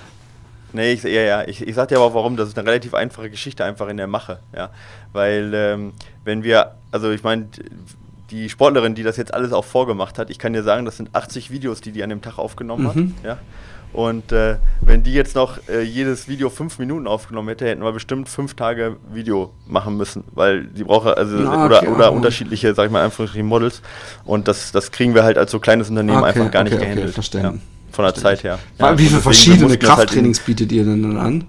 nee, 0.74 0.94
ich, 0.94 1.04
ja, 1.04 1.10
ja, 1.10 1.44
ich, 1.48 1.66
ich 1.68 1.76
sag 1.76 1.88
dir 1.90 1.98
aber 1.98 2.06
auch 2.06 2.14
warum. 2.14 2.38
Das 2.38 2.48
ist 2.48 2.58
eine 2.58 2.68
relativ 2.68 2.94
einfache 2.94 3.30
Geschichte 3.30 3.64
einfach 3.66 3.88
in 3.88 3.98
der 3.98 4.08
Mache. 4.08 4.40
Ja? 4.56 4.70
Weil, 5.14 5.52
ähm, 5.54 5.94
wenn 6.24 6.44
wir, 6.44 6.72
also 6.92 7.12
ich 7.12 7.24
meine, 7.24 7.48
die 8.30 8.50
Sportlerin, 8.50 8.96
die 8.96 9.04
das 9.04 9.18
jetzt 9.18 9.34
alles 9.34 9.52
auch 9.54 9.66
vorgemacht 9.66 10.18
hat, 10.18 10.30
ich 10.30 10.40
kann 10.40 10.54
dir 10.54 10.64
sagen, 10.64 10.86
das 10.86 10.98
sind 10.98 11.10
80 11.14 11.52
Videos, 11.52 11.82
die 11.82 11.92
die 11.92 12.04
an 12.04 12.10
dem 12.10 12.22
Tag 12.22 12.38
aufgenommen 12.40 12.84
Mhm. 12.84 12.88
hat. 12.88 13.26
Ja? 13.26 13.38
Und 13.94 14.32
äh, 14.32 14.56
wenn 14.80 15.04
die 15.04 15.14
jetzt 15.14 15.36
noch 15.36 15.58
äh, 15.68 15.82
jedes 15.82 16.30
Video 16.30 16.50
fünf 16.50 16.80
Minuten 16.80 17.08
aufgenommen 17.08 17.50
hätte, 17.50 17.66
hätten 17.68 17.84
wir 17.84 17.92
bestimmt 17.92 18.30
fünf 18.30 18.54
Tage 18.54 18.96
Video 19.12 19.52
machen 19.68 19.98
müssen, 19.98 20.24
weil 20.32 20.64
die 20.64 20.86
braucht 20.86 21.08
also 21.18 21.38
Ah, 21.40 21.66
oder, 21.66 21.78
okay, 21.80 21.88
oder 21.90 22.14
oh. 22.14 22.16
unterschiedliche, 22.16 22.74
sag 22.74 22.86
ich 22.86 22.92
mal, 22.92 23.04
Anführungsstrichen 23.04 23.46
Models. 23.46 23.82
Und 24.24 24.48
das, 24.48 24.72
das 24.72 24.92
kriegen 24.94 25.14
wir 25.14 25.24
halt 25.26 25.38
als 25.38 25.52
so 25.52 25.60
kleines 25.60 25.90
Unternehmen 25.90 26.20
Okay, 26.20 26.28
einfach 26.30 26.52
gar 26.52 26.64
nicht 26.64 26.72
okay, 26.72 26.84
okay, 26.84 26.90
gehandelt. 26.94 27.14
verstanden. 27.14 27.62
Von 27.92 28.06
der 28.06 28.14
Zeit 28.16 28.44
her. 28.44 28.60
Wie 28.78 28.84
und 28.84 28.98
viele 29.00 29.22
verschiedene 29.22 29.70
halt 29.70 29.80
Krafttrainings 29.82 30.40
bietet 30.40 30.72
ihr 30.72 30.84
denn 30.86 31.04
dann 31.04 31.18
an? 31.18 31.44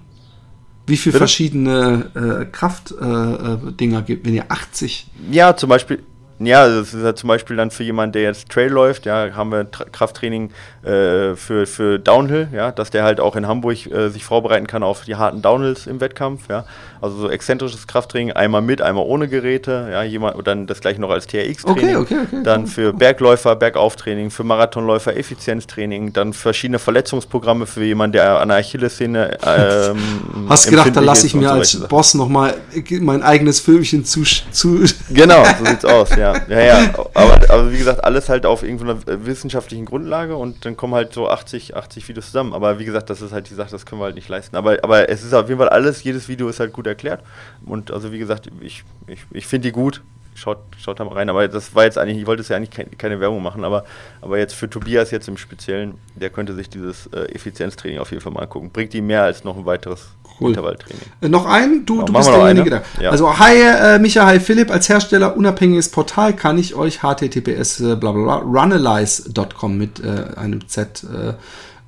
Wie 0.85 0.97
viele 0.97 1.13
Bitte? 1.13 1.19
verschiedene 1.19 2.11
äh, 2.41 2.45
Kraftdinger 2.51 3.59
äh, 3.67 3.71
Dinger 3.73 4.01
gibt, 4.01 4.25
wenn 4.25 4.33
ihr 4.33 4.45
80? 4.51 5.07
in- 5.27 5.33
Ja, 5.33 5.55
zum 5.55 5.69
Beispiel. 5.69 6.03
Ja, 6.45 6.67
das 6.67 6.93
ist 6.93 7.03
ja 7.03 7.15
zum 7.15 7.27
Beispiel 7.27 7.55
dann 7.55 7.71
für 7.71 7.83
jemanden, 7.83 8.13
der 8.13 8.23
jetzt 8.23 8.49
Trail 8.49 8.71
läuft, 8.71 9.05
ja, 9.05 9.35
haben 9.35 9.51
wir 9.51 9.69
Tra 9.69 9.85
Krafttraining 9.85 10.51
äh, 10.83 11.35
für, 11.35 11.65
für 11.65 11.99
Downhill, 11.99 12.49
ja, 12.53 12.71
dass 12.71 12.89
der 12.89 13.03
halt 13.03 13.19
auch 13.19 13.35
in 13.35 13.47
Hamburg 13.47 13.85
äh, 13.91 14.09
sich 14.09 14.23
vorbereiten 14.23 14.67
kann 14.67 14.83
auf 14.83 15.05
die 15.05 15.15
harten 15.15 15.41
Downhills 15.41 15.87
im 15.87 16.01
Wettkampf, 16.01 16.49
ja. 16.49 16.65
Also 17.01 17.17
so 17.17 17.29
exzentrisches 17.29 17.85
Krafttraining, 17.87 18.31
einmal 18.31 18.61
mit, 18.61 18.81
einmal 18.81 19.03
ohne 19.05 19.27
Geräte, 19.27 19.89
ja, 19.91 20.03
jemand, 20.03 20.47
dann 20.47 20.67
das 20.67 20.79
gleiche 20.79 21.01
noch 21.01 21.09
als 21.09 21.27
TRX-Training. 21.27 21.97
Okay, 21.97 22.15
okay, 22.15 22.27
okay, 22.31 22.43
Dann 22.43 22.67
für 22.67 22.93
Bergläufer, 22.93 23.55
Bergauftraining, 23.55 24.31
für 24.31 24.43
Marathonläufer 24.43 25.15
Effizienztraining, 25.17 26.13
dann 26.13 26.33
verschiedene 26.33 26.79
Verletzungsprogramme 26.79 27.65
für 27.65 27.83
jemanden, 27.83 28.13
der 28.13 28.39
an 28.39 28.49
der 28.49 28.57
Achillessehne 28.57 29.37
ähm, 29.45 29.97
Hast 30.49 30.69
gedacht, 30.69 30.95
da 30.95 31.01
lasse 31.01 31.27
ich 31.27 31.33
mir 31.33 31.49
so 31.49 31.55
als. 31.55 31.79
Boss 31.87 32.13
nochmal 32.13 32.55
mein 33.01 33.21
eigenes 33.21 33.59
Filmchen 33.59 34.05
zu, 34.05 34.23
zu 34.23 34.83
Genau, 35.09 35.43
so 35.43 35.65
sieht's 35.69 35.85
aus, 35.85 36.09
ja. 36.15 36.32
Ja, 36.47 36.59
ja. 36.59 36.93
Aber, 37.13 37.39
aber 37.49 37.71
wie 37.71 37.77
gesagt, 37.77 38.03
alles 38.03 38.29
halt 38.29 38.45
auf 38.45 38.63
irgendeiner 38.63 39.25
wissenschaftlichen 39.25 39.85
Grundlage 39.85 40.35
und 40.35 40.65
dann 40.65 40.77
kommen 40.77 40.93
halt 40.93 41.13
so 41.13 41.29
80, 41.29 41.75
80 41.75 42.07
Videos 42.07 42.27
zusammen. 42.27 42.53
Aber 42.53 42.79
wie 42.79 42.85
gesagt, 42.85 43.09
das 43.09 43.21
ist 43.21 43.31
halt 43.31 43.49
die 43.49 43.53
Sache, 43.53 43.71
das 43.71 43.85
können 43.85 44.01
wir 44.01 44.05
halt 44.05 44.15
nicht 44.15 44.29
leisten. 44.29 44.55
Aber, 44.55 44.83
aber 44.83 45.09
es 45.09 45.23
ist 45.23 45.33
auf 45.33 45.47
jeden 45.47 45.59
Fall 45.59 45.69
alles, 45.69 46.03
jedes 46.03 46.27
Video 46.27 46.47
ist 46.49 46.59
halt 46.59 46.73
gut 46.73 46.87
erklärt. 46.87 47.23
Und 47.65 47.91
also 47.91 48.11
wie 48.11 48.19
gesagt, 48.19 48.49
ich, 48.61 48.83
ich, 49.07 49.21
ich 49.31 49.47
finde 49.47 49.69
die 49.69 49.71
gut. 49.71 50.01
Schaut, 50.35 50.57
schaut 50.79 50.99
da 50.99 51.05
mal 51.05 51.13
rein. 51.13 51.29
Aber 51.29 51.47
das 51.47 51.75
war 51.75 51.83
jetzt 51.83 51.97
eigentlich, 51.97 52.17
ich 52.17 52.25
wollte 52.25 52.41
es 52.41 52.49
ja 52.49 52.57
eigentlich 52.57 52.71
keine, 52.71 52.89
keine 52.89 53.19
Werbung 53.19 53.43
machen, 53.43 53.63
aber, 53.63 53.85
aber 54.19 54.39
jetzt 54.39 54.53
für 54.55 54.67
Tobias 54.67 55.11
jetzt 55.11 55.27
im 55.27 55.37
Speziellen, 55.37 55.99
der 56.15 56.31
könnte 56.31 56.55
sich 56.55 56.69
dieses 56.69 57.05
äh, 57.07 57.25
Effizienztraining 57.25 57.99
auf 57.99 58.09
jeden 58.09 58.21
Fall 58.21 58.33
mal 58.33 58.41
angucken. 58.41 58.71
Bringt 58.71 58.95
ihm 58.95 59.05
mehr 59.05 59.23
als 59.23 59.43
noch 59.43 59.55
ein 59.55 59.67
weiteres 59.67 60.15
Cool. 60.39 60.49
Intervalltraining. 60.49 61.01
Äh, 61.21 61.29
Noch 61.29 61.45
ein, 61.45 61.85
du, 61.85 62.01
du 62.03 62.13
bist 62.13 62.29
derjenige 62.29 62.69
da. 62.69 62.81
Ja. 63.01 63.11
Also, 63.11 63.39
hi 63.39 63.55
äh, 63.55 63.99
Micha, 63.99 64.25
hi 64.25 64.39
Philipp, 64.39 64.71
als 64.71 64.89
Hersteller 64.89 65.37
unabhängiges 65.37 65.89
Portal 65.89 66.33
kann 66.33 66.57
ich 66.57 66.75
euch 66.75 67.01
https 67.03 67.79
äh, 67.79 67.95
bla 67.95 68.11
bla 68.11 68.23
bla 68.23 68.35
runalyze.com 68.37 69.77
mit 69.77 69.99
äh, 70.03 70.37
einem 70.37 70.67
Z 70.67 71.03
äh, 71.03 71.33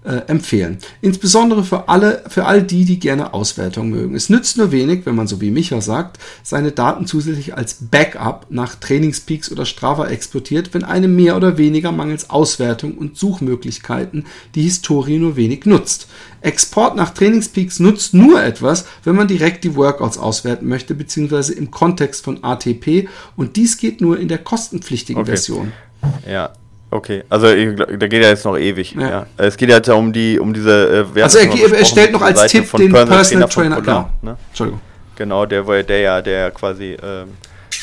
äh, 0.05 0.21
empfehlen. 0.27 0.77
Insbesondere 1.01 1.63
für 1.63 1.89
alle, 1.89 2.23
für 2.27 2.45
all 2.45 2.61
die, 2.61 2.85
die 2.85 2.99
gerne 2.99 3.33
Auswertung 3.33 3.89
mögen. 3.89 4.15
Es 4.15 4.29
nützt 4.29 4.57
nur 4.57 4.71
wenig, 4.71 5.05
wenn 5.05 5.15
man 5.15 5.27
so 5.27 5.41
wie 5.41 5.51
Micha 5.51 5.81
sagt, 5.81 6.19
seine 6.43 6.71
Daten 6.71 7.07
zusätzlich 7.07 7.55
als 7.55 7.77
Backup 7.89 8.47
nach 8.49 8.75
Trainingspeaks 8.75 9.51
oder 9.51 9.65
Strava 9.65 10.07
exportiert, 10.07 10.73
wenn 10.73 10.83
einem 10.83 11.15
mehr 11.15 11.35
oder 11.35 11.57
weniger 11.57 11.91
mangels 11.91 12.29
Auswertung 12.29 12.97
und 12.97 13.17
Suchmöglichkeiten 13.17 14.25
die 14.53 14.63
Historie 14.63 15.17
nur 15.17 15.35
wenig 15.35 15.65
nutzt. 15.65 16.07
Export 16.41 16.95
nach 16.95 17.11
Trainingspeaks 17.11 17.79
nutzt 17.79 18.13
nur 18.13 18.43
etwas, 18.43 18.85
wenn 19.03 19.15
man 19.15 19.27
direkt 19.27 19.63
die 19.63 19.75
Workouts 19.75 20.19
auswerten 20.19 20.67
möchte, 20.67 20.93
beziehungsweise 20.93 21.53
im 21.55 21.71
Kontext 21.71 22.23
von 22.23 22.43
ATP 22.43 23.09
und 23.35 23.55
dies 23.55 23.77
geht 23.77 24.01
nur 24.01 24.19
in 24.19 24.27
der 24.27 24.37
kostenpflichtigen 24.37 25.21
Okay. 25.21 25.31
Version. 25.31 25.71
Ja, 26.29 26.53
okay. 26.91 27.23
Also 27.29 27.47
da 27.47 28.07
geht 28.07 28.23
ja 28.23 28.29
jetzt 28.29 28.45
noch 28.45 28.57
ewig. 28.57 28.93
Ja. 28.93 29.09
Ja. 29.09 29.25
Es 29.37 29.57
geht 29.57 29.69
ja 29.69 29.77
jetzt 29.77 29.89
um 29.89 30.13
die 30.13 30.39
um 30.39 30.53
diese. 30.53 31.05
Äh, 31.15 31.21
Also 31.21 31.39
er, 31.39 31.73
er 31.73 31.85
stellt 31.85 32.11
noch 32.11 32.21
als 32.21 32.39
Seite 32.39 32.57
Tipp 32.59 32.67
von 32.67 32.81
den 32.81 32.91
Personal 32.91 33.23
von 33.23 33.49
Trainer, 33.49 33.75
Polar, 33.81 34.13
genau. 34.21 34.31
ne? 34.33 34.37
Entschuldigung. 34.49 34.81
Genau, 35.15 35.45
der, 35.45 35.63
der 35.83 35.99
ja, 35.99 36.21
der 36.21 36.51
quasi 36.51 36.97
ähm, 37.01 37.29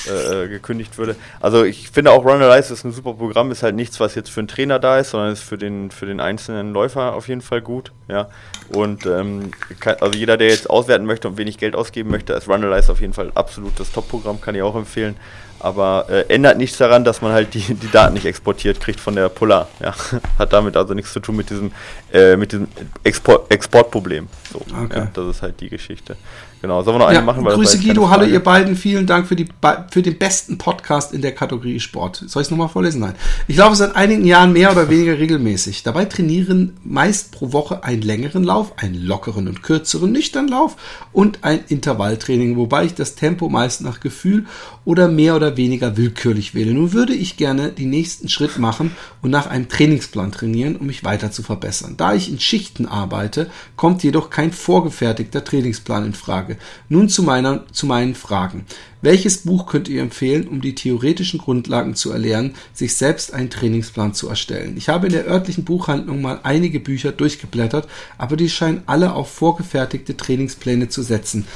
äh, 0.06 0.44
äh, 0.44 0.48
gekündigt 0.48 0.98
würde. 0.98 1.14
Also 1.40 1.64
ich 1.64 1.90
finde 1.90 2.10
auch 2.10 2.24
Runalyze 2.24 2.72
ist 2.72 2.84
ein 2.84 2.92
super 2.92 3.14
Programm, 3.14 3.52
ist 3.52 3.62
halt 3.62 3.76
nichts, 3.76 4.00
was 4.00 4.14
jetzt 4.14 4.30
für 4.30 4.40
einen 4.40 4.48
Trainer 4.48 4.78
da 4.80 4.98
ist, 4.98 5.10
sondern 5.10 5.32
ist 5.32 5.42
für 5.44 5.58
den, 5.58 5.90
für 5.90 6.06
den 6.06 6.18
einzelnen 6.18 6.72
Läufer 6.72 7.14
auf 7.14 7.28
jeden 7.28 7.40
Fall 7.40 7.60
gut. 7.60 7.92
Ja. 8.08 8.28
Und 8.70 9.06
ähm, 9.06 9.52
kann, 9.78 9.96
also 10.00 10.18
jeder, 10.18 10.36
der 10.36 10.48
jetzt 10.48 10.68
auswerten 10.68 11.06
möchte 11.06 11.28
und 11.28 11.38
wenig 11.38 11.56
Geld 11.58 11.76
ausgeben 11.76 12.10
möchte, 12.10 12.32
ist 12.32 12.48
Runalyze 12.48 12.90
auf 12.90 13.00
jeden 13.00 13.12
Fall 13.12 13.30
absolut 13.34 13.78
das 13.78 13.92
Top-Programm, 13.92 14.40
kann 14.40 14.54
ich 14.54 14.62
auch 14.62 14.74
empfehlen. 14.74 15.16
Aber 15.62 16.06
äh, 16.08 16.22
ändert 16.32 16.58
nichts 16.58 16.78
daran, 16.78 17.04
dass 17.04 17.22
man 17.22 17.32
halt 17.32 17.54
die, 17.54 17.60
die 17.74 17.90
Daten 17.90 18.14
nicht 18.14 18.26
exportiert 18.26 18.80
kriegt 18.80 19.00
von 19.00 19.14
der 19.14 19.28
Polar. 19.28 19.68
Ja. 19.80 19.94
Hat 20.38 20.52
damit 20.52 20.76
also 20.76 20.94
nichts 20.94 21.12
zu 21.12 21.20
tun 21.20 21.36
mit 21.36 21.50
diesem, 21.50 21.72
äh, 22.12 22.36
mit 22.36 22.52
diesem 22.52 22.68
Export, 23.04 23.50
Exportproblem. 23.50 24.28
So, 24.52 24.60
Okay. 24.84 24.98
ja, 25.00 25.08
das 25.12 25.36
ist 25.36 25.42
halt 25.42 25.60
die 25.60 25.68
Geschichte. 25.68 26.16
Genau, 26.60 26.82
sollen 26.82 26.94
wir 26.94 26.98
noch 27.00 27.06
eine 27.08 27.18
Ja, 27.18 27.24
machen? 27.24 27.44
Weil 27.44 27.54
Grüße 27.54 27.78
Guido, 27.80 28.08
hallo 28.08 28.24
ihr 28.24 28.38
beiden, 28.42 28.76
vielen 28.76 29.06
Dank 29.06 29.26
für, 29.26 29.34
die, 29.34 29.48
für 29.90 30.02
den 30.02 30.16
besten 30.18 30.58
Podcast 30.58 31.12
in 31.12 31.20
der 31.20 31.32
Kategorie 31.32 31.80
Sport. 31.80 32.22
Soll 32.26 32.42
ich 32.42 32.46
es 32.46 32.50
nochmal 32.50 32.68
vorlesen? 32.68 33.00
Nein. 33.00 33.16
Ich 33.48 33.56
laufe 33.56 33.74
seit 33.74 33.96
einigen 33.96 34.24
Jahren 34.24 34.52
mehr 34.52 34.70
oder 34.70 34.88
weniger 34.88 35.18
regelmäßig. 35.18 35.82
Dabei 35.82 36.04
trainieren 36.04 36.76
meist 36.84 37.32
pro 37.32 37.52
Woche 37.52 37.82
einen 37.82 38.02
längeren 38.02 38.44
Lauf 38.44 38.52
Lauf, 38.52 38.72
einen 38.76 38.94
lockeren 38.94 39.48
und 39.48 39.62
kürzeren 39.62 40.12
Nüchternlauf 40.12 40.76
und 41.12 41.38
ein 41.42 41.60
Intervalltraining, 41.68 42.56
wobei 42.56 42.84
ich 42.84 42.94
das 42.94 43.14
Tempo 43.14 43.48
meist 43.48 43.80
nach 43.80 44.00
Gefühl 44.00 44.44
oder 44.84 45.08
mehr 45.08 45.36
oder 45.36 45.51
weniger 45.56 45.96
willkürlich 45.96 46.54
wähle. 46.54 46.72
Nun 46.74 46.92
würde 46.92 47.14
ich 47.14 47.36
gerne 47.36 47.70
die 47.70 47.86
nächsten 47.86 48.28
Schritt 48.28 48.58
machen 48.58 48.92
und 49.20 49.30
nach 49.30 49.46
einem 49.46 49.68
Trainingsplan 49.68 50.32
trainieren, 50.32 50.76
um 50.76 50.86
mich 50.86 51.04
weiter 51.04 51.30
zu 51.30 51.42
verbessern. 51.42 51.94
Da 51.96 52.14
ich 52.14 52.30
in 52.30 52.40
Schichten 52.40 52.86
arbeite, 52.86 53.50
kommt 53.76 54.02
jedoch 54.02 54.30
kein 54.30 54.52
vorgefertigter 54.52 55.44
Trainingsplan 55.44 56.06
in 56.06 56.14
Frage. 56.14 56.58
Nun 56.88 57.08
zu 57.08 57.22
meiner, 57.22 57.64
zu 57.72 57.86
meinen 57.86 58.14
Fragen. 58.14 58.66
Welches 59.02 59.38
Buch 59.38 59.66
könnt 59.66 59.88
ihr 59.88 60.00
empfehlen, 60.00 60.46
um 60.46 60.60
die 60.60 60.76
theoretischen 60.76 61.40
Grundlagen 61.40 61.96
zu 61.96 62.12
erlernen, 62.12 62.54
sich 62.72 62.96
selbst 62.96 63.34
einen 63.34 63.50
Trainingsplan 63.50 64.14
zu 64.14 64.28
erstellen? 64.28 64.76
Ich 64.76 64.88
habe 64.88 65.08
in 65.08 65.12
der 65.12 65.26
örtlichen 65.26 65.64
Buchhandlung 65.64 66.22
mal 66.22 66.38
einige 66.44 66.78
Bücher 66.78 67.10
durchgeblättert, 67.10 67.88
aber 68.16 68.36
die 68.36 68.48
scheinen 68.48 68.82
alle 68.86 69.12
auf 69.14 69.28
vorgefertigte 69.28 70.16
Trainingspläne 70.16 70.88
zu 70.88 71.02
setzen. 71.02 71.46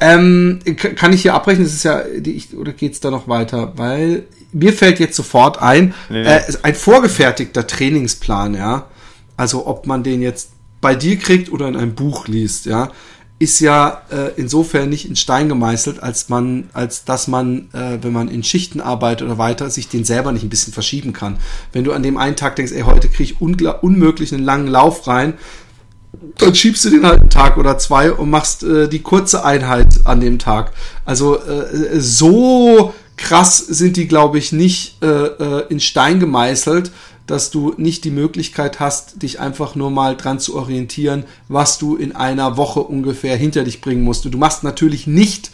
Ähm, 0.00 0.58
kann 0.96 1.12
ich 1.12 1.22
hier 1.22 1.34
abbrechen? 1.34 1.62
Das 1.62 1.72
ist 1.72 1.84
ja, 1.84 2.02
oder 2.58 2.72
geht's 2.72 2.98
da 2.98 3.12
noch 3.12 3.28
weiter? 3.28 3.74
Weil 3.76 4.24
mir 4.52 4.72
fällt 4.72 4.98
jetzt 4.98 5.14
sofort 5.14 5.62
ein, 5.62 5.94
nee. 6.10 6.22
Äh, 6.22 6.42
ein 6.64 6.74
vorgefertigter 6.74 7.68
Trainingsplan, 7.68 8.54
ja. 8.54 8.88
Also 9.36 9.68
ob 9.68 9.86
man 9.86 10.02
den 10.02 10.22
jetzt 10.22 10.50
bei 10.80 10.96
dir 10.96 11.18
kriegt 11.18 11.52
oder 11.52 11.68
in 11.68 11.76
einem 11.76 11.94
Buch 11.94 12.26
liest, 12.26 12.66
ja 12.66 12.90
ist 13.38 13.60
ja 13.60 14.02
äh, 14.10 14.30
insofern 14.36 14.88
nicht 14.88 15.08
in 15.08 15.14
Stein 15.14 15.48
gemeißelt, 15.48 16.02
als 16.02 16.30
man, 16.30 16.70
als 16.72 17.04
dass 17.04 17.28
man, 17.28 17.68
äh, 17.74 17.98
wenn 18.00 18.12
man 18.12 18.28
in 18.28 18.42
Schichten 18.42 18.80
arbeitet 18.80 19.26
oder 19.26 19.36
weiter, 19.36 19.68
sich 19.68 19.88
den 19.88 20.04
selber 20.04 20.32
nicht 20.32 20.42
ein 20.42 20.48
bisschen 20.48 20.72
verschieben 20.72 21.12
kann. 21.12 21.38
Wenn 21.72 21.84
du 21.84 21.92
an 21.92 22.02
dem 22.02 22.16
einen 22.16 22.36
Tag 22.36 22.56
denkst, 22.56 22.72
ey, 22.72 22.82
heute 22.82 23.08
kriege 23.08 23.34
ich 23.34 23.40
unmöglich 23.40 24.32
einen 24.32 24.44
langen 24.44 24.68
Lauf 24.68 25.06
rein, 25.06 25.34
dann 26.38 26.54
schiebst 26.54 26.84
du 26.86 26.90
den 26.90 27.04
halt 27.04 27.20
einen 27.20 27.30
Tag 27.30 27.58
oder 27.58 27.76
zwei 27.76 28.10
und 28.10 28.30
machst 28.30 28.62
äh, 28.62 28.88
die 28.88 29.00
kurze 29.02 29.44
Einheit 29.44 30.06
an 30.06 30.20
dem 30.20 30.38
Tag. 30.38 30.72
Also 31.04 31.36
äh, 31.38 32.00
so 32.00 32.94
krass 33.16 33.58
sind 33.58 33.98
die, 33.98 34.08
glaube 34.08 34.38
ich, 34.38 34.52
nicht 34.52 35.02
äh, 35.02 35.06
äh, 35.06 35.66
in 35.68 35.80
Stein 35.80 36.20
gemeißelt, 36.20 36.90
dass 37.26 37.50
du 37.50 37.74
nicht 37.76 38.04
die 38.04 38.10
Möglichkeit 38.10 38.80
hast, 38.80 39.22
dich 39.22 39.40
einfach 39.40 39.74
nur 39.74 39.90
mal 39.90 40.16
dran 40.16 40.38
zu 40.38 40.56
orientieren, 40.56 41.24
was 41.48 41.78
du 41.78 41.96
in 41.96 42.14
einer 42.14 42.56
Woche 42.56 42.80
ungefähr 42.80 43.36
hinter 43.36 43.64
dich 43.64 43.80
bringen 43.80 44.02
musst. 44.02 44.24
Du 44.24 44.38
machst 44.38 44.62
natürlich 44.62 45.06
nicht 45.06 45.50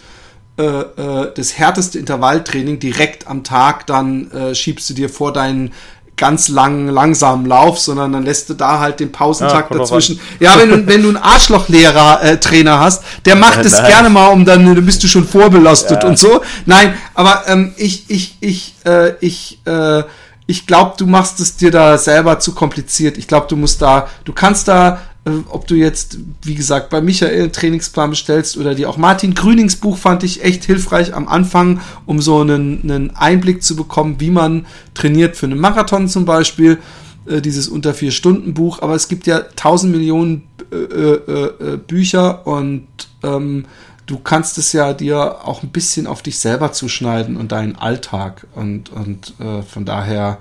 äh, 0.59 0.65
äh, 0.65 1.33
das 1.35 1.57
härteste 1.57 1.99
Intervalltraining 1.99 2.79
direkt 2.79 3.27
am 3.27 3.43
Tag, 3.43 3.87
dann 3.87 4.31
äh, 4.33 4.55
schiebst 4.55 4.91
du 4.91 4.95
dir 4.95 5.09
vor 5.09 5.33
deinen 5.33 5.73
ganz 6.17 6.49
langen, 6.49 6.89
langsamen 6.89 7.47
Lauf, 7.47 7.79
sondern 7.79 8.13
dann 8.13 8.25
lässt 8.25 8.51
du 8.51 8.55
da 8.55 8.79
halt 8.79 9.01
den 9.01 9.11
Pausentag 9.11 9.71
ja, 9.71 9.79
dazwischen. 9.79 10.21
Ja, 10.41 10.59
wenn 10.59 10.69
du, 10.69 10.87
wenn 10.87 11.03
du 11.03 11.09
einen 11.09 11.17
Arschlochlehrer 11.17 12.23
äh, 12.23 12.39
Trainer 12.39 12.81
hast, 12.81 13.03
der 13.25 13.35
macht 13.35 13.65
es 13.65 13.73
gerne 13.73 14.11
mal, 14.11 14.29
um 14.29 14.45
dann, 14.45 14.65
dann 14.67 14.85
bist 14.85 15.03
du 15.03 15.09
schon 15.09 15.27
vorbelastet 15.27 16.03
ja. 16.03 16.09
und 16.09 16.19
so. 16.19 16.43
Nein, 16.67 16.95
aber 17.15 17.45
ähm, 17.49 17.73
ich, 17.77 18.05
ich, 18.09 18.37
ich, 18.41 18.75
äh, 18.85 19.15
ich, 19.21 19.59
äh, 19.65 20.03
ich 20.47 20.67
glaube, 20.67 20.95
du 20.99 21.07
machst 21.07 21.41
es 21.41 21.57
dir 21.57 21.71
da 21.71 21.99
selber 21.99 22.39
zu 22.39 22.53
kompliziert. 22.53 23.17
Ich 23.17 23.29
glaube, 23.29 23.47
du 23.49 23.57
musst 23.57 23.81
da, 23.81 24.09
du 24.25 24.33
kannst 24.33 24.69
da, 24.69 25.01
äh, 25.25 25.31
ob 25.49 25.67
du 25.67 25.75
jetzt, 25.75 26.19
wie 26.43 26.55
gesagt, 26.55 26.91
bei 26.91 27.01
Michael 27.01 27.43
einen 27.43 27.53
Trainingsplan 27.53 28.11
bestellst 28.11 28.57
oder 28.57 28.75
dir 28.75 28.89
auch 28.89 28.97
Martin 28.97 29.35
Grünings 29.35 29.77
Buch 29.77 29.97
fand 29.97 30.25
ich 30.25 30.45
echt 30.45 30.65
hilfreich 30.65 31.15
am 31.15 31.29
Anfang, 31.29 31.81
um 32.07 32.21
so 32.21 32.41
einen, 32.41 32.83
einen 32.83 33.17
Einblick 33.17 33.63
zu 33.63 33.77
bekommen, 33.77 34.17
wie 34.19 34.31
man 34.31 34.67
trainiert 34.95 35.37
für 35.37 35.47
einen 35.47 35.61
Marathon 35.61 36.09
zum 36.09 36.25
Beispiel. 36.25 36.79
Äh, 37.27 37.41
dieses 37.41 37.69
unter 37.69 37.95
vier 37.95 38.11
Stunden 38.11 38.53
Buch, 38.53 38.83
aber 38.83 38.95
es 38.95 39.07
gibt 39.07 39.27
ja 39.29 39.41
tausend 39.55 39.93
Millionen 39.93 40.49
äh, 40.73 40.77
äh, 40.77 41.75
äh 41.75 41.77
Bücher 41.77 42.47
und 42.47 42.89
ähm, 43.23 43.67
du 44.13 44.19
kannst 44.19 44.59
es 44.59 44.75
ja 44.75 44.93
dir 44.93 45.47
auch 45.47 45.63
ein 45.63 45.71
bisschen 45.71 46.07
auf 46.07 46.21
dich 46.21 46.39
selber 46.39 46.73
zuschneiden 46.73 47.39
und 47.39 47.51
deinen 47.51 47.77
Alltag. 47.77 48.47
Und, 48.55 48.91
und 48.91 49.33
äh, 49.41 49.63
von 49.63 49.87
daher, 49.87 50.37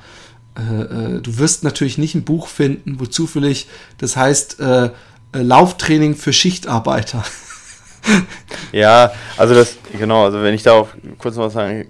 äh, 0.58 0.82
äh, 0.82 1.22
du 1.22 1.38
wirst 1.38 1.64
natürlich 1.64 1.98
nicht 1.98 2.14
ein 2.14 2.26
Buch 2.26 2.48
finden, 2.48 3.00
wo 3.00 3.06
zufällig, 3.06 3.70
das 3.98 4.18
heißt, 4.18 4.60
äh, 4.60 4.86
äh 4.86 4.90
Lauftraining 5.32 6.16
für 6.16 6.34
Schichtarbeiter. 6.34 7.24
ja, 8.74 9.14
also 9.38 9.56
das, 9.56 9.78
genau, 9.98 10.26
also 10.26 10.44
wenn 10.44 10.54
ich 10.54 10.64
da 10.64 10.74
auch 10.74 10.90
kurz 11.18 11.38
noch 11.38 11.46
was 11.46 11.54
sagen 11.54 11.88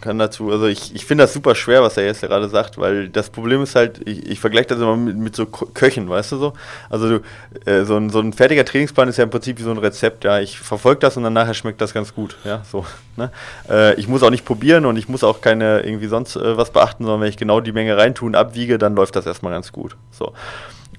kann 0.00 0.18
dazu. 0.18 0.50
Also 0.50 0.66
ich, 0.66 0.94
ich 0.94 1.04
finde 1.04 1.24
das 1.24 1.32
super 1.32 1.54
schwer, 1.54 1.82
was 1.82 1.96
er 1.96 2.04
jetzt 2.04 2.20
gerade 2.20 2.48
sagt, 2.48 2.78
weil 2.78 3.08
das 3.08 3.30
Problem 3.30 3.62
ist 3.62 3.74
halt, 3.74 4.00
ich, 4.06 4.26
ich 4.30 4.40
vergleiche 4.40 4.68
das 4.68 4.78
immer 4.78 4.96
mit, 4.96 5.16
mit 5.16 5.36
so 5.36 5.46
Köchen, 5.46 6.08
weißt 6.08 6.32
du 6.32 6.36
so? 6.36 6.52
Also 6.90 7.08
du, 7.08 7.70
äh, 7.70 7.84
so, 7.84 7.96
ein, 7.96 8.10
so 8.10 8.20
ein 8.20 8.32
fertiger 8.32 8.64
Trainingsplan 8.64 9.08
ist 9.08 9.16
ja 9.16 9.24
im 9.24 9.30
Prinzip 9.30 9.58
wie 9.58 9.62
so 9.62 9.70
ein 9.70 9.78
Rezept, 9.78 10.24
ja. 10.24 10.40
Ich 10.40 10.58
verfolge 10.58 11.00
das 11.00 11.16
und 11.16 11.22
dann 11.22 11.32
nachher 11.32 11.54
schmeckt 11.54 11.80
das 11.80 11.94
ganz 11.94 12.14
gut, 12.14 12.36
ja, 12.44 12.62
so. 12.70 12.84
Ne? 13.16 13.30
Äh, 13.68 13.94
ich 13.94 14.08
muss 14.08 14.22
auch 14.22 14.30
nicht 14.30 14.44
probieren 14.44 14.86
und 14.86 14.96
ich 14.96 15.08
muss 15.08 15.24
auch 15.24 15.40
keine 15.40 15.80
irgendwie 15.80 16.06
sonst 16.06 16.36
äh, 16.36 16.56
was 16.56 16.70
beachten, 16.70 17.04
sondern 17.04 17.20
wenn 17.22 17.28
ich 17.28 17.36
genau 17.36 17.60
die 17.60 17.72
Menge 17.72 17.96
reintun, 17.96 18.34
abwiege, 18.34 18.78
dann 18.78 18.94
läuft 18.94 19.16
das 19.16 19.26
erstmal 19.26 19.52
ganz 19.52 19.72
gut. 19.72 19.96
So. 20.10 20.32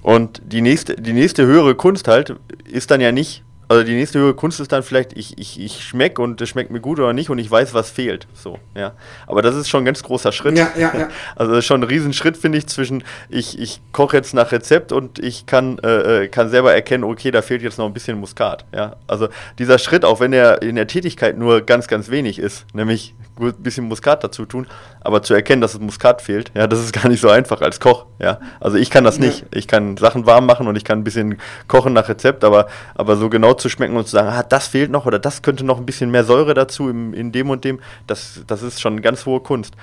Und 0.02 0.40
die 0.44 0.60
nächste, 0.60 0.96
die 0.96 1.12
nächste 1.12 1.46
höhere 1.46 1.74
Kunst 1.74 2.08
halt 2.08 2.34
ist 2.64 2.90
dann 2.90 3.00
ja 3.00 3.12
nicht, 3.12 3.42
also 3.70 3.84
die 3.84 3.94
nächste 3.94 4.18
höhere 4.18 4.34
Kunst 4.34 4.58
ist 4.58 4.72
dann 4.72 4.82
vielleicht, 4.82 5.12
ich, 5.16 5.38
ich, 5.38 5.60
ich 5.60 5.84
schmecke 5.84 6.20
und 6.20 6.40
es 6.40 6.48
schmeckt 6.48 6.72
mir 6.72 6.80
gut 6.80 6.98
oder 6.98 7.12
nicht 7.12 7.30
und 7.30 7.38
ich 7.38 7.48
weiß, 7.48 7.72
was 7.72 7.88
fehlt. 7.88 8.26
So, 8.34 8.58
ja. 8.74 8.94
Aber 9.28 9.42
das 9.42 9.54
ist 9.54 9.68
schon 9.68 9.82
ein 9.82 9.84
ganz 9.84 10.02
großer 10.02 10.32
Schritt. 10.32 10.58
Ja, 10.58 10.72
ja, 10.76 10.92
ja. 10.92 11.08
Also 11.36 11.52
das 11.52 11.60
ist 11.60 11.66
schon 11.66 11.80
ein 11.80 11.88
Riesenschritt, 11.88 12.36
finde 12.36 12.58
ich, 12.58 12.66
zwischen 12.66 13.04
ich, 13.28 13.60
ich 13.60 13.80
koche 13.92 14.16
jetzt 14.16 14.34
nach 14.34 14.50
Rezept 14.50 14.90
und 14.90 15.20
ich 15.20 15.46
kann, 15.46 15.78
äh, 15.84 16.24
äh, 16.24 16.28
kann 16.28 16.50
selber 16.50 16.74
erkennen, 16.74 17.04
okay, 17.04 17.30
da 17.30 17.42
fehlt 17.42 17.62
jetzt 17.62 17.78
noch 17.78 17.86
ein 17.86 17.92
bisschen 17.92 18.18
Muskat. 18.18 18.64
Ja. 18.74 18.96
Also 19.06 19.28
dieser 19.60 19.78
Schritt, 19.78 20.04
auch 20.04 20.18
wenn 20.18 20.32
er 20.32 20.62
in 20.62 20.74
der 20.74 20.88
Tätigkeit 20.88 21.38
nur 21.38 21.60
ganz, 21.60 21.86
ganz 21.86 22.10
wenig 22.10 22.40
ist, 22.40 22.66
nämlich 22.74 23.14
ein 23.38 23.54
bisschen 23.54 23.86
Muskat 23.86 24.24
dazu 24.24 24.46
tun, 24.46 24.66
aber 25.00 25.22
zu 25.22 25.32
erkennen, 25.32 25.62
dass 25.62 25.74
es 25.74 25.80
Muskat 25.80 26.22
fehlt, 26.22 26.50
ja, 26.54 26.66
das 26.66 26.80
ist 26.80 26.92
gar 26.92 27.08
nicht 27.08 27.20
so 27.20 27.30
einfach 27.30 27.60
als 27.60 27.80
Koch, 27.80 28.06
ja. 28.18 28.40
Also 28.58 28.76
ich 28.76 28.90
kann 28.90 29.04
das 29.04 29.18
nicht. 29.18 29.46
Ich 29.54 29.66
kann 29.66 29.96
Sachen 29.96 30.26
warm 30.26 30.46
machen 30.46 30.66
und 30.66 30.76
ich 30.76 30.84
kann 30.84 30.98
ein 30.98 31.04
bisschen 31.04 31.38
kochen 31.68 31.92
nach 31.92 32.08
Rezept, 32.08 32.44
aber, 32.44 32.66
aber 32.94 33.16
so 33.16 33.30
genau 33.30 33.54
zu 33.60 33.68
schmecken 33.68 33.96
und 33.96 34.06
zu 34.06 34.12
sagen, 34.12 34.28
ah, 34.28 34.42
das 34.42 34.66
fehlt 34.68 34.90
noch 34.90 35.06
oder 35.06 35.18
das 35.18 35.42
könnte 35.42 35.64
noch 35.64 35.78
ein 35.78 35.86
bisschen 35.86 36.10
mehr 36.10 36.24
Säure 36.24 36.54
dazu 36.54 36.88
im, 36.88 37.14
in 37.14 37.32
dem 37.32 37.50
und 37.50 37.64
dem, 37.64 37.80
das, 38.06 38.42
das 38.46 38.62
ist 38.62 38.80
schon 38.80 39.02
ganz 39.02 39.26
hohe 39.26 39.40
Kunst. 39.40 39.74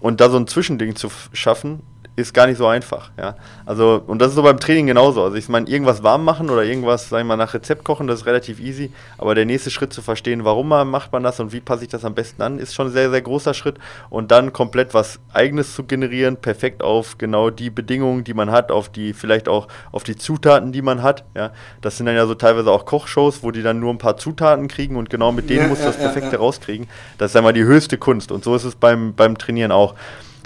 Und 0.00 0.20
da 0.20 0.30
so 0.30 0.36
ein 0.36 0.46
Zwischending 0.46 0.96
zu 0.96 1.10
schaffen, 1.32 1.80
ist 2.16 2.32
gar 2.32 2.46
nicht 2.46 2.58
so 2.58 2.66
einfach, 2.66 3.10
ja. 3.18 3.34
Also, 3.66 4.02
und 4.06 4.20
das 4.20 4.28
ist 4.28 4.34
so 4.36 4.42
beim 4.42 4.60
Training 4.60 4.86
genauso. 4.86 5.24
Also 5.24 5.36
ich 5.36 5.48
meine, 5.48 5.68
irgendwas 5.68 6.04
warm 6.04 6.24
machen 6.24 6.48
oder 6.48 6.62
irgendwas, 6.62 7.08
sagen 7.08 7.26
wir 7.26 7.36
mal, 7.36 7.44
nach 7.44 7.54
Rezept 7.54 7.82
kochen, 7.82 8.06
das 8.06 8.20
ist 8.20 8.26
relativ 8.26 8.60
easy. 8.60 8.92
Aber 9.18 9.34
der 9.34 9.46
nächste 9.46 9.70
Schritt 9.70 9.92
zu 9.92 10.00
verstehen, 10.00 10.44
warum 10.44 10.68
man, 10.68 10.88
macht 10.88 11.12
man 11.12 11.24
das 11.24 11.40
und 11.40 11.52
wie 11.52 11.60
passe 11.60 11.84
ich 11.84 11.90
das 11.90 12.04
am 12.04 12.14
besten 12.14 12.42
an, 12.42 12.58
ist 12.60 12.74
schon 12.74 12.86
ein 12.86 12.92
sehr, 12.92 13.10
sehr 13.10 13.22
großer 13.22 13.52
Schritt. 13.52 13.78
Und 14.10 14.30
dann 14.30 14.52
komplett 14.52 14.94
was 14.94 15.18
eigenes 15.32 15.74
zu 15.74 15.84
generieren, 15.84 16.36
perfekt 16.36 16.82
auf 16.84 17.18
genau 17.18 17.50
die 17.50 17.70
Bedingungen, 17.70 18.22
die 18.22 18.34
man 18.34 18.52
hat, 18.52 18.70
auf 18.70 18.88
die, 18.90 19.12
vielleicht 19.12 19.48
auch 19.48 19.66
auf 19.90 20.04
die 20.04 20.16
Zutaten, 20.16 20.70
die 20.70 20.82
man 20.82 21.02
hat. 21.02 21.24
Ja. 21.34 21.50
Das 21.80 21.96
sind 21.96 22.06
dann 22.06 22.14
ja 22.14 22.26
so 22.26 22.34
teilweise 22.36 22.70
auch 22.70 22.84
Kochshows, 22.84 23.42
wo 23.42 23.50
die 23.50 23.62
dann 23.62 23.80
nur 23.80 23.92
ein 23.92 23.98
paar 23.98 24.16
Zutaten 24.16 24.68
kriegen 24.68 24.96
und 24.96 25.10
genau 25.10 25.32
mit 25.32 25.50
denen 25.50 25.62
ja, 25.62 25.68
muss 25.68 25.80
ja, 25.80 25.86
das 25.86 25.96
Perfekte 25.96 26.36
rauskriegen. 26.36 26.86
Das 27.18 27.32
ist 27.32 27.36
einmal 27.36 27.54
die 27.54 27.64
höchste 27.64 27.98
Kunst. 27.98 28.30
Und 28.30 28.44
so 28.44 28.54
ist 28.54 28.64
es 28.64 28.76
beim, 28.76 29.14
beim 29.14 29.36
Trainieren 29.36 29.72
auch. 29.72 29.94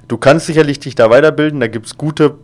Du 0.08 0.16
kannst 0.16 0.46
sicherlich 0.46 0.80
dich 0.80 0.94
da 0.94 1.10
weiterbilden, 1.10 1.60
da 1.60 1.66
gibt 1.66 1.84
es 1.84 1.98
gute, 1.98 2.36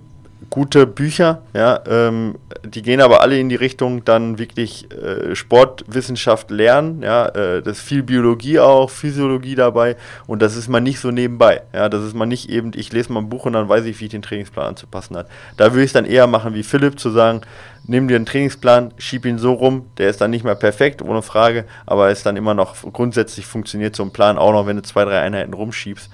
gute 0.51 0.87
Bücher, 0.87 1.41
ja, 1.55 1.81
ähm, 1.89 2.35
die 2.63 2.83
gehen 2.83 3.01
aber 3.01 3.23
alle 3.23 3.39
in 3.41 3.49
die 3.49 3.55
Richtung 3.55 4.05
dann 4.05 4.39
wirklich 4.39 4.87
äh, 4.93 5.35
Sportwissenschaft 5.35 6.51
lernen, 6.51 7.03
ja, 7.03 7.27
äh, 7.29 7.63
das 7.63 7.79
ist 7.79 7.85
viel 7.85 8.03
Biologie 8.03 8.59
auch, 8.59 8.91
Physiologie 8.91 9.55
dabei 9.55 9.97
und 10.27 10.43
das 10.43 10.57
ist 10.57 10.69
man 10.69 10.83
nicht 10.83 11.01
so 11.01 11.11
nebenbei, 11.11 11.63
ja, 11.73 11.89
das 11.89 12.05
ist 12.05 12.15
man 12.15 12.29
nicht 12.29 12.51
eben, 12.51 12.73
ich 12.75 12.93
lese 12.93 13.11
mal 13.11 13.21
ein 13.21 13.31
Buch 13.31 13.47
und 13.47 13.55
dann 13.55 13.67
weiß 13.67 13.87
ich, 13.87 13.99
wie 13.99 14.05
ich 14.05 14.11
den 14.11 14.21
Trainingsplan 14.21 14.67
anzupassen 14.67 15.17
hat. 15.17 15.29
Da 15.57 15.73
würde 15.73 15.85
ich 15.85 15.89
es 15.89 15.95
dann 15.95 16.05
eher 16.05 16.27
machen 16.27 16.53
wie 16.53 16.65
Philipp, 16.65 17.01
zu 17.01 17.09
sagen, 17.09 17.41
nimm 17.87 18.09
dir 18.09 18.17
einen 18.17 18.27
Trainingsplan, 18.27 18.93
schieb 18.99 19.25
ihn 19.25 19.39
so 19.39 19.55
rum, 19.55 19.87
der 19.97 20.11
ist 20.11 20.21
dann 20.21 20.31
nicht 20.31 20.45
mehr 20.45 20.55
perfekt, 20.55 21.01
ohne 21.01 21.23
Frage, 21.23 21.65
aber 21.87 22.11
ist 22.11 22.27
dann 22.27 22.37
immer 22.37 22.53
noch, 22.53 22.77
grundsätzlich 22.93 23.47
funktioniert 23.47 23.97
so 23.97 24.03
ein 24.03 24.13
Plan 24.13 24.37
auch 24.37 24.53
noch, 24.53 24.67
wenn 24.67 24.77
du 24.77 24.83
zwei, 24.83 25.07
drei 25.07 25.21
Einheiten 25.21 25.55
rumschiebst 25.55 26.11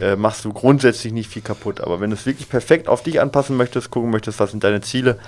äh, 0.00 0.16
machst 0.16 0.44
du 0.44 0.52
grundsätzlich 0.52 1.12
nicht 1.12 1.30
viel 1.30 1.42
kaputt. 1.42 1.80
Aber 1.80 2.00
wenn 2.00 2.10
du 2.10 2.16
es 2.16 2.26
wirklich 2.26 2.48
perfekt 2.48 2.88
auf 2.88 3.02
dich 3.02 3.20
anpassen 3.20 3.56
möchtest, 3.56 3.90
gucken 3.90 4.10
möchtest, 4.10 4.40
was 4.40 4.50
sind 4.50 4.64
deine 4.64 4.80
Ziele, 4.80 5.18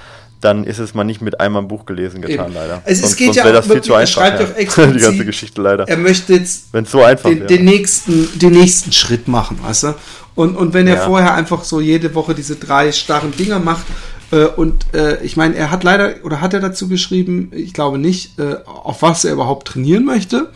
dann 0.40 0.64
ist 0.64 0.78
es 0.78 0.94
mal 0.94 1.04
nicht 1.04 1.22
mit 1.22 1.40
einmal 1.40 1.62
ein 1.62 1.68
Buch 1.68 1.86
gelesen 1.86 2.20
getan, 2.20 2.46
Eben. 2.46 2.54
leider. 2.54 2.82
Es, 2.84 3.00
sonst, 3.00 3.16
geht 3.16 3.26
sonst 3.34 3.36
ja 3.38 3.52
das 3.52 3.66
viel 3.66 3.80
zu 3.80 3.94
einfach. 3.94 4.12
Schreibt 4.12 4.40
ja. 4.40 4.46
explizit, 4.56 4.94
die 4.96 5.00
ganze 5.00 5.24
Geschichte 5.24 5.62
leider. 5.62 5.88
Er 5.88 5.96
möchte 5.96 6.34
jetzt 6.34 6.66
so 6.86 7.02
einfach 7.02 7.30
den, 7.30 7.46
den, 7.46 7.64
nächsten, 7.64 8.38
den 8.38 8.52
nächsten 8.52 8.92
Schritt 8.92 9.28
machen, 9.28 9.58
weißt 9.62 9.84
du? 9.84 9.94
Und, 10.34 10.56
und 10.56 10.74
wenn 10.74 10.86
er 10.86 10.96
ja. 10.96 11.06
vorher 11.06 11.34
einfach 11.34 11.64
so 11.64 11.80
jede 11.80 12.14
Woche 12.14 12.34
diese 12.34 12.56
drei 12.56 12.92
starren 12.92 13.32
Dinger 13.32 13.58
macht, 13.58 13.86
äh, 14.30 14.44
und 14.46 14.94
äh, 14.94 15.22
ich 15.22 15.36
meine, 15.36 15.54
er 15.56 15.70
hat 15.70 15.84
leider, 15.84 16.14
oder 16.22 16.40
hat 16.40 16.52
er 16.52 16.60
dazu 16.60 16.88
geschrieben, 16.88 17.50
ich 17.54 17.72
glaube 17.72 17.98
nicht, 17.98 18.38
äh, 18.38 18.56
auf 18.64 19.02
was 19.02 19.24
er 19.24 19.32
überhaupt 19.32 19.68
trainieren 19.68 20.04
möchte. 20.04 20.50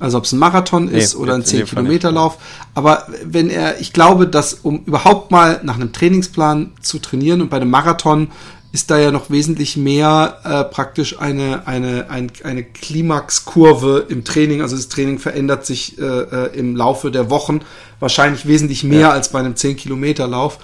Also 0.00 0.18
ob 0.18 0.24
es 0.24 0.32
ein 0.32 0.38
Marathon 0.38 0.88
ist 0.88 1.14
nee, 1.14 1.20
oder 1.20 1.34
ein 1.34 1.42
10-Kilometer-Lauf. 1.42 2.38
Aber 2.74 3.06
wenn 3.24 3.50
er, 3.50 3.80
ich 3.80 3.92
glaube, 3.92 4.26
dass 4.26 4.54
um 4.54 4.84
überhaupt 4.84 5.30
mal 5.30 5.60
nach 5.64 5.74
einem 5.74 5.92
Trainingsplan 5.92 6.72
zu 6.80 6.98
trainieren 6.98 7.40
und 7.40 7.50
bei 7.50 7.56
einem 7.56 7.70
Marathon 7.70 8.28
ist 8.70 8.90
da 8.90 8.98
ja 8.98 9.10
noch 9.10 9.30
wesentlich 9.30 9.76
mehr 9.76 10.40
äh, 10.44 10.64
praktisch 10.64 11.18
eine, 11.20 11.66
eine, 11.66 12.10
ein, 12.10 12.30
eine 12.44 12.62
Klimaxkurve 12.62 14.06
im 14.08 14.24
Training. 14.24 14.60
Also 14.60 14.76
das 14.76 14.88
Training 14.88 15.18
verändert 15.18 15.64
sich 15.64 15.98
äh, 15.98 16.04
äh, 16.04 16.58
im 16.58 16.76
Laufe 16.76 17.10
der 17.10 17.30
Wochen 17.30 17.60
wahrscheinlich 17.98 18.46
wesentlich 18.46 18.84
mehr 18.84 19.00
ja. 19.00 19.10
als 19.10 19.30
bei 19.30 19.38
einem 19.38 19.54
10-Kilometer-Lauf. 19.54 20.58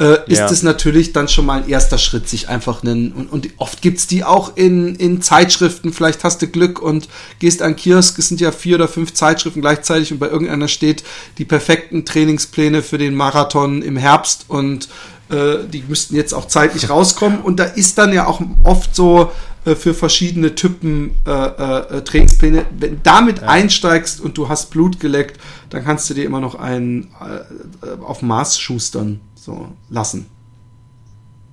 Äh, 0.00 0.30
ist 0.32 0.38
ja. 0.38 0.50
es 0.50 0.62
natürlich 0.62 1.12
dann 1.12 1.28
schon 1.28 1.44
mal 1.44 1.62
ein 1.62 1.68
erster 1.68 1.98
Schritt, 1.98 2.26
sich 2.26 2.48
einfach 2.48 2.82
einen, 2.82 3.12
und, 3.12 3.30
und 3.30 3.48
oft 3.58 3.82
gibt's 3.82 4.06
die 4.06 4.24
auch 4.24 4.56
in, 4.56 4.94
in 4.94 5.20
Zeitschriften, 5.20 5.92
vielleicht 5.92 6.24
hast 6.24 6.40
du 6.40 6.46
Glück 6.46 6.80
und 6.80 7.10
gehst 7.38 7.60
an 7.60 7.76
Kiosk, 7.76 8.18
es 8.18 8.28
sind 8.28 8.40
ja 8.40 8.50
vier 8.50 8.76
oder 8.76 8.88
fünf 8.88 9.12
Zeitschriften 9.12 9.60
gleichzeitig 9.60 10.10
und 10.10 10.18
bei 10.18 10.28
irgendeiner 10.28 10.68
steht 10.68 11.04
die 11.36 11.44
perfekten 11.44 12.06
Trainingspläne 12.06 12.82
für 12.82 12.96
den 12.96 13.14
Marathon 13.14 13.82
im 13.82 13.98
Herbst 13.98 14.46
und 14.48 14.88
äh, 15.28 15.68
die 15.70 15.84
müssten 15.86 16.16
jetzt 16.16 16.32
auch 16.32 16.48
zeitlich 16.48 16.88
rauskommen. 16.90 17.42
Und 17.42 17.60
da 17.60 17.64
ist 17.64 17.98
dann 17.98 18.14
ja 18.14 18.26
auch 18.26 18.40
oft 18.64 18.96
so 18.96 19.30
äh, 19.66 19.74
für 19.74 19.92
verschiedene 19.92 20.54
Typen 20.54 21.10
äh, 21.26 21.30
äh, 21.30 22.02
Trainingspläne. 22.02 22.64
Wenn 22.78 22.92
du 22.92 23.00
damit 23.02 23.42
ja. 23.42 23.48
einsteigst 23.48 24.22
und 24.22 24.38
du 24.38 24.48
hast 24.48 24.70
Blut 24.70 24.98
geleckt, 24.98 25.38
dann 25.68 25.84
kannst 25.84 26.08
du 26.08 26.14
dir 26.14 26.24
immer 26.24 26.40
noch 26.40 26.54
einen 26.54 27.08
äh, 27.20 28.02
auf 28.02 28.22
Maß 28.22 28.58
schustern 28.58 29.20
so 29.40 29.68
lassen. 29.88 30.26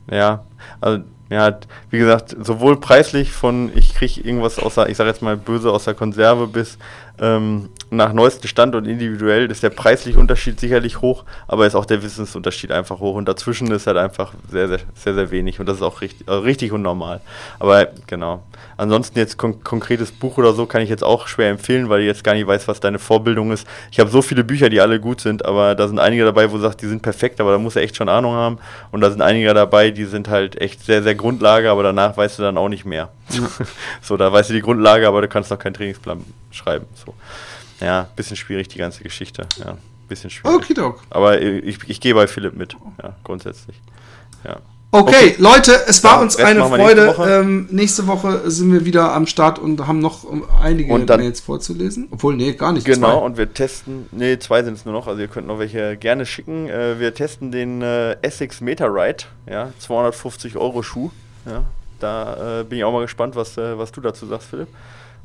Ja, 0.10 0.44
also 0.82 1.04
ja, 1.30 1.60
wie 1.90 1.98
gesagt, 1.98 2.36
sowohl 2.42 2.80
preislich 2.80 3.32
von 3.32 3.72
ich 3.76 3.94
kriege 3.94 4.22
irgendwas 4.22 4.60
außer, 4.60 4.88
ich 4.90 4.96
sage 4.96 5.10
jetzt 5.10 5.22
mal 5.22 5.36
böse 5.36 5.72
aus 5.72 5.84
der 5.84 5.94
Konserve 5.94 6.48
bis 6.48 6.78
ähm, 7.20 7.70
nach 7.90 8.12
neuestem 8.12 8.50
Stand 8.50 8.76
und 8.76 8.86
individuell 8.86 9.50
ist 9.50 9.64
der 9.64 9.70
preisliche 9.70 10.20
Unterschied 10.20 10.60
sicherlich 10.60 11.02
hoch, 11.02 11.24
aber 11.48 11.66
ist 11.66 11.76
auch 11.76 11.86
der 11.86 12.04
Wissensunterschied 12.04 12.72
einfach 12.72 13.00
hoch 13.00 13.16
und 13.16 13.28
dazwischen 13.28 13.72
ist 13.72 13.88
halt 13.88 13.98
einfach 13.98 14.34
sehr, 14.52 14.68
sehr, 14.68 14.80
sehr, 14.94 15.14
sehr 15.14 15.32
wenig 15.32 15.60
und 15.60 15.68
das 15.68 15.78
ist 15.78 15.82
auch 15.84 16.02
richtig, 16.02 16.28
also 16.28 16.42
richtig 16.42 16.72
und 16.74 16.82
normal. 16.82 17.22
Aber 17.60 17.88
genau. 18.06 18.44
Ansonsten 18.76 19.18
jetzt 19.18 19.38
kon 19.38 19.64
konkretes 19.64 20.12
Buch 20.12 20.38
oder 20.38 20.54
so 20.54 20.66
kann 20.66 20.82
ich 20.82 20.90
jetzt 20.90 21.04
auch 21.04 21.28
schwer 21.28 21.50
empfehlen, 21.50 21.90
weil 21.90 22.02
ich 22.02 22.08
jetzt 22.08 22.24
gar 22.24 22.34
nicht 22.34 22.46
weiß, 22.46 22.68
was 22.68 22.80
deine 22.80 23.00
Vorbildung 23.00 23.52
ist. 23.52 23.66
Ich 23.92 24.00
habe 24.00 24.10
so 24.10 24.22
viele 24.22 24.44
Bücher, 24.44 24.70
die 24.70 24.82
alle 24.82 25.00
gut 25.00 25.22
sind, 25.22 25.46
aber 25.46 25.74
da 25.74 25.88
sind 25.88 26.00
einige 26.00 26.26
dabei, 26.26 26.52
wo 26.52 26.58
du 26.58 26.62
sagst, 26.62 26.82
die 26.82 26.88
sind 26.88 27.02
perfekt, 27.02 27.40
aber 27.40 27.54
da 27.54 27.58
muss 27.58 27.76
er 27.76 27.84
echt 27.84 27.96
schon 27.96 28.10
Ahnung 28.10 28.34
haben. 28.34 28.58
Und 28.92 29.02
da 29.02 29.10
sind 29.10 29.22
einige 29.22 29.54
dabei, 29.54 29.92
die 29.92 30.06
sind 30.06 30.28
halt 30.30 30.60
echt 30.62 30.84
sehr, 30.86 31.02
sehr 31.04 31.16
Grundlage, 31.16 31.72
aber 31.72 31.84
danach 31.84 32.18
weißt 32.18 32.38
du 32.38 32.44
dann 32.44 32.58
auch 32.58 32.70
nicht 32.70 32.86
mehr. 32.86 33.10
So, 34.02 34.16
da 34.16 34.32
weißt 34.32 34.50
du 34.50 34.54
die 34.54 34.62
Grundlage, 34.62 35.08
aber 35.08 35.22
du 35.22 35.28
kannst 35.28 35.52
noch 35.52 35.60
keinen 35.60 35.74
Trainingsplan 35.74 36.24
schreiben. 36.58 36.86
So. 37.06 37.14
Ja, 37.80 38.10
bisschen 38.16 38.36
schwierig 38.36 38.68
die 38.68 38.78
ganze 38.78 39.04
Geschichte. 39.04 39.48
Ja, 39.58 39.78
bisschen 40.08 40.30
schwierig. 40.30 40.58
Okay, 40.58 40.74
Doc. 40.74 41.02
Aber 41.10 41.42
ich, 41.42 41.80
ich 41.88 42.02
gehe 42.02 42.14
bei 42.14 42.28
Philipp 42.28 42.56
mit. 42.56 42.76
Ja, 43.02 43.16
grundsätzlich. 43.24 43.80
Ja. 44.44 44.58
Okay, 44.90 45.16
okay, 45.16 45.36
Leute, 45.38 45.74
es 45.88 46.02
war 46.06 46.16
ja, 46.16 46.22
uns 46.22 46.38
eine 46.38 46.66
Freude. 46.66 47.06
Nächste 47.06 47.18
Woche. 47.18 47.30
Ähm, 47.30 47.68
nächste 47.72 48.08
Woche 48.08 48.50
sind 48.50 48.72
wir 48.72 48.86
wieder 48.86 49.14
am 49.14 49.28
Start 49.28 49.60
und 49.60 49.86
haben 49.86 50.00
noch 50.00 50.26
einige 50.62 50.94
und 50.94 51.08
dann, 51.08 51.20
Mails 51.20 51.42
vorzulesen. 51.42 52.08
Obwohl, 52.10 52.38
nee, 52.38 52.54
gar 52.54 52.72
nicht. 52.72 52.86
Genau, 52.86 53.20
zwei. 53.20 53.26
und 53.26 53.38
wir 53.38 53.54
testen, 53.54 54.08
nee, 54.12 54.40
zwei 54.40 54.64
sind 54.64 54.76
es 54.76 54.86
nur 54.86 54.94
noch, 54.94 55.08
also 55.08 55.20
ihr 55.20 55.28
könnt 55.28 55.48
noch 55.48 55.60
welche 55.60 55.98
gerne 55.98 56.26
schicken. 56.26 56.70
Äh, 56.70 57.02
wir 57.02 57.14
testen 57.14 57.52
den 57.52 57.82
äh, 57.82 58.14
Essex 58.22 58.62
Meta 58.62 58.86
Ride, 58.86 59.26
ja, 59.46 59.74
250 59.80 60.56
Euro 60.56 60.82
Schuh. 60.84 61.12
Ja, 61.46 61.64
da 62.00 62.62
äh, 62.62 62.64
bin 62.64 62.78
ich 62.78 62.86
auch 62.86 62.94
mal 62.94 63.02
gespannt, 63.02 63.36
was, 63.36 63.58
äh, 63.58 63.78
was 63.78 63.92
du 63.92 64.00
dazu 64.00 64.26
sagst, 64.26 64.50
Philipp. 64.50 64.70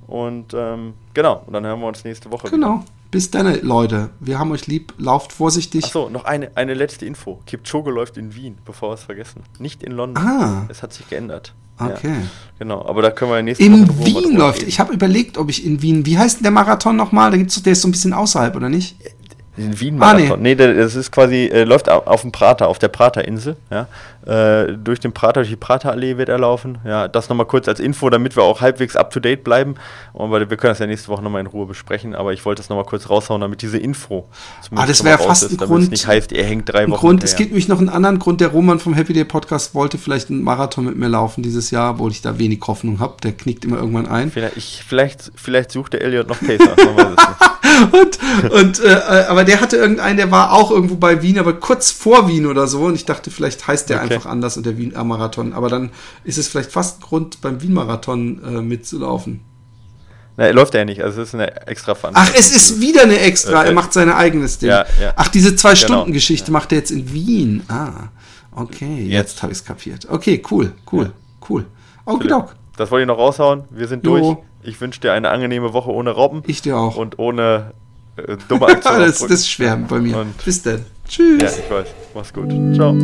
Und 0.06 0.54
ähm, 0.54 0.94
genau, 1.14 1.42
und 1.46 1.52
dann 1.52 1.64
hören 1.64 1.80
wir 1.80 1.86
uns 1.86 2.04
nächste 2.04 2.30
Woche 2.30 2.50
genau. 2.50 2.80
wieder. 2.80 2.84
Bis 3.10 3.30
dann, 3.30 3.60
Leute. 3.60 4.08
Wir 4.20 4.38
haben 4.38 4.50
euch 4.52 4.66
lieb. 4.66 4.94
Lauft 4.96 5.32
vorsichtig. 5.34 5.84
Achso, 5.84 6.08
noch 6.08 6.24
eine, 6.24 6.56
eine 6.56 6.72
letzte 6.72 7.04
Info. 7.04 7.40
Kipchoge 7.44 7.90
läuft 7.90 8.16
in 8.16 8.34
Wien, 8.34 8.56
bevor 8.64 8.90
wir 8.90 8.94
es 8.94 9.02
vergessen. 9.04 9.42
Nicht 9.58 9.82
in 9.82 9.92
London. 9.92 10.24
Ah. 10.24 10.64
Es 10.68 10.82
hat 10.82 10.94
sich 10.94 11.08
geändert. 11.10 11.52
Okay. 11.78 12.08
Ja, 12.08 12.28
genau, 12.58 12.86
aber 12.86 13.02
da 13.02 13.10
können 13.10 13.32
wir 13.32 13.42
nächste 13.42 13.64
in 13.64 13.88
Woche 13.88 14.08
In 14.08 14.14
Wien 14.16 14.36
läuft. 14.36 14.62
Ich 14.62 14.80
habe 14.80 14.94
überlegt, 14.94 15.36
ob 15.36 15.50
ich 15.50 15.64
in 15.64 15.82
Wien. 15.82 16.06
Wie 16.06 16.16
heißt 16.16 16.36
denn 16.36 16.42
der 16.44 16.52
Marathon 16.52 16.96
nochmal? 16.96 17.30
Da 17.30 17.36
gibt's, 17.36 17.62
der 17.62 17.72
ist 17.72 17.82
so 17.82 17.88
ein 17.88 17.92
bisschen 17.92 18.12
außerhalb, 18.12 18.54
oder 18.56 18.68
nicht? 18.68 18.96
Den 19.56 19.78
Wien-Marathon. 19.78 20.32
Ah, 20.32 20.36
nee. 20.36 20.54
nee, 20.54 20.74
das 20.74 20.94
ist 20.94 21.10
quasi, 21.10 21.46
äh, 21.46 21.64
läuft 21.64 21.88
auf 21.90 22.22
dem 22.22 22.32
Prater, 22.32 22.68
auf 22.68 22.78
der 22.78 22.88
Praterinsel. 22.88 23.56
Ja. 23.70 23.86
Äh, 24.24 24.78
durch 24.78 25.00
den 25.00 25.12
Prater, 25.12 25.40
durch 25.40 25.48
die 25.48 25.56
Praterallee 25.56 26.16
wird 26.16 26.28
er 26.28 26.38
laufen. 26.38 26.78
Ja, 26.84 27.08
das 27.08 27.28
nochmal 27.28 27.46
kurz 27.46 27.66
als 27.68 27.80
Info, 27.80 28.08
damit 28.08 28.36
wir 28.36 28.44
auch 28.44 28.60
halbwegs 28.60 28.96
up 28.96 29.10
to 29.10 29.20
date 29.20 29.42
bleiben. 29.42 29.74
Und 30.12 30.30
wir 30.30 30.46
können 30.46 30.70
das 30.70 30.78
ja 30.78 30.86
nächste 30.86 31.08
Woche 31.08 31.22
nochmal 31.22 31.40
in 31.40 31.48
Ruhe 31.48 31.66
besprechen, 31.66 32.14
aber 32.14 32.32
ich 32.32 32.44
wollte 32.44 32.62
das 32.62 32.68
nochmal 32.68 32.84
kurz 32.84 33.10
raushauen, 33.10 33.40
damit 33.40 33.62
diese 33.62 33.78
Info 33.78 34.28
Ah, 34.74 34.86
das 34.86 35.04
wäre 35.04 35.18
fast 35.18 35.42
ist, 35.44 35.52
ein 35.52 35.56
Grund. 35.66 35.90
nicht 35.90 36.06
heißt, 36.06 36.32
ihr 36.32 36.44
hängt 36.44 36.72
drei 36.72 36.88
Wochen. 36.88 37.00
Grund, 37.00 37.24
es 37.24 37.36
gibt 37.36 37.50
nämlich 37.50 37.68
noch 37.68 37.78
einen 37.78 37.88
anderen 37.88 38.18
Grund. 38.18 38.40
Der 38.40 38.48
Roman 38.48 38.78
vom 38.78 38.94
Happy 38.94 39.12
Day 39.12 39.24
Podcast 39.24 39.74
wollte 39.74 39.98
vielleicht 39.98 40.30
einen 40.30 40.42
Marathon 40.42 40.84
mit 40.84 40.96
mir 40.96 41.08
laufen 41.08 41.42
dieses 41.42 41.70
Jahr, 41.70 41.92
obwohl 41.92 42.10
ich 42.10 42.22
da 42.22 42.38
wenig 42.38 42.60
Hoffnung 42.66 43.00
habe. 43.00 43.16
Der 43.22 43.32
knickt 43.32 43.64
immer 43.64 43.78
irgendwann 43.78 44.06
ein. 44.06 44.30
Vielleicht, 44.30 44.56
ich, 44.56 44.84
vielleicht, 44.86 45.32
vielleicht 45.34 45.72
sucht 45.72 45.94
der 45.94 46.02
Elliot 46.02 46.28
noch 46.28 46.38
Pacer. 46.38 46.74
und, 47.92 48.52
und 48.52 48.84
äh, 48.84 49.24
aber 49.28 49.41
der 49.44 49.60
hatte 49.60 49.76
irgendeinen, 49.76 50.16
der 50.16 50.30
war 50.30 50.52
auch 50.52 50.70
irgendwo 50.70 50.96
bei 50.96 51.22
Wien, 51.22 51.38
aber 51.38 51.54
kurz 51.54 51.90
vor 51.90 52.28
Wien 52.28 52.46
oder 52.46 52.66
so. 52.66 52.84
Und 52.84 52.94
ich 52.94 53.04
dachte, 53.04 53.30
vielleicht 53.30 53.66
heißt 53.66 53.90
der 53.90 54.02
okay. 54.02 54.14
einfach 54.14 54.30
anders 54.30 54.56
und 54.56 54.66
der 54.66 54.76
Wien-Marathon. 54.76 55.52
Aber 55.52 55.68
dann 55.68 55.90
ist 56.24 56.38
es 56.38 56.48
vielleicht 56.48 56.72
fast 56.72 56.98
ein 56.98 57.02
Grund, 57.02 57.40
beim 57.40 57.62
Wien-Marathon 57.62 58.42
äh, 58.44 58.62
mitzulaufen. 58.62 59.40
Na, 60.36 60.44
er 60.44 60.54
läuft 60.54 60.74
ja 60.74 60.84
nicht, 60.84 61.02
also 61.02 61.20
es 61.20 61.28
ist 61.28 61.34
eine 61.34 61.66
extra 61.66 61.94
Fun. 61.94 62.10
Ach, 62.14 62.30
es 62.34 62.54
ist 62.54 62.80
wieder 62.80 63.02
eine 63.02 63.18
extra, 63.18 63.64
äh, 63.64 63.68
er 63.68 63.72
macht 63.72 63.92
sein 63.92 64.10
eigenes 64.10 64.58
Ding. 64.58 64.70
Ja, 64.70 64.86
ja. 65.00 65.12
Ach, 65.16 65.28
diese 65.28 65.54
Zwei-Stunden-Geschichte 65.56 66.46
genau. 66.46 66.58
macht 66.58 66.72
er 66.72 66.78
jetzt 66.78 66.90
in 66.90 67.12
Wien. 67.12 67.62
Ah, 67.68 68.08
okay, 68.56 69.02
jetzt, 69.02 69.12
jetzt 69.12 69.42
habe 69.42 69.52
ich 69.52 69.58
es 69.58 69.64
kapiert. 69.64 70.06
Okay, 70.08 70.42
cool, 70.50 70.72
cool, 70.90 71.12
cool. 71.48 71.66
Okay, 72.06 72.32
okay, 72.32 72.52
Das 72.76 72.90
wollte 72.90 73.02
ich 73.02 73.08
noch 73.08 73.18
raushauen. 73.18 73.64
Wir 73.70 73.88
sind 73.88 74.06
jo. 74.06 74.18
durch. 74.18 74.38
Ich 74.62 74.80
wünsche 74.80 75.00
dir 75.00 75.12
eine 75.12 75.28
angenehme 75.30 75.72
Woche 75.72 75.90
ohne 75.90 76.12
Robben. 76.12 76.42
Ich 76.46 76.62
dir 76.62 76.76
auch. 76.76 76.96
Und 76.96 77.18
ohne 77.18 77.72
äh, 78.16 78.36
dummer 78.48 78.68
Aktion 78.70 79.00
das, 79.00 79.18
das 79.18 79.30
ist 79.30 79.50
schwer 79.50 79.76
bei 79.76 79.98
mir. 80.00 80.18
Und 80.18 80.44
Bis 80.44 80.62
dann. 80.62 80.84
Tschüss. 81.08 81.42
Ja, 81.42 81.48
ich 81.48 81.70
weiß. 81.70 81.86
Mach's 82.14 82.32
gut. 82.32 82.50
Ciao. 82.74 82.96